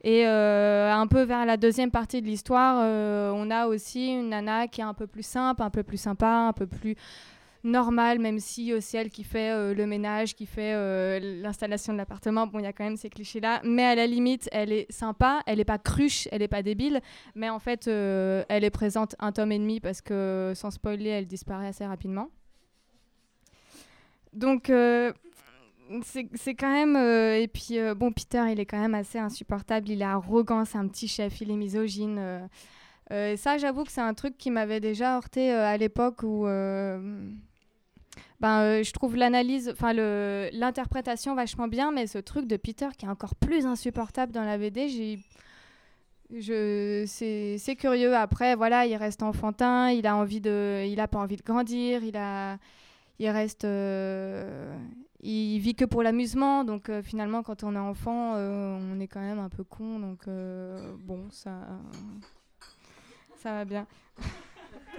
Et 0.04 0.26
euh, 0.26 0.94
un 0.94 1.08
peu 1.08 1.24
vers 1.24 1.46
la 1.46 1.58
deuxième 1.58 1.92
partie 1.92 2.22
de 2.22 2.28
l'histoire, 2.28 2.78
on 3.36 3.52
a 3.52 3.68
aussi 3.68 4.08
une 4.08 4.30
nana 4.30 4.68
qui 4.68 4.82
est 4.82 4.86
un 4.86 4.94
peu 4.94 5.08
plus 5.08 5.26
simple, 5.26 5.62
un 5.62 5.70
peu 5.70 5.84
plus 5.84 5.98
sympa, 5.98 6.30
un 6.30 6.54
peu 6.54 6.68
plus 6.68 6.96
normale, 7.64 8.20
même 8.20 8.40
si 8.40 8.74
c'est 8.82 8.98
elle 8.98 9.10
qui 9.10 9.24
fait 9.24 9.52
euh, 9.52 9.74
le 9.74 9.86
ménage, 9.86 10.36
qui 10.36 10.46
fait 10.46 10.74
euh, 10.74 11.20
l'installation 11.42 11.94
de 11.94 11.98
l'appartement. 11.98 12.48
Bon, 12.48 12.60
il 12.60 12.64
y 12.64 12.68
a 12.68 12.74
quand 12.74 12.84
même 12.84 12.98
ces 12.98 13.10
clichés-là. 13.10 13.62
Mais 13.64 13.84
à 13.84 13.96
la 13.96 14.08
limite, 14.08 14.48
elle 14.52 14.72
est 14.72 14.92
sympa, 14.92 15.42
elle 15.46 15.58
n'est 15.58 15.66
pas 15.66 15.78
cruche, 15.78 16.28
elle 16.32 16.40
n'est 16.40 16.48
pas 16.48 16.64
débile. 16.64 17.02
Mais 17.36 17.50
en 17.50 17.60
fait, 17.60 17.88
euh, 17.88 18.44
elle 18.50 18.64
est 18.64 18.70
présente 18.70 19.16
un 19.20 19.32
tome 19.32 19.52
et 19.52 19.60
demi 19.60 19.80
parce 19.80 20.02
que, 20.02 20.54
sans 20.56 20.72
spoiler, 20.72 21.10
elle 21.10 21.28
disparaît 21.28 21.68
assez 21.68 21.86
rapidement. 21.86 22.30
Donc, 24.34 24.72
c'est 26.04 26.56
quand 26.56 26.72
même. 26.72 26.96
et 26.96 27.48
puis, 27.48 27.80
bon, 27.96 28.12
Peter, 28.12 28.44
il 28.52 28.60
est 28.60 28.66
quand 28.66 28.80
même 28.80 28.94
assez 28.94 29.18
insupportable. 29.18 29.90
Il 29.90 30.02
est 30.02 30.06
arrogant, 30.06 30.66
c'est 30.66 30.78
un 30.78 30.88
petit 30.88 31.08
chef, 31.08 31.42
il 31.42 31.50
est 31.50 31.56
misogyne. 31.56 32.48
ça, 33.10 33.58
j'avoue 33.58 33.84
que 33.84 33.92
c'est 33.92 34.02
un 34.02 34.14
truc 34.14 34.38
qui 34.38 34.52
m'avait 34.52 34.80
déjà 34.80 35.16
heurté 35.18 35.52
à 35.52 35.76
l'époque 35.78 36.22
où. 36.22 36.46
Ben, 38.40 38.62
euh, 38.62 38.84
je 38.84 38.92
trouve 38.94 39.16
l'analyse, 39.18 39.70
enfin 39.70 39.94
l'interprétation 39.94 41.36
vachement 41.36 41.68
bien, 41.68 41.92
mais 41.92 42.08
ce 42.08 42.18
truc 42.18 42.48
de 42.48 42.56
Peter 42.56 42.88
qui 42.98 43.06
est 43.06 43.10
encore 43.10 43.36
plus 43.36 43.66
insupportable 43.66 44.32
dans 44.32 44.46
la 44.46 44.58
BD, 44.58 44.88
j'ai, 44.88 45.20
c'est, 47.08 47.76
curieux. 47.78 48.16
Après, 48.16 48.56
voilà, 48.56 48.86
il 48.86 48.96
reste 48.96 49.24
enfantin, 49.24 49.92
il 49.92 50.08
a 50.08 50.16
envie 50.16 50.40
de, 50.40 50.86
il 50.88 51.00
a 51.02 51.08
pas 51.08 51.20
envie 51.20 51.36
de 51.36 51.44
grandir, 51.44 52.04
il 52.04 52.16
a, 52.16 52.58
il 53.20 53.30
reste, 53.30 53.66
euh, 53.66 54.74
il 55.22 55.60
vit 55.60 55.76
que 55.76 55.86
pour 55.86 56.02
l'amusement. 56.02 56.64
Donc 56.64 56.88
euh, 56.90 57.02
finalement, 57.02 57.44
quand 57.44 57.64
on 57.64 57.76
est 57.76 57.80
enfant, 57.80 58.36
on 58.36 59.00
est 59.02 59.08
quand 59.08 59.22
même 59.22 59.40
un 59.40 59.50
peu 59.50 59.66
con. 59.66 60.00
Donc 60.00 60.28
bon, 61.06 61.28
ça, 61.30 61.68
ça 63.38 63.52
va 63.52 63.66
bien. 63.66 63.86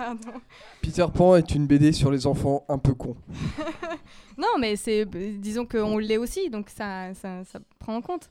Pardon. 0.00 0.40
Peter 0.80 1.06
Pan 1.14 1.36
est 1.36 1.54
une 1.54 1.66
BD 1.66 1.92
sur 1.92 2.10
les 2.10 2.26
enfants 2.26 2.64
un 2.68 2.78
peu 2.78 2.94
cons. 2.94 3.16
Non, 4.38 4.58
mais 4.58 4.76
c'est, 4.76 5.04
disons 5.38 5.66
qu'on 5.66 5.98
l'est 5.98 6.16
aussi, 6.16 6.48
donc 6.48 6.70
ça, 6.70 7.12
ça, 7.12 7.44
ça 7.44 7.58
prend 7.78 7.94
en 7.96 8.00
compte. 8.00 8.30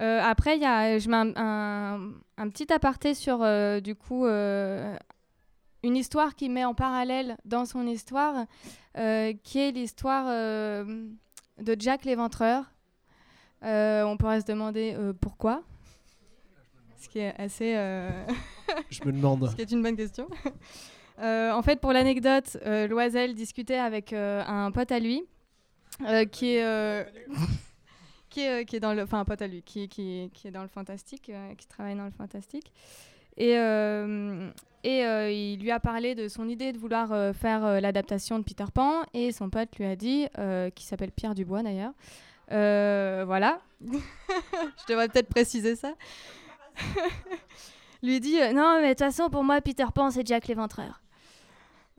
Euh, 0.00 0.20
après, 0.22 0.56
il 0.56 0.62
y 0.62 0.66
a, 0.66 0.98
je 1.00 1.08
mets 1.08 1.16
un, 1.16 1.32
un- 1.36 2.10
un 2.38 2.48
petit 2.48 2.72
aparté 2.72 3.12
sur, 3.14 3.38
euh, 3.42 3.80
du 3.80 3.96
coup, 3.96 4.24
euh, 4.24 4.96
une 5.82 5.96
histoire 5.96 6.36
qui 6.36 6.48
met 6.48 6.64
en 6.64 6.74
parallèle 6.74 7.36
dans 7.44 7.64
son 7.64 7.84
histoire, 7.88 8.44
euh, 8.98 9.32
qui 9.42 9.58
est 9.58 9.72
l'histoire 9.72 10.26
euh, 10.28 11.08
de 11.60 11.74
Jack 11.76 12.04
l'Éventreur. 12.04 12.62
Euh, 13.64 14.04
on 14.04 14.16
pourrait 14.16 14.42
se 14.42 14.46
demander 14.46 14.94
euh, 14.96 15.12
pourquoi. 15.20 15.62
Ce 17.00 17.08
qui 17.08 17.18
est 17.18 17.34
assez... 17.40 17.74
Je 18.90 19.04
me 19.04 19.12
demande. 19.12 19.48
ce 19.50 19.56
qui 19.56 19.62
est 19.62 19.70
une 19.70 19.82
bonne 19.82 19.96
question. 19.96 20.28
Euh, 21.18 21.50
en 21.52 21.62
fait, 21.62 21.80
pour 21.80 21.92
l'anecdote, 21.92 22.58
euh, 22.66 22.86
Loisel 22.86 23.34
discutait 23.34 23.78
avec 23.78 24.12
euh, 24.12 24.42
un 24.46 24.70
pote 24.70 24.92
à 24.92 24.98
lui 24.98 25.22
qui 26.30 26.56
est. 26.56 27.06
qui 28.28 28.42
est, 28.42 28.66
qui 28.66 28.76
est 28.76 28.80
dans 28.80 28.92
le 28.92 29.04
enfin 29.04 29.20
un 29.20 29.24
pote 29.24 29.40
à 29.40 29.46
lui 29.46 29.62
qui, 29.62 29.88
qui, 29.88 30.30
qui 30.34 30.48
est 30.48 30.50
dans 30.50 30.60
le 30.60 30.68
fantastique 30.68 31.32
qui 31.56 31.66
travaille 31.68 31.96
dans 31.96 32.04
le 32.04 32.10
fantastique 32.10 32.70
et, 33.38 33.52
et 33.52 35.52
il 35.54 35.58
lui 35.58 35.70
a 35.70 35.80
parlé 35.80 36.14
de 36.14 36.28
son 36.28 36.46
idée 36.46 36.72
de 36.72 36.76
vouloir 36.76 37.34
faire 37.34 37.80
l'adaptation 37.80 38.38
de 38.38 38.44
Peter 38.44 38.66
Pan 38.74 39.04
et 39.14 39.32
son 39.32 39.48
pote 39.48 39.74
lui 39.78 39.86
a 39.86 39.96
dit 39.96 40.26
qui 40.74 40.84
s'appelle 40.84 41.12
Pierre 41.12 41.34
Dubois 41.34 41.62
d'ailleurs 41.62 41.94
voilà 42.50 43.62
je 43.80 44.86
devrais 44.86 45.08
peut-être 45.08 45.30
préciser 45.30 45.74
ça 45.74 45.94
lui 48.02 48.20
dit 48.20 48.40
euh, 48.40 48.52
non 48.52 48.78
mais 48.80 48.88
de 48.88 48.90
toute 48.90 48.98
façon 49.00 49.28
pour 49.30 49.44
moi 49.44 49.60
Peter 49.60 49.86
Pan 49.94 50.10
c'est 50.10 50.26
Jack 50.26 50.48
l'Éventreur. 50.48 51.02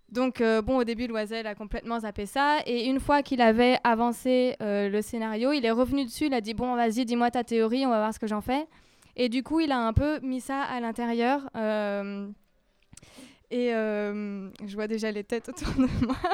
Donc 0.10 0.40
euh, 0.40 0.62
bon 0.62 0.78
au 0.78 0.84
début 0.84 1.08
Loisel 1.08 1.48
a 1.48 1.56
complètement 1.56 2.00
zappé 2.00 2.26
ça. 2.26 2.60
Et 2.66 2.86
une 2.88 3.00
fois 3.00 3.24
qu'il 3.24 3.42
avait 3.42 3.78
avancé 3.84 4.56
euh, 4.62 4.90
le 4.90 5.02
scénario 5.02 5.52
il 5.52 5.66
est 5.66 5.72
revenu 5.72 6.06
dessus 6.06 6.28
il 6.28 6.34
a 6.34 6.42
dit 6.42 6.54
bon 6.54 6.76
vas-y 6.76 7.06
dis-moi 7.06 7.32
ta 7.32 7.44
théorie 7.44 7.86
on 7.86 7.90
va 7.90 7.98
voir 7.98 8.14
ce 8.14 8.20
que 8.20 8.28
j'en 8.28 8.42
fais. 8.42 8.68
Et 9.16 9.30
du 9.30 9.44
coup 9.44 9.60
il 9.60 9.72
a 9.72 9.80
un 9.80 9.94
peu 9.94 10.20
mis 10.22 10.42
ça 10.42 10.62
à 10.62 10.80
l'intérieur 10.80 11.50
et 13.50 13.70
je 13.72 14.74
vois 14.74 14.88
déjà 14.88 15.12
les 15.12 15.24
têtes 15.24 15.50
autour 15.50 15.74
de 15.74 16.06
moi. 16.06 16.16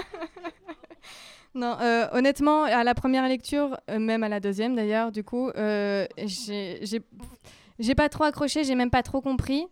Non 1.55 1.77
honnêtement 2.13 2.63
à 2.63 2.83
la 2.83 2.95
première 2.95 3.27
lecture 3.27 3.77
même 3.87 4.23
à 4.23 4.29
la 4.29 4.39
deuxième 4.39 4.75
d'ailleurs 4.75 5.11
du 5.11 5.23
coup 5.23 5.51
j'ai 5.55 6.99
j'ai- 7.79 7.95
pas 7.95 8.09
trop 8.09 8.23
accroché 8.23 8.63
j'ai 8.63 8.75
même 8.75 8.89
pas 8.91 9.03
trop 9.03 9.21
compris 9.21 9.67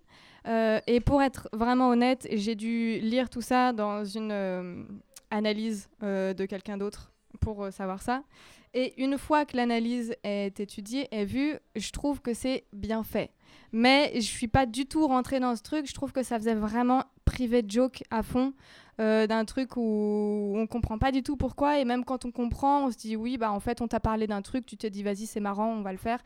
euh, 0.47 0.80
et 0.88 0.99
pour 0.99 1.22
être 1.22 1.47
vraiment 1.54 1.89
honnête, 1.89 2.28
j'ai 2.32 2.56
dû 2.56 2.99
lire 2.99 3.30
tout 3.30 3.41
ça 3.41 3.74
dans 3.74 4.04
une 4.04 4.32
euh, 4.32 4.84
analyse 5.30 5.88
euh, 6.04 6.34
de 6.34 6.45
quelqu'un 6.45 6.78
d'autre 6.78 7.12
pour 7.39 7.68
savoir 7.72 8.02
ça. 8.02 8.24
Et 8.74 8.99
une 9.04 9.18
fois 9.18 9.45
que 9.45 9.58
l'analyse 9.58 10.16
est 10.24 10.60
étudiée, 10.60 11.08
est 11.12 11.26
vue, 11.26 11.56
je 11.76 11.91
trouve 11.91 12.22
que 12.22 12.34
c'est 12.34 12.64
bien 12.74 13.04
fait. 13.04 13.32
Mais 13.74 14.12
je 14.16 14.22
suis 14.22 14.47
pas 14.47 14.66
du 14.66 14.86
tout 14.86 15.06
rentrée 15.08 15.39
dans 15.39 15.56
ce 15.56 15.62
truc. 15.62 15.88
Je 15.88 15.93
trouve 15.93 16.12
que 16.12 16.24
ça 16.24 16.38
faisait 16.38 16.56
vraiment 16.56 17.04
privé 17.26 17.62
de 17.62 17.70
joke 17.70 18.04
à 18.10 18.24
fond. 18.24 18.54
Euh, 19.02 19.28
d'un 19.28 19.43
truc 19.43 19.76
où 19.76 20.54
on 20.56 20.68
comprend 20.68 20.97
pas 20.97 21.12
du 21.12 21.24
tout 21.24 21.36
pourquoi 21.36 21.80
et 21.80 21.86
même 21.86 22.06
quand 22.06 22.24
on 22.24 22.32
comprend 22.32 22.86
on 22.86 22.91
se 22.91 22.97
dit 22.97 23.16
oui 23.16 23.38
bah 23.38 23.52
en 23.52 23.60
fait 23.60 23.82
on 23.82 23.88
t'a 23.88 23.99
parlé 23.99 24.28
d'un 24.28 24.41
truc 24.41 24.66
tu 24.66 24.78
t'es 24.78 24.89
dit 24.89 25.04
vas-y 25.04 25.26
c'est 25.26 25.39
marrant 25.39 25.68
on 25.68 25.82
va 25.82 25.91
le 25.91 25.97
faire 25.97 26.20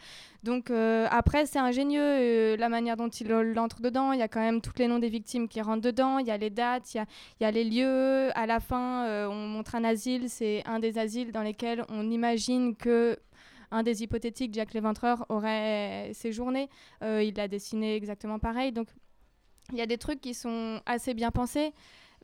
donc 0.46 0.70
euh, 0.70 1.08
après, 1.10 1.48
c'est 1.48 1.58
ingénieux 1.58 2.02
euh, 2.02 2.58
la 2.58 2.70
manière 2.70 2.98
dont 2.98 3.10
il 3.10 3.34
entre 3.58 3.82
dedans. 3.82 4.12
Il 4.14 4.20
y 4.20 4.22
a 4.22 4.28
quand 4.28 4.40
même 4.40 4.62
tous 4.62 4.74
les 4.78 4.88
noms 4.88 5.00
des 5.00 5.10
victimes 5.10 5.48
qui 5.48 5.60
rentrent 5.60 5.82
dedans. 5.82 6.20
Il 6.20 6.28
y 6.28 6.32
a 6.32 6.38
les 6.38 6.52
dates, 6.52 6.94
il 6.94 6.98
y 6.98 7.00
a, 7.00 7.06
y 7.42 7.46
a 7.46 7.52
les 7.52 7.64
lieux. 7.64 8.30
À 8.38 8.46
la 8.46 8.60
fin, 8.60 9.28
on 9.28 9.48
montre 9.48 9.74
un 9.74 9.84
asile. 9.84 10.30
C'est 10.30 10.62
un 10.68 10.80
des 10.80 11.00
asiles 11.00 11.32
dans 11.32 11.42
lesquels 11.42 11.84
on 11.90 12.12
imagine 12.12 12.76
que 12.76 13.18
un 13.72 13.82
des 13.82 14.04
hypothétiques 14.04 14.54
Jack 14.54 14.74
l'Éventreur 14.74 15.26
aurait 15.30 16.12
séjourné. 16.14 16.70
Il 17.02 17.34
l'a 17.36 17.48
dessiné 17.48 17.96
exactement 17.96 18.38
pareil. 18.38 18.72
Donc 18.72 18.88
il 19.72 19.80
y 19.80 19.82
a 19.82 19.88
des 19.88 19.98
trucs 19.98 20.22
qui 20.22 20.36
sont 20.36 20.80
assez 20.86 21.16
bien 21.16 21.32
pensés, 21.32 21.74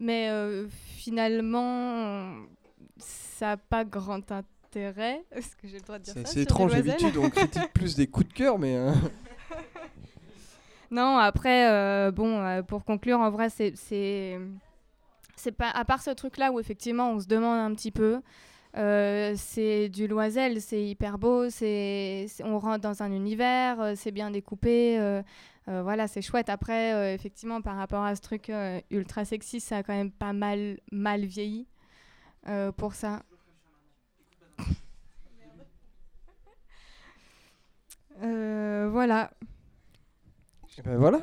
mais 0.02 0.30
euh, 0.30 0.68
finalement, 0.98 2.34
ça 2.98 3.46
n'a 3.52 3.58
pas 3.58 3.86
grand 3.86 4.30
intérêt. 4.32 5.24
Est-ce 5.32 5.56
que 5.56 5.68
j'ai 5.68 5.78
le 5.78 5.82
droit 5.84 6.00
de 6.00 6.04
dire 6.04 6.14
ça 6.14 6.26
c'est 6.26 6.42
étrange, 6.42 6.74
d'habitude 6.74 7.16
on 7.18 7.30
critique 7.30 7.72
plus 7.74 7.96
des 7.96 8.08
coups 8.08 8.28
de 8.28 8.34
cœur, 8.34 8.60
mais. 8.60 8.76
euh, 8.76 8.92
Non, 10.92 11.18
après, 11.18 11.70
euh, 11.70 12.12
bon, 12.12 12.38
euh, 12.42 12.64
pour 12.64 12.84
conclure, 12.84 13.20
en 13.20 13.30
vrai, 13.30 13.50
c'est, 13.50 13.74
pas, 15.58 15.70
à 15.70 15.86
part 15.86 16.02
ce 16.02 16.10
truc-là 16.10 16.52
où 16.52 16.60
effectivement 16.60 17.12
on 17.12 17.20
se 17.22 17.28
demande 17.28 17.60
un 17.60 17.74
petit 17.74 17.92
peu, 17.92 18.20
euh, 18.78 19.34
c'est 19.38 19.88
du 19.88 20.08
loisel, 20.08 20.60
c'est 20.62 20.84
hyper 20.84 21.18
beau, 21.18 21.50
c'est, 21.50 22.26
on 22.44 22.60
rentre 22.60 22.82
dans 22.82 23.04
un 23.04 23.12
univers, 23.14 23.94
c'est 23.96 24.12
bien 24.12 24.32
découpé, 24.32 25.00
euh, 25.00 25.22
euh, 25.68 25.84
voilà, 25.84 26.08
c'est 26.08 26.22
chouette. 26.22 26.50
Après, 26.50 26.94
euh, 26.94 27.14
effectivement, 27.14 27.62
par 27.62 27.76
rapport 27.78 28.04
à 28.04 28.16
ce 28.16 28.22
truc 28.22 28.50
euh, 28.50 28.80
ultra 28.90 29.26
sexy, 29.26 29.60
ça 29.60 29.78
a 29.78 29.84
quand 29.84 29.94
même 29.94 30.12
pas 30.12 30.34
mal, 30.34 30.80
mal 30.92 31.26
vieilli 31.26 31.68
euh, 32.48 32.72
pour 32.72 32.94
ça. 32.94 33.24
Euh, 38.24 38.88
voilà. 38.92 39.32
Et 40.78 40.82
ben 40.84 40.98
voilà. 40.98 41.22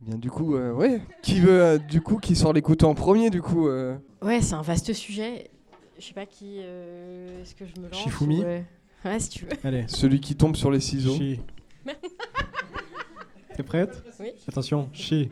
Bien 0.00 0.16
du 0.16 0.30
coup, 0.30 0.56
euh, 0.56 0.72
ouais. 0.72 1.00
Qui 1.22 1.40
veut 1.40 1.62
euh, 1.62 1.78
du 1.78 2.00
coup 2.00 2.18
qui 2.18 2.34
sort 2.34 2.52
les 2.52 2.62
couteaux 2.62 2.88
en 2.88 2.94
premier 2.94 3.30
du 3.30 3.42
coup 3.42 3.68
euh, 3.68 3.96
Ouais, 4.22 4.40
c'est 4.40 4.54
un 4.54 4.62
vaste 4.62 4.92
sujet. 4.92 5.50
Je 5.98 6.04
sais 6.06 6.14
pas 6.14 6.26
qui. 6.26 6.56
euh, 6.60 7.42
Est-ce 7.42 7.54
que 7.54 7.66
je 7.66 7.80
me 7.80 7.88
lance 7.88 8.00
Shifumi 8.02 8.40
ou, 8.40 8.44
euh, 8.44 8.60
Ouais, 9.04 9.20
si 9.20 9.28
tu 9.30 9.44
veux. 9.44 9.52
Allez. 9.64 9.84
Celui 9.88 10.20
qui 10.20 10.34
tombe 10.36 10.56
sur 10.56 10.70
les 10.70 10.80
ciseaux. 10.80 11.14
Chi. 11.14 11.40
T'es 13.56 13.62
prête? 13.62 14.02
Oui. 14.20 14.32
Attention, 14.48 14.88
chi, 14.92 15.30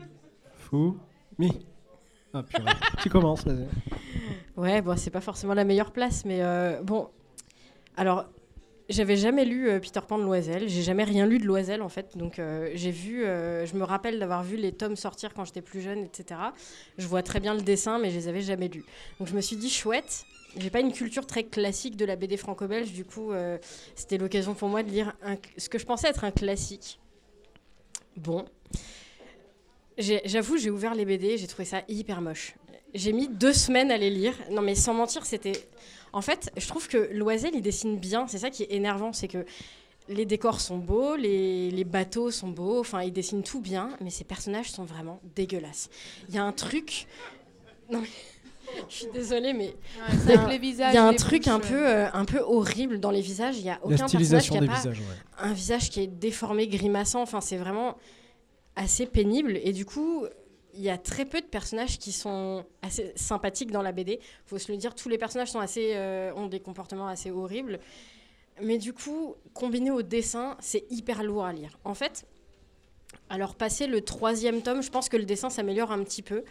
fou, 0.57 0.97
mi. 1.37 1.65
Ah 2.33 2.43
purée. 2.43 2.71
tu 3.01 3.09
commences, 3.09 3.43
vas-y. 3.45 3.67
Ouais, 4.55 4.81
bon, 4.81 4.95
c'est 4.97 5.09
pas 5.09 5.21
forcément 5.21 5.53
la 5.53 5.63
meilleure 5.63 5.91
place, 5.91 6.25
mais 6.25 6.41
euh, 6.41 6.81
bon. 6.83 7.09
Alors, 7.97 8.25
j'avais 8.89 9.15
jamais 9.17 9.45
lu 9.45 9.69
euh, 9.69 9.79
Peter 9.79 9.99
Pan 10.07 10.17
de 10.17 10.23
Loisel. 10.23 10.67
J'ai 10.67 10.81
jamais 10.81 11.03
rien 11.03 11.25
lu 11.25 11.37
de 11.39 11.45
Loisel, 11.45 11.81
en 11.81 11.89
fait. 11.89 12.17
Donc, 12.17 12.39
euh, 12.39 12.69
j'ai 12.73 12.91
vu. 12.91 13.23
euh, 13.23 13.65
je 13.65 13.75
me 13.75 13.83
rappelle 13.83 14.19
d'avoir 14.19 14.43
vu 14.43 14.57
les 14.57 14.71
tomes 14.71 14.95
sortir 14.95 15.33
quand 15.33 15.45
j'étais 15.45 15.61
plus 15.61 15.81
jeune, 15.81 15.99
etc. 15.99 16.39
Je 16.97 17.07
vois 17.07 17.23
très 17.23 17.39
bien 17.39 17.53
le 17.53 17.61
dessin, 17.61 17.99
mais 17.99 18.09
je 18.09 18.15
les 18.15 18.27
avais 18.27 18.41
jamais 18.41 18.67
lus. 18.67 18.83
Donc, 19.19 19.27
je 19.27 19.35
me 19.35 19.41
suis 19.41 19.55
dit, 19.55 19.69
chouette. 19.69 20.25
J'ai 20.57 20.69
pas 20.69 20.79
une 20.79 20.91
culture 20.91 21.25
très 21.25 21.43
classique 21.43 21.95
de 21.95 22.05
la 22.05 22.15
BD 22.15 22.37
franco-belge, 22.37 22.91
du 22.91 23.05
coup, 23.05 23.31
euh, 23.31 23.57
c'était 23.95 24.17
l'occasion 24.17 24.55
pour 24.55 24.67
moi 24.67 24.81
de 24.83 24.89
lire 24.89 25.15
ce 25.57 25.69
que 25.69 25.77
je 25.77 25.85
pensais 25.85 26.07
être 26.07 26.23
un 26.23 26.31
classique. 26.31 26.99
Bon. 28.17 28.45
J'avoue, 29.97 30.57
j'ai 30.57 30.69
ouvert 30.69 30.95
les 30.95 31.05
BD, 31.05 31.37
j'ai 31.37 31.47
trouvé 31.47 31.65
ça 31.65 31.83
hyper 31.87 32.21
moche. 32.21 32.55
j'ai 32.93 33.11
mis 33.11 33.27
deux 33.27 33.53
semaines 33.53 33.91
à 33.91 33.97
les 33.97 34.09
lire. 34.09 34.33
Non, 34.49 34.61
mais 34.61 34.75
sans 34.75 34.93
mentir, 34.93 35.25
c'était. 35.25 35.67
En 36.13 36.21
fait, 36.21 36.51
je 36.57 36.67
trouve 36.67 36.87
que 36.87 37.09
Loisel, 37.13 37.51
il 37.53 37.61
dessine 37.61 37.97
bien. 37.99 38.25
C'est 38.27 38.39
ça 38.39 38.49
qui 38.49 38.63
est 38.63 38.71
énervant, 38.71 39.13
c'est 39.13 39.27
que 39.27 39.45
les 40.07 40.25
décors 40.25 40.61
sont 40.61 40.77
beaux, 40.77 41.15
les, 41.15 41.69
les 41.69 41.83
bateaux 41.83 42.31
sont 42.31 42.47
beaux. 42.47 42.79
Enfin, 42.79 43.03
il 43.03 43.11
dessine 43.11 43.43
tout 43.43 43.59
bien, 43.59 43.89
mais 44.01 44.09
ses 44.09 44.23
personnages 44.23 44.71
sont 44.71 44.85
vraiment 44.85 45.19
dégueulasses. 45.35 45.89
Il 46.29 46.35
y 46.35 46.37
a 46.37 46.43
un 46.43 46.53
truc. 46.53 47.05
Non, 47.91 47.99
mais. 47.99 48.07
Je 48.89 48.93
suis 48.95 49.07
désolée, 49.11 49.53
mais 49.53 49.75
il 50.25 50.29
y 50.29 50.33
a 50.33 50.41
un- 50.41 50.47
les 50.49 50.57
visages, 50.57 50.93
il 50.93 50.95
y 50.95 50.99
a 50.99 51.05
un 51.05 51.11
les 51.11 51.17
truc 51.17 51.47
un 51.47 51.59
peu, 51.59 51.87
euh, 51.87 52.09
un 52.11 52.25
peu 52.25 52.39
horrible 52.39 52.99
dans 52.99 53.11
les 53.11 53.21
visages. 53.21 53.57
Il 53.57 53.65
y 53.65 53.69
a 53.69 53.79
aucun 53.83 54.07
personnage 54.07 54.49
qui 54.49 54.57
a 54.57 54.61
des 54.61 54.67
pas 54.67 54.75
visages, 54.75 54.99
ouais. 54.99 55.05
un 55.39 55.53
visage 55.53 55.89
qui 55.89 56.01
est 56.01 56.07
déformé, 56.07 56.67
grimaçant. 56.67 57.21
Enfin, 57.21 57.41
c'est 57.41 57.57
vraiment 57.57 57.95
assez 58.75 59.05
pénible. 59.05 59.59
Et 59.63 59.73
du 59.73 59.85
coup, 59.85 60.25
il 60.73 60.81
y 60.81 60.89
a 60.89 60.97
très 60.97 61.25
peu 61.25 61.41
de 61.41 61.45
personnages 61.47 61.97
qui 61.97 62.11
sont 62.11 62.63
assez 62.81 63.11
sympathiques 63.15 63.71
dans 63.71 63.81
la 63.81 63.91
BD. 63.91 64.19
Faut 64.45 64.57
se 64.57 64.71
le 64.71 64.77
dire, 64.77 64.95
tous 64.95 65.09
les 65.09 65.17
personnages 65.17 65.51
sont 65.51 65.59
assez, 65.59 65.91
euh, 65.95 66.31
ont 66.35 66.47
des 66.47 66.59
comportements 66.59 67.07
assez 67.07 67.31
horribles. 67.31 67.79
Mais 68.61 68.77
du 68.77 68.93
coup, 68.93 69.35
combiné 69.53 69.89
au 69.91 70.01
dessin, 70.01 70.55
c'est 70.59 70.85
hyper 70.89 71.23
lourd 71.23 71.45
à 71.45 71.53
lire. 71.53 71.77
En 71.85 71.93
fait, 71.93 72.25
alors 73.29 73.55
passer 73.55 73.87
le 73.87 74.01
troisième 74.01 74.61
tome, 74.61 74.81
je 74.83 74.89
pense 74.89 75.09
que 75.09 75.17
le 75.17 75.25
dessin 75.25 75.49
s'améliore 75.49 75.91
un 75.91 76.03
petit 76.03 76.21
peu. 76.21 76.43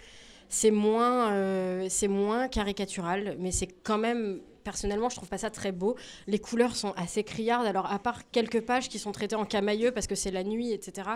C'est 0.49 0.71
moins, 0.71 1.31
euh, 1.33 1.87
c'est 1.91 2.09
moins 2.09 2.49
caricatural, 2.49 3.37
mais 3.39 3.51
c'est 3.53 3.69
quand 3.83 3.99
même 3.99 4.41
personnellement, 4.65 5.09
je 5.09 5.17
trouve 5.17 5.29
pas 5.29 5.39
ça 5.39 5.49
très 5.51 5.73
beau. 5.73 5.97
Les 6.27 6.39
couleurs 6.39 6.77
sont 6.77 6.93
assez 6.97 7.25
criardes. 7.25 7.67
Alors, 7.67 7.91
à 7.91 7.99
part 7.99 8.31
quelques 8.31 8.61
pages 8.61 8.89
qui 8.91 8.99
sont 8.99 9.13
traitées 9.13 9.37
en 9.37 9.45
camailleux 9.47 9.93
parce 9.93 10.07
que 10.07 10.15
c'est 10.15 10.31
la 10.31 10.45
nuit, 10.45 10.73
etc., 10.73 11.09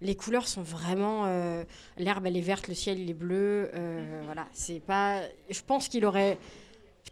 les 0.00 0.14
couleurs 0.14 0.46
sont 0.46 0.62
vraiment. 0.62 1.24
euh, 1.26 1.64
L'herbe, 1.98 2.26
elle 2.26 2.36
est 2.36 2.40
verte, 2.40 2.68
le 2.68 2.74
ciel, 2.74 3.00
il 3.00 3.10
est 3.10 3.14
bleu. 3.14 3.70
euh, 3.74 4.22
voilà, 4.24 4.46
c'est 4.52 4.80
pas. 4.80 5.20
Je 5.50 5.60
pense 5.66 5.88
qu'il 5.88 6.04
aurait 6.04 6.38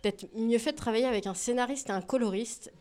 peut-être 0.01 0.27
mieux 0.37 0.59
fait 0.59 0.73
de 0.73 0.77
travailler 0.77 1.07
avec 1.07 1.27
un 1.27 1.35
scénariste 1.35 1.89
et 1.89 1.93
un 1.93 2.03
coloriste. 2.03 2.73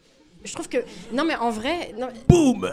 Je 0.43 0.53
trouve 0.53 0.69
que. 0.69 0.77
Non, 1.11 1.25
mais 1.25 1.35
en 1.35 1.49
vrai. 1.49 1.93
non- 1.97 2.09
Boum 2.27 2.71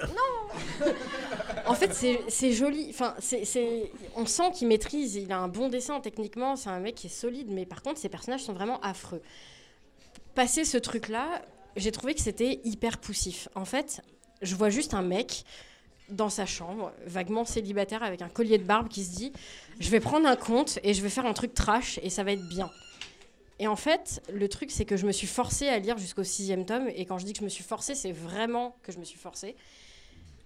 en 1.67 1.75
fait, 1.75 1.93
c'est- 2.29 2.53
joli. 2.53 2.87
Enfin, 2.91 3.15
c'est- 3.19 3.91
on 4.15 4.27
sent 4.27 4.51
qu'il 4.55 4.69
maîtrise. 4.69 5.17
Il 5.17 5.31
a 5.33 5.39
un 5.39 5.49
bon 5.49 5.69
dessin 5.69 6.01
techniquement. 6.01 6.57
C'est 6.57 6.71
un 6.71 6.81
mec 6.81 6.95
qui 6.95 7.07
est 7.07 7.11
solide. 7.11 7.49
Mais 7.51 7.67
par 7.67 7.83
contre, 7.83 8.01
ses 8.01 8.09
personnages 8.09 8.43
sont 8.45 8.53
vraiment 8.53 8.81
affreux. 8.81 9.23
Passer 10.35 10.65
ce 10.65 10.77
truc-là, 10.79 11.43
j'ai 11.77 11.93
trouvé 11.93 12.15
que 12.15 12.21
c'était 12.21 12.61
hyper 12.65 12.99
poussif. 12.99 13.49
En 13.55 13.65
fait, 13.65 14.03
je 14.43 14.55
vois 14.55 14.71
juste 14.71 14.95
un 14.95 15.03
mec 15.03 15.45
dans 16.09 16.29
sa 16.29 16.47
chambre, 16.47 16.93
vaguement 17.07 17.45
célibataire, 17.45 18.03
avec 18.03 18.23
un 18.23 18.29
collier 18.29 18.59
de 18.59 18.65
barbe, 18.65 18.89
qui 18.89 19.03
se 19.05 19.11
dit 19.17 19.33
Je 19.81 19.91
vais 19.91 20.01
prendre 20.01 20.27
un 20.29 20.37
compte 20.37 20.79
et 20.83 20.95
je 20.95 21.03
vais 21.03 21.09
faire 21.09 21.27
un 21.27 21.33
truc 21.33 21.53
trash 21.55 21.99
et 22.03 22.11
ça 22.11 22.23
va 22.25 22.33
être 22.33 22.49
bien. 22.49 22.71
Et 23.59 23.67
en 23.67 23.77
fait, 23.77 24.23
le 24.33 24.49
truc, 24.49 24.71
c'est 24.71 24.85
que 24.85 24.97
je 24.99 25.07
me 25.07 25.13
suis 25.13 25.27
forcée 25.27 25.67
à 25.69 25.79
lire 25.79 25.97
jusqu'au 25.97 26.23
sixième 26.25 26.67
tome. 26.67 26.89
Et 26.95 27.07
quand 27.07 27.17
je 27.19 27.25
dis 27.25 27.33
que 27.33 27.39
je 27.39 27.45
me 27.45 27.49
suis 27.49 27.65
forcée, 27.65 27.95
c'est 27.95 28.13
vraiment 28.13 28.77
que 28.83 28.93
je 28.93 28.99
me 28.99 29.05
suis 29.05 29.19
forcée. 29.19 29.57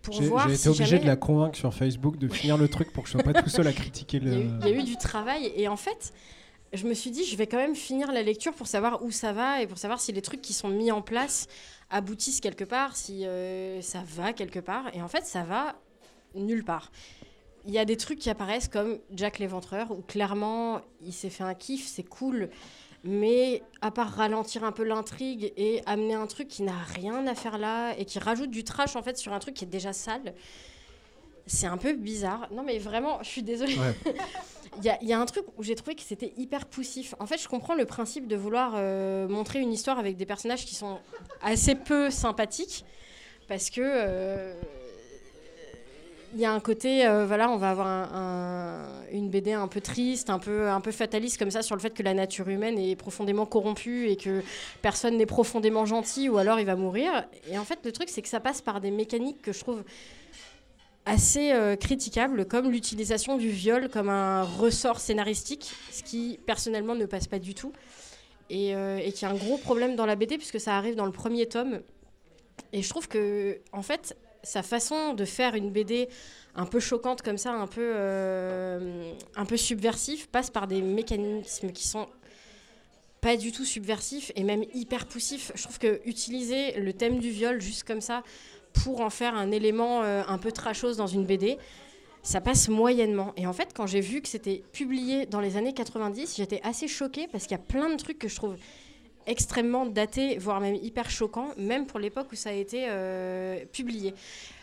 Pour 0.02 0.14
J'ai 0.14 0.26
voir 0.28 0.48
j'ai 0.48 0.54
été 0.54 0.62
si 0.62 0.68
obligé 0.68 0.84
jamais- 0.86 1.02
de 1.02 1.06
la 1.06 1.16
convaincre 1.16 1.56
sur 1.56 1.74
Facebook 1.74 2.16
de 2.16 2.28
finir 2.28 2.56
le 2.56 2.68
truc 2.68 2.92
pour 2.92 3.02
que 3.04 3.08
je 3.10 3.12
sois 3.18 3.22
pas 3.22 3.42
tout 3.42 3.50
seul 3.50 3.66
à 3.66 3.72
critiquer 3.72 4.16
il 4.16 4.28
y, 4.28 4.30
a 4.34 4.38
eu, 4.38 4.42
le. 4.44 4.50
il 4.62 4.68
y 4.68 4.72
a 4.72 4.76
eu 4.80 4.82
du 4.82 4.96
travail 4.96 5.52
et 5.56 5.68
en 5.68 5.76
fait, 5.76 6.12
je 6.72 6.86
me 6.86 6.94
suis 6.94 7.10
dit, 7.10 7.24
je 7.24 7.36
vais 7.36 7.46
quand 7.46 7.58
même 7.58 7.74
finir 7.74 8.10
la 8.12 8.22
lecture 8.22 8.54
pour 8.54 8.66
savoir 8.66 9.02
où 9.04 9.10
ça 9.10 9.32
va 9.32 9.60
et 9.60 9.66
pour 9.66 9.76
savoir 9.76 10.00
si 10.00 10.12
les 10.12 10.22
trucs 10.22 10.40
qui 10.40 10.52
sont 10.54 10.68
mis 10.68 10.90
en 10.90 11.02
place 11.02 11.48
aboutissent 11.90 12.40
quelque 12.40 12.64
part, 12.64 12.96
si 12.96 13.26
euh, 13.26 13.82
ça 13.82 14.02
va 14.06 14.32
quelque 14.32 14.60
part. 14.60 14.84
Et 14.94 15.02
en 15.02 15.08
fait, 15.08 15.26
ça 15.26 15.42
va 15.42 15.74
nulle 16.34 16.64
part. 16.64 16.90
Il 17.66 17.74
y 17.74 17.78
a 17.78 17.84
des 17.84 17.96
trucs 17.98 18.18
qui 18.20 18.30
apparaissent 18.30 18.68
comme 18.68 18.98
Jack 19.12 19.38
l'éventreur, 19.38 19.90
où 19.90 20.00
clairement, 20.00 20.80
il 21.04 21.12
s'est 21.12 21.28
fait 21.28 21.44
un 21.44 21.54
kiff, 21.54 21.86
c'est 21.86 22.04
cool. 22.04 22.48
Mais 23.02 23.62
à 23.80 23.90
part 23.90 24.10
ralentir 24.10 24.62
un 24.64 24.72
peu 24.72 24.84
l'intrigue 24.84 25.52
et 25.56 25.80
amener 25.86 26.14
un 26.14 26.26
truc 26.26 26.48
qui 26.48 26.62
n'a 26.62 26.76
rien 26.94 27.26
à 27.26 27.34
faire 27.34 27.56
là 27.58 27.94
et 27.98 28.04
qui 28.04 28.18
rajoute 28.18 28.50
du 28.50 28.62
trash 28.62 28.94
en 28.96 29.02
fait 29.02 29.16
sur 29.16 29.32
un 29.32 29.38
truc 29.38 29.54
qui 29.54 29.64
est 29.64 29.68
déjà 29.68 29.92
sale, 29.94 30.34
c'est 31.46 31.66
un 31.66 31.78
peu 31.78 31.94
bizarre. 31.94 32.48
Non 32.52 32.62
mais 32.62 32.78
vraiment, 32.78 33.18
je 33.22 33.28
suis 33.28 33.42
désolée. 33.42 33.76
Ouais. 33.78 33.94
Il 34.78 34.84
y, 34.84 34.88
a- 34.88 34.98
il 35.02 35.08
y 35.08 35.12
a 35.12 35.18
un 35.18 35.26
truc 35.26 35.44
où 35.58 35.64
j'ai 35.64 35.74
trouvé 35.74 35.96
que 35.96 36.02
c'était 36.02 36.32
hyper 36.36 36.66
poussif. 36.66 37.14
En 37.18 37.26
fait, 37.26 37.38
je 37.42 37.48
comprends 37.48 37.74
le 37.74 37.86
principe 37.86 38.28
de 38.28 38.36
vouloir 38.36 38.74
euh, 38.76 39.26
montrer 39.26 39.58
une 39.58 39.72
histoire 39.72 39.98
avec 39.98 40.16
des 40.16 40.26
personnages 40.26 40.64
qui 40.64 40.76
sont 40.76 41.00
assez 41.42 41.74
peu 41.74 42.08
sympathiques, 42.10 42.84
parce 43.48 43.68
que 43.68 43.80
euh, 43.82 44.54
il 46.34 46.40
y 46.40 46.44
a 46.44 46.52
un 46.52 46.60
côté, 46.60 47.06
euh, 47.06 47.26
voilà, 47.26 47.50
on 47.50 47.56
va 47.56 47.70
avoir 47.70 47.86
un- 47.88 48.08
un- 48.14 49.12
une 49.12 49.28
BD 49.30 49.52
un 49.52 49.66
peu 49.66 49.80
triste, 49.80 50.30
un 50.30 50.38
peu, 50.38 50.68
un 50.68 50.80
peu 50.80 50.92
fataliste 50.92 51.38
comme 51.38 51.50
ça 51.50 51.62
sur 51.62 51.74
le 51.74 51.80
fait 51.80 51.90
que 51.90 52.02
la 52.04 52.14
nature 52.14 52.48
humaine 52.48 52.78
est 52.78 52.94
profondément 52.94 53.46
corrompue 53.46 54.06
et 54.08 54.16
que 54.16 54.42
personne 54.80 55.16
n'est 55.16 55.26
profondément 55.26 55.86
gentil 55.86 56.28
ou 56.28 56.38
alors 56.38 56.60
il 56.60 56.66
va 56.66 56.76
mourir. 56.76 57.26
Et 57.50 57.58
en 57.58 57.64
fait, 57.64 57.80
le 57.84 57.90
truc, 57.90 58.08
c'est 58.08 58.22
que 58.22 58.28
ça 58.28 58.38
passe 58.40 58.60
par 58.62 58.80
des 58.80 58.90
mécaniques 58.92 59.42
que 59.42 59.52
je 59.52 59.58
trouve 59.60 59.82
assez 61.04 61.50
euh, 61.52 61.74
critiquables, 61.76 62.44
comme 62.46 62.70
l'utilisation 62.70 63.36
du 63.36 63.48
viol 63.48 63.88
comme 63.88 64.08
un 64.08 64.44
ressort 64.44 65.00
scénaristique, 65.00 65.72
ce 65.90 66.02
qui 66.04 66.38
personnellement 66.46 66.94
ne 66.94 67.06
passe 67.06 67.26
pas 67.26 67.38
du 67.40 67.54
tout, 67.54 67.72
et, 68.50 68.74
euh, 68.76 68.98
et 68.98 69.10
qui 69.12 69.24
est 69.24 69.28
un 69.28 69.34
gros 69.34 69.56
problème 69.56 69.96
dans 69.96 70.06
la 70.06 70.14
BD 70.14 70.36
puisque 70.36 70.60
ça 70.60 70.76
arrive 70.76 70.94
dans 70.94 71.06
le 71.06 71.12
premier 71.12 71.46
tome. 71.46 71.80
Et 72.72 72.82
je 72.82 72.88
trouve 72.88 73.08
que, 73.08 73.58
en 73.72 73.82
fait, 73.82 74.16
sa 74.42 74.62
façon 74.62 75.14
de 75.14 75.24
faire 75.24 75.54
une 75.54 75.70
BD 75.70 76.08
un 76.54 76.66
peu 76.66 76.80
choquante 76.80 77.22
comme 77.22 77.38
ça, 77.38 77.52
un 77.52 77.66
peu, 77.66 77.92
euh, 77.94 79.12
un 79.36 79.44
peu 79.44 79.56
subversif, 79.56 80.28
passe 80.28 80.50
par 80.50 80.66
des 80.66 80.82
mécanismes 80.82 81.72
qui 81.72 81.86
sont 81.86 82.08
pas 83.20 83.36
du 83.36 83.52
tout 83.52 83.64
subversifs 83.64 84.32
et 84.34 84.44
même 84.44 84.64
hyper 84.74 85.06
poussifs. 85.06 85.52
Je 85.54 85.62
trouve 85.62 85.78
que 85.78 86.00
utiliser 86.06 86.72
le 86.80 86.92
thème 86.92 87.18
du 87.18 87.30
viol 87.30 87.60
juste 87.60 87.84
comme 87.84 88.00
ça 88.00 88.22
pour 88.72 89.00
en 89.00 89.10
faire 89.10 89.34
un 89.34 89.50
élément 89.50 90.02
euh, 90.02 90.22
un 90.26 90.38
peu 90.38 90.52
trashos 90.52 90.94
dans 90.94 91.06
une 91.06 91.26
BD, 91.26 91.58
ça 92.22 92.40
passe 92.40 92.68
moyennement. 92.68 93.32
Et 93.36 93.46
en 93.46 93.52
fait, 93.52 93.72
quand 93.74 93.86
j'ai 93.86 94.00
vu 94.00 94.20
que 94.20 94.28
c'était 94.28 94.62
publié 94.72 95.26
dans 95.26 95.40
les 95.40 95.56
années 95.56 95.72
90, 95.72 96.36
j'étais 96.36 96.60
assez 96.62 96.88
choquée 96.88 97.28
parce 97.28 97.44
qu'il 97.44 97.52
y 97.52 97.60
a 97.60 97.62
plein 97.62 97.90
de 97.90 97.96
trucs 97.96 98.18
que 98.18 98.28
je 98.28 98.36
trouve 98.36 98.56
extrêmement 99.30 99.86
datés, 99.86 100.36
voire 100.38 100.60
même 100.60 100.74
hyper 100.74 101.08
choquants, 101.08 101.50
même 101.56 101.86
pour 101.86 102.00
l'époque 102.00 102.26
où 102.32 102.36
ça 102.36 102.50
a 102.50 102.52
été 102.52 102.86
euh, 102.88 103.64
publié. 103.72 104.14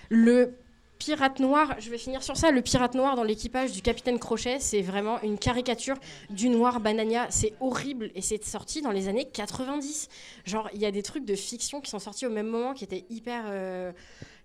Le 0.09 0.53
pirate 0.97 1.39
noir, 1.39 1.75
je 1.79 1.89
vais 1.89 1.97
finir 1.97 2.23
sur 2.23 2.37
ça, 2.37 2.51
le 2.51 2.61
pirate 2.61 2.95
noir 2.95 3.15
dans 3.15 3.23
l'équipage 3.23 3.71
du 3.71 3.81
capitaine 3.81 4.19
Crochet, 4.19 4.59
c'est 4.59 4.81
vraiment 4.81 5.21
une 5.21 5.37
caricature 5.37 5.95
du 6.29 6.49
noir 6.49 6.79
banania. 6.79 7.27
C'est 7.29 7.53
horrible 7.59 8.11
et 8.15 8.21
c'est 8.21 8.43
sorti 8.43 8.81
dans 8.81 8.91
les 8.91 9.07
années 9.07 9.25
90. 9.25 10.09
Genre, 10.45 10.69
il 10.73 10.81
y 10.81 10.85
a 10.85 10.91
des 10.91 11.03
trucs 11.03 11.25
de 11.25 11.35
fiction 11.35 11.81
qui 11.81 11.89
sont 11.89 11.99
sortis 11.99 12.25
au 12.25 12.29
même 12.29 12.47
moment 12.47 12.73
qui 12.73 12.83
étaient 12.83 13.05
hyper, 13.09 13.43
euh, 13.47 13.91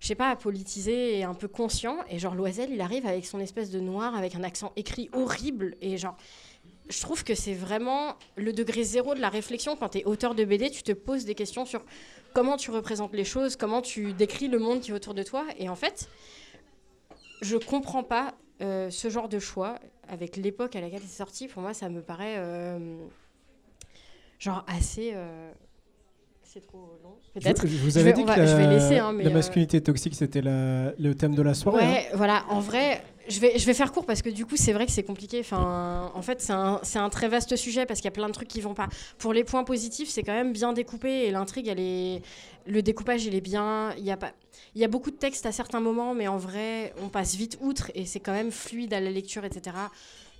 je 0.00 0.06
sais 0.06 0.14
pas, 0.14 0.36
politisés 0.36 1.18
et 1.18 1.24
un 1.24 1.34
peu 1.34 1.48
conscients. 1.48 1.98
Et 2.10 2.18
genre, 2.18 2.34
Loisel, 2.34 2.70
il 2.70 2.80
arrive 2.80 3.06
avec 3.06 3.26
son 3.26 3.40
espèce 3.40 3.70
de 3.70 3.80
noir, 3.80 4.14
avec 4.14 4.34
un 4.34 4.44
accent 4.44 4.72
écrit 4.76 5.08
horrible. 5.12 5.76
Et 5.80 5.96
genre, 5.96 6.16
je 6.88 7.00
trouve 7.00 7.24
que 7.24 7.34
c'est 7.34 7.54
vraiment 7.54 8.16
le 8.36 8.52
degré 8.52 8.82
zéro 8.84 9.14
de 9.14 9.20
la 9.20 9.28
réflexion. 9.28 9.76
Quand 9.76 9.90
tu 9.90 9.98
es 9.98 10.04
auteur 10.04 10.34
de 10.34 10.44
BD, 10.44 10.70
tu 10.70 10.82
te 10.82 10.92
poses 10.92 11.24
des 11.24 11.34
questions 11.34 11.64
sur 11.64 11.84
comment 12.34 12.56
tu 12.56 12.70
représentes 12.70 13.12
les 13.14 13.24
choses, 13.24 13.56
comment 13.56 13.82
tu 13.82 14.12
décris 14.12 14.48
le 14.48 14.58
monde 14.58 14.80
qui 14.80 14.90
est 14.90 14.94
autour 14.94 15.14
de 15.14 15.22
toi. 15.22 15.44
Et 15.58 15.68
en 15.68 15.76
fait, 15.76 16.08
je 17.40 17.56
comprends 17.56 18.02
pas 18.02 18.34
euh, 18.60 18.90
ce 18.90 19.08
genre 19.10 19.28
de 19.28 19.38
choix 19.38 19.76
avec 20.08 20.36
l'époque 20.36 20.76
à 20.76 20.80
laquelle 20.80 21.02
c'est 21.02 21.16
sorti. 21.16 21.48
Pour 21.48 21.62
moi, 21.62 21.72
ça 21.74 21.88
me 21.88 22.02
paraît 22.02 22.36
euh, 22.38 22.78
genre 24.38 24.64
assez. 24.66 25.12
euh, 25.14 25.50
c'est 26.42 26.60
trop 26.60 26.98
long, 27.02 27.16
peut-être. 27.32 27.66
Je, 27.66 27.72
je 27.72 27.78
vous 27.82 27.90
Je 27.90 27.98
avais 27.98 28.10
vais- 28.10 28.16
dit 28.16 28.24
que 28.24 28.28
la, 28.28 28.44
je 28.46 28.68
laisser, 28.68 28.98
hein, 28.98 29.12
mais, 29.12 29.24
la 29.24 29.30
masculinité 29.30 29.80
toxique, 29.80 30.14
c'était 30.14 30.42
le 30.42 31.12
thème 31.14 31.34
de 31.34 31.40
la 31.42 31.54
soirée. 31.54 31.82
hein. 31.82 31.90
Ouais, 31.90 32.08
voilà. 32.14 32.44
En 32.50 32.60
vrai, 32.60 33.02
je 33.28 33.40
vais, 33.40 33.58
je 33.58 33.66
vais 33.66 33.74
faire 33.74 33.92
court 33.92 34.06
parce 34.06 34.22
que 34.22 34.28
du 34.28 34.46
coup, 34.46 34.56
c'est 34.56 34.72
vrai 34.72 34.86
que 34.86 34.92
c'est 34.92 35.02
compliqué. 35.02 35.40
Enfin, 35.40 36.10
en 36.14 36.22
fait, 36.22 36.40
c'est 36.40 36.52
un, 36.52 36.80
un 36.94 37.08
très 37.10 37.28
vaste 37.28 37.56
sujet 37.56 37.86
parce 37.86 38.00
qu'il 38.00 38.06
y 38.06 38.08
a 38.08 38.12
plein 38.12 38.28
de 38.28 38.32
trucs 38.32 38.48
qui 38.48 38.60
vont 38.60 38.74
pas. 38.74 38.88
Pour 39.18 39.32
les 39.32 39.44
points 39.44 39.64
positifs, 39.64 40.08
c'est 40.08 40.22
quand 40.22 40.32
même 40.32 40.52
bien 40.52 40.72
découpé 40.72 41.26
et 41.26 41.30
l'intrigue, 41.30 41.68
elle 41.68 41.80
est, 41.80 42.22
le 42.66 42.82
découpage, 42.82 43.24
il 43.24 43.34
est 43.34 43.40
bien. 43.40 43.94
Il 43.96 44.04
y 44.04 44.10
a 44.10 44.16
pas, 44.16 44.32
il 44.74 44.80
y 44.80 44.84
a 44.84 44.88
beaucoup 44.88 45.10
de 45.10 45.16
textes 45.16 45.46
à 45.46 45.52
certains 45.52 45.80
moments, 45.80 46.14
mais 46.14 46.28
en 46.28 46.38
vrai, 46.38 46.92
on 47.02 47.08
passe 47.08 47.34
vite 47.34 47.58
outre 47.60 47.90
et 47.94 48.06
c'est 48.06 48.20
quand 48.20 48.32
même 48.32 48.50
fluide 48.50 48.92
à 48.94 49.00
la 49.00 49.10
lecture, 49.10 49.44
etc. 49.44 49.76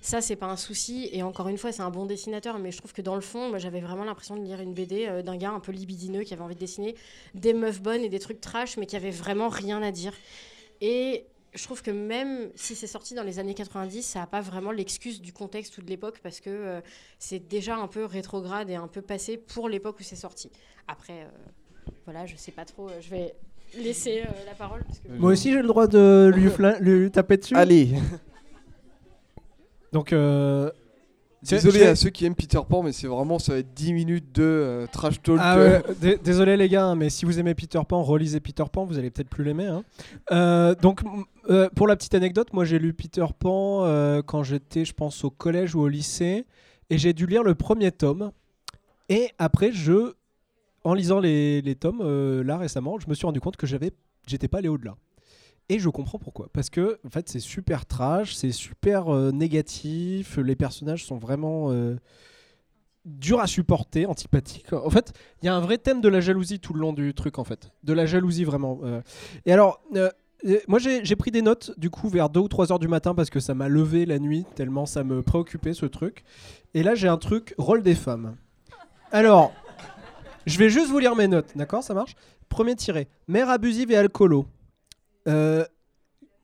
Ça, 0.01 0.19
c'est 0.19 0.35
pas 0.35 0.47
un 0.47 0.57
souci. 0.57 1.09
Et 1.13 1.23
encore 1.23 1.47
une 1.47 1.57
fois, 1.57 1.71
c'est 1.71 1.81
un 1.81 1.89
bon 1.89 2.05
dessinateur, 2.05 2.59
mais 2.59 2.71
je 2.71 2.77
trouve 2.77 2.91
que 2.91 3.01
dans 3.01 3.15
le 3.15 3.21
fond, 3.21 3.57
j'avais 3.57 3.79
vraiment 3.79 4.03
l'impression 4.03 4.35
de 4.35 4.43
lire 4.43 4.59
une 4.59 4.73
BD 4.73 5.05
euh, 5.07 5.21
d'un 5.21 5.37
gars 5.37 5.51
un 5.51 5.61
peu 5.61 5.71
libidineux 5.71 6.23
qui 6.23 6.33
avait 6.33 6.43
envie 6.43 6.55
de 6.55 6.59
dessiner 6.59 6.95
des 7.35 7.53
meufs 7.53 7.81
bonnes 7.81 8.01
et 8.01 8.09
des 8.09 8.19
trucs 8.19 8.41
trash, 8.41 8.75
mais 8.75 8.85
qui 8.85 8.97
avait 8.97 9.11
vraiment 9.11 9.47
rien 9.47 9.81
à 9.81 9.91
dire. 9.91 10.13
Et 10.81 11.25
je 11.55 11.63
trouve 11.63 11.81
que 11.81 11.91
même 11.91 12.49
si 12.55 12.75
c'est 12.75 12.87
sorti 12.87 13.13
dans 13.13 13.23
les 13.23 13.39
années 13.39 13.53
90, 13.53 14.01
ça 14.01 14.19
n'a 14.19 14.27
pas 14.27 14.41
vraiment 14.41 14.71
l'excuse 14.71 15.21
du 15.21 15.33
contexte 15.33 15.77
ou 15.77 15.81
de 15.81 15.89
l'époque 15.89 16.19
parce 16.23 16.39
que 16.39 16.49
euh, 16.49 16.81
c'est 17.19 17.39
déjà 17.39 17.75
un 17.75 17.87
peu 17.87 18.05
rétrograde 18.05 18.69
et 18.69 18.75
un 18.75 18.87
peu 18.87 19.01
passé 19.01 19.37
pour 19.37 19.69
l'époque 19.69 19.97
où 19.99 20.03
c'est 20.03 20.15
sorti. 20.15 20.49
Après, 20.87 21.23
euh, 21.23 21.27
voilà, 22.05 22.25
je 22.25 22.35
sais 22.35 22.51
pas 22.51 22.65
trop. 22.65 22.89
euh, 22.89 22.99
je 23.01 23.09
vais 23.09 23.35
laisser 23.77 24.21
euh, 24.21 24.31
la 24.45 24.53
parole. 24.53 24.83
Parce 24.85 24.99
que... 24.99 25.07
Moi 25.09 25.31
aussi, 25.31 25.51
j'ai 25.51 25.61
le 25.61 25.67
droit 25.67 25.87
de 25.87 26.31
lui, 26.33 26.49
lui 26.79 27.11
taper 27.11 27.37
dessus. 27.37 27.55
Allez, 27.55 27.89
Donc, 29.91 30.11
euh, 30.11 30.71
Désolé 31.49 31.83
à 31.85 31.95
ceux 31.95 32.09
qui 32.09 32.25
aiment 32.25 32.35
Peter 32.35 32.59
Pan, 32.67 32.83
mais 32.83 32.91
c'est 32.91 33.07
vraiment, 33.07 33.37
ça 33.39 33.53
va 33.53 33.59
être 33.59 33.73
10 33.73 33.93
minutes 33.93 34.33
de 34.33 34.43
euh, 34.43 34.87
trash 34.91 35.21
talk. 35.21 35.37
Ah 35.41 35.57
ouais, 35.57 36.17
désolé 36.23 36.57
les 36.57 36.69
gars, 36.69 36.85
hein, 36.85 36.95
mais 36.95 37.09
si 37.09 37.25
vous 37.25 37.39
aimez 37.39 37.53
Peter 37.53 37.79
Pan, 37.87 38.01
relisez 38.01 38.39
Peter 38.39 38.63
Pan, 38.71 38.85
vous 38.85 38.97
allez 38.97 39.09
peut-être 39.11 39.29
plus 39.29 39.43
l'aimer. 39.43 39.65
hein. 39.67 39.83
Euh, 40.31 40.73
donc, 40.75 41.01
euh, 41.49 41.69
pour 41.75 41.87
la 41.87 41.95
petite 41.95 42.15
anecdote, 42.15 42.53
moi 42.53 42.65
j'ai 42.65 42.79
lu 42.79 42.93
Peter 42.93 43.25
Pan 43.37 43.83
quand 44.25 44.43
j'étais, 44.43 44.85
je 44.85 44.93
pense, 44.93 45.23
au 45.23 45.29
collège 45.29 45.75
ou 45.75 45.81
au 45.81 45.87
lycée, 45.87 46.45
et 46.89 46.97
j'ai 46.97 47.13
dû 47.13 47.25
lire 47.27 47.43
le 47.43 47.55
premier 47.55 47.91
tome. 47.91 48.31
Et 49.09 49.29
après, 49.37 49.71
je, 49.71 50.13
en 50.83 50.93
lisant 50.93 51.19
les, 51.19 51.61
les 51.61 51.75
tomes 51.75 52.41
là 52.41 52.57
récemment, 52.57 52.99
je 52.99 53.09
me 53.09 53.13
suis 53.13 53.25
rendu 53.25 53.41
compte 53.41 53.57
que 53.57 53.67
j'avais, 53.67 53.91
j'étais 54.27 54.47
pas 54.47 54.59
allé 54.59 54.69
au-delà. 54.69 54.95
Et 55.69 55.79
je 55.79 55.89
comprends 55.89 56.19
pourquoi. 56.19 56.49
Parce 56.53 56.69
que 56.69 56.99
en 57.05 57.09
fait, 57.09 57.29
c'est 57.29 57.39
super 57.39 57.85
trash, 57.85 58.35
c'est 58.35 58.51
super 58.51 59.13
euh, 59.13 59.31
négatif. 59.31 60.37
Les 60.37 60.55
personnages 60.55 61.05
sont 61.05 61.17
vraiment 61.17 61.71
euh, 61.71 61.95
durs 63.05 63.39
à 63.39 63.47
supporter, 63.47 64.05
antipathiques. 64.05 64.73
En 64.73 64.89
fait, 64.89 65.13
il 65.41 65.45
y 65.45 65.49
a 65.49 65.55
un 65.55 65.61
vrai 65.61 65.77
thème 65.77 66.01
de 66.01 66.09
la 66.09 66.21
jalousie 66.21 66.59
tout 66.59 66.73
le 66.73 66.81
long 66.81 66.93
du 66.93 67.13
truc, 67.13 67.39
en 67.39 67.43
fait. 67.43 67.71
De 67.83 67.93
la 67.93 68.05
jalousie, 68.05 68.43
vraiment. 68.43 68.79
euh. 68.83 69.01
Et 69.45 69.53
alors, 69.53 69.81
moi, 70.67 70.79
j'ai 70.79 71.15
pris 71.15 71.31
des 71.31 71.41
notes, 71.41 71.73
du 71.77 71.89
coup, 71.89 72.09
vers 72.09 72.29
2 72.29 72.41
ou 72.41 72.47
3 72.49 72.71
heures 72.73 72.79
du 72.79 72.89
matin, 72.89 73.15
parce 73.15 73.29
que 73.29 73.39
ça 73.39 73.53
m'a 73.53 73.69
levé 73.69 74.05
la 74.05 74.19
nuit, 74.19 74.45
tellement 74.55 74.85
ça 74.85 75.03
me 75.05 75.21
préoccupait, 75.21 75.73
ce 75.73 75.85
truc. 75.85 76.23
Et 76.73 76.83
là, 76.83 76.95
j'ai 76.95 77.07
un 77.07 77.17
truc, 77.17 77.55
rôle 77.57 77.81
des 77.81 77.95
femmes. 77.95 78.35
Alors, 79.11 79.53
je 80.45 80.57
vais 80.57 80.69
juste 80.69 80.89
vous 80.89 80.99
lire 80.99 81.15
mes 81.15 81.27
notes, 81.27 81.51
d'accord? 81.55 81.83
Ça 81.83 81.93
marche? 81.93 82.15
Premier 82.49 82.75
tiré. 82.75 83.07
Mère 83.27 83.49
abusive 83.49 83.91
et 83.91 83.95
alcoolo. 83.95 84.45
Euh, 85.27 85.65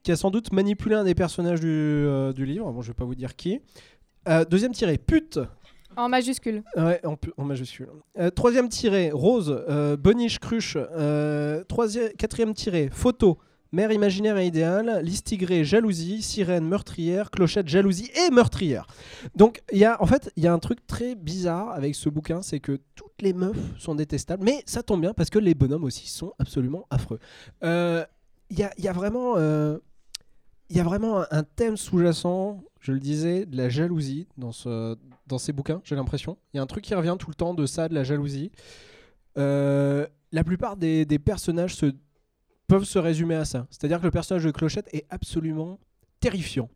qui 0.04 0.12
a 0.12 0.16
sans 0.16 0.32
doute 0.32 0.54
manipulé 0.54 0.96
un 0.96 1.04
des 1.04 1.16
personnages 1.16 1.60
du, 1.60 1.68
euh, 1.68 2.32
du 2.32 2.46
livre. 2.46 2.72
Bon, 2.72 2.82
je 2.82 2.88
vais 2.90 2.94
pas 2.94 3.04
vous 3.06 3.16
dire 3.16 3.36
qui. 3.36 3.60
Euh, 4.28 4.46
deuxième 4.46 4.72
tiré. 4.72 4.98
Pute. 4.98 5.40
En 5.98 6.08
majuscule. 6.08 6.64
Ouais, 6.78 7.06
en, 7.06 7.18
pu- 7.18 7.34
en 7.36 7.44
majuscule. 7.44 7.90
Troisième 8.36 8.70
tiré, 8.70 9.12
rose, 9.12 9.66
boniche, 10.00 10.40
cruche. 10.40 10.78
Troisième, 11.68 12.10
quatrième 12.14 12.54
tiré, 12.54 12.90
photo, 12.92 13.38
mère 13.74 13.92
imaginaire 13.92 14.38
et 14.38 14.48
idéale, 14.48 15.02
listigré, 15.04 15.66
jalousie, 15.66 16.22
sirène, 16.22 16.66
meurtrière, 16.66 17.32
clochette, 17.32 17.68
jalousie 17.68 18.10
et 18.26 18.32
meurtrière. 18.32 18.88
Donc, 19.36 19.62
il 19.74 19.80
y 19.80 19.86
a, 19.86 20.02
en 20.02 20.06
fait, 20.06 20.32
il 20.38 20.44
y 20.44 20.48
a 20.48 20.54
un 20.54 20.60
truc 20.60 20.86
très 20.88 21.16
bizarre 21.16 21.72
avec 21.72 21.96
ce 21.96 22.08
bouquin, 22.08 22.42
c'est 22.42 22.60
que 22.62 22.80
toutes 22.96 23.22
les 23.22 23.34
meufs 23.34 23.58
sont 23.78 23.96
détestables, 23.96 24.44
mais 24.46 24.64
ça 24.66 24.84
tombe 24.84 25.02
bien 25.02 25.14
parce 25.14 25.30
que 25.30 25.40
les 25.40 25.54
bonhommes 25.56 25.84
aussi 25.84 26.08
sont 26.08 26.34
absolument 26.40 26.86
affreux. 26.90 27.20
Euh, 27.64 28.06
y, 28.58 28.68
y 28.78 28.88
a 28.88 28.94
vraiment... 28.94 29.36
euh, 29.38 29.78
il 30.70 30.78
y 30.78 30.80
a 30.80 30.84
vraiment 30.84 31.22
un- 31.22 31.28
un 31.32 31.44
thème 31.44 31.78
sous-jacent, 31.78 32.62
je 32.80 32.92
le 32.92 33.00
disais, 33.00 33.46
de 33.46 33.58
la 33.58 33.70
jalousie 33.70 34.28
dans, 34.38 34.52
ce, 34.52 34.96
dans 35.28 35.38
ces 35.38 35.52
bouquins, 35.52 35.82
j'ai 35.84 35.96
l'impression. 35.96 36.38
Il 36.54 36.58
y 36.58 36.60
a 36.60 36.64
un 36.64 36.68
truc 36.68 36.84
qui 36.84 36.94
revient 36.94 37.16
tout 37.20 37.30
le 37.30 37.36
temps 37.36 37.54
de 37.54 37.66
ça, 37.66 37.90
de 37.90 37.94
la 37.96 38.04
jalousie. 38.04 38.52
Euh, 39.38 40.08
la 40.32 40.44
plupart 40.44 40.78
des, 40.78 41.06
personnages 41.20 41.76
peuvent 42.68 42.84
se 42.84 43.00
résumer 43.00 43.36
à 43.36 43.46
ça. 43.46 43.68
C'est-à-dire 43.72 44.00
que 44.00 44.06
le 44.06 44.12
personnage 44.12 44.44
de 44.44 44.52
Clochette 44.52 44.88
est 44.94 45.06
absolument 45.10 45.80
terrifiant. 46.20 46.70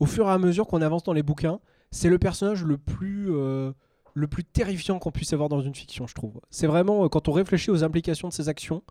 Au 0.00 0.06
fur 0.06 0.26
et 0.26 0.30
à 0.30 0.38
mesure 0.38 0.66
qu'on 0.66 0.82
avance 0.82 1.02
dans 1.02 1.12
les 1.12 1.22
bouquins, 1.22 1.60
c'est 1.90 2.08
le 2.08 2.18
personnage 2.18 2.64
le 2.64 2.78
plus, 2.78 3.28
euh, 3.30 3.72
terrifiant 4.52 4.98
qu'on 4.98 5.10
puisse 5.10 5.32
avoir 5.32 5.48
dans 5.48 5.60
une 5.60 5.74
fiction, 5.74 6.06
je 6.06 6.14
trouve. 6.14 6.40
C'est 6.50 6.66
vraiment, 6.66 7.04
euh, 7.04 7.08
quand 7.08 7.28
on 7.28 7.32
réfléchit 7.32 7.70
aux 7.70 7.84
implications 7.84 8.28
de 8.28 8.32
ses 8.32 8.48
actions, 8.48 8.82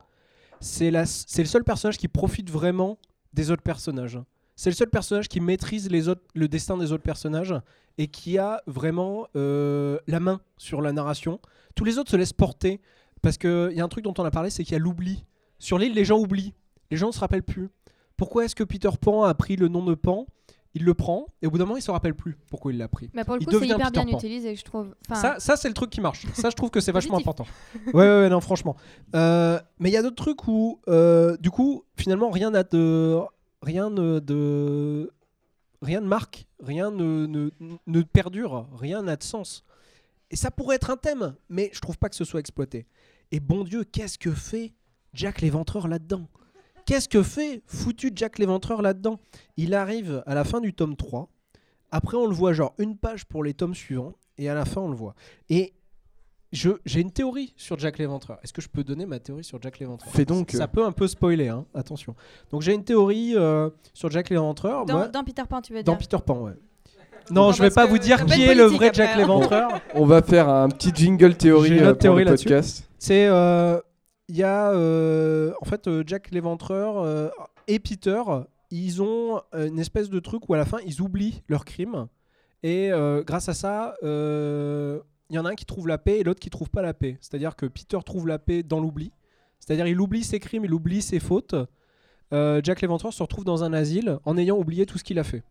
c'est 0.65 0.89
le 0.89 1.45
seul 1.45 1.63
personnage 1.63 1.97
qui 1.97 2.07
profite 2.07 2.49
vraiment 2.49 2.97
des 3.33 3.51
autres 3.51 3.61
personnages. 3.61 4.19
C'est 4.55 4.69
le 4.69 4.75
seul 4.75 4.89
personnage 4.89 5.27
qui 5.27 5.39
maîtrise 5.39 5.89
le 5.89 6.47
destin 6.47 6.77
des 6.77 6.91
autres 6.91 7.03
personnages 7.03 7.53
et 7.97 8.07
qui 8.07 8.37
a 8.37 8.61
vraiment 8.65 9.27
euh, 9.35 9.99
la 10.07 10.19
main 10.19 10.41
sur 10.57 10.81
la 10.81 10.91
narration. 10.91 11.39
Tous 11.75 11.83
les 11.83 11.97
autres 11.97 12.11
se 12.11 12.17
laissent 12.17 12.33
porter 12.33 12.81
parce 13.21 13.37
qu'il 13.37 13.73
y 13.73 13.81
a 13.81 13.83
un 13.83 13.89
truc 13.89 14.03
dont 14.03 14.13
on 14.17 14.25
a 14.25 14.31
parlé, 14.31 14.49
c'est 14.49 14.63
qu'il 14.63 14.73
y 14.73 14.75
a 14.75 14.79
l'oubli. 14.79 15.23
Sur 15.59 15.77
l'île, 15.77 15.93
les 15.93 16.05
gens 16.05 16.17
oublient. 16.17 16.53
Les 16.89 16.97
gens 16.97 17.07
ne 17.07 17.11
se 17.11 17.19
rappellent 17.19 17.43
plus. 17.43 17.69
Pourquoi 18.17 18.45
est-ce 18.45 18.55
que 18.55 18.63
Peter 18.63 18.89
Pan 18.99 19.23
a 19.23 19.33
pris 19.33 19.57
le 19.57 19.67
nom 19.67 19.83
de 19.83 19.93
Pan? 19.93 20.25
Il 20.77 20.83
le 20.83 20.93
prend 20.93 21.27
et 21.41 21.47
au 21.47 21.51
bout 21.51 21.57
d'un 21.57 21.63
moment, 21.63 21.77
il 21.77 21.81
se 21.81 21.89
rappelle 21.89 22.13
plus 22.15 22.37
pourquoi 22.49 22.71
il 22.73 22.77
l'a 22.77 22.89
pris. 22.89 23.09
Mais 23.13 23.23
pour 23.23 23.35
le 23.35 23.41
Il 23.41 23.45
coup, 23.47 23.59
c'est 23.59 23.65
hyper 23.65 23.91
bien 23.91 24.05
Pan. 24.05 24.17
utilisé, 24.17 24.55
je 24.57 24.63
trouve. 24.65 24.93
Enfin, 25.09 25.19
Ça, 25.21 25.35
ça 25.39 25.55
c'est 25.55 25.69
le 25.69 25.73
truc 25.73 25.89
qui 25.89 26.01
marche. 26.01 26.25
Ça, 26.33 26.49
je 26.49 26.55
trouve 26.55 26.69
que 26.69 26.81
c'est 26.81 26.91
vachement 26.99 27.17
important. 27.17 27.45
Ouais, 27.87 27.93
ouais, 27.93 28.19
ouais, 28.21 28.29
non, 28.29 28.41
franchement. 28.41 28.75
Euh, 29.15 29.57
mais 29.79 29.89
il 29.89 29.93
y 29.93 29.97
a 29.97 30.01
d'autres 30.03 30.21
trucs 30.21 30.47
où, 30.49 30.81
euh, 30.89 31.37
du 31.37 31.49
coup, 31.49 31.85
finalement, 31.97 32.29
rien 32.29 32.51
n'a 32.51 32.63
de, 32.63 33.17
rien 33.61 33.89
ne- 33.89 34.19
de, 34.19 35.11
rien 35.81 36.01
ne 36.01 36.07
marque, 36.07 36.45
rien 36.61 36.91
ne, 36.91 37.25
ne, 37.25 37.49
ne 37.87 38.01
perdure, 38.01 38.67
rien 38.77 39.01
n'a 39.01 39.15
de 39.15 39.23
sens. 39.23 39.63
Et 40.29 40.35
ça 40.35 40.51
pourrait 40.51 40.75
être 40.75 40.89
un 40.89 40.97
thème, 40.97 41.35
mais 41.47 41.69
je 41.71 41.79
trouve 41.79 41.97
pas 41.97 42.09
que 42.09 42.15
ce 42.15 42.25
soit 42.25 42.41
exploité. 42.41 42.85
Et 43.31 43.39
bon 43.39 43.63
Dieu, 43.63 43.85
qu'est-ce 43.85 44.17
que 44.17 44.31
fait 44.33 44.73
Jack 45.13 45.39
l'Éventreur 45.39 45.87
là-dedans? 45.87 46.27
Qu'est-ce 46.85 47.09
que 47.09 47.23
fait 47.23 47.63
foutu 47.65 48.11
Jack 48.15 48.39
l'Éventreur 48.39 48.81
là-dedans? 48.81 49.19
Il 49.57 49.73
arrive 49.73 50.23
à 50.25 50.35
la 50.35 50.43
fin 50.43 50.61
du 50.61 50.73
tome 50.73 50.95
3. 50.95 51.29
Après, 51.91 52.17
on 52.17 52.27
le 52.27 52.33
voit 52.35 52.53
genre 52.53 52.73
une 52.77 52.97
page 52.97 53.25
pour 53.25 53.43
les 53.43 53.53
tomes 53.53 53.75
suivants. 53.75 54.13
Et 54.37 54.49
à 54.49 54.53
la 54.53 54.65
fin, 54.65 54.81
on 54.81 54.89
le 54.89 54.95
voit. 54.95 55.15
Et 55.49 55.73
je, 56.51 56.71
j'ai 56.85 57.01
une 57.01 57.11
théorie 57.11 57.53
sur 57.57 57.79
Jack 57.79 57.97
l'Éventreur. 57.97 58.37
Est-ce 58.43 58.53
que 58.53 58.61
je 58.61 58.69
peux 58.69 58.83
donner 58.83 59.05
ma 59.05 59.19
théorie 59.19 59.43
sur 59.43 59.61
Jack 59.61 59.79
l'Éventreur? 59.79 60.11
Fais 60.13 60.25
donc. 60.25 60.51
Ça 60.51 60.67
peut 60.67 60.85
un 60.85 60.91
peu 60.91 61.07
spoiler, 61.07 61.49
hein, 61.49 61.65
attention. 61.73 62.15
Donc 62.51 62.61
j'ai 62.61 62.73
une 62.73 62.83
théorie 62.83 63.33
euh, 63.35 63.69
sur 63.93 64.11
Jack 64.11 64.29
l'Éventreur. 64.29 64.85
dans, 64.85 65.07
dans 65.09 65.23
Peter 65.23 65.43
Pan, 65.49 65.61
tu 65.61 65.73
veux 65.73 65.83
dans 65.83 65.93
dire? 65.93 65.99
Peter 65.99 66.17
Pan, 66.25 66.39
ouais. 66.43 66.53
Non, 67.31 67.47
Non, 67.47 67.51
je 67.51 67.61
vais 67.61 67.71
pas 67.71 67.87
vous 67.87 67.97
dire 67.97 68.23
qui 68.25 68.43
est 68.43 68.53
le 68.53 68.65
vrai 68.65 68.87
après, 68.87 68.93
Jack 68.93 69.09
hein. 69.15 69.17
l'Éventreur. 69.17 69.81
On 69.95 70.05
va 70.05 70.21
faire 70.21 70.47
un 70.47 70.69
petit 70.69 70.91
jingle 70.93 71.35
théorie 71.35 71.71
une 71.71 71.79
euh, 71.79 71.81
autre 71.83 71.91
pour 71.93 71.99
théorie 71.99 72.23
le 72.23 72.31
podcast. 72.31 72.87
C'est 72.99 73.25
euh, 73.27 73.79
il 74.27 74.35
y 74.35 74.43
a 74.43 74.71
euh, 74.71 75.53
en 75.61 75.65
fait 75.65 75.87
euh, 75.87 76.03
Jack 76.05 76.31
l'Éventreur 76.31 76.97
euh, 76.99 77.29
et 77.67 77.79
Peter, 77.79 78.21
ils 78.71 79.01
ont 79.01 79.41
une 79.53 79.79
espèce 79.79 80.09
de 80.09 80.19
truc 80.19 80.49
où 80.49 80.53
à 80.53 80.57
la 80.57 80.65
fin 80.65 80.79
ils 80.85 81.01
oublient 81.01 81.43
leur 81.47 81.65
crime 81.65 82.07
et 82.63 82.89
grâce 83.25 83.47
à 83.47 83.53
ça, 83.53 83.95
il 84.01 85.35
y 85.35 85.37
en 85.37 85.45
a 85.45 85.51
un 85.51 85.55
qui 85.55 85.65
trouve 85.65 85.87
la 85.87 85.99
paix 85.99 86.19
et 86.19 86.23
l'autre 86.23 86.39
qui 86.39 86.49
trouve 86.49 86.71
pas 86.71 86.81
la 86.81 86.95
paix. 86.95 87.17
C'est-à-dire 87.21 87.55
que 87.55 87.67
Peter 87.67 87.99
trouve 88.03 88.27
la 88.27 88.39
paix 88.39 88.63
dans 88.63 88.79
l'oubli. 88.79 89.11
C'est-à-dire 89.59 89.85
il 89.85 90.01
oublie 90.01 90.23
ses 90.23 90.39
crimes, 90.39 90.65
il 90.65 90.73
oublie 90.73 91.03
ses 91.03 91.19
fautes. 91.19 91.53
Jack 92.31 92.81
l'Éventreur 92.81 93.13
se 93.13 93.21
retrouve 93.21 93.43
dans 93.45 93.63
un 93.63 93.71
asile 93.71 94.17
en 94.25 94.35
ayant 94.35 94.57
oublié 94.57 94.87
tout 94.87 94.97
ce 94.97 95.03
qu'il 95.03 95.19
a 95.19 95.23
fait. 95.23 95.43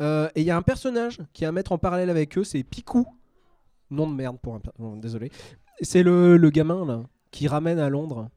Et 0.00 0.40
il 0.40 0.44
y 0.44 0.50
a 0.50 0.56
un 0.56 0.62
personnage 0.62 1.18
qui 1.34 1.44
est 1.44 1.46
à 1.46 1.52
mettre 1.52 1.72
en 1.72 1.78
parallèle 1.78 2.08
avec 2.08 2.38
eux, 2.38 2.44
c'est 2.44 2.62
Picou. 2.62 3.06
Nom 3.90 4.08
de 4.08 4.14
merde 4.14 4.38
pour 4.40 4.54
un. 4.54 4.96
désolé. 4.96 5.30
C'est 5.82 6.02
le, 6.02 6.38
le 6.38 6.50
gamin 6.50 6.86
là 6.86 7.02
qui 7.34 7.48
ramène 7.48 7.78
à 7.80 7.88
Londres. 7.88 8.28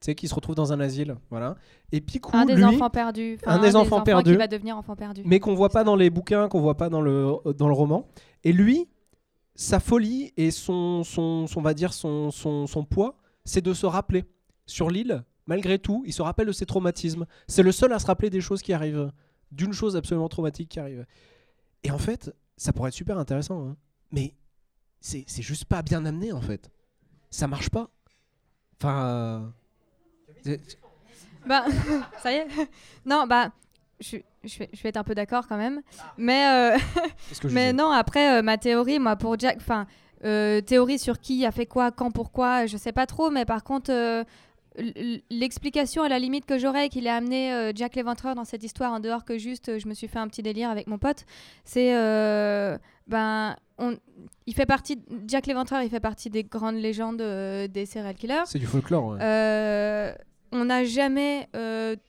Tu 0.00 0.06
sais, 0.06 0.14
qui 0.14 0.28
se 0.28 0.34
retrouve 0.34 0.54
dans 0.54 0.72
un 0.74 0.78
asile. 0.80 1.16
Voilà. 1.30 1.56
Et 1.90 2.02
Picou, 2.02 2.30
Un 2.36 2.44
des 2.44 2.54
lui, 2.54 2.64
enfants 2.64 2.90
perdus. 2.90 3.38
Enfin, 3.42 3.56
un 3.56 3.62
des 3.62 3.74
enfants 3.76 4.02
perdus. 4.02 4.36
va 4.36 4.46
devenir 4.46 4.76
enfant 4.76 4.94
perdu. 4.94 5.22
mais 5.24 5.40
qu'on 5.40 5.54
voit 5.54 5.70
pas 5.70 5.84
dans 5.84 5.96
les 5.96 6.10
bouquins, 6.10 6.48
qu'on 6.48 6.60
voit 6.60 6.76
pas 6.76 6.90
dans 6.90 7.00
le, 7.00 7.34
dans 7.56 7.66
le 7.66 7.72
roman. 7.72 8.06
Et 8.44 8.52
lui, 8.52 8.88
sa 9.54 9.80
folie 9.80 10.34
et 10.36 10.50
son, 10.50 11.02
son, 11.02 11.46
son- 11.46 11.58
on 11.58 11.62
va 11.62 11.72
dire 11.72 11.94
son, 11.94 12.30
son, 12.30 12.66
son 12.66 12.84
poids, 12.84 13.16
c'est 13.46 13.62
de 13.64 13.72
se 13.72 13.86
rappeler. 13.86 14.24
Sur 14.66 14.90
l'île, 14.90 15.24
malgré 15.46 15.78
tout, 15.78 16.02
il 16.06 16.12
se 16.12 16.20
rappelle 16.20 16.48
de 16.48 16.52
ses 16.52 16.66
traumatismes. 16.66 17.24
C'est 17.48 17.62
le 17.62 17.72
seul 17.72 17.92
à 17.94 17.98
se 17.98 18.06
rappeler 18.06 18.28
des 18.28 18.42
choses 18.42 18.60
qui 18.60 18.74
arrivent, 18.74 19.10
d'une 19.50 19.72
chose 19.72 19.96
absolument 19.96 20.28
traumatique 20.28 20.68
qui 20.68 20.78
arrive. 20.80 21.06
Et 21.84 21.90
en 21.90 21.98
fait, 21.98 22.34
ça 22.58 22.74
pourrait 22.74 22.88
être 22.88 22.94
super 22.94 23.16
intéressant, 23.16 23.66
hein. 23.66 23.76
mais 24.12 24.34
c'est 25.00 25.24
c'est 25.26 25.42
juste 25.42 25.64
pas 25.66 25.80
bien 25.82 26.04
amené 26.04 26.32
en 26.32 26.40
fait. 26.42 26.70
Ça 27.30 27.46
marche 27.46 27.70
pas. 27.70 27.88
Enfin. 28.80 29.52
euh, 30.46 30.56
Bah, 31.46 31.64
ça 32.22 32.32
y 32.32 32.36
est. 32.36 32.46
Non, 33.04 33.26
bah, 33.26 33.50
je, 34.00 34.16
je, 34.44 34.58
vais, 34.58 34.70
je 34.72 34.82
vais 34.82 34.88
être 34.90 34.96
un 34.96 35.04
peu 35.04 35.14
d'accord 35.14 35.46
quand 35.48 35.56
même. 35.56 35.80
Mais, 36.18 36.74
euh, 36.74 36.78
mais 37.50 37.72
non, 37.72 37.90
après, 37.90 38.38
euh, 38.38 38.42
ma 38.42 38.58
théorie, 38.58 38.98
moi, 38.98 39.16
pour 39.16 39.38
Jack, 39.38 39.56
enfin, 39.58 39.86
euh, 40.24 40.60
théorie 40.60 40.98
sur 40.98 41.18
qui 41.20 41.44
a 41.46 41.52
fait 41.52 41.66
quoi, 41.66 41.90
quand, 41.90 42.10
pourquoi, 42.10 42.66
je 42.66 42.76
sais 42.76 42.92
pas 42.92 43.06
trop. 43.06 43.30
Mais 43.30 43.44
par 43.44 43.64
contre, 43.64 43.90
euh, 43.92 44.24
l'explication 45.30 46.02
à 46.02 46.08
la 46.08 46.18
limite 46.18 46.46
que 46.46 46.58
j'aurais 46.58 46.88
qu'il 46.88 47.06
ait 47.06 47.10
amené 47.10 47.52
euh, 47.52 47.72
Jack 47.74 47.94
l'Éventreur 47.94 48.34
dans 48.34 48.44
cette 48.44 48.62
histoire, 48.62 48.92
en 48.92 49.00
dehors 49.00 49.24
que 49.24 49.38
juste, 49.38 49.68
euh, 49.68 49.78
je 49.78 49.88
me 49.88 49.94
suis 49.94 50.08
fait 50.08 50.18
un 50.18 50.28
petit 50.28 50.42
délire 50.42 50.70
avec 50.70 50.86
mon 50.86 50.98
pote, 50.98 51.24
c'est. 51.64 51.96
euh, 51.96 52.76
ben, 53.06 53.56
on, 53.78 53.96
il 54.46 54.54
fait 54.54 54.66
partie. 54.66 54.98
Jack 55.26 55.46
l'Éventreur, 55.46 55.82
il 55.82 55.90
fait 55.90 56.00
partie 56.00 56.30
des 56.30 56.44
grandes 56.44 56.76
légendes 56.76 57.18
des 57.18 57.86
serial 57.86 58.14
killers. 58.14 58.42
C'est 58.46 58.58
du 58.58 58.66
folklore. 58.66 59.10
ouais. 59.10 60.14
On 60.52 60.64
n'a 60.64 60.84
jamais 60.84 61.48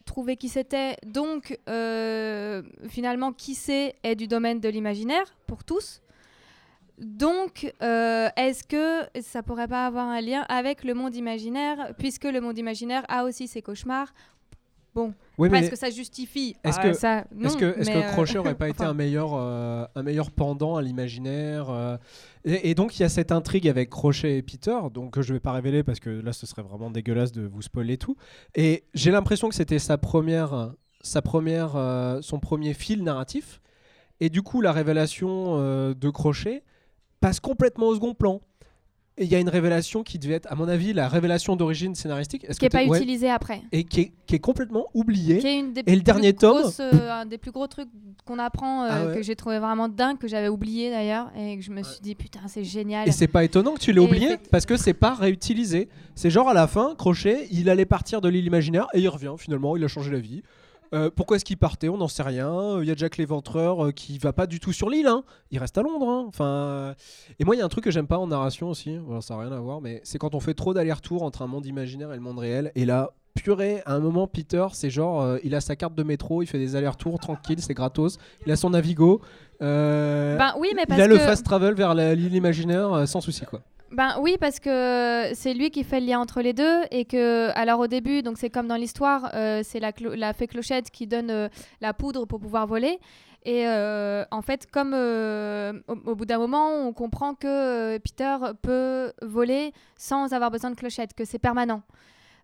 trouvé 0.06 0.38
qui 0.38 0.48
c'était, 0.48 0.96
donc 1.06 1.60
finalement 2.88 3.34
qui 3.34 3.56
c'est 3.56 3.96
est 4.04 4.16
du 4.16 4.28
domaine 4.28 4.60
de 4.60 4.70
l'imaginaire 4.70 5.26
pour 5.46 5.64
tous. 5.64 6.02
Donc, 6.98 7.74
euh, 7.84 8.30
est-ce 8.36 8.64
que 8.64 9.08
ça 9.22 9.44
pourrait 9.44 9.68
pas 9.68 9.86
avoir 9.86 10.08
un 10.08 10.22
lien 10.22 10.46
avec 10.50 10.84
le 10.84 10.94
monde 10.94 11.16
imaginaire, 11.16 11.94
puisque 11.98 12.26
le 12.26 12.42
monde 12.42 12.58
imaginaire 12.58 13.04
a 13.08 13.24
aussi 13.24 13.48
ses 13.48 13.62
cauchemars? 13.62 14.14
Bon. 14.96 15.14
Oui, 15.38 15.50
est-ce 15.54 15.70
que 15.70 15.76
ça 15.76 15.92
justifie 15.92 16.56
Est-ce 16.64 16.80
Ah, 16.80 16.84
que, 16.84 16.94
ça, 16.94 17.26
non, 17.32 17.50
est-ce 17.50 17.58
que, 17.58 17.84
que 17.84 17.90
euh, 17.90 18.02
Crochet 18.14 18.40
aurait 18.40 18.56
pas 18.56 18.68
été 18.70 18.84
un 18.84 18.96
meilleur, 18.96 19.36
euh, 19.36 19.86
un 19.94 20.02
meilleur 20.02 20.32
pendant 20.32 20.76
à 20.76 20.82
l'imaginaire 20.82 21.70
euh, 21.70 21.98
et, 22.48 22.72
et 22.72 22.76
donc 22.76 22.98
il 22.98 23.02
y 23.02 23.06
a 23.06 23.10
cette 23.10 23.32
intrigue 23.32 23.68
avec 23.68 23.90
Crochet 23.90 24.38
et 24.38 24.42
Peter, 24.42 24.76
donc 24.92 25.14
que 25.14 25.22
je 25.22 25.34
vais 25.34 25.40
pas 25.40 25.52
révéler 25.52 25.84
parce 25.84 26.00
que 26.00 26.10
là 26.10 26.34
ce 26.34 26.48
serait 26.48 26.64
vraiment 26.64 26.90
dégueulasse 26.90 27.32
de 27.32 27.46
vous 27.46 27.62
spoiler 27.62 27.98
tout. 27.98 28.16
Et 28.56 28.86
j'ai 28.94 29.12
l'impression 29.12 29.50
que 29.50 29.56
c'était 29.56 29.80
sa 29.80 29.98
première, 30.00 30.74
sa 31.02 31.22
première, 31.22 31.76
euh, 31.76 32.20
son 32.22 32.40
premier 32.40 32.74
fil 32.74 33.04
narratif. 33.04 33.62
Et 34.20 34.30
du 34.30 34.42
coup 34.42 34.62
la 34.62 34.72
révélation 34.72 35.58
euh, 35.58 35.94
de 35.94 36.10
Crochet 36.10 36.64
passe 37.20 37.40
complètement 37.40 37.88
au 37.88 37.96
second 37.96 38.14
plan. 38.14 38.42
Et 39.20 39.24
il 39.24 39.32
y 39.32 39.36
a 39.36 39.40
une 39.40 39.50
révélation 39.50 40.04
qui 40.04 40.20
devait 40.20 40.36
être, 40.36 40.46
à 40.52 40.54
mon 40.54 40.68
avis, 40.68 40.94
la 40.94 41.08
révélation 41.08 41.56
d'origine 41.56 41.96
scénaristique. 41.96 42.46
Est-ce 42.48 42.60
qui 42.60 42.66
n'est 42.66 42.70
pas 42.70 42.86
ouais. 42.86 43.00
utilisé 43.00 43.32
après. 43.32 43.64
Et 43.72 43.84
qui 43.84 44.02
est, 44.02 44.12
qui 44.28 44.36
est 44.36 44.40
complètement 44.40 44.90
oubliée. 44.94 45.40
Qui 45.40 45.48
est 45.48 45.60
une 45.60 45.74
des 45.74 45.82
Et 45.88 45.96
le 45.96 46.04
dernier 46.04 46.34
tome, 46.34 46.62
grosses, 46.62 46.80
euh, 46.80 47.12
un 47.12 47.26
des 47.26 47.40
plus 47.40 47.50
gros 47.50 47.66
trucs 47.66 47.90
qu'on 48.26 48.38
apprend, 48.38 48.84
euh, 48.84 48.90
Ah 48.92 49.06
ouais. 49.08 49.16
que 49.16 49.24
j'ai 49.24 49.36
trouvé 49.36 49.58
vraiment 49.58 49.90
dingue, 49.90 50.20
que 50.20 50.28
j'avais 50.28 50.50
oublié 50.50 50.92
d'ailleurs, 50.92 51.32
et 51.36 51.58
que 51.58 51.64
je 51.64 51.72
me 51.72 51.82
suis 51.82 52.00
dit 52.00 52.14
putain 52.14 52.42
c'est 52.48 52.64
génial. 52.64 53.08
Et 53.08 53.12
c'est 53.12 53.28
pas 53.28 53.44
étonnant 53.44 53.74
que 53.74 53.80
tu 53.80 53.92
l'aies 53.92 54.00
oublié 54.00 54.38
parce 54.52 54.68
que 54.68 54.78
c'est 54.78 54.94
pas 54.94 55.16
réutilisé. 55.16 55.90
C'est 56.14 56.30
genre 56.30 56.50
à 56.50 56.54
la 56.54 56.68
fin, 56.68 56.94
Crochet, 56.96 57.48
il 57.50 57.72
allait 57.72 57.86
partir 57.86 58.22
de 58.22 58.30
l'île 58.30 58.46
imaginaire 58.46 58.86
et 58.94 59.00
il 59.00 59.10
revient 59.10 59.34
finalement, 59.40 59.76
il 59.76 59.84
a 59.84 59.88
changé 59.88 60.12
la 60.12 60.20
vie. 60.20 60.44
Euh, 60.94 61.10
pourquoi 61.14 61.38
est-ce 61.38 61.46
qu'il 61.46 61.58
partait? 61.58 61.90
On 61.90 61.98
n'en 61.98 62.08
sait 62.08 62.24
rien. 62.24 62.80
Il 62.82 62.88
y 62.88 62.92
a 62.92 62.96
Jack 62.96 63.18
l'Éventreur 63.18 63.88
euh, 63.88 63.92
qui 63.92 64.18
va 64.20 64.32
pas 64.34 64.48
du 64.48 64.60
tout 64.60 64.72
sur 64.74 64.90
l'île. 64.90 65.08
hein. 65.08 65.24
Il 65.52 65.60
reste 65.60 65.78
à 65.78 65.82
Londres. 65.82 66.08
hein. 66.10 66.26
Enfin, 66.28 66.46
euh, 66.46 66.94
Et 67.40 67.46
moi, 67.46 67.56
il 67.56 67.60
y 67.60 67.62
a 67.62 67.66
un 67.66 67.70
truc 67.70 67.84
que 67.84 67.92
j'aime 67.92 68.08
pas 68.08 68.18
en 68.18 68.28
narration 68.28 68.70
aussi. 68.70 68.98
Voilà, 68.98 69.22
ça 69.22 69.36
n'a 69.36 69.42
rien 69.42 69.52
à 69.52 69.60
voir, 69.60 69.82
mais 69.82 70.00
c'est 70.04 70.18
quand 70.18 70.34
on 70.36 70.40
fait 70.40 70.54
trop 70.54 70.74
d'aller-retour 70.74 71.24
entre 71.24 71.42
un 71.42 71.48
monde 71.48 71.66
imaginaire 71.66 72.12
et 72.14 72.16
le 72.16 72.22
monde 72.22 72.40
réel. 72.40 72.72
Et 72.76 72.86
là, 72.86 73.12
purée, 73.36 73.82
à 73.86 73.94
un 73.94 74.00
moment, 74.00 74.28
Peter, 74.28 74.66
c'est 74.74 74.90
genre, 74.90 75.22
euh, 75.22 75.38
il 75.44 75.54
a 75.56 75.62
sa 75.62 75.76
carte 75.76 75.94
de 75.94 76.04
métro, 76.04 76.42
il 76.42 76.48
fait 76.48 76.58
des 76.58 76.76
allers-retours 76.76 77.20
tranquille, 77.20 77.62
c'est 77.62 77.74
gratos. 77.74 78.18
Il 78.46 78.52
a 78.52 78.56
son 78.56 78.70
Navigo. 78.72 79.22
euh, 79.62 80.38
Ben 80.38 80.54
oui, 80.58 80.70
mais 80.76 80.84
il 80.90 81.02
a 81.02 81.08
le 81.08 81.16
fast 81.26 81.46
travel 81.46 81.74
vers 81.74 81.94
l'île 81.94 82.34
imaginaire 82.36 82.94
euh, 82.94 83.06
sans 83.06 83.22
souci 83.22 83.46
quoi. 83.46 83.62
Ben 83.92 84.18
oui, 84.20 84.38
parce 84.40 84.60
que 84.60 85.32
c'est 85.34 85.54
lui 85.54 85.70
qui 85.70 85.84
fait 85.84 86.02
le 86.02 86.08
lien 86.08 86.20
entre 86.20 86.42
les 86.42 86.54
deux 86.54 86.82
et 86.92 87.06
que, 87.06 87.50
alors 87.56 87.80
au 87.80 87.88
début, 87.88 88.22
donc 88.22 88.38
c'est 88.38 88.50
comme 88.50 88.68
dans 88.68 88.76
l'histoire, 88.76 89.32
euh, 89.34 89.62
c'est 89.64 89.80
la, 89.80 90.34
fée 90.34 90.48
Clochette 90.48 90.92
qui 90.92 91.08
donne 91.08 91.32
euh, 91.32 91.48
la 91.80 91.94
poudre 91.94 92.26
pour 92.26 92.40
pouvoir 92.40 92.68
voler. 92.68 93.00
Et 93.46 93.66
euh, 93.66 94.26
en 94.30 94.42
fait, 94.42 94.70
comme 94.70 94.94
au, 94.94 95.94
au 96.12 96.16
bout 96.16 96.26
d'un 96.26 96.38
moment, 96.38 96.70
on 96.86 96.92
comprend 96.92 97.34
que 97.34 97.98
Peter 98.00 98.36
peut 98.62 99.14
voler 99.22 99.72
sans 99.96 100.34
avoir 100.34 100.52
besoin 100.52 100.72
de 100.72 100.76
Clochette, 100.76 101.14
que 101.14 101.24
c'est 101.24 101.40
permanent. 101.40 101.82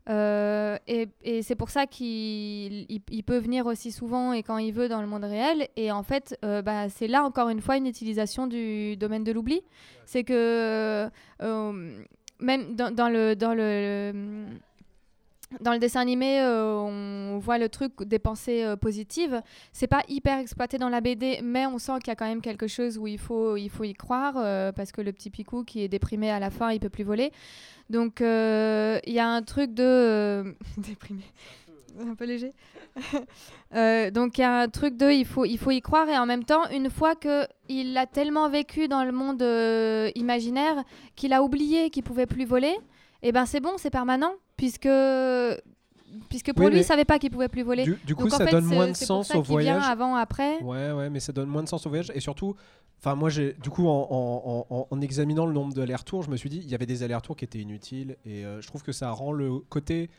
Euh, 0.10 0.78
et 0.88 1.08
et 1.24 1.42
c'est 1.44 1.56
pour 1.56 1.70
ça 1.70 1.88
qu'il 1.88 2.86
il- 2.90 3.02
il 3.10 3.24
peut 3.24 3.38
venir 3.38 3.66
aussi 3.68 3.92
souvent 3.92 4.34
et 4.34 4.44
quand 4.44 4.58
il 4.58 4.74
veut 4.74 4.90
dans 4.90 5.02
le 5.02 5.08
monde 5.08 5.24
réel. 5.24 5.68
Et 5.78 5.92
en 5.92 6.04
fait, 6.04 6.38
euh, 6.44 6.62
bah, 6.62 6.90
c'est 6.90 7.08
là 7.08 7.24
encore 7.24 7.50
une 7.50 7.62
fois 7.62 7.78
une 7.78 7.88
utilisation 7.88 8.48
du 8.48 8.98
domaine 8.98 9.24
de 9.24 9.32
l'oubli. 9.32 9.62
C'est 10.06 10.24
que 10.26 11.10
euh, 11.42 12.04
même 12.40 12.76
dans, 12.76 12.94
dans 12.94 13.08
le, 13.10 13.36
dans, 13.36 13.54
le, 13.54 14.46
dans 15.62 15.74
le 15.74 15.80
dessin 15.80 16.02
animé, 16.02 16.40
euh, 16.40 16.76
on 16.76 17.38
voit 17.40 17.58
le 17.58 17.70
truc 17.70 18.04
des 18.04 18.20
pensées 18.20 18.64
euh, 18.64 18.76
positives. 18.76 19.42
C'est 19.72 19.88
pas 19.88 20.04
hyper 20.08 20.40
exploité 20.40 20.78
dans 20.78 20.90
la 20.90 21.02
BD, 21.02 21.40
mais 21.44 21.66
on 21.66 21.78
sent 21.78 21.94
qu'il 22.00 22.08
y 22.08 22.12
a 22.12 22.16
quand 22.16 22.28
même 22.28 22.42
quelque 22.42 22.68
chose 22.68 22.98
où 22.98 23.08
il 23.08 23.20
faut, 23.20 23.58
il 23.58 23.70
faut 23.70 23.84
y 23.84 23.94
croire 23.94 24.36
euh, 24.38 24.72
parce 24.72 24.92
que 24.92 25.02
le 25.02 25.12
petit 25.12 25.30
Picou 25.30 25.64
qui 25.64 25.84
est 25.84 25.88
déprimé 25.88 26.30
à 26.30 26.40
la 26.40 26.50
fin, 26.50 26.72
il 26.72 26.80
peut 26.80 26.90
plus 26.90 27.04
voler. 27.04 27.32
Donc 27.90 28.22
euh, 28.22 29.00
il 29.06 29.14
y 29.14 29.20
a 29.20 29.28
un 29.28 29.42
truc 29.42 29.74
de 29.74 30.56
déprimé, 30.78 31.24
un 32.00 32.16
peu 32.16 32.26
léger. 32.26 32.54
Donc 34.14 34.38
il 34.38 34.42
y 34.42 34.44
a 34.44 34.60
un 34.60 34.68
truc 34.68 34.98
de 34.98 35.10
il 35.10 35.26
faut 35.26 35.46
il 35.46 35.58
faut 35.58 35.72
y 35.72 35.82
croire 35.82 36.08
et 36.08 36.18
en 36.18 36.28
même 36.28 36.44
temps 36.44 36.70
une 36.70 36.92
fois 36.92 37.16
que 37.16 37.48
il 37.68 37.98
a 37.98 38.06
tellement 38.06 38.50
vécu 38.50 38.88
dans 38.88 39.04
le 39.04 39.12
monde 39.12 39.42
imaginaire 40.16 40.84
qu'il 41.16 41.34
a 41.34 41.42
oublié 41.42 41.90
qu'il 41.90 42.04
pouvait 42.04 42.28
plus 42.28 42.46
voler 42.46 42.78
et 43.24 43.32
ben 43.32 43.48
c'est 43.48 43.62
bon 43.62 43.74
c'est 43.78 43.90
permanent 43.90 44.34
puisque 44.64 44.88
puisque 46.30 46.54
pour 46.54 46.66
Oui, 46.66 46.72
lui 46.72 46.80
il 46.80 46.84
savait 46.84 47.06
pas 47.06 47.20
qu'il 47.20 47.32
pouvait 47.32 47.48
plus 47.50 47.64
voler 47.64 47.84
Du, 47.84 47.98
du 48.06 48.16
coup, 48.16 48.24
Donc, 48.24 48.34
en 48.34 48.38
ça 48.38 48.46
fait, 48.46 48.52
donne 48.52 48.66
moins 48.66 48.88
de 48.88 48.94
c'est 48.94 49.08
pour 49.08 49.18
sens 49.18 49.28
ça 49.30 49.38
au 49.38 49.42
qu'il 49.42 49.58
vient 49.60 49.74
voyage. 49.74 49.92
avant 49.92 50.16
après 50.16 50.58
Ouais, 50.62 50.92
ouais, 50.92 51.10
mais 51.10 51.20
ça 51.20 51.34
donne 51.34 51.50
moins 51.50 51.64
de 51.64 51.68
sens 51.68 51.86
au 51.86 51.90
voyage. 51.90 52.12
Et 52.16 52.20
surtout, 52.20 52.56
enfin, 53.00 53.16
moi, 53.16 53.30
j'ai, 53.30 53.54
du 53.62 53.70
coup, 53.70 53.88
en, 53.88 54.08
en- 54.10 54.66
en- 54.70 54.88
en 54.90 55.02
examinant 55.02 55.46
le 55.46 55.54
nombre 55.54 55.74
d'allers-retours, 55.74 56.24
je 56.24 56.30
me 56.30 56.38
suis 56.38 56.50
dit, 56.50 56.60
il 56.64 56.70
y 56.70 56.76
avait 56.76 56.86
des 56.86 57.04
allers-retours 57.04 57.36
qui 57.36 57.46
étaient 57.46 57.60
inutiles. 57.60 58.16
Et 58.26 58.46
euh, 58.46 58.62
je 58.62 58.68
trouve 58.68 58.84
que 58.84 58.92
ça 58.92 59.10
rend 59.12 59.32
le 59.32 59.60
côté 59.70 60.10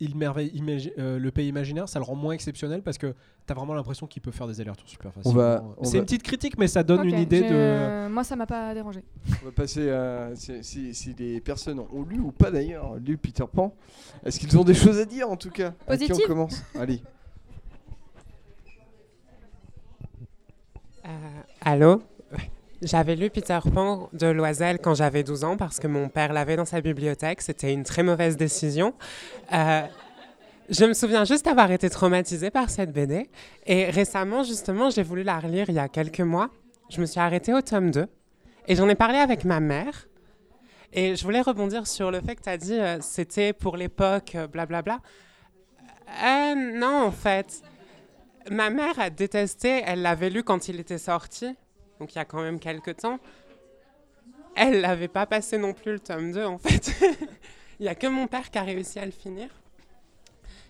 il 0.00 0.16
merveille, 0.16 0.50
imagi- 0.54 0.92
euh, 0.98 1.18
le 1.18 1.30
pays 1.30 1.48
imaginaire, 1.48 1.88
ça 1.88 1.98
le 1.98 2.04
rend 2.04 2.14
moins 2.14 2.32
exceptionnel 2.32 2.82
parce 2.82 2.96
que 2.98 3.14
t'as 3.46 3.54
vraiment 3.54 3.74
l'impression 3.74 4.06
qu'il 4.06 4.22
peut 4.22 4.30
faire 4.30 4.46
des 4.48 4.60
allers-retours 4.60 4.88
super 4.88 5.12
facilement. 5.12 5.38
va- 5.38 5.64
on 5.78 5.84
C'est 5.84 5.92
va- 5.92 5.98
une 5.98 6.04
petite 6.04 6.22
critique, 6.22 6.56
mais 6.58 6.68
ça 6.68 6.82
donne 6.82 7.00
Ok, 7.00 7.06
une 7.06 7.18
idée 7.18 7.42
de. 7.42 7.48
euh, 7.52 8.08
moi 8.08 8.24
ça 8.24 8.34
m'a 8.36 8.46
pas 8.46 8.72
dérangé 8.74 9.02
On 9.42 9.46
va 9.46 9.52
passer 9.52 9.90
à 9.90 10.30
si, 10.34 10.64
si- 10.64 10.94
si 10.94 11.14
les 11.18 11.40
personnes 11.40 11.78
ont 11.80 12.02
lu 12.02 12.18
ou 12.20 12.32
pas 12.32 12.50
d'ailleurs 12.50 12.96
lu 12.96 13.16
Peter 13.18 13.44
Pan. 13.52 13.74
Est-ce 14.24 14.40
qu'ils 14.40 14.56
ont 14.58 14.64
des 14.64 14.74
choses 14.74 14.98
à 14.98 15.04
dire 15.04 15.30
en 15.30 15.36
tout 15.36 15.50
cas? 15.50 15.74
À 15.86 15.96
qui 15.96 16.12
on 16.12 16.16
commence? 16.26 16.62
Allez. 16.74 17.02
Euh, 21.04 21.08
allô? 21.60 22.02
J'avais 22.82 23.14
lu 23.14 23.28
Peter 23.28 23.58
Pan 23.74 24.08
de 24.14 24.26
Loisel 24.26 24.78
quand 24.78 24.94
j'avais 24.94 25.22
12 25.22 25.44
ans 25.44 25.56
parce 25.58 25.78
que 25.78 25.86
mon 25.86 26.08
père 26.08 26.32
l'avait 26.32 26.56
dans 26.56 26.64
sa 26.64 26.80
bibliothèque. 26.80 27.42
C'était 27.42 27.74
une 27.74 27.84
très 27.84 28.02
mauvaise 28.02 28.38
décision. 28.38 28.94
Euh, 29.52 29.82
je 30.70 30.84
me 30.86 30.94
souviens 30.94 31.24
juste 31.24 31.46
avoir 31.46 31.70
été 31.72 31.90
traumatisée 31.90 32.50
par 32.50 32.70
cette 32.70 32.92
BD. 32.92 33.28
Et 33.66 33.90
récemment, 33.90 34.44
justement, 34.44 34.88
j'ai 34.88 35.02
voulu 35.02 35.22
la 35.22 35.38
relire 35.38 35.68
il 35.68 35.74
y 35.74 35.78
a 35.78 35.88
quelques 35.88 36.20
mois. 36.20 36.48
Je 36.88 37.02
me 37.02 37.06
suis 37.06 37.20
arrêtée 37.20 37.52
au 37.52 37.60
tome 37.60 37.90
2. 37.90 38.06
Et 38.66 38.76
j'en 38.76 38.88
ai 38.88 38.94
parlé 38.94 39.18
avec 39.18 39.44
ma 39.44 39.60
mère. 39.60 40.06
Et 40.92 41.16
je 41.16 41.24
voulais 41.24 41.42
rebondir 41.42 41.86
sur 41.86 42.10
le 42.10 42.20
fait 42.20 42.34
que 42.34 42.42
tu 42.42 42.48
as 42.48 42.56
dit 42.56 42.78
euh, 42.78 42.98
c'était 43.00 43.52
pour 43.52 43.76
l'époque, 43.76 44.36
euh, 44.36 44.46
blablabla. 44.46 45.00
Euh, 46.24 46.54
non, 46.54 47.04
en 47.04 47.12
fait. 47.12 47.62
Ma 48.50 48.70
mère 48.70 48.98
a 48.98 49.10
détesté, 49.10 49.82
elle 49.84 50.00
l'avait 50.00 50.30
lu 50.30 50.42
quand 50.42 50.68
il 50.68 50.80
était 50.80 50.98
sorti, 50.98 51.54
donc 52.00 52.12
il 52.14 52.16
y 52.16 52.20
a 52.20 52.24
quand 52.24 52.42
même 52.42 52.58
quelques 52.58 52.96
temps. 52.96 53.20
Elle 54.56 54.80
n'avait 54.80 55.06
pas 55.08 55.26
passé 55.26 55.58
non 55.58 55.72
plus 55.72 55.92
le 55.92 56.00
tome 56.00 56.32
2, 56.32 56.44
en 56.44 56.58
fait. 56.58 56.92
il 57.78 57.82
n'y 57.84 57.88
a 57.88 57.94
que 57.94 58.08
mon 58.08 58.26
père 58.26 58.50
qui 58.50 58.58
a 58.58 58.62
réussi 58.62 58.98
à 58.98 59.04
le 59.04 59.12
finir. 59.12 59.48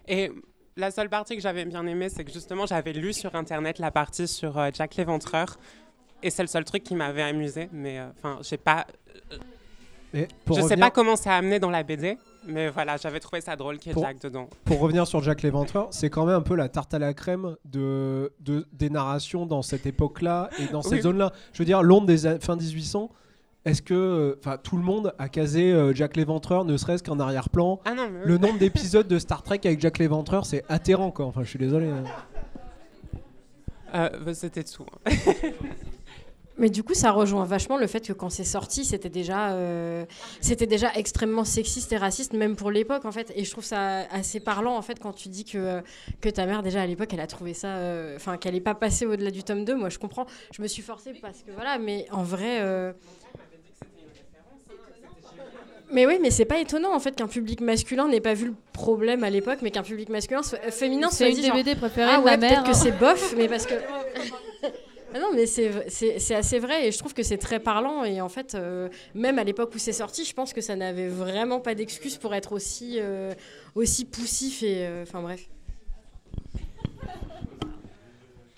Et 0.06 0.30
la 0.76 0.90
seule 0.90 1.08
partie 1.08 1.36
que 1.36 1.42
j'avais 1.42 1.64
bien 1.64 1.86
aimée, 1.86 2.08
c'est 2.10 2.24
que 2.24 2.32
justement, 2.32 2.66
j'avais 2.66 2.92
lu 2.92 3.12
sur 3.12 3.34
Internet 3.34 3.78
la 3.78 3.90
partie 3.90 4.28
sur 4.28 4.58
euh, 4.58 4.70
Jack 4.74 4.96
l'Éventreur. 4.96 5.58
Et 6.22 6.28
c'est 6.30 6.42
le 6.42 6.48
seul 6.48 6.64
truc 6.64 6.82
qui 6.82 6.94
m'avait 6.94 7.22
amusé, 7.22 7.70
mais 7.72 7.98
euh, 7.98 8.08
enfin, 8.18 8.38
j'ai 8.42 8.58
pas. 8.58 8.86
Je 10.12 10.20
sais 10.20 10.60
revenir- 10.62 10.78
pas 10.80 10.90
comment 10.90 11.16
ça 11.16 11.32
a 11.34 11.38
amené 11.38 11.58
dans 11.58 11.70
la 11.70 11.82
BD, 11.82 12.18
mais 12.46 12.68
voilà, 12.70 12.96
j'avais 12.96 13.20
trouvé 13.20 13.40
ça 13.40 13.56
drôle 13.56 13.78
qu'il 13.78 13.88
y 13.88 13.90
ait 13.90 13.94
Pour- 13.94 14.04
Jack 14.04 14.20
dedans. 14.20 14.48
Pour 14.64 14.80
revenir 14.80 15.06
sur 15.06 15.22
Jack 15.22 15.42
l'Éventreur, 15.42 15.88
c'est 15.90 16.10
quand 16.10 16.26
même 16.26 16.36
un 16.36 16.40
peu 16.42 16.54
la 16.54 16.68
tarte 16.68 16.94
à 16.94 16.98
la 16.98 17.14
crème 17.14 17.56
de, 17.64 18.32
de- 18.40 18.66
des 18.72 18.90
narrations 18.90 19.46
dans 19.46 19.62
cette 19.62 19.86
époque-là 19.86 20.50
et 20.58 20.66
dans 20.72 20.82
cette 20.82 20.92
Oui. 20.92 21.02
zone-là. 21.02 21.32
Je 21.52 21.58
veux 21.58 21.64
dire, 21.66 21.82
Londres 21.82 22.06
des 22.06 22.26
a- 22.26 22.38
fin 22.40 22.56
1800, 22.56 23.10
est-ce 23.66 23.82
que 23.82 24.38
enfin 24.40 24.56
tout 24.56 24.76
le 24.78 24.82
monde 24.82 25.12
a 25.18 25.28
casé 25.28 25.70
euh, 25.72 25.92
Jack 25.94 26.16
l'Éventreur, 26.16 26.64
ne 26.64 26.76
serait-ce 26.76 27.02
qu'en 27.02 27.20
arrière-plan? 27.20 27.78
Ah 27.84 27.92
oui. 27.96 28.04
Le 28.24 28.38
nombre 28.38 28.58
d'épisodes 28.58 29.06
de 29.06 29.18
Star 29.18 29.42
Trek 29.42 29.60
avec 29.64 29.80
Jack 29.80 29.98
l'Éventreur, 29.98 30.46
c'est 30.46 30.64
atterrant, 30.68 31.10
quoi. 31.10 31.26
Enfin, 31.26 31.42
je 31.44 31.48
suis 31.50 31.58
désolé. 31.58 31.88
hein. 31.90 32.04
Euh, 33.94 34.08
bah, 34.24 34.34
C'était 34.34 34.64
tout. 34.64 34.86
Mais 36.60 36.70
du 36.70 36.82
coup, 36.84 36.94
ça 36.94 37.10
rejoint 37.10 37.44
vachement 37.44 37.76
le 37.78 37.86
fait 37.88 38.06
que 38.06 38.12
quand 38.12 38.30
c'est 38.30 38.44
sorti, 38.44 38.84
c'était 38.84 39.08
déjà, 39.08 39.52
euh, 39.54 40.04
c'était 40.40 40.66
déjà 40.66 40.92
extrêmement 40.94 41.44
sexiste 41.44 41.90
et 41.92 41.96
raciste, 41.96 42.34
même 42.34 42.54
pour 42.54 42.70
l'époque, 42.70 43.04
en 43.06 43.10
fait. 43.12 43.32
Et 43.34 43.44
je 43.44 43.50
trouve 43.50 43.64
ça 43.64 44.02
assez 44.12 44.38
parlant, 44.40 44.76
en 44.76 44.82
fait, 44.82 45.00
quand 45.00 45.12
tu 45.12 45.28
dis 45.30 45.44
que, 45.44 45.80
que 46.20 46.28
ta 46.28 46.46
mère, 46.46 46.62
déjà 46.62 46.82
à 46.82 46.86
l'époque, 46.86 47.12
elle 47.12 47.20
a 47.20 47.26
trouvé 47.26 47.54
ça. 47.54 47.68
euh, 47.78 48.14
Enfin, 48.16 48.36
qu'elle 48.36 48.54
n'est 48.54 48.60
pas 48.60 48.74
passée 48.74 49.06
au-delà 49.06 49.30
du 49.30 49.42
tome 49.42 49.64
2. 49.64 49.74
Moi, 49.74 49.88
je 49.88 49.98
comprends. 49.98 50.26
Je 50.54 50.60
me 50.62 50.66
suis 50.68 50.82
forcée 50.82 51.14
parce 51.20 51.38
que 51.38 51.50
voilà, 51.52 51.78
mais 51.78 52.06
en 52.12 52.22
vrai. 52.22 52.58
euh, 52.60 52.92
Mais 55.92 56.06
oui, 56.06 56.18
mais 56.22 56.30
c'est 56.30 56.44
pas 56.44 56.60
étonnant 56.60 56.94
en 56.94 57.00
fait 57.00 57.16
qu'un 57.16 57.26
public 57.26 57.60
masculin 57.60 58.06
n'ait 58.06 58.20
pas 58.20 58.34
vu 58.34 58.46
le 58.46 58.54
problème 58.72 59.24
à 59.24 59.30
l'époque, 59.30 59.58
mais 59.62 59.72
qu'un 59.72 59.82
public 59.82 60.08
masculin 60.08 60.42
soit- 60.42 60.70
féminin 60.70 61.08
C'est 61.10 61.32
soit 61.32 61.42
dit 61.42 61.50
BD 61.50 61.74
préférées 61.74 62.12
ah 62.14 62.20
ouais, 62.20 62.38
peut-être 62.38 62.62
que 62.62 62.72
c'est 62.74 62.92
bof, 62.92 63.34
mais 63.36 63.48
parce 63.48 63.66
que 63.66 63.74
ah 65.12 65.18
non, 65.18 65.30
mais 65.34 65.46
c'est 65.46 66.34
assez 66.34 66.58
vrai 66.60 66.86
et 66.86 66.92
je 66.92 66.98
trouve 66.98 67.14
que 67.14 67.22
c'est 67.22 67.38
très 67.38 67.58
parlant. 67.58 68.04
Et 68.04 68.20
en 68.20 68.28
fait, 68.28 68.54
euh, 68.54 68.88
même 69.14 69.38
à 69.38 69.44
l'époque 69.44 69.74
où 69.74 69.78
c'est 69.78 69.92
sorti, 69.92 70.24
je 70.24 70.34
pense 70.34 70.52
que 70.52 70.60
ça 70.60 70.76
n'avait 70.76 71.08
vraiment 71.08 71.60
pas 71.60 71.74
d'excuse 71.74 72.16
pour 72.16 72.32
être 72.34 72.52
aussi, 72.52 72.98
euh, 73.00 73.34
aussi 73.74 74.04
poussif. 74.04 74.62
Et 74.62 74.86
euh, 74.86 75.02
enfin 75.02 75.20
bref. 75.20 75.48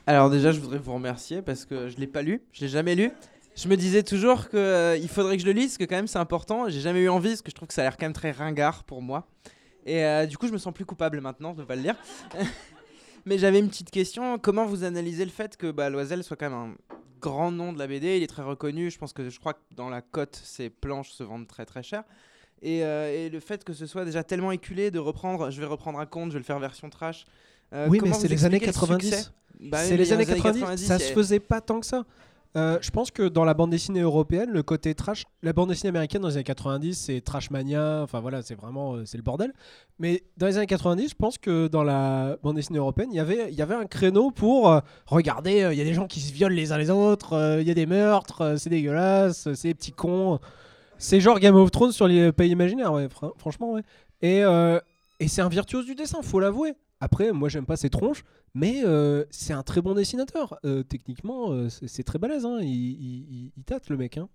Alors 0.06 0.28
déjà, 0.28 0.52
je 0.52 0.60
voudrais 0.60 0.78
vous 0.78 0.92
remercier 0.92 1.40
parce 1.40 1.64
que 1.64 1.88
je 1.88 1.96
l'ai 1.96 2.06
pas 2.06 2.22
lu, 2.22 2.42
je 2.52 2.62
l'ai 2.62 2.68
jamais 2.68 2.94
lu. 2.94 3.10
Je 3.54 3.68
me 3.68 3.76
disais 3.76 4.02
toujours 4.02 4.48
qu'il 4.48 4.98
il 5.00 5.08
faudrait 5.08 5.36
que 5.36 5.42
je 5.42 5.46
le 5.46 5.52
lise, 5.52 5.68
parce 5.68 5.78
que 5.78 5.84
quand 5.84 5.96
même 5.96 6.06
c'est 6.06 6.18
important. 6.18 6.68
J'ai 6.68 6.80
jamais 6.80 7.00
eu 7.00 7.08
envie, 7.08 7.30
parce 7.30 7.42
que 7.42 7.50
je 7.50 7.54
trouve 7.54 7.68
que 7.68 7.74
ça 7.74 7.82
a 7.82 7.84
l'air 7.84 7.96
quand 7.96 8.06
même 8.06 8.12
très 8.12 8.30
ringard 8.30 8.84
pour 8.84 9.00
moi. 9.00 9.26
Et 9.84 10.04
du 10.26 10.38
coup, 10.38 10.46
je 10.46 10.52
me 10.52 10.58
sens 10.58 10.72
plus 10.72 10.84
coupable 10.84 11.20
maintenant 11.20 11.54
de 11.54 11.64
pas 11.64 11.76
le 11.76 11.82
lire. 11.82 11.96
Mais 13.24 13.38
j'avais 13.38 13.58
une 13.60 13.68
petite 13.68 13.90
question. 13.90 14.38
Comment 14.38 14.66
vous 14.66 14.84
analysez 14.84 15.24
le 15.24 15.30
fait 15.30 15.56
que 15.56 15.70
bah, 15.70 15.90
Loisel 15.90 16.24
soit 16.24 16.36
quand 16.36 16.50
même 16.50 16.58
un 16.58 16.74
grand 17.20 17.52
nom 17.52 17.72
de 17.72 17.78
la 17.78 17.86
BD 17.86 18.16
Il 18.16 18.22
est 18.22 18.26
très 18.28 18.42
reconnu. 18.42 18.90
Je 18.90 18.98
pense 18.98 19.12
que 19.12 19.28
je 19.30 19.38
crois 19.38 19.54
que 19.54 19.60
dans 19.76 19.88
la 19.88 20.02
cote, 20.02 20.40
ses 20.42 20.70
planches 20.70 21.10
se 21.12 21.22
vendent 21.22 21.46
très 21.46 21.64
très 21.64 21.82
cher. 21.82 22.02
Et, 22.62 22.84
euh, 22.84 23.12
et 23.12 23.28
le 23.28 23.40
fait 23.40 23.64
que 23.64 23.72
ce 23.72 23.86
soit 23.86 24.04
déjà 24.04 24.22
tellement 24.22 24.52
éculé 24.52 24.90
de 24.90 24.98
reprendre, 24.98 25.50
je 25.50 25.60
vais 25.60 25.66
reprendre 25.66 25.98
un 25.98 26.06
conte, 26.06 26.28
je 26.30 26.34
vais 26.34 26.38
le 26.40 26.44
faire 26.44 26.58
version 26.60 26.90
trash. 26.90 27.24
euh, 27.72 27.88
oui, 27.88 27.98
mais 28.02 28.12
c'est 28.12 28.28
les 28.28 28.44
années 28.44 28.56
expliquez 28.56 28.66
le 28.66 28.72
90. 28.72 29.10
succès? 29.10 29.30
Bah 29.60 29.78
c'est 29.78 29.96
les 29.96 30.12
années 30.12 30.26
90. 30.26 30.84
ça 30.84 30.98
se 30.98 31.12
faisait 31.12 31.40
pas 31.40 31.60
tant 31.60 31.80
que 31.80 31.86
ça. 31.86 32.04
Euh, 32.54 32.78
je 32.82 32.90
pense 32.90 33.10
que 33.10 33.28
dans 33.28 33.44
la 33.44 33.54
bande 33.54 33.70
dessinée 33.70 34.00
européenne, 34.02 34.50
le 34.50 34.62
côté 34.62 34.94
trash, 34.94 35.24
la 35.42 35.54
bande 35.54 35.70
dessinée 35.70 35.88
américaine 35.88 36.20
dans 36.20 36.28
les 36.28 36.34
années 36.34 36.44
90, 36.44 36.94
c'est 36.94 37.22
trash 37.22 37.50
mania, 37.50 38.00
enfin 38.02 38.20
voilà, 38.20 38.42
c'est 38.42 38.54
vraiment 38.54 38.94
euh, 38.96 39.04
c'est 39.06 39.16
le 39.16 39.22
bordel. 39.22 39.54
Mais 39.98 40.22
dans 40.36 40.46
les 40.46 40.58
années 40.58 40.66
90, 40.66 41.08
je 41.10 41.14
pense 41.14 41.38
que 41.38 41.66
dans 41.68 41.82
la 41.82 42.36
bande 42.42 42.56
dessinée 42.56 42.78
européenne, 42.78 43.08
il 43.10 43.16
y 43.16 43.20
avait 43.20 43.48
il 43.50 43.54
y 43.54 43.62
avait 43.62 43.74
un 43.74 43.86
créneau 43.86 44.30
pour 44.30 44.70
euh, 44.70 44.80
regarder, 45.06 45.66
il 45.72 45.78
y 45.78 45.80
a 45.80 45.84
des 45.84 45.94
gens 45.94 46.06
qui 46.06 46.20
se 46.20 46.30
violent 46.30 46.54
les 46.54 46.72
uns 46.72 46.78
les 46.78 46.90
autres, 46.90 47.58
il 47.62 47.66
y 47.66 47.70
a 47.70 47.74
des 47.74 47.86
meurtres, 47.86 48.56
c'est 48.58 48.68
dégueulasse, 48.68 49.52
c'est 49.54 49.68
des 49.68 49.74
petits 49.74 49.92
cons. 49.92 50.38
C'est 50.98 51.20
genre 51.20 51.38
Game 51.40 51.56
of 51.56 51.70
Thrones 51.70 51.92
sur 51.92 52.06
les 52.06 52.32
pays 52.32 52.50
imaginaires, 52.50 52.92
ouais, 52.92 53.08
fran- 53.08 53.32
franchement, 53.38 53.72
ouais. 53.72 53.82
Et, 54.20 54.42
et 55.20 55.28
c'est 55.28 55.40
un 55.42 55.48
virtuose 55.48 55.86
du 55.86 55.94
dessin, 55.94 56.20
faut 56.22 56.38
l'avouer. 56.38 56.74
Après, 57.00 57.32
moi, 57.32 57.48
j'aime 57.48 57.66
pas 57.66 57.76
ses 57.76 57.90
tronches, 57.90 58.22
mais 58.54 58.82
euh, 58.84 59.24
c'est 59.30 59.52
un 59.52 59.62
très 59.62 59.80
bon 59.80 59.94
dessinateur. 59.94 60.58
Euh, 60.64 60.82
techniquement, 60.82 61.52
euh, 61.52 61.68
c'est 61.68 62.02
très 62.04 62.18
balèze. 62.18 62.44
Hein. 62.44 62.58
Il, 62.60 63.50
il- 63.56 63.64
tâte, 63.64 63.88
le 63.88 63.96
mec. 63.96 64.18
hein. 64.18 64.28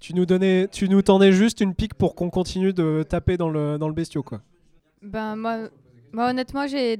Tu 0.00 0.14
nous, 0.14 0.26
donnais, 0.26 0.66
tu 0.68 0.88
nous 0.88 1.00
tendais 1.02 1.30
juste 1.32 1.60
une 1.60 1.74
pique 1.74 1.94
pour 1.94 2.16
qu'on 2.16 2.28
continue 2.28 2.72
de 2.72 3.04
taper 3.08 3.36
dans 3.36 3.48
le, 3.48 3.78
dans 3.78 3.86
le 3.86 3.94
bestiau, 3.94 4.22
quoi. 4.24 4.42
Ben, 5.00 5.36
moi, 5.36 5.68
honnêtement, 6.16 6.66
j'ai 6.66 6.98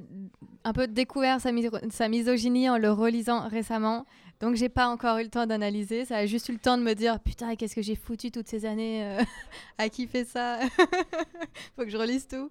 un 0.64 0.72
peu 0.72 0.86
découvert 0.86 1.40
sa, 1.40 1.50
mis- 1.50 1.68
sa 1.90 2.08
misogynie 2.08 2.70
en 2.70 2.78
le 2.78 2.92
relisant 2.92 3.48
récemment. 3.48 4.06
Donc, 4.38 4.54
j'ai 4.54 4.68
pas 4.68 4.86
encore 4.88 5.18
eu 5.18 5.24
le 5.24 5.28
temps 5.30 5.46
d'analyser. 5.46 6.04
Ça 6.04 6.18
a 6.18 6.26
juste 6.26 6.48
eu 6.48 6.52
le 6.52 6.58
temps 6.58 6.78
de 6.78 6.82
me 6.84 6.94
dire 6.94 7.18
Putain, 7.20 7.56
qu'est-ce 7.56 7.74
que 7.74 7.82
j'ai 7.82 7.96
foutu 7.96 8.30
toutes 8.30 8.48
ces 8.48 8.64
années 8.64 9.18
à 9.78 9.88
kiffer 9.88 10.24
ça 10.24 10.60
Faut 11.76 11.82
que 11.84 11.90
je 11.90 11.96
relise 11.96 12.26
tout. 12.28 12.50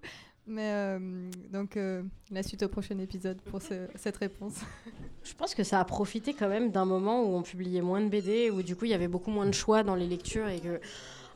Mais 0.52 0.70
euh, 0.70 0.98
donc, 1.50 1.76
euh, 1.78 2.02
la 2.30 2.42
suite 2.42 2.62
au 2.62 2.68
prochain 2.68 2.98
épisode 2.98 3.40
pour 3.40 3.62
ce- 3.62 3.88
cette 3.94 4.18
réponse. 4.18 4.56
Je 5.24 5.32
pense 5.34 5.54
que 5.54 5.64
ça 5.64 5.80
a 5.80 5.84
profité 5.84 6.34
quand 6.34 6.48
même 6.48 6.70
d'un 6.70 6.84
moment 6.84 7.22
où 7.22 7.34
on 7.34 7.42
publiait 7.42 7.80
moins 7.80 8.00
de 8.02 8.08
BD, 8.08 8.50
où 8.50 8.62
du 8.62 8.76
coup 8.76 8.84
il 8.84 8.90
y 8.90 8.94
avait 8.94 9.08
beaucoup 9.08 9.30
moins 9.30 9.46
de 9.46 9.54
choix 9.54 9.82
dans 9.82 9.94
les 9.94 10.06
lectures 10.06 10.48
et 10.48 10.60
que. 10.60 10.80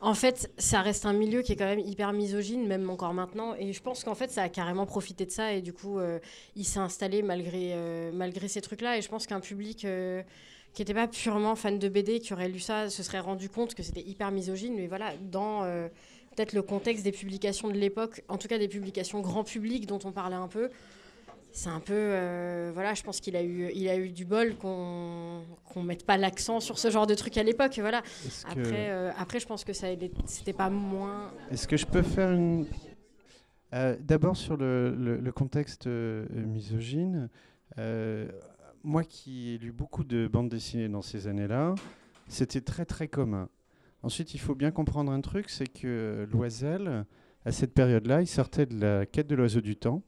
En 0.02 0.12
fait, 0.12 0.52
ça 0.58 0.82
reste 0.82 1.06
un 1.06 1.14
milieu 1.14 1.40
qui 1.40 1.52
est 1.52 1.56
quand 1.56 1.64
même 1.64 1.78
hyper 1.80 2.12
misogyne, 2.12 2.66
même 2.66 2.90
encore 2.90 3.14
maintenant. 3.14 3.54
Et 3.58 3.72
je 3.72 3.80
pense 3.82 4.04
qu'en 4.04 4.14
fait, 4.14 4.30
ça 4.30 4.42
a 4.42 4.48
carrément 4.50 4.84
profité 4.84 5.24
de 5.24 5.30
ça. 5.30 5.54
Et 5.54 5.62
du 5.62 5.72
coup, 5.72 5.98
euh, 5.98 6.18
il 6.54 6.66
s'est 6.66 6.78
installé 6.78 7.22
malgré, 7.22 7.74
malgré 8.12 8.46
ces 8.46 8.60
trucs-là. 8.60 8.98
Et 8.98 9.02
je 9.02 9.08
pense 9.08 9.26
qu'un 9.26 9.40
public 9.40 9.86
qui 10.74 10.82
n'était 10.82 10.92
pas 10.92 11.08
purement 11.08 11.56
fan 11.56 11.78
de 11.78 11.88
BD, 11.88 12.20
qui 12.20 12.34
aurait 12.34 12.48
lu 12.50 12.60
ça, 12.60 12.90
se 12.90 13.02
serait 13.02 13.20
rendu 13.20 13.48
compte 13.48 13.74
que 13.74 13.82
c'était 13.82 14.02
hyper 14.06 14.30
misogyne. 14.30 14.74
Mais 14.76 14.86
voilà, 14.86 15.14
dans 15.32 15.64
peut-être 16.36 16.52
le 16.52 16.62
contexte 16.62 17.02
des 17.02 17.12
publications 17.12 17.68
de 17.68 17.74
l'époque, 17.78 18.22
en 18.28 18.36
tout 18.36 18.46
cas 18.46 18.58
des 18.58 18.68
publications 18.68 19.20
grand 19.20 19.42
public 19.42 19.86
dont 19.86 19.98
on 20.04 20.12
parlait 20.12 20.36
un 20.36 20.48
peu, 20.48 20.68
c'est 21.52 21.70
un 21.70 21.80
peu 21.80 21.94
euh, 21.94 22.70
voilà 22.74 22.92
je 22.92 23.02
pense 23.02 23.18
qu'il 23.20 23.34
a 23.34 23.42
eu 23.42 23.70
il 23.74 23.88
a 23.88 23.96
eu 23.96 24.10
du 24.10 24.26
bol 24.26 24.54
qu'on 24.56 25.42
qu'on 25.64 25.82
mette 25.82 26.04
pas 26.04 26.18
l'accent 26.18 26.60
sur 26.60 26.78
ce 26.78 26.90
genre 26.90 27.06
de 27.06 27.14
truc 27.14 27.38
à 27.38 27.42
l'époque 27.42 27.78
voilà 27.78 28.02
que- 28.02 28.60
après 28.60 28.90
euh, 28.90 29.10
après 29.16 29.40
je 29.40 29.46
pense 29.46 29.64
que 29.64 29.72
ça 29.72 29.86
c'était 30.26 30.52
pas 30.52 30.68
moins 30.68 31.32
Est-ce 31.50 31.66
que 31.66 31.78
je 31.78 31.86
peux 31.86 32.02
faire 32.02 32.30
une. 32.32 32.66
Euh, 33.72 33.96
D'abord 34.00 34.36
sur 34.36 34.58
le, 34.58 34.94
le- 34.94 35.16
le 35.18 35.32
contexte 35.32 35.86
misogyne. 35.86 37.30
moi 38.84 39.02
qui 39.04 39.54
ai 39.54 39.58
lu 39.58 39.72
beaucoup 39.72 40.04
de 40.04 40.28
bandes 40.28 40.50
dessinées 40.50 40.88
dans 40.90 41.02
ces 41.02 41.26
années-là, 41.26 41.74
c'était 42.28 42.60
très 42.60 42.84
très 42.84 43.08
commun. 43.08 43.48
Ensuite, 44.06 44.34
il 44.34 44.38
faut 44.38 44.54
bien 44.54 44.70
comprendre 44.70 45.10
un 45.10 45.20
truc 45.20 45.50
c'est 45.50 45.66
que 45.66 46.28
Loisel, 46.30 47.04
à 47.44 47.50
cette 47.50 47.74
période-là, 47.74 48.22
il 48.22 48.28
sortait 48.28 48.64
de 48.64 48.78
la 48.78 49.04
quête 49.04 49.26
de 49.26 49.34
l'oiseau 49.34 49.60
du 49.60 49.74
temps. 49.74 50.00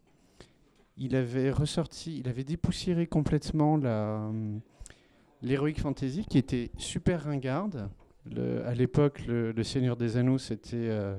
Il 0.97 1.17
avait 1.17 1.51
ressorti, 1.51 2.21
il 2.21 2.29
avait 2.29 2.45
dépoussiéré 2.45 3.09
complètement 3.09 3.75
hum, 3.75 4.61
L'Heroic 5.43 5.81
Fantasy 5.81 6.25
qui 6.31 6.39
était 6.39 6.71
super 6.79 7.25
ringarde. 7.25 7.91
À 8.65 8.73
l'époque, 8.73 9.27
le, 9.27 9.63
Seigneur 9.65 9.97
des 9.97 10.17
Anneaux, 10.17 10.39
c'était. 10.39 10.77
euh, 10.77 11.19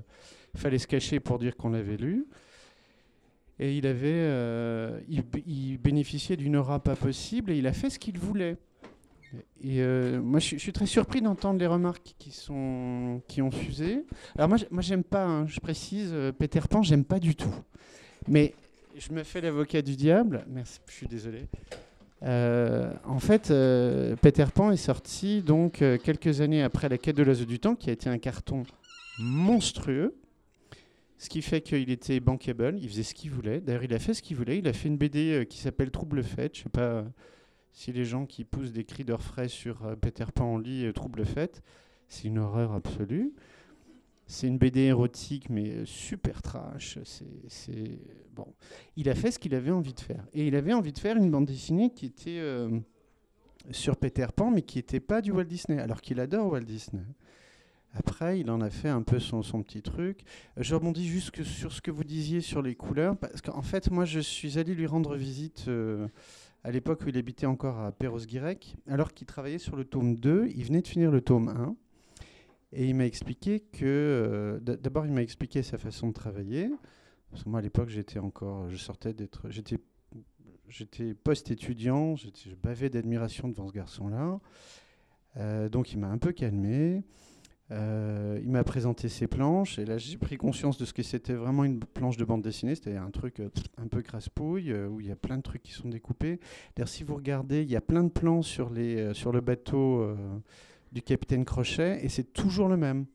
fallait 0.55 0.79
se 0.79 0.87
cacher 0.87 1.19
pour 1.19 1.37
dire 1.37 1.57
qu'on 1.57 1.71
l'avait 1.71 1.97
lu. 1.97 2.27
Et 3.59 3.75
il 3.75 3.87
avait, 3.87 4.07
euh, 4.07 5.01
il 5.45 5.77
bénéficiait 5.79 6.37
d'une 6.37 6.55
aura 6.55 6.81
pas 6.81 6.95
possible 6.95 7.51
et 7.51 7.57
il 7.57 7.67
a 7.67 7.73
fait 7.73 7.89
ce 7.89 7.99
qu'il 7.99 8.17
voulait. 8.17 8.55
Et 9.61 9.81
euh, 9.81 10.19
moi, 10.21 10.39
je, 10.39 10.57
suis- 10.57 10.71
très 10.73 10.85
surpris 10.85 11.21
d'entendre 11.21 11.59
les 11.59 11.67
remarques 11.67 12.15
qui 12.17 12.31
sont, 12.31 13.21
qui 13.27 13.41
ont 13.41 13.51
fusé. 13.51 14.05
Alors 14.35 14.49
moi, 14.49 14.57
moi, 14.71 14.81
j'aime 14.81 15.03
pas. 15.03 15.25
hein, 15.25 15.47
je 15.47 15.59
précise, 15.59 16.09
euh, 16.13 16.31
Peter 16.31 16.61
Pan, 16.69 16.81
j'aime 16.81 17.03
pas 17.05 17.19
du 17.19 17.35
tout. 17.35 17.53
Mais 18.27 18.53
je 18.97 19.11
me 19.13 19.23
fais 19.23 19.41
l'avocat 19.41 19.81
du 19.81 19.95
diable. 19.95 20.45
Merci, 20.49 20.79
je 20.87 20.93
suis 20.93 21.07
désolé. 21.07 21.47
Euh, 22.23 22.91
en 23.05 23.19
fait, 23.19 23.49
euh, 23.51 24.15
Peter 24.21 24.45
Pan 24.53 24.71
est 24.71 24.77
sorti 24.77 25.41
donc 25.41 25.83
quelques 26.03 26.41
années 26.41 26.63
après 26.63 26.89
La 26.89 26.97
Quête 26.97 27.15
de 27.15 27.23
l'oiseau 27.23 27.45
du 27.45 27.59
temps, 27.59 27.75
qui 27.75 27.89
a 27.89 27.93
été 27.93 28.09
un 28.09 28.17
carton 28.17 28.63
monstrueux. 29.19 30.15
Ce 31.17 31.29
qui 31.29 31.41
fait 31.41 31.61
qu'il 31.61 31.89
était 31.91 32.19
bankable, 32.21 32.77
il 32.81 32.87
faisait 32.89 33.03
ce 33.03 33.13
qu'il 33.13 33.29
voulait. 33.31 33.59
D'ailleurs, 33.59 33.83
il 33.83 33.93
a 33.93 33.99
fait 33.99 34.13
ce 34.13 34.21
qu'il 34.21 34.37
voulait. 34.37 34.57
Il 34.57 34.67
a 34.67 34.73
fait 34.73 34.87
une 34.87 34.97
BD 34.97 35.45
qui 35.49 35.59
s'appelle 35.59 35.91
Trouble 35.91 36.23
Fête. 36.23 36.55
Je 36.57 36.63
sais 36.63 36.69
pas 36.69 37.03
si 37.71 37.91
les 37.91 38.05
gens 38.05 38.25
qui 38.25 38.43
poussent 38.43 38.71
des 38.71 38.83
cris 38.83 39.03
d'orfraie 39.03 39.47
sur 39.47 39.85
euh, 39.85 39.95
Peter 39.95 40.25
Pan 40.33 40.53
en 40.53 40.57
lit 40.57 40.85
euh, 40.85 40.93
Trouble 40.93 41.25
Fête. 41.25 41.61
C'est 42.07 42.27
une 42.27 42.39
horreur 42.39 42.73
absolue. 42.73 43.33
C'est 44.25 44.47
une 44.47 44.57
BD 44.57 44.81
érotique, 44.81 45.49
mais 45.49 45.69
euh, 45.69 45.85
super 45.85 46.41
trash. 46.41 46.99
C'est, 47.03 47.99
bon. 48.33 48.47
Il 48.95 49.09
a 49.09 49.15
fait 49.15 49.31
ce 49.31 49.39
qu'il 49.39 49.55
avait 49.55 49.71
envie 49.71 49.93
de 49.93 49.99
faire. 49.99 50.25
Et 50.33 50.47
il 50.47 50.55
avait 50.55 50.73
envie 50.73 50.93
de 50.93 50.99
faire 50.99 51.17
une 51.17 51.31
bande 51.31 51.45
dessinée 51.45 51.91
qui 51.91 52.07
était 52.07 52.41
sur 53.71 53.97
Peter 53.97 54.27
Pan, 54.35 54.51
mais 54.51 54.61
qui 54.61 54.77
n'était 54.77 54.99
pas 54.99 55.21
du 55.21 55.31
Walt 55.31 55.45
Disney, 55.45 55.79
alors 55.79 56.01
qu'il 56.01 56.19
adore 56.19 56.51
Walt 56.51 56.61
Disney. 56.61 57.03
Après, 57.93 58.39
il 58.39 58.51
en 58.51 58.61
a 58.61 58.69
fait 58.69 58.89
un 58.89 59.01
peu 59.01 59.19
son, 59.19 59.41
petit 59.63 59.81
truc. 59.81 60.21
Je 60.57 60.75
rebondis 60.75 61.07
juste 61.07 61.43
sur 61.43 61.71
ce 61.71 61.81
que 61.81 61.89
vous 61.89 62.03
disiez 62.03 62.41
sur 62.41 62.61
les 62.61 62.75
couleurs, 62.75 63.17
parce 63.17 63.41
qu'en 63.41 63.63
fait, 63.63 63.89
moi, 63.89 64.05
je 64.05 64.19
suis 64.19 64.59
allé 64.59 64.75
lui 64.75 64.85
rendre 64.85 65.15
visite 65.15 65.67
à 66.63 66.71
l'époque 66.71 67.01
où 67.05 67.09
il 67.09 67.17
habitait 67.17 67.45
encore 67.45 67.79
à 67.79 67.91
Perros-Guirec, 67.91 68.75
alors 68.87 69.13
qu'il 69.13 69.27
travaillait 69.27 69.59
sur 69.59 69.75
le 69.75 69.85
tome 69.85 70.15
2. 70.15 70.47
Il 70.55 70.65
venait 70.65 70.81
de 70.81 70.87
finir 70.87 71.11
le 71.11 71.21
tome 71.21 71.49
1. 71.49 71.75
Et 72.71 72.87
il 72.87 72.95
m'a 72.95 73.05
expliqué 73.05 73.61
que. 73.61 73.85
euh, 73.85 74.59
D'abord, 74.59 75.05
il 75.05 75.11
m'a 75.11 75.23
expliqué 75.23 75.63
sa 75.63 75.77
façon 75.77 76.09
de 76.09 76.13
travailler. 76.13 76.69
Parce 77.31 77.43
que 77.43 77.49
moi, 77.49 77.59
à 77.59 77.61
l'époque, 77.61 77.89
j'étais 77.89 78.19
encore. 78.19 78.69
Je 78.69 78.77
sortais 78.77 79.13
d'être. 79.13 79.49
J'étais. 79.49 79.79
Post-étudiant, 81.23 82.15
je 82.15 82.53
bavais 82.61 82.91
d'admiration 82.91 83.47
devant 83.47 83.67
ce 83.67 83.73
garçon-là. 83.73 84.39
Euh, 85.37 85.67
donc, 85.67 85.93
il 85.93 85.97
m'a 85.99 86.09
un 86.09 86.19
peu 86.19 86.31
calmé. 86.31 87.03
Euh, 87.71 88.39
il 88.41 88.49
m'a 88.49 88.63
présenté 88.63 89.09
ses 89.09 89.27
planches 89.27 89.77
et 89.77 89.85
là 89.85 89.99
j'ai 89.99 90.17
pris 90.17 90.37
conscience 90.37 90.79
de 90.79 90.85
ce 90.85 90.93
que 90.93 91.03
c'était 91.03 91.33
vraiment 91.35 91.63
une 91.63 91.79
planche 91.79 92.17
de 92.17 92.25
bande 92.25 92.41
dessinée, 92.41 92.73
c'était 92.73 92.95
un 92.95 93.11
truc 93.11 93.39
euh, 93.39 93.49
un 93.77 93.85
peu 93.87 94.01
crasse-pouille 94.01 94.71
euh, 94.71 94.87
où 94.87 94.99
il 95.01 95.05
y 95.07 95.11
a 95.11 95.15
plein 95.15 95.37
de 95.37 95.43
trucs 95.43 95.61
qui 95.61 95.73
sont 95.73 95.87
découpés. 95.87 96.39
D'ailleurs 96.75 96.89
si 96.89 97.03
vous 97.03 97.13
regardez, 97.13 97.61
il 97.61 97.69
y 97.69 97.75
a 97.75 97.81
plein 97.81 98.03
de 98.03 98.09
plans 98.09 98.41
sur, 98.41 98.71
les, 98.71 99.13
sur 99.13 99.31
le 99.31 99.41
bateau 99.41 100.03
du 100.91 101.03
capitaine 101.03 101.45
Crochet 101.45 102.03
et 102.03 102.09
c'est 102.09 102.33
toujours 102.33 102.69
le 102.69 102.77
même. 102.77 103.05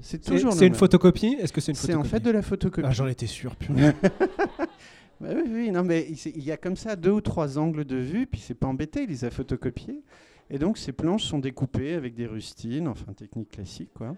C'est 0.00 0.22
toujours 0.22 0.52
le 0.52 0.56
c'est 0.58 0.66
une 0.66 0.72
même. 0.72 0.78
photocopie? 0.78 1.36
Est-ce 1.40 1.54
que 1.54 1.62
c'est 1.62 1.72
une 1.72 1.76
C'est 1.76 1.94
en 1.94 2.04
photocopie? 2.04 2.10
fait 2.10 2.20
de 2.20 2.30
la 2.30 2.42
photocopie. 2.42 2.86
Ah, 2.86 2.92
j'en 2.92 3.06
étais 3.06 3.26
sûr, 3.26 3.56
purée. 3.56 3.92
Bah 5.18 5.28
oui, 5.34 5.44
oui, 5.50 5.70
non, 5.70 5.82
mais 5.82 6.06
il 6.10 6.44
y 6.44 6.52
a 6.52 6.58
comme 6.58 6.76
ça 6.76 6.94
deux 6.94 7.10
ou 7.12 7.22
trois 7.22 7.58
angles 7.58 7.86
de 7.86 7.96
vue, 7.96 8.26
puis 8.26 8.38
c'est 8.38 8.54
pas 8.54 8.66
embêté, 8.66 9.04
il 9.04 9.08
les 9.08 9.24
a 9.24 9.30
photocopiés. 9.30 10.02
Et 10.50 10.58
donc 10.58 10.78
ces 10.78 10.92
planches 10.92 11.24
sont 11.24 11.38
découpées 11.38 11.94
avec 11.94 12.14
des 12.14 12.26
rustines, 12.26 12.88
enfin 12.88 13.12
technique 13.12 13.50
classique, 13.50 13.90
quoi. 13.94 14.16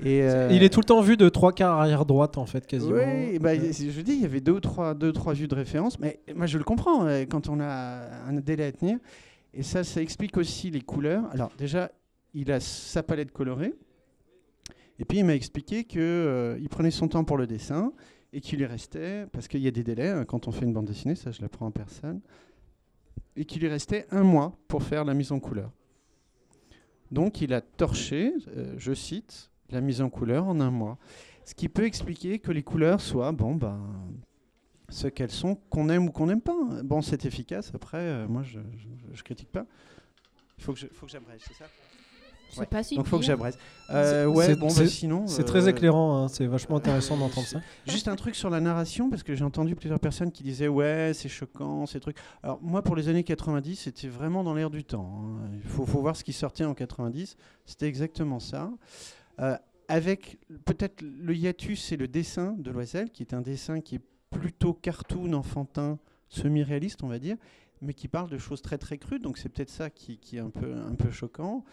Et, 0.00 0.22
euh, 0.22 0.48
Il 0.50 0.64
est 0.64 0.70
tout 0.70 0.80
le 0.80 0.86
temps 0.86 1.00
vu 1.00 1.16
de 1.16 1.28
trois 1.28 1.52
quarts 1.52 1.78
arrière 1.78 2.04
droite, 2.04 2.36
en 2.36 2.46
fait, 2.46 2.66
quasiment. 2.66 2.96
Oui, 2.96 3.38
bah, 3.38 3.54
je 3.54 4.00
dis, 4.00 4.14
il 4.14 4.22
y 4.22 4.24
avait 4.24 4.40
deux 4.40 4.52
ou 4.52 4.60
trois, 4.60 4.92
deux, 4.92 5.12
trois 5.12 5.34
vues 5.34 5.46
de 5.46 5.54
référence, 5.54 6.00
mais 6.00 6.18
moi 6.34 6.46
je 6.46 6.58
le 6.58 6.64
comprends 6.64 7.06
euh, 7.06 7.24
quand 7.28 7.48
on 7.48 7.60
a 7.60 8.26
un 8.26 8.32
délai 8.34 8.64
à 8.64 8.72
tenir. 8.72 8.98
Et 9.52 9.62
ça, 9.62 9.84
ça 9.84 10.02
explique 10.02 10.36
aussi 10.36 10.70
les 10.70 10.80
couleurs. 10.80 11.24
Alors 11.30 11.52
déjà, 11.56 11.92
il 12.34 12.50
a 12.50 12.58
sa 12.58 13.04
palette 13.04 13.30
colorée. 13.30 13.74
Et 14.98 15.04
puis 15.04 15.18
il 15.18 15.24
m'a 15.24 15.34
expliqué 15.34 15.84
qu'il 15.84 16.68
prenait 16.70 16.90
son 16.90 17.08
temps 17.08 17.24
pour 17.24 17.36
le 17.36 17.46
dessin 17.46 17.92
et 18.32 18.40
qu'il 18.40 18.58
lui 18.58 18.66
restait, 18.66 19.26
parce 19.32 19.46
qu'il 19.46 19.60
y 19.60 19.68
a 19.68 19.70
des 19.70 19.84
délais 19.84 20.08
hein, 20.08 20.24
quand 20.24 20.48
on 20.48 20.52
fait 20.52 20.64
une 20.64 20.72
bande 20.72 20.86
dessinée, 20.86 21.14
ça 21.14 21.30
je 21.30 21.40
l'apprends 21.40 21.66
en 21.66 21.70
personne, 21.70 22.20
et 23.36 23.44
qu'il 23.44 23.60
lui 23.62 23.68
restait 23.68 24.06
un 24.10 24.22
mois 24.22 24.56
pour 24.68 24.82
faire 24.82 25.04
la 25.04 25.14
mise 25.14 25.32
en 25.32 25.40
couleur. 25.40 25.70
Donc 27.10 27.40
il 27.40 27.52
a 27.54 27.60
torché, 27.60 28.32
euh, 28.56 28.74
je 28.78 28.92
cite, 28.94 29.50
la 29.70 29.80
mise 29.80 30.00
en 30.00 30.10
couleur 30.10 30.46
en 30.46 30.60
un 30.60 30.70
mois. 30.70 30.98
Ce 31.44 31.54
qui 31.54 31.68
peut 31.68 31.84
expliquer 31.84 32.38
que 32.38 32.52
les 32.52 32.62
couleurs 32.62 33.00
soient, 33.00 33.32
bon, 33.32 33.54
ben, 33.54 33.80
ce 34.88 35.08
qu'elles 35.08 35.30
sont, 35.30 35.56
qu'on 35.56 35.88
aime 35.88 36.06
ou 36.08 36.12
qu'on 36.12 36.26
n'aime 36.26 36.40
pas. 36.40 36.56
Bon, 36.82 37.02
c'est 37.02 37.24
efficace, 37.24 37.70
après, 37.74 37.98
euh, 37.98 38.26
moi, 38.28 38.42
je, 38.42 38.60
je 39.12 39.22
critique 39.22 39.50
pas. 39.50 39.66
Il 40.58 40.64
faut 40.64 40.72
que 40.72 40.78
je- 40.78 40.86
faut 40.86 41.06
que 41.06 41.12
j'abrège, 41.12 41.42
c'est 41.46 41.54
ça? 41.54 41.66
Je 42.50 42.56
sais 42.56 42.66
pas 42.66 42.82
si 42.82 42.96
Donc, 42.96 43.06
faut 43.06 43.18
que 43.18 43.24
j'abrège. 43.24 43.54
Euh, 43.90 44.26
ouais, 44.26 44.46
C'est- 44.46 44.56
bon, 44.56 44.66
bah, 44.68 44.72
c'est- 44.74 44.86
sinon. 44.86 45.26
C'est 45.26 45.42
euh, 45.42 45.44
très 45.44 45.68
éclairant, 45.68 46.16
hein, 46.24 46.28
c'est 46.28 46.46
vachement 46.46 46.76
intéressant 46.76 47.16
d'entendre 47.16 47.46
ça. 47.46 47.60
Juste 47.86 48.06
un 48.08 48.16
truc 48.16 48.34
sur 48.36 48.48
la 48.50 48.60
narration, 48.60 49.10
parce 49.10 49.22
que 49.22 49.34
j'ai 49.34 49.44
entendu 49.44 49.74
plusieurs 49.76 49.98
personnes 50.00 50.30
qui 50.30 50.42
disaient 50.42 50.68
Ouais, 50.68 51.12
c'est 51.14 51.28
choquant, 51.28 51.86
ces 51.86 52.00
trucs. 52.00 52.16
Alors, 52.42 52.60
moi, 52.62 52.82
pour 52.82 52.96
les 52.96 53.08
années 53.08 53.24
90, 53.24 53.76
c'était 53.76 54.08
vraiment 54.08 54.44
dans 54.44 54.54
l'air 54.54 54.70
du 54.70 54.84
temps. 54.84 55.22
hein. 55.24 55.48
Il 55.62 55.68
faut, 55.68 55.84
faut 55.86 56.00
voir 56.00 56.16
ce 56.16 56.22
qui 56.24 56.32
sortait 56.32 56.64
en 56.64 56.74
90. 56.74 57.36
C'était 57.66 57.86
exactement 57.88 58.38
ça. 58.40 58.70
Euh, 59.40 59.56
avec 59.88 60.38
peut-être 60.64 61.02
le 61.02 61.34
hiatus 61.34 61.92
et 61.92 61.96
le 61.96 62.08
dessin 62.08 62.54
de 62.58 62.70
Loisel, 62.70 63.10
qui 63.10 63.22
est 63.22 63.34
un 63.34 63.42
dessin 63.42 63.80
qui 63.80 63.96
est 63.96 64.00
plutôt 64.30 64.72
cartoon, 64.72 65.32
enfantin, 65.34 65.98
semi-réaliste, 66.28 67.02
on 67.02 67.08
va 67.08 67.18
dire, 67.18 67.36
mais 67.82 67.92
qui 67.94 68.08
parle 68.08 68.30
de 68.30 68.38
choses 68.38 68.62
très 68.62 68.78
très 68.78 68.96
crues. 68.98 69.18
Donc, 69.18 69.36
c'est 69.38 69.48
peut-être 69.48 69.70
ça 69.70 69.90
qui, 69.90 70.16
qui 70.18 70.36
est 70.36 70.40
un 70.40 70.50
peu, 70.50 70.72
un 70.74 70.94
peu 70.94 71.10
choquant. 71.10 71.64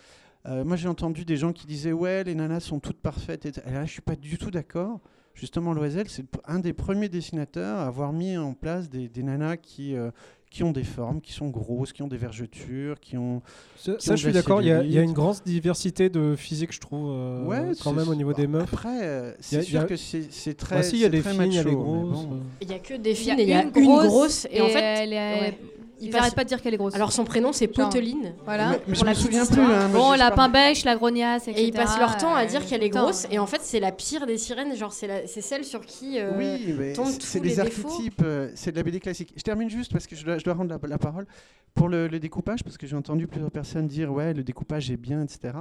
Euh, 0.48 0.64
moi, 0.64 0.76
j'ai 0.76 0.88
entendu 0.88 1.24
des 1.26 1.38
gens 1.38 1.54
qui 1.54 1.68
disaient 1.68 1.92
ouais, 1.92 2.24
les 2.24 2.34
nanas 2.36 2.62
sont 2.62 2.80
toutes 2.80 3.00
parfaites. 3.00 3.46
Et, 3.46 3.52
là, 3.72 3.86
je 3.86 3.92
suis 3.92 4.02
pas 4.02 4.16
du 4.16 4.38
tout 4.38 4.52
d'accord. 4.52 5.00
Justement, 5.34 5.74
Loisel, 5.74 6.10
c'est 6.10 6.26
un 6.46 6.60
des 6.60 6.74
premiers 6.74 7.10
dessinateurs 7.10 7.78
à 7.80 7.86
avoir 7.88 8.12
mis 8.12 8.36
en 8.38 8.54
place 8.54 8.90
des, 8.90 9.08
des 9.08 9.24
nanas 9.24 9.56
qui, 9.58 9.96
euh, 9.96 10.12
qui 10.50 10.64
ont 10.64 10.74
des 10.74 10.84
formes, 10.84 11.22
qui 11.22 11.32
sont 11.32 11.48
grosses, 11.48 11.94
qui 11.94 12.02
ont 12.04 12.10
des 12.10 12.18
vergetures, 12.18 13.00
qui 13.00 13.16
ont. 13.18 13.42
Ça, 13.78 13.94
qui 13.94 14.06
ça, 14.06 14.12
ont 14.14 14.16
je 14.18 14.24
suis 14.24 14.34
d'accord, 14.34 14.62
il 14.62 14.68
y, 14.68 14.72
a- 14.74 14.84
y 14.84 14.98
une 14.98 15.14
grande 15.14 15.38
diversité 15.46 16.10
de 16.10 16.36
physique, 16.36 16.74
je 16.74 16.80
trouve, 16.82 17.12
euh, 17.14 17.46
Ouais, 17.46 17.72
quand 17.82 17.94
même 17.94 18.10
au 18.10 18.16
niveau 18.16 18.34
des 18.34 18.46
meufs. 18.48 18.64
Après, 18.74 19.36
c'est 19.40 19.62
sûr 19.62 19.82
a- 19.82 19.86
que 19.86 19.96
c'est 19.96 20.54
très. 20.56 20.76
Bah 20.78 20.84
si, 20.84 20.98
il 20.98 21.02
y 21.02 21.06
a 21.06 21.10
des 21.10 21.22
très 21.22 21.32
fines, 21.32 21.44
il 21.44 21.54
y 21.56 21.60
a 21.60 21.64
des 21.64 21.72
grosses. 21.72 22.26
bon. 22.26 22.42
Il 22.62 22.70
y 22.70 22.74
a 22.74 22.80
que 22.80 22.96
des 22.96 23.12
Il 23.12 23.14
y 23.14 23.16
fines 23.16 23.32
a 23.32 23.40
et 23.40 23.44
il 23.44 23.50
y 23.50 23.54
a 23.54 23.62
une 23.62 23.68
une 23.74 23.86
grosse 23.86 24.06
grosse. 24.08 24.48
Et, 24.52 24.60
en 24.60 24.68
fait, 24.68 24.80
elle 24.84 25.14
est- 25.14 25.40
ouais, 25.42 25.58
Ils 26.02 26.12
passe- 26.12 26.22
arrêtent 26.22 26.36
pas 26.36 26.44
de 26.44 26.50
dire 26.50 26.62
qu'elle 26.62 26.74
est 26.74 26.78
grosse. 26.78 26.96
Alors 26.96 27.12
son 27.12 27.24
prénom 27.26 27.54
c'est 27.54 27.68
Poteline. 27.68 28.34
Voilà. 28.46 28.70
Mais- 28.72 28.80
mais 28.88 28.94
pour 28.94 28.96
je 28.96 29.06
la 29.06 29.12
me 29.12 29.16
souviens 29.16 29.46
plus, 29.46 29.62
hein, 29.62 29.90
bon, 29.90 30.12
la 30.14 30.32
pain-bêche, 30.32 30.84
la 30.84 30.96
grognasse, 30.96 31.48
etc. 31.48 31.62
Et 31.64 31.68
ils 31.68 31.72
passent 31.74 31.98
leur 32.00 32.18
temps 32.18 32.34
à 32.36 32.46
dire 32.46 32.66
qu'elle 32.66 32.84
est 32.84 32.90
grosse. 32.90 33.28
Et 33.32 33.40
en 33.40 33.46
fait, 33.48 33.62
c'est 33.62 33.80
la 33.80 33.92
pire 33.92 34.26
des 34.26 34.38
sirènes. 34.38 34.76
Genre, 34.76 34.94
c'est 34.94 35.08
la- 35.08 35.28
c'est 35.28 35.42
celle 35.42 35.64
sur 35.64 35.82
qui 35.86 36.20
euh, 36.20 36.32
Oui, 36.38 36.74
mais 36.78 36.94
tombent 36.94 37.08
c'est- 37.08 37.18
tous 37.20 37.26
c'est 37.26 37.40
les 37.40 37.60
archétypes, 37.60 38.22
euh, 38.24 38.50
c'est 38.56 38.72
de 38.72 38.76
la 38.78 38.84
BD 38.84 39.00
classique. 39.00 39.34
Je 39.36 39.42
termine 39.44 39.70
juste 39.70 39.92
parce 39.92 40.08
que 40.08 40.16
je 40.16 40.26
dois, 40.26 40.38
je 40.38 40.44
dois 40.44 40.54
rendre 40.54 40.78
la, 40.82 40.88
la 40.88 40.98
parole 40.98 41.26
pour 41.74 41.88
le, 41.88 42.08
le 42.08 42.20
découpage, 42.20 42.64
parce 42.64 42.78
que 42.78 42.86
j'ai 42.88 42.96
entendu 42.96 43.28
plusieurs 43.28 43.52
personnes 43.52 43.88
dire 43.88 44.12
ouais, 44.12 44.34
le 44.34 44.44
découpage 44.44 44.92
est 44.92 44.98
bien, 44.98 45.22
etc. 45.24 45.54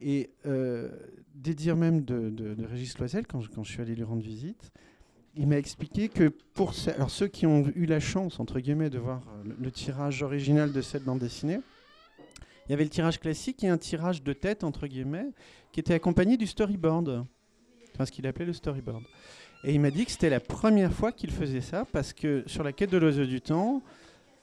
Et 0.00 0.30
euh, 0.46 0.88
des 1.34 1.54
dires 1.54 1.76
même 1.76 2.02
de, 2.04 2.30
de, 2.30 2.54
de 2.54 2.64
Régis 2.66 2.96
Loisel, 2.98 3.26
quand 3.26 3.40
je, 3.40 3.48
quand 3.50 3.62
je 3.64 3.72
suis 3.72 3.82
allé 3.82 3.94
lui 3.94 4.04
rendre 4.04 4.22
visite, 4.22 4.70
il 5.40 5.46
m'a 5.46 5.56
expliqué 5.56 6.10
que 6.10 6.28
pour 6.28 6.74
alors 6.94 7.08
ceux 7.08 7.26
qui 7.26 7.46
ont 7.46 7.72
eu 7.74 7.86
la 7.86 7.98
chance, 7.98 8.40
entre 8.40 8.60
guillemets, 8.60 8.90
de 8.90 8.98
voir 8.98 9.22
euh, 9.26 9.54
le, 9.58 9.70
tirage 9.70 10.22
original 10.22 10.70
de 10.70 10.82
cette 10.82 11.02
bande 11.02 11.18
dessinée, 11.18 11.60
il 12.66 12.72
y 12.72 12.74
avait 12.74 12.84
le 12.84 12.90
tirage 12.90 13.18
classique 13.18 13.64
et 13.64 13.68
un 13.68 13.78
tirage 13.78 14.22
de 14.22 14.34
tête, 14.34 14.64
entre 14.64 14.86
guillemets, 14.86 15.28
qui 15.72 15.80
était 15.80 15.94
accompagné 15.94 16.36
du 16.36 16.46
storyboard. 16.46 17.24
Enfin, 17.94 18.04
ce 18.04 18.12
qu'il 18.12 18.26
appelait 18.26 18.44
le 18.44 18.52
storyboard. 18.52 19.02
Et 19.64 19.72
il 19.72 19.80
m'a 19.80 19.90
dit 19.90 20.04
que 20.04 20.12
c'était 20.12 20.28
la 20.28 20.40
première 20.40 20.92
fois 20.92 21.10
qu'il 21.10 21.30
faisait 21.30 21.62
ça, 21.62 21.86
parce 21.90 22.12
que 22.12 22.44
sur 22.46 22.62
la 22.62 22.74
quête 22.74 22.90
de 22.90 22.98
l'oiseau 22.98 23.24
du 23.24 23.40
temps, 23.40 23.82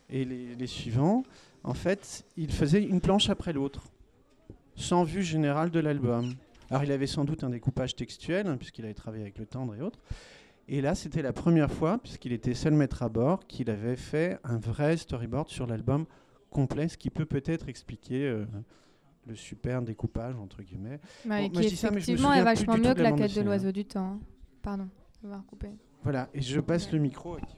et 0.09 0.25
les, 0.25 0.55
les 0.55 0.67
suivants, 0.67 1.23
en 1.63 1.75
fait, 1.75 2.25
il 2.37 2.51
faisait 2.51 2.81
une 2.81 3.01
planche 3.01 3.29
après 3.29 3.53
l'autre, 3.53 3.83
sans 4.75 5.03
vue 5.03 5.21
générale 5.21 5.69
de 5.69 5.79
l'album. 5.79 6.33
Alors 6.69 6.83
il 6.83 6.91
avait 6.91 7.07
sans 7.07 7.23
doute 7.23 7.43
un 7.43 7.49
découpage 7.49 7.95
textuel, 7.95 8.47
hein, 8.47 8.57
puisqu'il 8.57 8.83
avait 8.83 8.93
travaillé 8.93 9.23
avec 9.23 9.37
le 9.37 9.45
tendre 9.45 9.75
et 9.75 9.81
autres. 9.81 9.99
Et 10.67 10.81
là, 10.81 10.95
c'était 10.95 11.21
la 11.21 11.33
première 11.33 11.71
fois, 11.71 11.97
puisqu'il 11.97 12.33
était 12.33 12.53
seul 12.53 12.73
maître 12.73 13.01
à 13.03 13.09
bord, 13.09 13.45
qu'il 13.47 13.69
avait 13.69 13.95
fait 13.95 14.37
un 14.43 14.57
vrai 14.57 14.97
storyboard 14.97 15.47
sur 15.49 15.65
l'album 15.65 16.05
complet, 16.49 16.87
ce 16.87 16.97
qui 16.97 17.09
peut 17.09 17.25
peut-être 17.25 17.69
expliquer 17.69 18.27
euh, 18.27 18.45
le 19.25 19.35
super 19.35 19.81
découpage, 19.81 20.35
entre 20.35 20.61
guillemets. 20.63 20.99
Mais 21.25 21.47
Bon, 21.47 21.53
moi, 21.53 21.61
qui 21.61 21.63
je 21.63 21.73
dis 21.73 21.75
ça, 21.77 21.91
mais 21.91 22.01
je 22.01 22.11
me 22.11 22.13
effectivement 22.13 22.33
est 22.33 22.43
vachement 22.43 22.77
mieux 22.77 22.93
que 22.93 23.01
la 23.01 23.11
quête 23.13 23.35
de 23.35 23.41
l'oiseau 23.41 23.71
du 23.71 23.85
temps. 23.85 23.99
hein. 24.13 24.19
Pardon, 24.61 24.89
on 25.23 25.29
va 25.29 25.37
recouper. 25.37 25.69
Voilà, 26.03 26.29
et 26.33 26.41
je 26.41 26.59
passe 26.59 26.91
le 26.91 26.99
micro 26.99 27.37
qui 27.37 27.55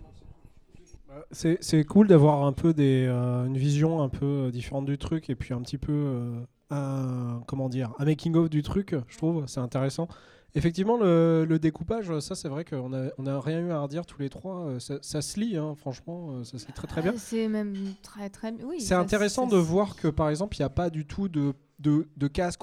C'est 1.32 1.84
cool 1.86 2.08
d'avoir 2.08 2.44
un 2.44 2.54
peu 2.54 2.74
des, 2.74 3.06
euh, 3.08 3.46
une 3.46 3.58
vision 3.58 4.02
un 4.02 4.10
peu 4.10 4.26
euh, 4.26 4.52
différente 4.52 4.86
du 4.86 4.98
truc 4.98 5.30
et 5.30 5.36
puis 5.36 5.54
un 5.54 5.62
petit 5.62 5.78
peu 5.78 5.92
euh, 5.92 6.42
un, 6.70 7.42
comment 7.48 7.70
dire, 7.70 7.94
un 8.00 8.06
making 8.06 8.36
of 8.36 8.50
du 8.50 8.62
truc, 8.62 8.96
je 9.08 9.18
trouve, 9.18 9.46
c'est 9.48 9.60
intéressant. 9.60 10.08
Effectivement, 10.56 10.98
le, 10.98 11.46
le 11.48 11.60
découpage, 11.60 12.18
ça 12.20 12.34
c'est 12.36 12.48
vrai 12.50 12.66
qu'on 12.66 12.92
a, 12.94 13.10
on 13.18 13.28
a 13.28 13.40
rien 13.40 13.60
eu 13.60 13.72
à 13.72 13.80
redire 13.82 14.06
tous 14.06 14.20
les 14.20 14.30
trois. 14.30 14.66
euh, 14.66 14.80
Ça, 14.80 14.96
ça 15.02 15.22
se 15.22 15.40
lit, 15.40 15.58
hein, 15.58 15.76
franchement, 15.78 16.30
euh, 16.32 16.44
ça 16.44 16.58
se 16.58 16.66
lit 16.68 16.74
très 16.74 16.88
très 16.88 17.02
bien. 17.02 17.14
Ah, 17.16 17.20
C'est 17.20 17.48
même 17.48 17.76
très 18.02 18.30
très 18.30 18.52
oui. 18.64 18.82
C'est 18.82 18.96
intéressant 18.96 19.48
ça- 19.50 19.56
de 19.56 19.62
voir 19.62 19.96
que 19.96 20.08
par 20.08 20.30
exemple, 20.30 20.58
il 20.58 20.62
n'y 20.62 20.66
a 20.66 20.70
pas 20.70 20.90
du 20.90 21.06
tout 21.06 21.28
de, 21.30 21.54
de, 21.80 22.08
de 22.18 22.28
cases 22.28 22.58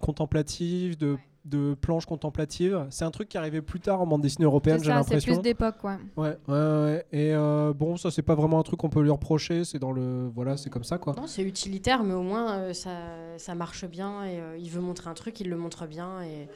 contemplatives, 0.00 0.96
de, 0.96 1.16
de 1.44 1.74
planches 1.74 2.06
contemplatives. 2.06 2.86
C'est 2.90 3.04
un 3.04 3.10
truc 3.10 3.28
qui 3.28 3.36
arrivait 3.38 3.62
plus 3.62 3.80
tard 3.80 4.00
en 4.00 4.06
bande 4.06 4.22
dessinée 4.22 4.44
européenne, 4.44 4.78
C'est 4.78 4.84
j'ai 4.84 4.90
ça, 4.90 5.02
c'est 5.02 5.14
l'impression. 5.14 5.34
plus 5.34 5.42
d'époque, 5.42 5.82
ouais. 5.84 5.96
Ouais, 6.16 6.36
ouais, 6.48 6.54
ouais. 6.54 7.06
Et 7.12 7.34
euh, 7.34 7.72
bon, 7.72 7.96
ça, 7.96 8.10
c'est 8.10 8.22
pas 8.22 8.34
vraiment 8.34 8.58
un 8.60 8.62
truc 8.62 8.78
qu'on 8.80 8.90
peut 8.90 9.02
lui 9.02 9.10
reprocher. 9.10 9.64
C'est 9.64 9.78
dans 9.78 9.92
le. 9.92 10.28
Voilà, 10.34 10.56
c'est 10.56 10.70
comme 10.70 10.84
ça, 10.84 10.98
quoi. 10.98 11.14
Non, 11.16 11.26
c'est 11.26 11.42
utilitaire, 11.42 12.04
mais 12.04 12.14
au 12.14 12.22
moins 12.22 12.52
euh, 12.58 12.72
ça, 12.72 12.90
ça 13.38 13.54
marche 13.54 13.86
bien 13.86 14.24
et 14.24 14.40
euh, 14.40 14.56
il 14.58 14.70
veut 14.70 14.80
montrer 14.80 15.10
un 15.10 15.14
truc, 15.14 15.40
il 15.40 15.48
le 15.48 15.56
montre 15.56 15.86
bien 15.86 16.22
et 16.22 16.48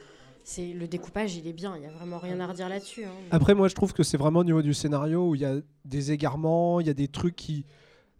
c'est 0.49 0.71
le 0.73 0.87
découpage, 0.87 1.35
il 1.35 1.45
est 1.45 1.51
bien. 1.53 1.75
Il 1.75 1.83
y 1.83 1.85
a 1.85 1.89
vraiment 1.91 2.19
rien 2.19 2.39
à 2.39 2.47
redire 2.47 2.69
là-dessus. 2.69 3.03
hein. 3.03 3.11
Après, 3.31 3.53
moi, 3.53 3.67
je 3.67 3.75
trouve 3.75 3.91
que 3.91 4.01
c'est 4.03 4.15
vraiment 4.17 4.39
au 4.39 4.43
niveau 4.45 4.61
du 4.61 4.73
scénario 4.73 5.27
où 5.29 5.35
il 5.35 5.41
y 5.41 5.45
a 5.45 5.55
des 5.83 6.11
égarements, 6.13 6.79
il 6.79 6.87
y 6.87 6.89
a 6.89 6.93
des 6.93 7.09
trucs 7.09 7.35
qui. 7.35 7.65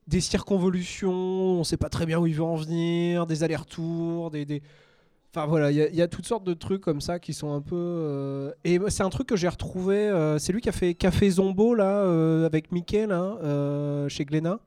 des 0.07 0.19
circonvolutions, 0.21 1.11
on 1.11 1.63
sait 1.63 1.77
pas 1.77 1.89
très 1.89 2.05
bien 2.05 2.17
où 2.19 2.27
il 2.27 2.33
veut 2.33 2.43
en 2.43 2.55
venir, 2.55 3.25
des 3.27 3.43
allers-retours, 3.43 4.29
des. 4.31 4.45
des- 4.45 4.61
Enfin 5.35 5.45
voilà, 5.45 5.69
il 5.71 5.77
y, 5.77 5.81
a- 5.81 5.89
il 5.89 5.95
y 5.95 6.01
a 6.01 6.07
toutes 6.07 6.25
sortes 6.25 6.45
de 6.45 6.53
trucs 6.53 6.81
comme 6.81 7.01
ça 7.01 7.19
qui 7.19 7.33
sont 7.33 7.53
un 7.53 7.61
peu. 7.61 7.75
euh, 7.75 8.51
Et 8.63 8.79
c'est 8.87 9.03
un 9.03 9.09
truc 9.09 9.27
que 9.27 9.35
j'ai 9.35 9.47
retrouvé. 9.49 9.95
euh, 9.95 10.37
c'est 10.39 10.51
lui 10.53 10.61
qui 10.61 10.69
a 10.69 10.71
fait 10.73 10.93
Café 10.95 11.29
Zombo 11.29 11.75
là 11.75 12.01
euh, 12.05 12.45
avec 12.45 12.71
Mickey 12.71 13.05
là 13.07 13.37
euh, 13.43 14.07
chez 14.09 14.25
Glénat. 14.25 14.59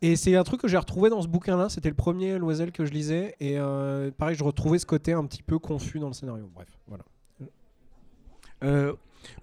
Et 0.00 0.14
c'est 0.16 0.36
un 0.36 0.44
truc 0.44 0.60
que 0.60 0.68
j'ai 0.68 0.76
retrouvé 0.76 1.10
dans 1.10 1.22
ce 1.22 1.28
bouquin-là. 1.28 1.68
C'était 1.68 1.88
le 1.88 1.94
premier 1.94 2.38
Loisel 2.38 2.70
que 2.70 2.84
je 2.84 2.92
lisais. 2.92 3.34
Et 3.40 3.58
euh, 3.58 4.10
pareil, 4.12 4.36
je 4.36 4.44
retrouvais 4.44 4.78
ce 4.78 4.86
côté 4.86 5.12
un 5.12 5.24
petit 5.24 5.42
peu 5.42 5.58
confus 5.58 5.98
dans 5.98 6.08
le 6.08 6.12
scénario. 6.12 6.48
Bref, 6.54 6.68
voilà. 6.86 7.04
Euh, 8.64 8.92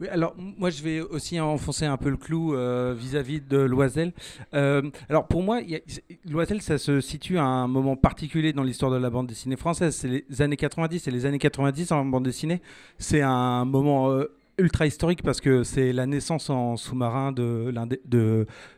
alors 0.09 0.35
moi 0.37 0.69
je 0.69 0.83
vais 0.83 0.99
aussi 0.99 1.39
enfoncer 1.39 1.85
un 1.85 1.95
peu 1.95 2.09
le 2.09 2.17
clou 2.17 2.53
euh, 2.53 2.93
vis-à-vis 2.97 3.39
de 3.39 3.57
Loisel. 3.57 4.13
Alors 4.53 5.27
pour 5.27 5.43
moi, 5.43 5.59
Loisel, 6.25 6.61
ça 6.61 6.77
se 6.77 7.01
situe 7.01 7.37
à 7.37 7.43
un 7.43 7.67
moment 7.67 7.97
particulier 7.97 8.53
dans 8.53 8.63
l'histoire 8.63 8.91
de 8.91 8.97
la 8.97 9.09
bande 9.09 9.27
dessinée 9.27 9.57
française. 9.57 9.95
C'est 9.95 10.07
les 10.07 10.41
années 10.41 10.57
90 10.57 11.07
et 11.07 11.11
les 11.11 11.25
années 11.25 11.39
90 11.39 11.91
en 11.91 12.05
bande 12.05 12.23
dessinée, 12.23 12.61
c'est 12.97 13.21
un 13.21 13.65
moment 13.65 14.09
ultra 14.57 14.85
historique 14.85 15.21
parce 15.23 15.41
que 15.41 15.63
c'est 15.63 15.91
la 15.93 16.05
naissance 16.05 16.49
en 16.49 16.77
sous-marin 16.77 17.31
de, 17.31 17.73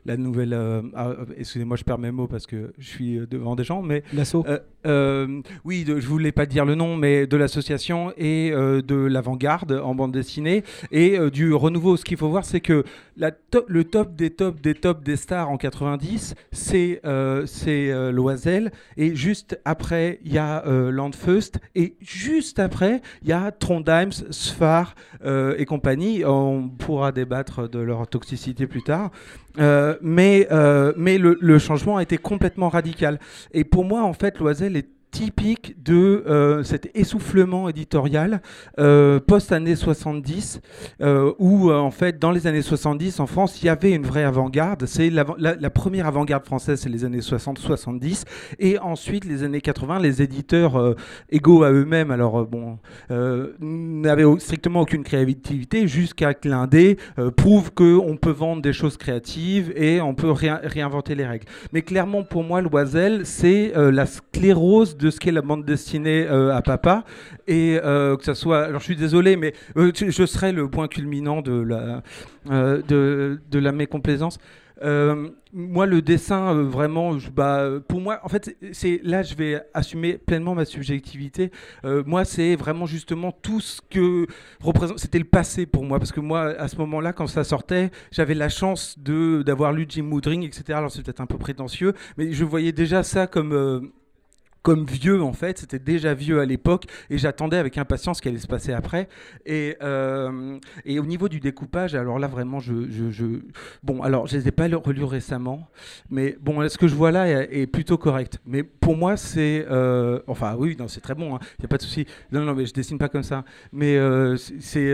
la 0.05 0.17
nouvelle. 0.17 0.53
euh, 0.53 0.81
ah, 0.95 1.11
Excusez-moi, 1.37 1.77
je 1.77 1.83
perds 1.83 1.99
mes 1.99 2.11
mots 2.11 2.27
parce 2.27 2.47
que 2.47 2.73
je 2.77 2.87
suis 2.87 3.17
euh, 3.19 3.27
devant 3.27 3.55
des 3.55 3.63
gens, 3.63 3.81
mais 3.81 4.03
L'assaut. 4.13 4.43
euh, 4.47 4.59
euh, 4.85 5.41
oui, 5.65 5.83
de, 5.83 5.99
je 5.99 6.07
voulais 6.07 6.31
pas 6.31 6.45
dire 6.45 6.65
le 6.65 6.75
nom, 6.75 6.95
mais 6.95 7.27
de 7.27 7.37
l'association 7.37 8.13
et 8.17 8.51
de 8.51 8.95
l'avant-garde 8.95 9.71
en 9.83 9.93
bande 9.95 10.11
dessinée 10.13 10.63
et 10.91 11.17
du 11.29 11.53
renouveau. 11.53 11.97
Ce 11.97 12.05
qu'il 12.05 12.17
faut 12.17 12.29
voir, 12.29 12.45
c'est 12.45 12.61
que 12.61 12.83
la 13.17 13.31
to- 13.31 13.65
le 13.67 13.83
top 13.83 14.15
des 14.15 14.29
tops 14.29 14.61
des 14.61 14.73
tops 14.75 15.03
des 15.03 15.15
stars 15.17 15.49
en 15.49 15.57
90, 15.57 16.35
c'est 16.51 17.01
c'est 17.45 18.11
Loisel 18.11 18.71
et 18.95 19.15
juste 19.15 19.59
après 19.65 20.19
il 20.23 20.33
y 20.33 20.37
a 20.37 20.63
Landfeust 20.65 21.59
et 21.75 21.95
juste 21.99 22.59
après 22.59 23.01
il 23.23 23.29
y 23.29 23.33
a 23.33 23.51
Trondheims, 23.51 24.11
Sfar 24.31 24.95
et 25.25 25.65
compagnie. 25.67 26.25
On 26.25 26.67
pourra 26.67 27.11
débattre 27.11 27.69
de 27.69 27.79
leur 27.79 28.07
toxicité 28.07 28.65
plus 28.65 28.81
tard. 28.81 29.11
Euh, 29.59 29.95
mais 30.01 30.47
euh, 30.51 30.93
mais 30.97 31.19
le, 31.19 31.37
le 31.39 31.59
changement 31.59 31.97
a 31.97 32.01
été 32.01 32.17
complètement 32.17 32.69
radical. 32.69 33.19
Et 33.51 33.63
pour 33.63 33.85
moi, 33.85 34.01
en 34.03 34.13
fait, 34.13 34.39
Loisel 34.39 34.75
est 34.75 34.87
typique 35.11 35.81
de 35.83 36.23
euh, 36.27 36.63
cet 36.63 36.89
essoufflement 36.95 37.69
éditorial 37.69 38.41
euh, 38.79 39.19
post-années 39.19 39.75
70, 39.75 40.61
euh, 41.01 41.33
où 41.39 41.71
en 41.71 41.91
fait 41.91 42.19
dans 42.19 42.31
les 42.31 42.47
années 42.47 42.61
70 42.61 43.19
en 43.19 43.27
France 43.27 43.61
il 43.61 43.65
y 43.65 43.69
avait 43.69 43.91
une 43.91 44.05
vraie 44.05 44.23
avant-garde. 44.23 44.85
C'est 44.85 45.09
la, 45.09 45.25
première 45.69 46.07
avant-garde 46.07 46.45
française, 46.45 46.81
c'est 46.81 46.89
les 46.89 47.05
années 47.05 47.19
60-70, 47.19 48.23
et 48.59 48.79
ensuite 48.79 49.25
les 49.25 49.43
années 49.43 49.61
80, 49.61 49.99
les 49.99 50.21
éditeurs 50.21 50.95
égaux 51.29 51.63
à 51.63 51.71
eux-mêmes, 51.71 52.11
alors 52.11 52.45
bon, 52.45 52.79
n'avaient 53.59 54.25
strictement 54.39 54.81
aucune 54.81 55.03
créativité 55.03 55.87
jusqu'à 55.87 56.33
que 56.33 56.47
l'indé 56.49 56.97
prouve 57.35 57.71
qu'on 57.73 58.17
peut 58.19 58.31
vendre 58.31 58.61
des 58.61 58.73
choses 58.73 58.97
créatives 58.97 59.71
et 59.75 60.01
on 60.01 60.13
peut 60.13 60.31
réin- 60.31 60.61
réinventer 60.63 61.15
les 61.15 61.25
règles. 61.25 61.45
Mais 61.73 61.81
clairement, 61.81 62.23
pour 62.23 62.43
moi, 62.43 62.61
Loisel, 62.61 63.25
c'est 63.25 63.73
la 63.75 64.05
sclérose 64.05 64.97
de 64.97 65.06
de 65.07 65.11
ce 65.11 65.19
qu'est 65.19 65.31
la 65.31 65.41
bande 65.41 65.63
dessinée 65.65 66.27
euh, 66.27 66.55
à 66.55 66.61
papa. 66.61 67.05
Et 67.47 67.79
euh, 67.83 68.17
que 68.17 68.23
ça 68.23 68.35
soit. 68.35 68.63
Alors 68.65 68.81
je 68.81 68.85
suis 68.85 68.95
désolé, 68.95 69.37
mais 69.37 69.53
euh, 69.77 69.91
je 69.95 70.25
serai 70.25 70.51
le 70.51 70.69
point 70.69 70.87
culminant 70.87 71.41
de 71.41 71.53
la, 71.53 72.03
de, 72.45 73.39
de 73.49 73.59
la 73.59 73.71
mécomplaisance. 73.71 74.37
Moi, 75.53 75.87
le 75.87 76.03
dessin, 76.03 76.53
vraiment, 76.53 77.17
bah, 77.33 77.67
pour 77.87 77.99
moi, 77.99 78.19
en 78.21 78.29
fait, 78.29 78.55
c'est 78.73 78.99
là, 79.03 79.23
je 79.23 79.33
vais 79.33 79.59
assumer 79.73 80.19
pleinement 80.19 80.53
ma 80.53 80.65
subjectivité. 80.65 81.51
Moi, 81.83 82.25
c'est 82.25 82.55
vraiment 82.55 82.85
justement 82.85 83.31
tout 83.31 83.59
ce 83.59 83.81
que 83.89 84.27
représente. 84.59 84.99
C'était 84.99 85.17
le 85.17 85.25
passé 85.25 85.65
pour 85.65 85.83
moi, 85.83 85.97
parce 85.97 86.11
que 86.11 86.19
moi, 86.19 86.53
à 86.59 86.67
ce 86.67 86.75
moment-là, 86.77 87.11
quand 87.11 87.25
ça 87.25 87.43
sortait, 87.43 87.89
j'avais 88.11 88.35
la 88.35 88.49
chance 88.49 88.99
de 88.99 89.41
d'avoir 89.41 89.71
lu 89.73 89.85
Jim 89.89 90.09
Woodring, 90.11 90.43
etc. 90.43 90.77
Alors 90.77 90.91
c'est 90.91 91.01
peut-être 91.01 91.21
un 91.21 91.25
peu 91.25 91.39
prétentieux, 91.39 91.93
mais 92.17 92.33
je 92.33 92.43
voyais 92.43 92.73
déjà 92.73 93.01
ça 93.01 93.25
comme 93.25 93.91
comme 94.67 94.83
vieux 94.83 95.23
en 95.23 95.31
fait, 95.31 95.59
c'était 95.59 95.79
déjà 95.79 96.13
vieux 96.13 96.41
à 96.41 96.45
l'époque 96.45 96.87
et 97.09 97.17
j'attendais 97.17 97.55
avec 97.55 97.77
impatience 97.77 98.17
ce 98.17 98.21
qui 98.21 98.27
allait 98.27 98.37
se 98.37 98.47
passer 98.47 98.73
après. 98.73 99.07
Et, 99.45 99.77
euh, 99.81 100.59
et 100.83 100.99
au 100.99 101.05
niveau 101.05 101.29
du 101.29 101.39
découpage, 101.39 101.95
alors 101.95 102.19
là 102.19 102.27
vraiment, 102.27 102.59
je, 102.59 102.73
je, 103.09 103.25
bon, 103.81 104.01
alors 104.01 104.27
je 104.27 104.35
les 104.35 104.49
ai 104.49 104.51
pas 104.51 104.67
relus 104.67 105.05
récemment, 105.05 105.69
mais 106.09 106.35
bon, 106.41 106.67
ce 106.67 106.77
que 106.77 106.89
je 106.89 106.95
vois 106.95 107.13
là 107.13 107.29
est, 107.29 107.65
plutôt 107.65 107.97
correct. 107.97 108.41
Mais 108.45 108.61
pour 108.61 108.97
moi, 108.97 109.15
c'est, 109.15 109.65
euh, 109.71 110.19
enfin 110.27 110.57
oui, 110.59 110.75
non, 110.77 110.89
c'est 110.89 110.99
très 110.99 111.15
bon, 111.15 111.27
il 111.27 111.61
n'y 111.61 111.65
a 111.65 111.69
pas 111.69 111.77
de 111.77 111.83
souci. 111.83 112.05
Non, 112.33 112.41
non, 112.41 112.53
mais 112.53 112.65
je 112.65 112.73
dessine 112.73 112.97
pas 112.97 113.07
comme 113.07 113.23
ça. 113.23 113.45
Mais 113.71 113.95
euh, 113.95 114.35
c'est, 114.35 114.93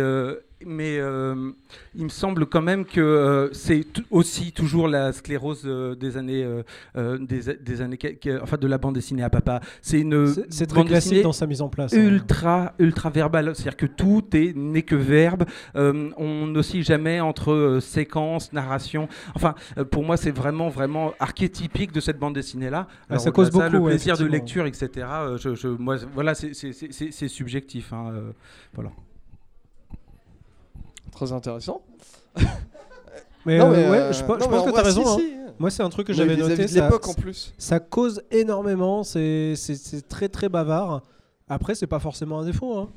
mais 0.65 0.97
euh, 0.99 1.51
il 1.95 2.03
me 2.05 2.09
semble 2.09 2.45
quand 2.45 2.61
même 2.61 2.85
que 2.85 2.99
euh, 3.01 3.51
c'est 3.53 3.85
aussi 4.11 4.51
toujours 4.51 4.87
la 4.87 5.13
sclérose 5.13 5.63
euh, 5.65 5.95
des 5.95 6.17
années, 6.17 6.47
des, 6.95 7.41
des 7.61 7.81
années, 7.81 7.97
enfin 8.41 8.57
de 8.57 8.67
la 8.67 8.77
bande 8.77 8.95
dessinée 8.95 9.23
à 9.23 9.29
papa. 9.29 9.59
C'est 9.81 9.99
une 9.99 10.27
C'est- 10.49 10.65
très 10.65 10.75
bande 10.77 10.87
classique 10.87 11.11
dessinée 11.11 11.23
dans 11.23 11.31
sa 11.33 11.47
mise 11.47 11.61
en 11.61 11.69
place, 11.69 11.93
hein. 11.93 11.97
Ultra, 11.97 12.73
ultra 12.79 13.09
verbale, 13.09 13.55
c'est-à-dire 13.55 13.77
que 13.77 13.85
tout 13.85 14.23
est 14.33 14.55
n'est 14.55 14.81
que 14.83 14.95
verbe. 14.95 15.43
On 15.75 16.47
n'oscille 16.47 16.83
jamais 16.83 17.19
entre 17.19 17.79
séquences, 17.81 18.51
narration. 18.53 19.07
Enfin, 19.35 19.55
pour 19.91 20.03
moi, 20.03 20.17
c'est 20.17 20.31
vraiment, 20.31 20.69
vraiment 20.69 21.13
archétypique 21.19 21.91
de 21.91 21.99
cette 21.99 22.19
bande 22.19 22.35
dessinée-là. 22.35 22.87
Ouais, 23.09 23.17
ça 23.19 23.29
au-delà 23.29 23.31
cause 23.31 23.47
de 23.49 23.53
ça, 23.53 23.59
beaucoup, 23.59 23.73
Le 23.73 23.79
ouais, 23.79 23.91
plaisir 23.91 24.17
de 24.17 24.25
lecture, 24.25 24.65
etc. 24.65 25.07
je, 25.37 25.55
je- 25.55 25.67
moi, 25.67 25.97
voilà, 26.13 26.33
c'est- 26.35 26.53
subjectif. 27.27 27.93
hein, 27.93 28.11
voilà. 28.73 28.91
Très 31.13 31.31
intéressant. 31.31 31.81
Mais, 33.45 33.57
Non, 33.57 33.71
euh, 33.71 33.75
mais, 33.75 33.89
ouais, 33.89 33.97
euh, 33.97 34.13
je, 34.13 34.23
pe- 34.23 34.35
je 34.39 34.45
non, 34.45 34.49
pense 34.49 34.65
mais 34.65 34.71
que 34.71 34.75
tu 34.75 34.79
as 34.79 34.83
raison. 34.83 35.03
si, 35.03 35.09
hein. 35.09 35.17
si. 35.19 35.53
Moi, 35.59 35.69
c'est 35.69 35.83
un 35.83 35.89
truc 35.89 36.07
que 36.07 36.13
j'avais 36.13 36.37
noté. 36.37 36.65
ça- 36.67 36.85
l'époque, 36.85 37.07
en 37.09 37.13
plus. 37.13 37.53
Ça 37.57 37.79
cause 37.81 38.23
énormément. 38.31 39.03
C'est 39.03 39.55
c'est- 39.57 39.75
c'est 39.75 40.07
très 40.07 40.29
très 40.29 40.47
bavard. 40.47 41.01
Après, 41.49 41.75
c'est 41.75 41.85
pas 41.87 41.99
forcément 41.99 42.39
un 42.39 42.45
défaut. 42.45 42.77
hein. 42.77 42.89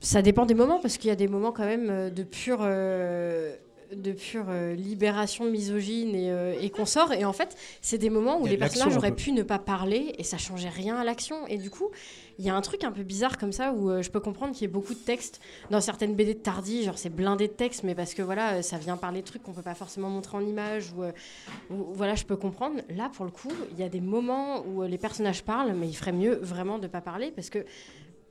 Ça 0.00 0.20
dépend 0.20 0.46
des 0.46 0.54
moments, 0.54 0.80
parce 0.80 0.98
qu'il 0.98 1.08
y 1.08 1.12
a 1.12 1.16
des 1.16 1.28
moments 1.28 1.52
quand 1.52 1.64
même 1.64 1.88
euh, 1.90 2.10
de 2.10 2.24
pure, 2.24 2.58
euh, 2.62 3.54
de 3.94 4.12
pure 4.12 4.46
euh, 4.48 4.74
libération 4.74 5.44
misogyne 5.50 6.14
et, 6.14 6.30
euh, 6.30 6.54
et 6.60 6.70
consorts. 6.70 7.12
Et 7.12 7.24
en 7.24 7.32
fait, 7.32 7.56
c'est 7.80 7.98
des 7.98 8.10
moments 8.10 8.40
où 8.40 8.46
les 8.46 8.56
personnages 8.58 8.92
auraient 8.98 9.14
pu 9.16 9.32
ne 9.32 9.42
pas 9.42 9.58
parler 9.58 10.14
et 10.18 10.24
ça 10.24 10.38
changeait 10.38 10.68
rien 10.68 10.96
à 10.96 11.04
l'action. 11.04 11.46
Et 11.48 11.56
du 11.58 11.70
coup, 11.70 11.90
il 12.38 12.44
y 12.44 12.50
a 12.50 12.54
un 12.56 12.60
truc 12.60 12.82
un 12.84 12.90
peu 12.92 13.02
bizarre 13.04 13.38
comme 13.38 13.52
ça 13.52 13.72
où 13.72 13.90
euh, 13.90 14.02
je 14.02 14.10
peux 14.10 14.20
comprendre 14.20 14.52
qu'il 14.52 14.62
y 14.62 14.64
ait 14.64 14.68
beaucoup 14.72 14.94
de 14.94 14.98
textes 14.98 15.40
dans 15.70 15.80
certaines 15.80 16.14
BD 16.14 16.34
de 16.34 16.38
Tardy, 16.40 16.82
genre 16.82 16.98
c'est 16.98 17.08
blindé 17.10 17.46
de 17.48 17.52
textes, 17.52 17.84
mais 17.84 17.94
parce 17.94 18.12
que 18.14 18.22
voilà, 18.22 18.54
euh, 18.54 18.62
ça 18.62 18.76
vient 18.78 18.96
parler 18.96 19.20
de 19.20 19.26
trucs 19.26 19.42
qu'on 19.42 19.52
peut 19.52 19.62
pas 19.62 19.74
forcément 19.74 20.10
montrer 20.10 20.36
en 20.36 20.44
image 20.46 20.92
ou, 20.96 21.04
ou- 21.74 21.86
voilà, 21.92 22.14
je 22.16 22.24
peux 22.24 22.36
comprendre. 22.36 22.80
Là, 22.90 23.08
pour 23.14 23.24
le 23.24 23.30
coup, 23.30 23.52
il 23.72 23.78
y 23.78 23.82
a 23.84 23.88
des 23.88 24.00
moments 24.00 24.64
où 24.66 24.82
les 24.82 24.98
personnages 24.98 25.42
parlent, 25.44 25.74
mais 25.74 25.86
il 25.88 25.94
ferait 25.94 26.12
mieux 26.12 26.34
vraiment 26.42 26.78
de 26.78 26.86
pas 26.88 27.00
parler 27.00 27.30
parce 27.30 27.50
que 27.50 27.64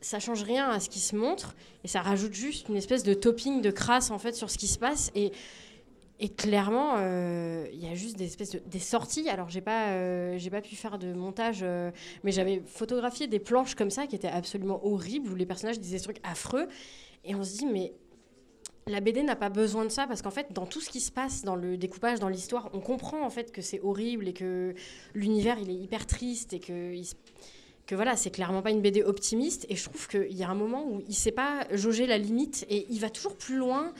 ça 0.03 0.19
change 0.19 0.43
rien 0.43 0.69
à 0.69 0.79
ce 0.79 0.89
qui 0.89 0.99
se 0.99 1.15
montre 1.15 1.55
et 1.83 1.87
ça 1.87 2.01
rajoute 2.01 2.33
juste 2.33 2.69
une 2.69 2.75
espèce 2.75 3.03
de 3.03 3.13
topping 3.13 3.61
de 3.61 3.71
crasse 3.71 4.11
en 4.11 4.19
fait 4.19 4.33
sur 4.33 4.49
ce 4.49 4.57
qui 4.57 4.67
se 4.67 4.77
passe 4.77 5.11
et 5.15 5.31
clairement, 6.29 6.95
euh, 6.97 7.65
il 7.73 7.83
y 7.83 7.87
a 7.87 7.95
juste 7.95 8.17
des 8.17 8.25
espèces 8.25 8.51
de, 8.51 8.61
des 8.65 8.79
sorties. 8.79 9.29
Alors 9.29 9.49
j'ai 9.49 9.61
pas, 9.61 9.89
euh, 9.89 10.49
pas 10.49 10.61
pu 10.61 10.75
faire 10.75 10.97
de 10.97 11.13
montage, 11.13 11.59
euh, 11.63 11.91
mais 12.23 12.31
j'avais 12.31 12.61
photographié 12.65 13.27
des 13.27 13.39
planches 13.39 13.75
comme 13.75 13.89
ça 13.89 14.07
qui 14.07 14.15
étaient 14.15 14.27
absolument 14.27 14.85
horribles 14.85 15.29
où 15.29 15.35
les 15.35 15.45
personnages 15.45 15.79
disaient 15.79 15.97
des 15.97 16.03
trucs 16.03 16.21
affreux. 16.23 16.67
Et 17.25 17.35
on 17.35 17.43
se 17.43 17.57
dit 17.57 17.65
mais 17.65 17.93
la 18.87 18.99
BD 18.99 19.23
n'a 19.23 19.35
pas 19.35 19.49
besoin 19.49 19.85
de 19.85 19.89
ça 19.89 20.07
parce 20.07 20.21
qu'en 20.21 20.31
fait, 20.31 20.51
dans 20.51 20.65
tout 20.65 20.81
ce 20.81 20.89
qui 20.89 20.99
se 20.99 21.11
passe 21.11 21.43
dans 21.43 21.55
le 21.55 21.77
découpage, 21.77 22.19
dans 22.19 22.29
l'histoire, 22.29 22.69
on 22.73 22.79
comprend 22.79 23.25
en 23.25 23.29
fait 23.29 23.51
que 23.51 23.61
c'est 23.61 23.79
horrible 23.81 24.27
et 24.27 24.33
que 24.33 24.75
l'univers 25.13 25.57
il 25.59 25.69
est 25.69 25.75
hyper 25.75 26.05
triste 26.05 26.53
et 26.53 26.59
que 26.59 26.93
que 27.85 27.95
voilà, 27.95 28.15
c'est 28.15 28.31
clairement 28.31 28.61
pas 28.61 28.71
une 28.71 28.81
BD 28.81 29.03
optimiste. 29.03 29.65
Et 29.69 29.75
je 29.75 29.83
trouve 29.83 30.07
qu'il 30.07 30.33
y 30.33 30.43
a 30.43 30.49
un 30.49 30.55
moment 30.55 30.85
où 30.87 31.03
il 31.07 31.15
sait 31.15 31.31
pas 31.31 31.65
jauger 31.71 32.07
la 32.07 32.17
limite 32.17 32.65
et 32.69 32.85
il 32.89 32.99
va 32.99 33.09
toujours 33.09 33.35
plus 33.35 33.57
loin, 33.57 33.93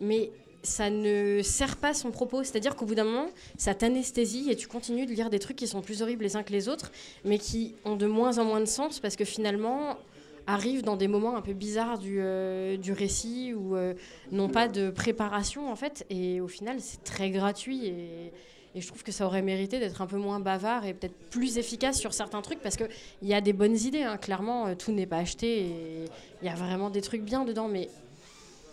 mais 0.00 0.30
ça 0.62 0.88
ne 0.88 1.40
sert 1.42 1.76
pas 1.76 1.94
son 1.94 2.10
propos. 2.10 2.42
C'est-à-dire 2.42 2.74
qu'au 2.76 2.86
bout 2.86 2.94
d'un 2.94 3.04
moment, 3.04 3.28
ça 3.58 3.74
t'anesthésie 3.74 4.50
et 4.50 4.56
tu 4.56 4.66
continues 4.66 5.06
de 5.06 5.12
lire 5.12 5.30
des 5.30 5.38
trucs 5.38 5.56
qui 5.56 5.66
sont 5.66 5.82
plus 5.82 6.02
horribles 6.02 6.24
les 6.24 6.36
uns 6.36 6.42
que 6.42 6.52
les 6.52 6.68
autres, 6.68 6.90
mais 7.24 7.38
qui 7.38 7.74
ont 7.84 7.96
de 7.96 8.06
moins 8.06 8.38
en 8.38 8.44
moins 8.44 8.60
de 8.60 8.66
sens 8.66 9.00
parce 9.00 9.16
que 9.16 9.24
finalement 9.24 9.98
arrivent 10.46 10.82
dans 10.82 10.96
des 10.96 11.08
moments 11.08 11.36
un 11.36 11.42
peu 11.42 11.52
bizarres 11.54 11.98
du, 11.98 12.16
euh, 12.20 12.76
du 12.76 12.92
récit 12.92 13.54
ou 13.54 13.76
euh, 13.76 13.94
n'ont 14.30 14.48
pas 14.48 14.68
de 14.68 14.90
préparation 14.90 15.70
en 15.70 15.76
fait 15.76 16.04
et 16.10 16.40
au 16.42 16.48
final 16.48 16.76
c'est 16.80 17.02
très 17.02 17.30
gratuit 17.30 17.86
et, 17.86 18.32
et 18.74 18.80
je 18.80 18.86
trouve 18.88 19.02
que 19.02 19.12
ça 19.12 19.26
aurait 19.26 19.42
mérité 19.42 19.78
d'être 19.78 20.02
un 20.02 20.06
peu 20.06 20.16
moins 20.16 20.40
bavard 20.40 20.84
et 20.84 20.94
peut-être 20.94 21.14
plus 21.30 21.58
efficace 21.58 21.98
sur 21.98 22.12
certains 22.12 22.42
trucs 22.42 22.60
parce 22.60 22.76
qu'il 22.76 22.88
y 23.22 23.34
a 23.34 23.40
des 23.40 23.52
bonnes 23.52 23.76
idées 23.76 24.02
hein. 24.02 24.16
clairement 24.16 24.66
euh, 24.66 24.74
tout 24.74 24.92
n'est 24.92 25.06
pas 25.06 25.18
acheté 25.18 25.60
et 25.60 26.04
il 26.42 26.46
y 26.46 26.50
a 26.50 26.54
vraiment 26.54 26.90
des 26.90 27.00
trucs 27.00 27.22
bien 27.22 27.44
dedans 27.44 27.68
mais 27.68 27.88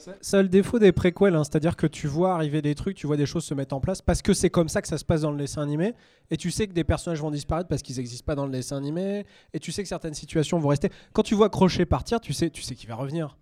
a 0.08 0.42
le 0.42 0.50
défaut 0.50 0.80
des 0.80 0.92
préquels, 0.92 1.36
hein, 1.36 1.44
c'est-à-dire 1.44 1.76
que 1.76 1.88
tu 1.88 2.08
vois 2.08 2.34
arriver 2.34 2.62
des 2.62 2.76
trucs, 2.76 2.96
tu 2.98 3.08
vois 3.08 3.18
des 3.18 3.26
choses 3.26 3.44
se 3.44 3.54
mettre 3.54 3.76
en 3.76 3.80
place 3.80 4.02
parce 4.02 4.22
que 4.22 4.34
c'est 4.34 4.50
comme 4.50 4.70
ça 4.70 4.82
que 4.82 4.88
ça 4.88 4.98
se 4.98 5.06
passe 5.06 5.22
dans 5.22 5.32
le 5.32 5.38
dessin 5.38 5.62
animé, 5.62 5.94
et 6.30 6.38
tu 6.38 6.52
sais 6.52 6.68
que 6.68 6.74
des 6.74 6.84
personnages 6.84 7.22
vont 7.22 7.32
disparaître 7.32 7.68
parce 7.68 7.82
qu'ils 7.82 7.98
n'existent 7.98 8.26
pas 8.26 8.36
dans 8.36 8.46
le 8.46 8.52
dessin 8.52 8.78
animé, 8.78 9.26
et 9.54 9.60
tu 9.60 9.72
sais 9.72 9.84
que 9.84 9.90
certaines 9.90 10.14
situations 10.14 10.60
vont 10.60 10.70
rester. 10.70 10.90
Quand 11.14 11.24
tu 11.24 11.36
vois 11.36 11.50
Crochet 11.50 11.86
partir, 11.86 12.20
tu 12.20 12.34
sais, 12.34 12.50
tu 12.50 12.62
sais 12.62 12.76
qu'il 12.76 12.90
va 12.90 12.96
revenir. 12.96 13.38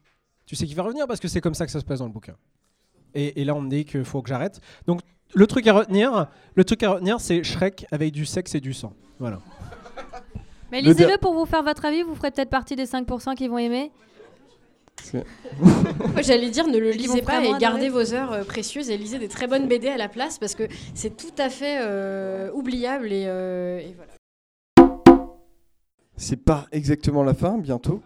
Tu 0.46 0.56
sais 0.56 0.66
qu'il 0.66 0.76
va 0.76 0.84
revenir 0.84 1.08
parce 1.08 1.20
que 1.20 1.28
c'est 1.28 1.42
comme 1.42 1.54
ça 1.54 1.66
que 1.66 1.72
ça 1.72 1.80
se 1.80 1.86
passe 1.86 2.00
dans 2.00 2.08
le 2.08 2.12
bouquin. 2.12 2.36
Et, 3.14 3.42
et 3.42 3.46
là, 3.46 3.56
on 3.56 3.62
me 3.62 3.70
dit 3.70 3.86
qu'il 3.86 4.04
faut 4.04 4.22
que 4.22 4.30
j'arrête. 4.30 4.60
Donc, 4.88 5.02
le 5.34 5.48
truc 5.48 5.68
à 5.68 5.74
retenir, 5.74 6.28
le 6.56 6.64
truc 6.64 6.84
à 6.84 6.92
retenir, 6.92 7.20
c'est 7.20 7.44
Shrek 7.44 7.86
avec 7.92 8.12
du 8.12 8.26
sexe 8.26 8.56
et 8.56 8.60
du 8.60 8.74
sang. 8.74 8.94
Voilà. 9.20 9.40
Mais 10.72 10.82
Le 10.82 10.92
lisez-le 10.92 11.18
pour 11.18 11.34
vous 11.34 11.46
faire 11.46 11.64
votre 11.64 11.86
avis, 11.86 12.04
vous 12.04 12.16
ferez 12.16 12.32
peut-être 12.32 12.50
partie 12.50 12.76
des 12.76 12.86
5% 12.86 13.36
qui 13.36 13.48
vont 13.48 13.58
aimer. 13.58 13.92
Moi, 15.62 16.22
j'allais 16.22 16.50
dire, 16.50 16.68
ne 16.68 16.78
le 16.78 16.92
lisez 16.92 17.22
pas 17.22 17.44
et 17.44 17.50
gardez 17.58 17.86
adorer. 17.86 17.90
vos 17.90 18.14
heures 18.14 18.34
euh, 18.34 18.44
précieuses 18.44 18.90
et 18.90 18.98
lisez 18.98 19.18
des 19.18 19.30
très 19.30 19.48
bonnes 19.48 19.68
BD 19.68 19.88
à 19.88 19.98
la 19.98 20.10
place 20.10 20.38
parce 20.38 20.56
que 20.56 20.64
c'est 20.94 21.16
tout 21.16 21.34
à 21.38 21.50
fait 21.50 21.80
euh, 21.82 22.52
oubliable 22.52 23.12
et, 23.12 23.24
euh, 23.28 23.80
et 23.80 23.96
voilà. 23.96 24.12
C'est 26.18 26.44
pas 26.44 26.66
exactement 26.74 27.24
la 27.24 27.34
fin, 27.34 27.58
bientôt. 27.58 28.02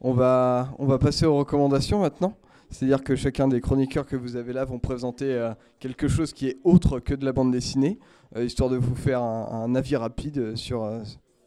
On 0.00 0.12
va, 0.12 0.74
on 0.78 0.86
va 0.86 0.98
passer 0.98 1.26
aux 1.26 1.36
recommandations 1.36 2.00
maintenant. 2.00 2.34
C'est-à-dire 2.72 3.04
que 3.04 3.14
chacun 3.14 3.48
des 3.48 3.60
chroniqueurs 3.60 4.06
que 4.06 4.16
vous 4.16 4.36
avez 4.36 4.54
là 4.54 4.64
vont 4.64 4.78
présenter 4.78 5.26
euh, 5.26 5.52
quelque 5.78 6.08
chose 6.08 6.32
qui 6.32 6.48
est 6.48 6.56
autre 6.64 7.00
que 7.00 7.14
de 7.14 7.24
la 7.24 7.32
bande 7.32 7.52
dessinée, 7.52 7.98
euh, 8.34 8.44
histoire 8.44 8.70
de 8.70 8.76
vous 8.76 8.94
faire 8.94 9.20
un, 9.22 9.74
avis 9.74 9.94
rapide 9.94 10.38
euh, 10.38 10.56
sur 10.56 10.90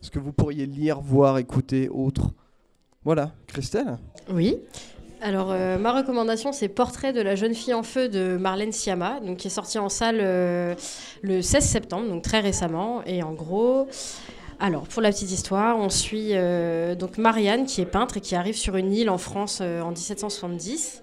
ce 0.02 0.12
que 0.12 0.20
vous 0.20 0.32
pourriez 0.32 0.68
lire, 0.68 1.02
voir, 1.02 1.40
écouter, 1.40 1.90
autre. 1.90 2.30
Voilà, 3.04 3.32
Christelle? 3.48 3.98
Oui. 4.32 4.58
Alors, 5.22 5.56
ma 5.80 5.92
recommandation, 5.94 6.52
c'est 6.52 6.68
Portrait 6.68 7.12
de 7.12 7.22
la 7.22 7.36
jeune 7.36 7.56
fille 7.56 7.74
en 7.74 7.82
feu 7.82 8.10
de 8.10 8.38
Marlène 8.38 8.72
Sciamma, 8.72 9.20
donc, 9.22 9.38
qui 9.38 9.48
est 9.48 9.52
sorti 9.52 9.80
en 9.80 9.90
salle 9.90 10.18
le 10.18 11.42
16 11.42 11.64
septembre, 11.64 12.08
donc 12.10 12.22
très 12.22 12.42
récemment. 12.42 13.02
Et 13.06 13.24
en 13.24 13.34
gros, 13.34 13.88
alors, 14.60 14.84
pour 14.84 15.02
la 15.02 15.12
petite 15.12 15.32
histoire, 15.32 15.78
on 15.78 15.90
suit 15.90 16.30
euh, 16.32 16.96
donc 16.96 17.18
Marianne, 17.18 17.66
qui 17.66 17.82
est 17.82 17.86
peintre 17.86 18.18
et 18.18 18.22
qui 18.22 18.36
arrive 18.36 18.56
sur 18.56 18.78
une 18.78 18.94
île 18.94 19.10
en 19.10 19.18
France 19.18 19.60
euh, 19.62 19.82
en 19.82 19.90
1770. 19.90 21.02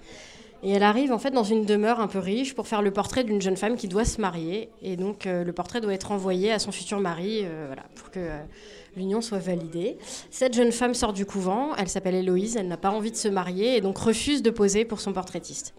Et 0.65 0.71
elle 0.71 0.83
arrive 0.83 1.13
en 1.13 1.19
fait 1.19 1.33
dans 1.33 1.43
une 1.43 1.65
demeure 1.65 2.01
un 2.01 2.07
peu 2.07 2.19
riche 2.19 2.55
pour 2.55 2.67
faire 2.67 2.83
le 2.83 2.93
portrait 2.93 3.25
d'une 3.25 3.43
jeune 3.43 3.57
femme 3.57 3.77
qui 3.77 3.89
doit 3.89 4.05
se 4.05 4.21
marier. 4.21 4.71
Et 4.81 4.97
donc, 4.97 5.27
euh, 5.27 5.45
le 5.45 5.53
portrait 5.53 5.81
doit 5.81 5.93
être 5.93 6.13
envoyé 6.13 6.53
à 6.53 6.59
son 6.59 6.73
futur 6.73 6.99
mari 7.01 7.45
voilà, 7.67 7.83
pour 7.97 8.11
que 8.11 8.29
l'union 8.97 9.21
soit 9.21 9.39
validée. 9.39 9.99
Cette 10.31 10.55
jeune 10.55 10.73
femme 10.73 10.95
sort 10.95 11.13
du 11.13 11.27
couvent, 11.27 11.75
elle 11.77 11.89
s'appelle 11.89 12.15
Héloïse, 12.15 12.57
elle 12.57 12.69
n'a 12.69 12.77
pas 12.77 12.91
envie 12.91 13.11
de 13.11 13.17
se 13.17 13.29
marier 13.29 13.77
et 13.77 13.81
donc 13.81 13.99
refuse 13.99 14.43
de 14.43 14.51
poser 14.51 14.85
pour 14.85 15.01
son 15.01 15.13
portraitiste. 15.13 15.75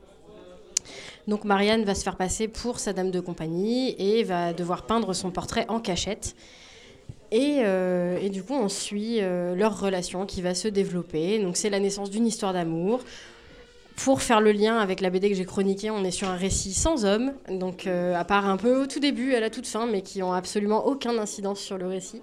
Donc 1.28 1.46
Marianne 1.46 1.86
va 1.86 1.96
se 1.96 2.04
faire 2.04 2.18
passer 2.18 2.48
pour 2.50 2.80
sa 2.80 2.92
dame 2.92 3.10
de 3.10 3.20
compagnie 3.22 3.96
et 3.98 4.24
va 4.24 4.54
devoir 4.54 4.86
peindre 4.86 5.14
son 5.14 5.32
portrait 5.32 5.66
en 5.70 5.80
cachette. 5.80 6.36
Et, 7.34 7.64
euh, 7.66 8.20
et 8.22 8.30
du 8.30 8.44
coup, 8.44 8.54
on 8.54 8.70
suit 8.70 9.18
euh, 9.20 9.56
leur 9.56 9.80
relation 9.80 10.28
qui 10.28 10.44
va 10.44 10.54
se 10.54 10.68
développer. 10.68 11.40
Donc 11.40 11.58
c'est 11.58 11.72
la 11.72 11.80
naissance 11.80 12.12
d'une 12.12 12.28
histoire 12.28 12.54
d'amour. 12.54 13.00
Pour 13.96 14.22
faire 14.22 14.40
le 14.40 14.52
lien 14.52 14.78
avec 14.78 15.02
la 15.02 15.10
BD 15.10 15.30
que 15.30 15.36
j'ai 15.36 15.46
chroniquée, 15.46 15.90
on 15.90 16.04
est 16.04 16.12
sur 16.12 16.28
un 16.28 16.36
récit 16.36 16.74
sans 16.74 17.06
homme, 17.06 17.34
donc 17.50 17.86
euh, 17.86 18.16
à 18.16 18.24
part 18.24 18.48
un 18.48 18.58
peu 18.58 18.82
au 18.84 18.86
tout 18.88 19.00
début, 19.00 19.34
à 19.34 19.40
la 19.40 19.50
toute 19.50 19.68
fin, 19.68 19.86
mais 19.88 20.02
qui 20.02 20.22
ont 20.24 20.34
absolument 20.34 20.86
aucun 20.86 21.18
incidence 21.18 21.60
sur 21.60 21.78
le 21.78 21.88
récit. 21.88 22.22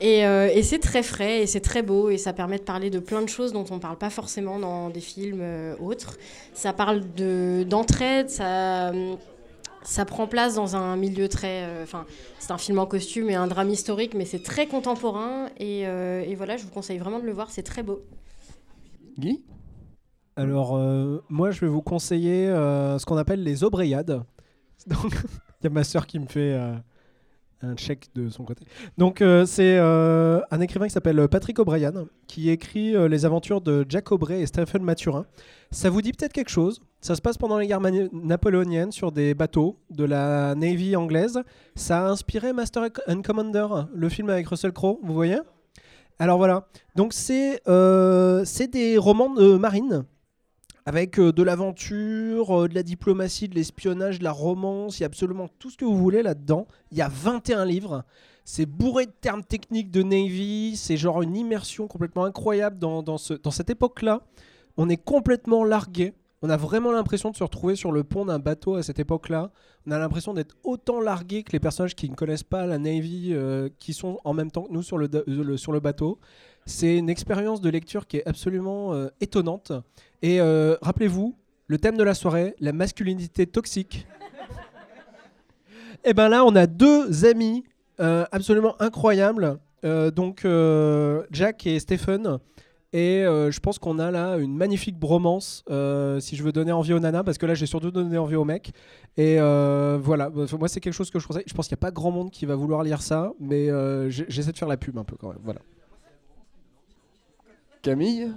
Et, 0.00 0.22
c'est 0.62 0.78
très 0.78 1.02
frais 1.02 1.42
et 1.42 1.46
c'est 1.46 1.60
très 1.60 1.82
beau 1.82 2.08
et 2.08 2.18
ça 2.18 2.32
permet 2.32 2.58
de 2.58 2.62
parler 2.62 2.90
de 2.90 3.00
plein 3.00 3.22
de 3.22 3.28
choses 3.28 3.52
dont 3.52 3.64
on 3.70 3.76
ne 3.76 3.80
parle 3.80 3.96
pas 3.98 4.10
forcément 4.10 4.60
dans 4.60 4.90
des 4.90 5.00
films 5.00 5.42
autres. 5.80 6.18
Ça 6.54 6.72
parle 6.72 7.02
de- 7.16 7.64
d'entraide, 7.68 8.30
ça, 8.30 8.92
ça 9.82 10.04
prend 10.04 10.26
place 10.26 10.54
dans 10.54 10.76
un 10.76 10.96
milieu 10.96 11.28
très... 11.28 11.64
euh, 11.64 11.82
Enfin, 11.82 12.04
c'est 12.38 12.52
un 12.52 12.58
film 12.58 12.78
en 12.78 12.86
costume 12.86 13.30
et 13.30 13.34
un 13.34 13.46
drame 13.46 13.70
historique, 13.70 14.14
mais 14.14 14.24
c'est 14.24 14.42
très 14.42 14.66
contemporain. 14.66 15.46
Et, 15.58 15.86
euh, 15.86 16.20
et 16.26 16.34
voilà, 16.34 16.56
je 16.56 16.64
vous 16.64 16.70
conseille 16.70 16.98
vraiment 16.98 17.18
de 17.18 17.24
le 17.26 17.32
voir, 17.32 17.50
c'est 17.50 17.62
très 17.62 17.82
beau. 17.82 18.02
Guy? 19.18 19.42
Alors, 20.36 20.76
euh, 20.76 21.22
moi, 21.28 21.50
je 21.50 21.60
vais 21.60 21.66
vous 21.68 21.82
conseiller 21.82 22.46
euh, 22.48 22.98
ce 22.98 23.06
qu'on 23.06 23.16
appelle 23.16 23.42
les 23.42 23.64
Aubreyades. 23.64 24.22
Donc, 24.86 25.12
il 25.60 25.64
y 25.64 25.66
a 25.66 25.70
ma 25.70 25.82
sœur 25.82 26.06
qui 26.06 26.20
me 26.20 26.26
fait 26.26 26.52
euh, 26.52 26.74
un 27.62 27.74
check 27.74 28.06
de 28.14 28.28
son 28.28 28.44
côté. 28.44 28.64
Donc, 28.96 29.20
euh, 29.20 29.44
c'est 29.44 29.76
euh, 29.78 30.40
un 30.52 30.60
écrivain 30.60 30.86
qui 30.86 30.92
s'appelle 30.92 31.26
Patrick 31.28 31.58
O'Brien, 31.58 31.92
qui 32.28 32.50
écrit 32.50 32.94
euh, 32.94 33.08
les 33.08 33.24
aventures 33.24 33.60
de 33.60 33.84
Jack 33.88 34.12
Aubrey 34.12 34.40
et 34.40 34.46
Stephen 34.46 34.82
Mathurin. 34.84 35.26
Ça 35.72 35.90
vous 35.90 36.00
dit 36.00 36.12
peut-être 36.12 36.32
quelque 36.32 36.50
chose? 36.50 36.80
Ça 37.00 37.14
se 37.14 37.22
passe 37.22 37.38
pendant 37.38 37.58
les 37.58 37.66
guerres 37.66 37.80
napoléoniennes 38.12 38.90
sur 38.90 39.12
des 39.12 39.34
bateaux 39.34 39.78
de 39.90 40.04
la 40.04 40.54
Navy 40.56 40.96
anglaise. 40.96 41.40
Ça 41.76 42.06
a 42.06 42.10
inspiré 42.10 42.52
Master 42.52 42.88
and 43.06 43.22
Commander, 43.22 43.66
le 43.94 44.08
film 44.08 44.30
avec 44.30 44.48
Russell 44.48 44.72
Crowe, 44.72 44.98
vous 45.02 45.14
voyez? 45.14 45.38
Alors 46.18 46.38
voilà. 46.38 46.66
Donc, 46.96 47.12
c'est 47.12 47.60
euh, 47.68 48.44
des 48.72 48.98
romans 48.98 49.32
de 49.32 49.56
marine 49.56 50.04
avec 50.88 51.18
euh, 51.20 51.32
de 51.32 51.42
l'aventure, 51.42 52.62
euh, 52.62 52.66
de 52.66 52.74
la 52.74 52.82
diplomatie, 52.82 53.46
de 53.46 53.54
l'espionnage, 53.54 54.20
de 54.20 54.24
la 54.24 54.32
romance, 54.32 54.98
il 54.98 55.02
y 55.02 55.04
a 55.04 55.06
absolument 55.06 55.46
tout 55.58 55.68
ce 55.68 55.76
que 55.76 55.84
vous 55.84 55.98
voulez 55.98 56.22
là-dedans. 56.22 56.66
Il 56.90 56.96
y 56.96 57.02
a 57.02 57.08
21 57.08 57.66
livres. 57.66 58.04
C'est 58.46 58.64
bourré 58.64 59.04
de 59.04 59.12
termes 59.20 59.44
techniques 59.44 59.90
de 59.90 60.02
Navy, 60.02 60.76
c'est 60.76 60.96
genre 60.96 61.20
une 61.20 61.36
immersion 61.36 61.88
complètement 61.88 62.24
incroyable 62.24 62.78
dans, 62.78 63.02
dans, 63.02 63.18
ce, 63.18 63.34
dans 63.34 63.50
cette 63.50 63.68
époque-là. 63.68 64.22
On 64.78 64.88
est 64.88 64.96
complètement 64.96 65.62
largué. 65.62 66.14
On 66.40 66.50
a 66.50 66.56
vraiment 66.56 66.92
l'impression 66.92 67.30
de 67.30 67.36
se 67.36 67.42
retrouver 67.42 67.74
sur 67.74 67.90
le 67.90 68.04
pont 68.04 68.24
d'un 68.24 68.38
bateau 68.38 68.76
à 68.76 68.82
cette 68.84 69.00
époque-là. 69.00 69.50
On 69.86 69.90
a 69.90 69.98
l'impression 69.98 70.34
d'être 70.34 70.56
autant 70.62 71.00
largué 71.00 71.42
que 71.42 71.50
les 71.50 71.58
personnages 71.58 71.96
qui 71.96 72.08
ne 72.08 72.14
connaissent 72.14 72.44
pas 72.44 72.64
la 72.64 72.78
Navy, 72.78 73.30
euh, 73.32 73.68
qui 73.80 73.92
sont 73.92 74.20
en 74.24 74.34
même 74.34 74.50
temps 74.52 74.62
que 74.62 74.72
nous 74.72 74.82
sur 74.82 74.98
euh, 74.98 75.08
le- 75.26 75.56
sur 75.56 75.72
le 75.72 75.80
bateau. 75.80 76.20
C'est 76.64 76.96
une 76.96 77.10
expérience 77.10 77.60
de 77.60 77.68
lecture 77.70 78.06
qui 78.06 78.18
est 78.18 78.28
absolument 78.28 78.94
euh, 78.94 79.08
étonnante. 79.20 79.72
Et 80.22 80.40
rappelez-vous, 80.40 81.36
le 81.66 81.78
thème 81.78 81.96
de 81.96 82.04
la 82.04 82.14
soirée, 82.14 82.54
la 82.60 82.72
masculinité 82.72 83.46
toxique. 83.46 84.06
Et 86.04 86.14
ben 86.14 86.28
là, 86.28 86.44
on 86.44 86.54
a 86.54 86.66
deux 86.66 87.24
amis 87.24 87.64
absolument 87.98 88.80
incroyables. 88.80 89.58
Donc 89.82 90.46
Jack 91.32 91.66
et 91.66 91.78
Stephen. 91.80 92.38
Et 92.94 93.22
euh, 93.22 93.50
je 93.50 93.60
pense 93.60 93.78
qu'on 93.78 93.98
a 93.98 94.10
là 94.10 94.36
une 94.38 94.56
magnifique 94.56 94.98
bromance, 94.98 95.62
euh, 95.68 96.20
si 96.20 96.36
je 96.36 96.42
veux 96.42 96.52
donner 96.52 96.72
envie 96.72 96.94
aux 96.94 97.00
nanas, 97.00 97.22
parce 97.22 97.36
que 97.36 97.44
là 97.44 97.54
j'ai 97.54 97.66
surtout 97.66 97.90
donné 97.90 98.16
envie 98.16 98.36
aux 98.36 98.46
mecs. 98.46 98.72
Et 99.18 99.38
euh, 99.38 99.98
voilà, 100.00 100.30
moi 100.30 100.68
c'est 100.68 100.80
quelque 100.80 100.94
chose 100.94 101.10
que 101.10 101.18
je 101.18 101.26
conseille. 101.26 101.44
Je 101.46 101.52
pense 101.52 101.68
qu'il 101.68 101.74
n'y 101.74 101.80
a 101.80 101.84
pas 101.86 101.90
grand 101.90 102.10
monde 102.10 102.30
qui 102.30 102.46
va 102.46 102.54
vouloir 102.54 102.82
lire 102.82 103.02
ça, 103.02 103.32
mais 103.40 103.68
euh, 103.68 104.08
j'essaie 104.08 104.52
de 104.52 104.58
faire 104.58 104.68
la 104.68 104.78
pub 104.78 104.96
un 104.96 105.04
peu 105.04 105.16
quand 105.16 105.28
même. 105.28 105.40
Voilà. 105.44 105.60
Camille? 107.82 108.32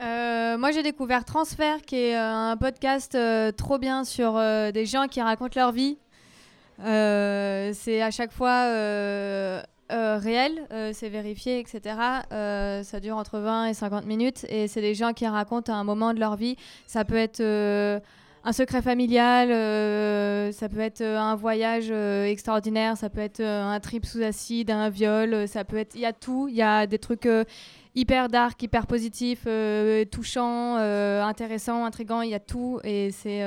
Euh, 0.00 0.56
moi, 0.56 0.70
j'ai 0.70 0.82
découvert 0.82 1.24
Transfert, 1.24 1.82
qui 1.82 1.96
est 1.96 2.16
euh, 2.16 2.52
un 2.52 2.56
podcast 2.56 3.14
euh, 3.14 3.52
trop 3.52 3.78
bien 3.78 4.04
sur 4.04 4.36
euh, 4.36 4.70
des 4.72 4.86
gens 4.86 5.06
qui 5.08 5.20
racontent 5.20 5.60
leur 5.60 5.72
vie. 5.72 5.98
Euh, 6.82 7.72
c'est 7.74 8.00
à 8.00 8.10
chaque 8.10 8.32
fois 8.32 8.64
euh, 9.90 10.18
réel, 10.18 10.66
euh, 10.72 10.92
c'est 10.94 11.08
vérifié, 11.08 11.58
etc. 11.58 11.96
Euh, 12.32 12.82
ça 12.82 13.00
dure 13.00 13.16
entre 13.16 13.38
20 13.38 13.66
et 13.66 13.74
50 13.74 14.06
minutes 14.06 14.46
et 14.48 14.68
c'est 14.68 14.80
des 14.80 14.94
gens 14.94 15.12
qui 15.12 15.26
racontent 15.26 15.72
un 15.72 15.84
moment 15.84 16.14
de 16.14 16.20
leur 16.20 16.36
vie. 16.36 16.56
Ça 16.86 17.04
peut 17.04 17.16
être 17.16 17.40
un 17.42 18.52
secret 18.52 18.82
familial, 18.82 19.48
ça 20.52 20.68
peut 20.68 20.80
être 20.80 21.02
un 21.02 21.34
voyage 21.34 21.90
extraordinaire, 21.90 22.96
ça 22.96 23.10
peut 23.10 23.20
être 23.20 23.40
un 23.40 23.78
trip 23.80 24.06
sous 24.06 24.22
acide, 24.22 24.70
un 24.70 24.88
viol, 24.88 25.46
ça 25.46 25.64
peut 25.64 25.76
être, 25.76 25.94
il 25.94 26.00
y 26.00 26.06
a 26.06 26.12
tout, 26.12 26.48
il 26.48 26.54
y 26.54 26.62
a 26.62 26.86
des 26.86 26.98
trucs 26.98 27.28
hyper 27.94 28.28
dark, 28.28 28.62
hyper 28.62 28.86
positifs, 28.86 29.46
touchants, 30.10 30.76
intéressants, 30.76 31.84
intrigants, 31.84 32.22
il 32.22 32.30
y 32.30 32.34
a 32.34 32.40
tout 32.40 32.80
et 32.84 33.10
c'est 33.10 33.42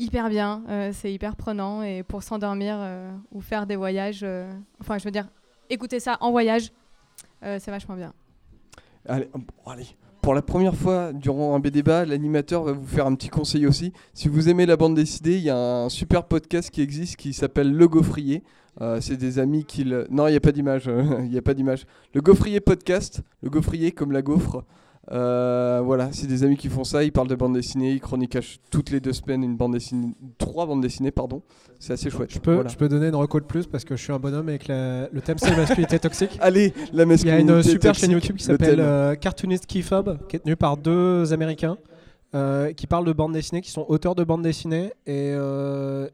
hyper 0.00 0.30
bien, 0.30 0.62
euh, 0.68 0.90
c'est 0.92 1.12
hyper 1.12 1.36
prenant 1.36 1.82
et 1.82 2.02
pour 2.02 2.22
s'endormir 2.22 2.76
euh, 2.78 3.12
ou 3.32 3.40
faire 3.40 3.66
des 3.66 3.76
voyages, 3.76 4.22
euh, 4.22 4.50
enfin 4.80 4.98
je 4.98 5.04
veux 5.04 5.10
dire, 5.10 5.28
écouter 5.68 6.00
ça 6.00 6.16
en 6.20 6.32
voyage, 6.32 6.72
c'est 7.42 7.70
vachement 7.70 7.94
bien. 7.94 8.12
Allez, 9.06 9.30
allez. 9.66 9.86
Pour 10.20 10.34
la 10.34 10.42
première 10.42 10.74
fois 10.74 11.12
durant 11.14 11.54
un 11.54 11.58
B-débat, 11.58 12.04
l'animateur 12.04 12.64
va 12.64 12.72
vous 12.72 12.86
faire 12.86 13.06
un 13.06 13.14
petit 13.14 13.30
conseil 13.30 13.66
aussi. 13.66 13.94
Si 14.12 14.28
vous 14.28 14.50
aimez 14.50 14.66
la 14.66 14.76
bande 14.76 14.94
dessinée, 14.94 15.36
il 15.36 15.42
y 15.42 15.48
a 15.48 15.56
un 15.56 15.88
super 15.88 16.24
podcast 16.24 16.70
qui 16.70 16.82
existe 16.82 17.16
qui 17.16 17.32
s'appelle 17.32 17.72
Le 17.72 17.88
Gaufrier. 17.88 18.42
C'est 19.00 19.16
des 19.16 19.38
amis 19.38 19.64
qui 19.64 19.84
le... 19.84 20.06
Non, 20.10 20.26
il 20.28 20.32
n'y 20.32 20.36
a 20.36 20.40
pas 20.40 20.52
d'image. 20.52 20.90
Il 21.20 21.30
n'y 21.30 21.38
a 21.38 21.42
pas 21.42 21.54
d'image. 21.54 21.86
Le 22.12 22.20
Gaufrier 22.20 22.60
podcast. 22.60 23.22
Le 23.42 23.48
Gaufrier 23.48 23.92
comme 23.92 24.12
la 24.12 24.20
gaufre. 24.20 24.64
Euh, 25.12 25.80
voilà, 25.84 26.10
c'est 26.12 26.26
des 26.28 26.44
amis 26.44 26.56
qui 26.56 26.68
font 26.68 26.84
ça. 26.84 27.02
Ils 27.02 27.10
parlent 27.10 27.26
de 27.28 27.34
bande 27.34 27.54
dessinée. 27.54 27.92
Ils 27.92 28.00
chroniquent 28.00 28.38
toutes 28.70 28.90
les 28.90 29.00
deux 29.00 29.12
semaines 29.12 29.42
une 29.42 29.56
bande 29.56 29.72
dessinée. 29.72 30.14
Trois 30.38 30.66
bandes 30.66 30.80
dessinées, 30.82 31.10
pardon. 31.10 31.42
C'est 31.80 31.92
assez 31.94 32.10
chouette. 32.10 32.30
Je 32.32 32.38
peux, 32.38 32.54
Voilà. 32.54 32.68
je 32.70 32.76
peux 32.76 32.88
donner 32.88 33.08
une 33.08 33.14
reco 33.16 33.40
de 33.40 33.44
plus 33.46 33.66
parce 33.66 33.84
que 33.84 33.96
je 33.96 34.02
suis 34.02 34.12
un 34.12 34.18
bonhomme 34.20 34.48
avec 34.48 34.68
la- 34.68 35.08
le 35.08 35.20
thème 35.20 35.38
c'est 35.38 35.50
la 35.50 35.56
masculinité 35.56 35.98
toxique. 36.00 36.38
Allez, 36.40 36.72
la 36.76 36.84
Il 36.92 36.96
y 36.98 37.02
a 37.02 37.06
masculinité 37.06 37.52
une 37.52 37.62
super 37.62 37.90
toxique, 37.90 38.00
chaîne 38.04 38.10
YouTube 38.12 38.36
qui 38.36 38.46
le 38.48 38.52
s'appelle 38.52 38.80
euh, 38.80 39.14
Cartoonist 39.16 39.66
Keyfob, 39.66 40.18
qui 40.28 40.36
est 40.36 40.40
tenue 40.40 40.56
par 40.56 40.76
deux 40.76 41.32
Américains 41.32 41.76
euh, 42.36 42.72
qui 42.72 42.86
parlent 42.86 43.04
de 43.06 43.12
bande 43.12 43.32
dessinée, 43.32 43.62
qui 43.62 43.70
sont 43.72 43.84
auteurs 43.88 44.14
de 44.14 44.22
bande 44.22 44.42
dessinée. 44.42 44.92
Et 45.06 45.34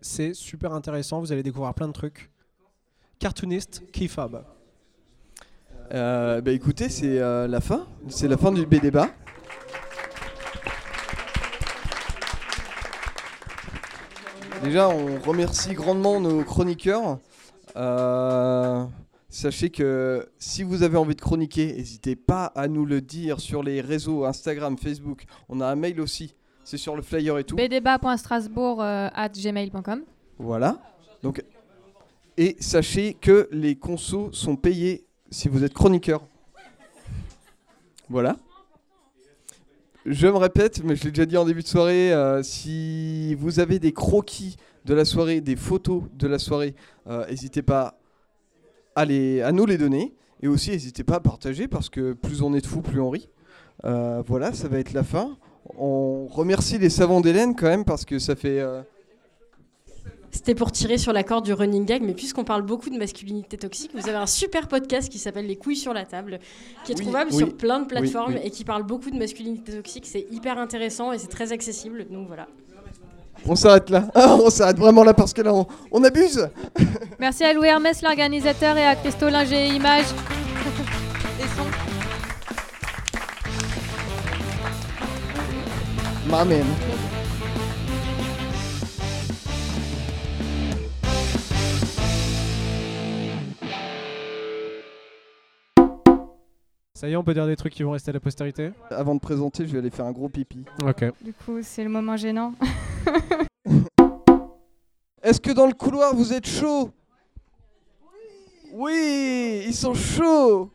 c'est 0.01 0.33
super 0.33 0.73
intéressant, 0.73 1.21
vous 1.21 1.33
allez 1.33 1.43
découvrir 1.43 1.75
plein 1.75 1.89
de 1.89 1.93
trucs. 1.93 2.31
Cartoonist 3.19 3.83
Keyfob. 3.93 4.43
Euh, 5.93 6.41
bah 6.41 6.53
écoutez, 6.53 6.89
c'est 6.89 7.19
euh, 7.19 7.47
la 7.47 7.61
fin. 7.61 7.87
C'est 8.09 8.29
la 8.29 8.37
fin 8.37 8.53
du 8.53 8.67
B-débat. 8.67 9.09
Déjà, 14.63 14.89
on 14.89 15.21
remercie 15.21 15.75
grandement 15.75 16.21
nos 16.21 16.43
chroniqueurs. 16.43 17.19
Euh, 17.77 18.85
sachez 19.29 19.71
que 19.71 20.29
si 20.39 20.63
vous 20.63 20.83
avez 20.83 20.97
envie 20.97 21.15
de 21.15 21.21
chroniquer, 21.21 21.75
n'hésitez 21.75 22.17
pas 22.17 22.47
à 22.47 22.67
nous 22.67 22.87
le 22.87 23.01
dire 23.01 23.39
sur 23.41 23.63
les 23.63 23.81
réseaux 23.81 24.25
Instagram, 24.25 24.77
Facebook. 24.77 25.25
On 25.49 25.61
a 25.61 25.67
un 25.67 25.77
mail 25.77 26.01
aussi. 26.01 26.35
C'est 26.65 26.79
sur 26.79 26.97
le 26.97 27.03
flyer 27.03 27.39
et 27.39 27.45
tout. 27.45 27.55
bdébat.strasbourg 27.55 28.83
euh. 28.83 29.09
Voilà. 30.39 30.79
Donc, 31.23 31.45
et 32.37 32.57
sachez 32.61 33.15
que 33.15 33.49
les 33.53 33.77
consos 33.77 34.31
sont 34.33 34.57
payés 34.57 35.06
si 35.31 35.49
vous 35.49 35.65
êtes 35.65 35.75
chroniqueur. 35.75 36.23
Voilà. 38.09 38.37
Je 40.05 40.27
me 40.29 40.37
répète, 40.37 40.85
mais 40.85 40.95
je 40.95 41.05
l'ai 41.05 41.11
déjà 41.11 41.27
dit 41.27 41.37
en 41.37 41.45
début 41.45 41.63
de 41.63 41.67
soirée, 41.69 42.13
euh, 42.13 42.43
si 42.43 43.35
vous 43.35 43.59
avez 43.59 43.79
des 43.81 43.93
croquis 43.93 44.57
de 44.85 44.95
la 44.95 45.05
soirée, 45.05 45.41
des 45.41 45.57
photos 45.57 46.05
de 46.15 46.29
la 46.29 46.39
soirée, 46.39 46.77
euh, 47.09 47.27
n'hésitez 47.29 47.63
pas 47.63 47.99
à, 48.95 49.05
les- 49.05 49.43
à 49.43 49.51
nous 49.51 49.67
les 49.67 49.79
donner. 49.79 50.15
Et 50.43 50.49
aussi, 50.49 50.71
n'hésitez 50.71 51.03
pas 51.03 51.17
à 51.17 51.21
partager 51.21 51.67
parce 51.67 51.89
que 51.91 52.13
plus 52.13 52.43
on 52.43 52.55
est 52.55 52.61
de 52.61 52.67
fous, 52.67 52.83
plus 52.83 53.01
on 53.01 53.11
rit. 53.11 53.29
Euh, 53.85 54.23
voilà, 54.27 54.53
ça 54.53 54.69
va 54.69 54.79
être 54.79 54.93
la 54.93 55.03
fin. 55.03 55.37
On 55.77 56.27
remercie 56.29 56.79
les 56.79 56.91
savants 56.91 57.21
d'Hélène 57.21 57.57
quand 57.57 57.67
même 57.67 57.85
parce 57.85 58.05
que 58.05 58.19
ça 58.21 58.37
fait... 58.37 58.61
C'était 60.37 60.55
pour 60.55 60.71
tirer 60.71 60.99
sur 60.99 61.15
la 61.15 61.25
corde 61.25 61.47
du 61.47 61.55
running 61.55 61.87
gag, 61.87 62.03
mais 62.03 62.13
puisqu'on 62.13 62.45
parle 62.45 62.61
beaucoup 62.61 62.91
de 62.91 62.99
masculinité 62.99 63.57
toxique, 63.57 63.91
vous 63.95 64.07
avez 64.07 64.19
un 64.19 64.27
super 64.27 64.69
podcast 64.69 65.09
qui 65.09 65.19
s'appelle 65.19 65.47
Les 65.47 65.57
couilles 65.57 65.77
sur 65.77 65.95
la 65.95 66.05
table, 66.05 66.41
qui 66.85 66.93
est 66.93 66.99
Oui, 66.99 67.05
trouvable 67.05 67.31
oui, 67.33 67.39
sur 67.39 67.57
plein 67.57 67.81
de 67.81 67.87
plateformes 67.87 68.35
oui, 68.35 68.41
oui. 68.43 68.47
et 68.47 68.51
qui 68.51 68.63
parle 68.63 68.83
beaucoup 68.83 69.11
de 69.11 69.17
masculinité 69.17 69.73
toxique. 69.73 70.05
C'est 70.07 70.27
hyper 70.31 70.59
intéressant 70.59 71.11
et 71.13 71.19
c'est 71.19 71.29
très 71.29 71.53
accessible, 71.53 72.07
donc 72.11 72.27
voilà. 72.27 72.49
On 73.47 73.57
s'arrête 73.57 73.89
là. 73.89 74.09
Ah, 74.15 74.37
on 74.39 74.51
s'arrête 74.51 74.77
vraiment 74.77 75.05
là 75.05 75.15
parce 75.15 75.33
que 75.33 75.41
là, 75.41 75.55
on, 75.55 75.67
on 75.91 76.05
abuse. 76.05 76.47
Merci 77.19 77.43
à 77.45 77.55
Louis 77.55 77.69
Hermès, 77.69 78.03
l'organisateur, 78.03 78.77
et 78.77 78.85
à 78.85 78.95
Christo 78.95 79.31
Linger 79.31 79.69
Images. 79.69 80.05
Et 81.41 81.45
son. 81.57 81.65
My 86.29 86.45
man. 86.47 86.67
Ça 96.97 97.11
y 97.11 97.13
est, 97.13 97.17
on 97.17 97.23
peut 97.23 97.35
dire 97.35 97.47
des 97.47 97.57
trucs 97.57 97.75
qui 97.75 97.83
vont 97.83 97.91
rester 97.91 98.09
à 98.09 98.15
la 98.15 98.21
postérité 98.21 98.71
Avant 98.89 99.15
de 99.15 99.21
présenter, 99.21 99.67
je 99.67 99.73
vais 99.73 99.81
aller 99.81 99.91
faire 99.91 100.07
un 100.07 100.13
gros 100.13 100.31
pipi. 100.31 100.65
Ok. 100.83 101.05
Du 101.23 101.35
coup, 101.35 101.59
c'est 101.61 101.85
le 101.85 101.91
moment 101.91 102.17
gênant. 102.17 102.55
Est-ce 105.23 105.39
que 105.39 105.51
dans 105.51 105.67
le 105.67 105.75
couloir, 105.75 106.15
vous 106.15 106.33
êtes 106.33 106.47
chaud? 106.47 106.91
Oui, 108.73 109.65
ils 109.67 109.75
sont 109.75 109.93
chauds. 109.93 110.71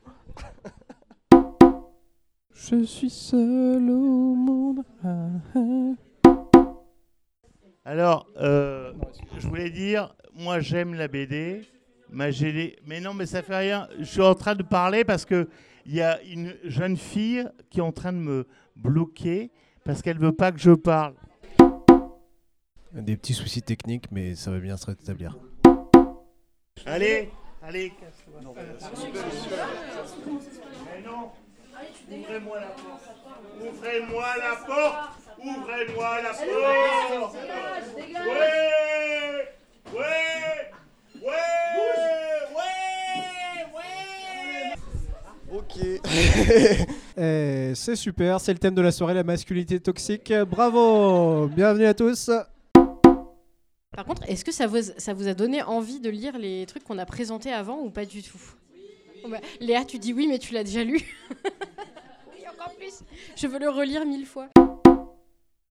Je 2.53 2.83
suis 2.83 3.09
seul 3.09 3.89
au 3.89 4.35
monde. 4.35 4.83
Alors, 7.83 8.27
euh, 8.37 8.93
je 9.39 9.47
voulais 9.47 9.71
dire, 9.71 10.13
moi 10.35 10.59
j'aime 10.59 10.93
la 10.93 11.07
BD. 11.07 11.63
Ma 12.11 12.29
GD... 12.29 12.75
Mais 12.85 13.01
non, 13.01 13.15
mais 13.15 13.25
ça 13.25 13.41
fait 13.41 13.57
rien. 13.57 13.87
Je 13.97 14.03
suis 14.03 14.21
en 14.21 14.35
train 14.35 14.53
de 14.53 14.61
parler 14.61 15.03
parce 15.03 15.25
que 15.25 15.47
il 15.85 15.95
y 15.95 16.01
a 16.01 16.21
une 16.23 16.55
jeune 16.63 16.97
fille 16.97 17.47
qui 17.69 17.79
est 17.79 17.83
en 17.83 17.91
train 17.91 18.13
de 18.13 18.17
me 18.17 18.47
bloquer 18.75 19.51
parce 19.83 20.01
qu'elle 20.01 20.19
veut 20.19 20.33
pas 20.33 20.51
que 20.51 20.59
je 20.59 20.71
parle. 20.71 21.15
Des 22.91 23.15
petits 23.15 23.33
soucis 23.33 23.61
techniques, 23.61 24.11
mais 24.11 24.35
ça 24.35 24.51
va 24.51 24.59
bien 24.59 24.77
se 24.77 24.85
rétablir. 24.85 25.37
Allez, 26.85 27.29
allez, 27.61 27.91
casse-toi. 27.91 28.41
Mais 30.85 31.01
non, 31.05 31.31
ouvrez-moi 32.11 32.59
la 32.59 32.67
porte. 32.67 33.03
Ouvrez-moi 33.61 34.25
la 34.37 34.55
porte. 34.65 35.19
Ouvrez-moi 35.43 36.21
la 36.21 36.29
porte. 36.29 37.35
Ouais, 37.35 38.11
ouais, 38.15 39.47
ouais, 39.93 40.71
ouais, 41.21 41.27
ouais. 41.27 42.10
Ok. 45.53 45.79
Eh, 47.17 47.73
c'est 47.75 47.97
super, 47.97 48.39
c'est 48.39 48.53
le 48.53 48.57
thème 48.57 48.73
de 48.73 48.81
la 48.81 48.91
soirée, 48.91 49.13
la 49.13 49.23
masculinité 49.23 49.79
toxique. 49.81 50.33
Bravo 50.49 51.47
Bienvenue 51.47 51.85
à 51.85 51.93
tous 51.93 52.31
Par 53.91 54.05
contre, 54.05 54.23
est-ce 54.29 54.45
que 54.45 54.51
ça 54.53 54.65
vous, 54.65 54.81
ça 54.97 55.13
vous 55.13 55.27
a 55.27 55.33
donné 55.33 55.61
envie 55.61 55.99
de 55.99 56.09
lire 56.09 56.39
les 56.39 56.65
trucs 56.65 56.83
qu'on 56.85 56.97
a 56.97 57.05
présentés 57.05 57.51
avant 57.51 57.81
ou 57.81 57.89
pas 57.89 58.05
du 58.05 58.23
tout? 58.23 58.39
Oh 59.25 59.27
bah, 59.29 59.39
Léa, 59.59 59.83
tu 59.83 59.99
dis 59.99 60.13
oui, 60.13 60.27
mais 60.27 60.39
tu 60.39 60.53
l'as 60.53 60.63
déjà 60.63 60.85
lu. 60.85 60.99
oui, 62.33 62.43
encore 62.49 62.73
plus. 62.75 63.03
Je 63.35 63.45
veux 63.45 63.59
le 63.59 63.69
relire 63.69 64.05
mille 64.05 64.25
fois. 64.25 64.47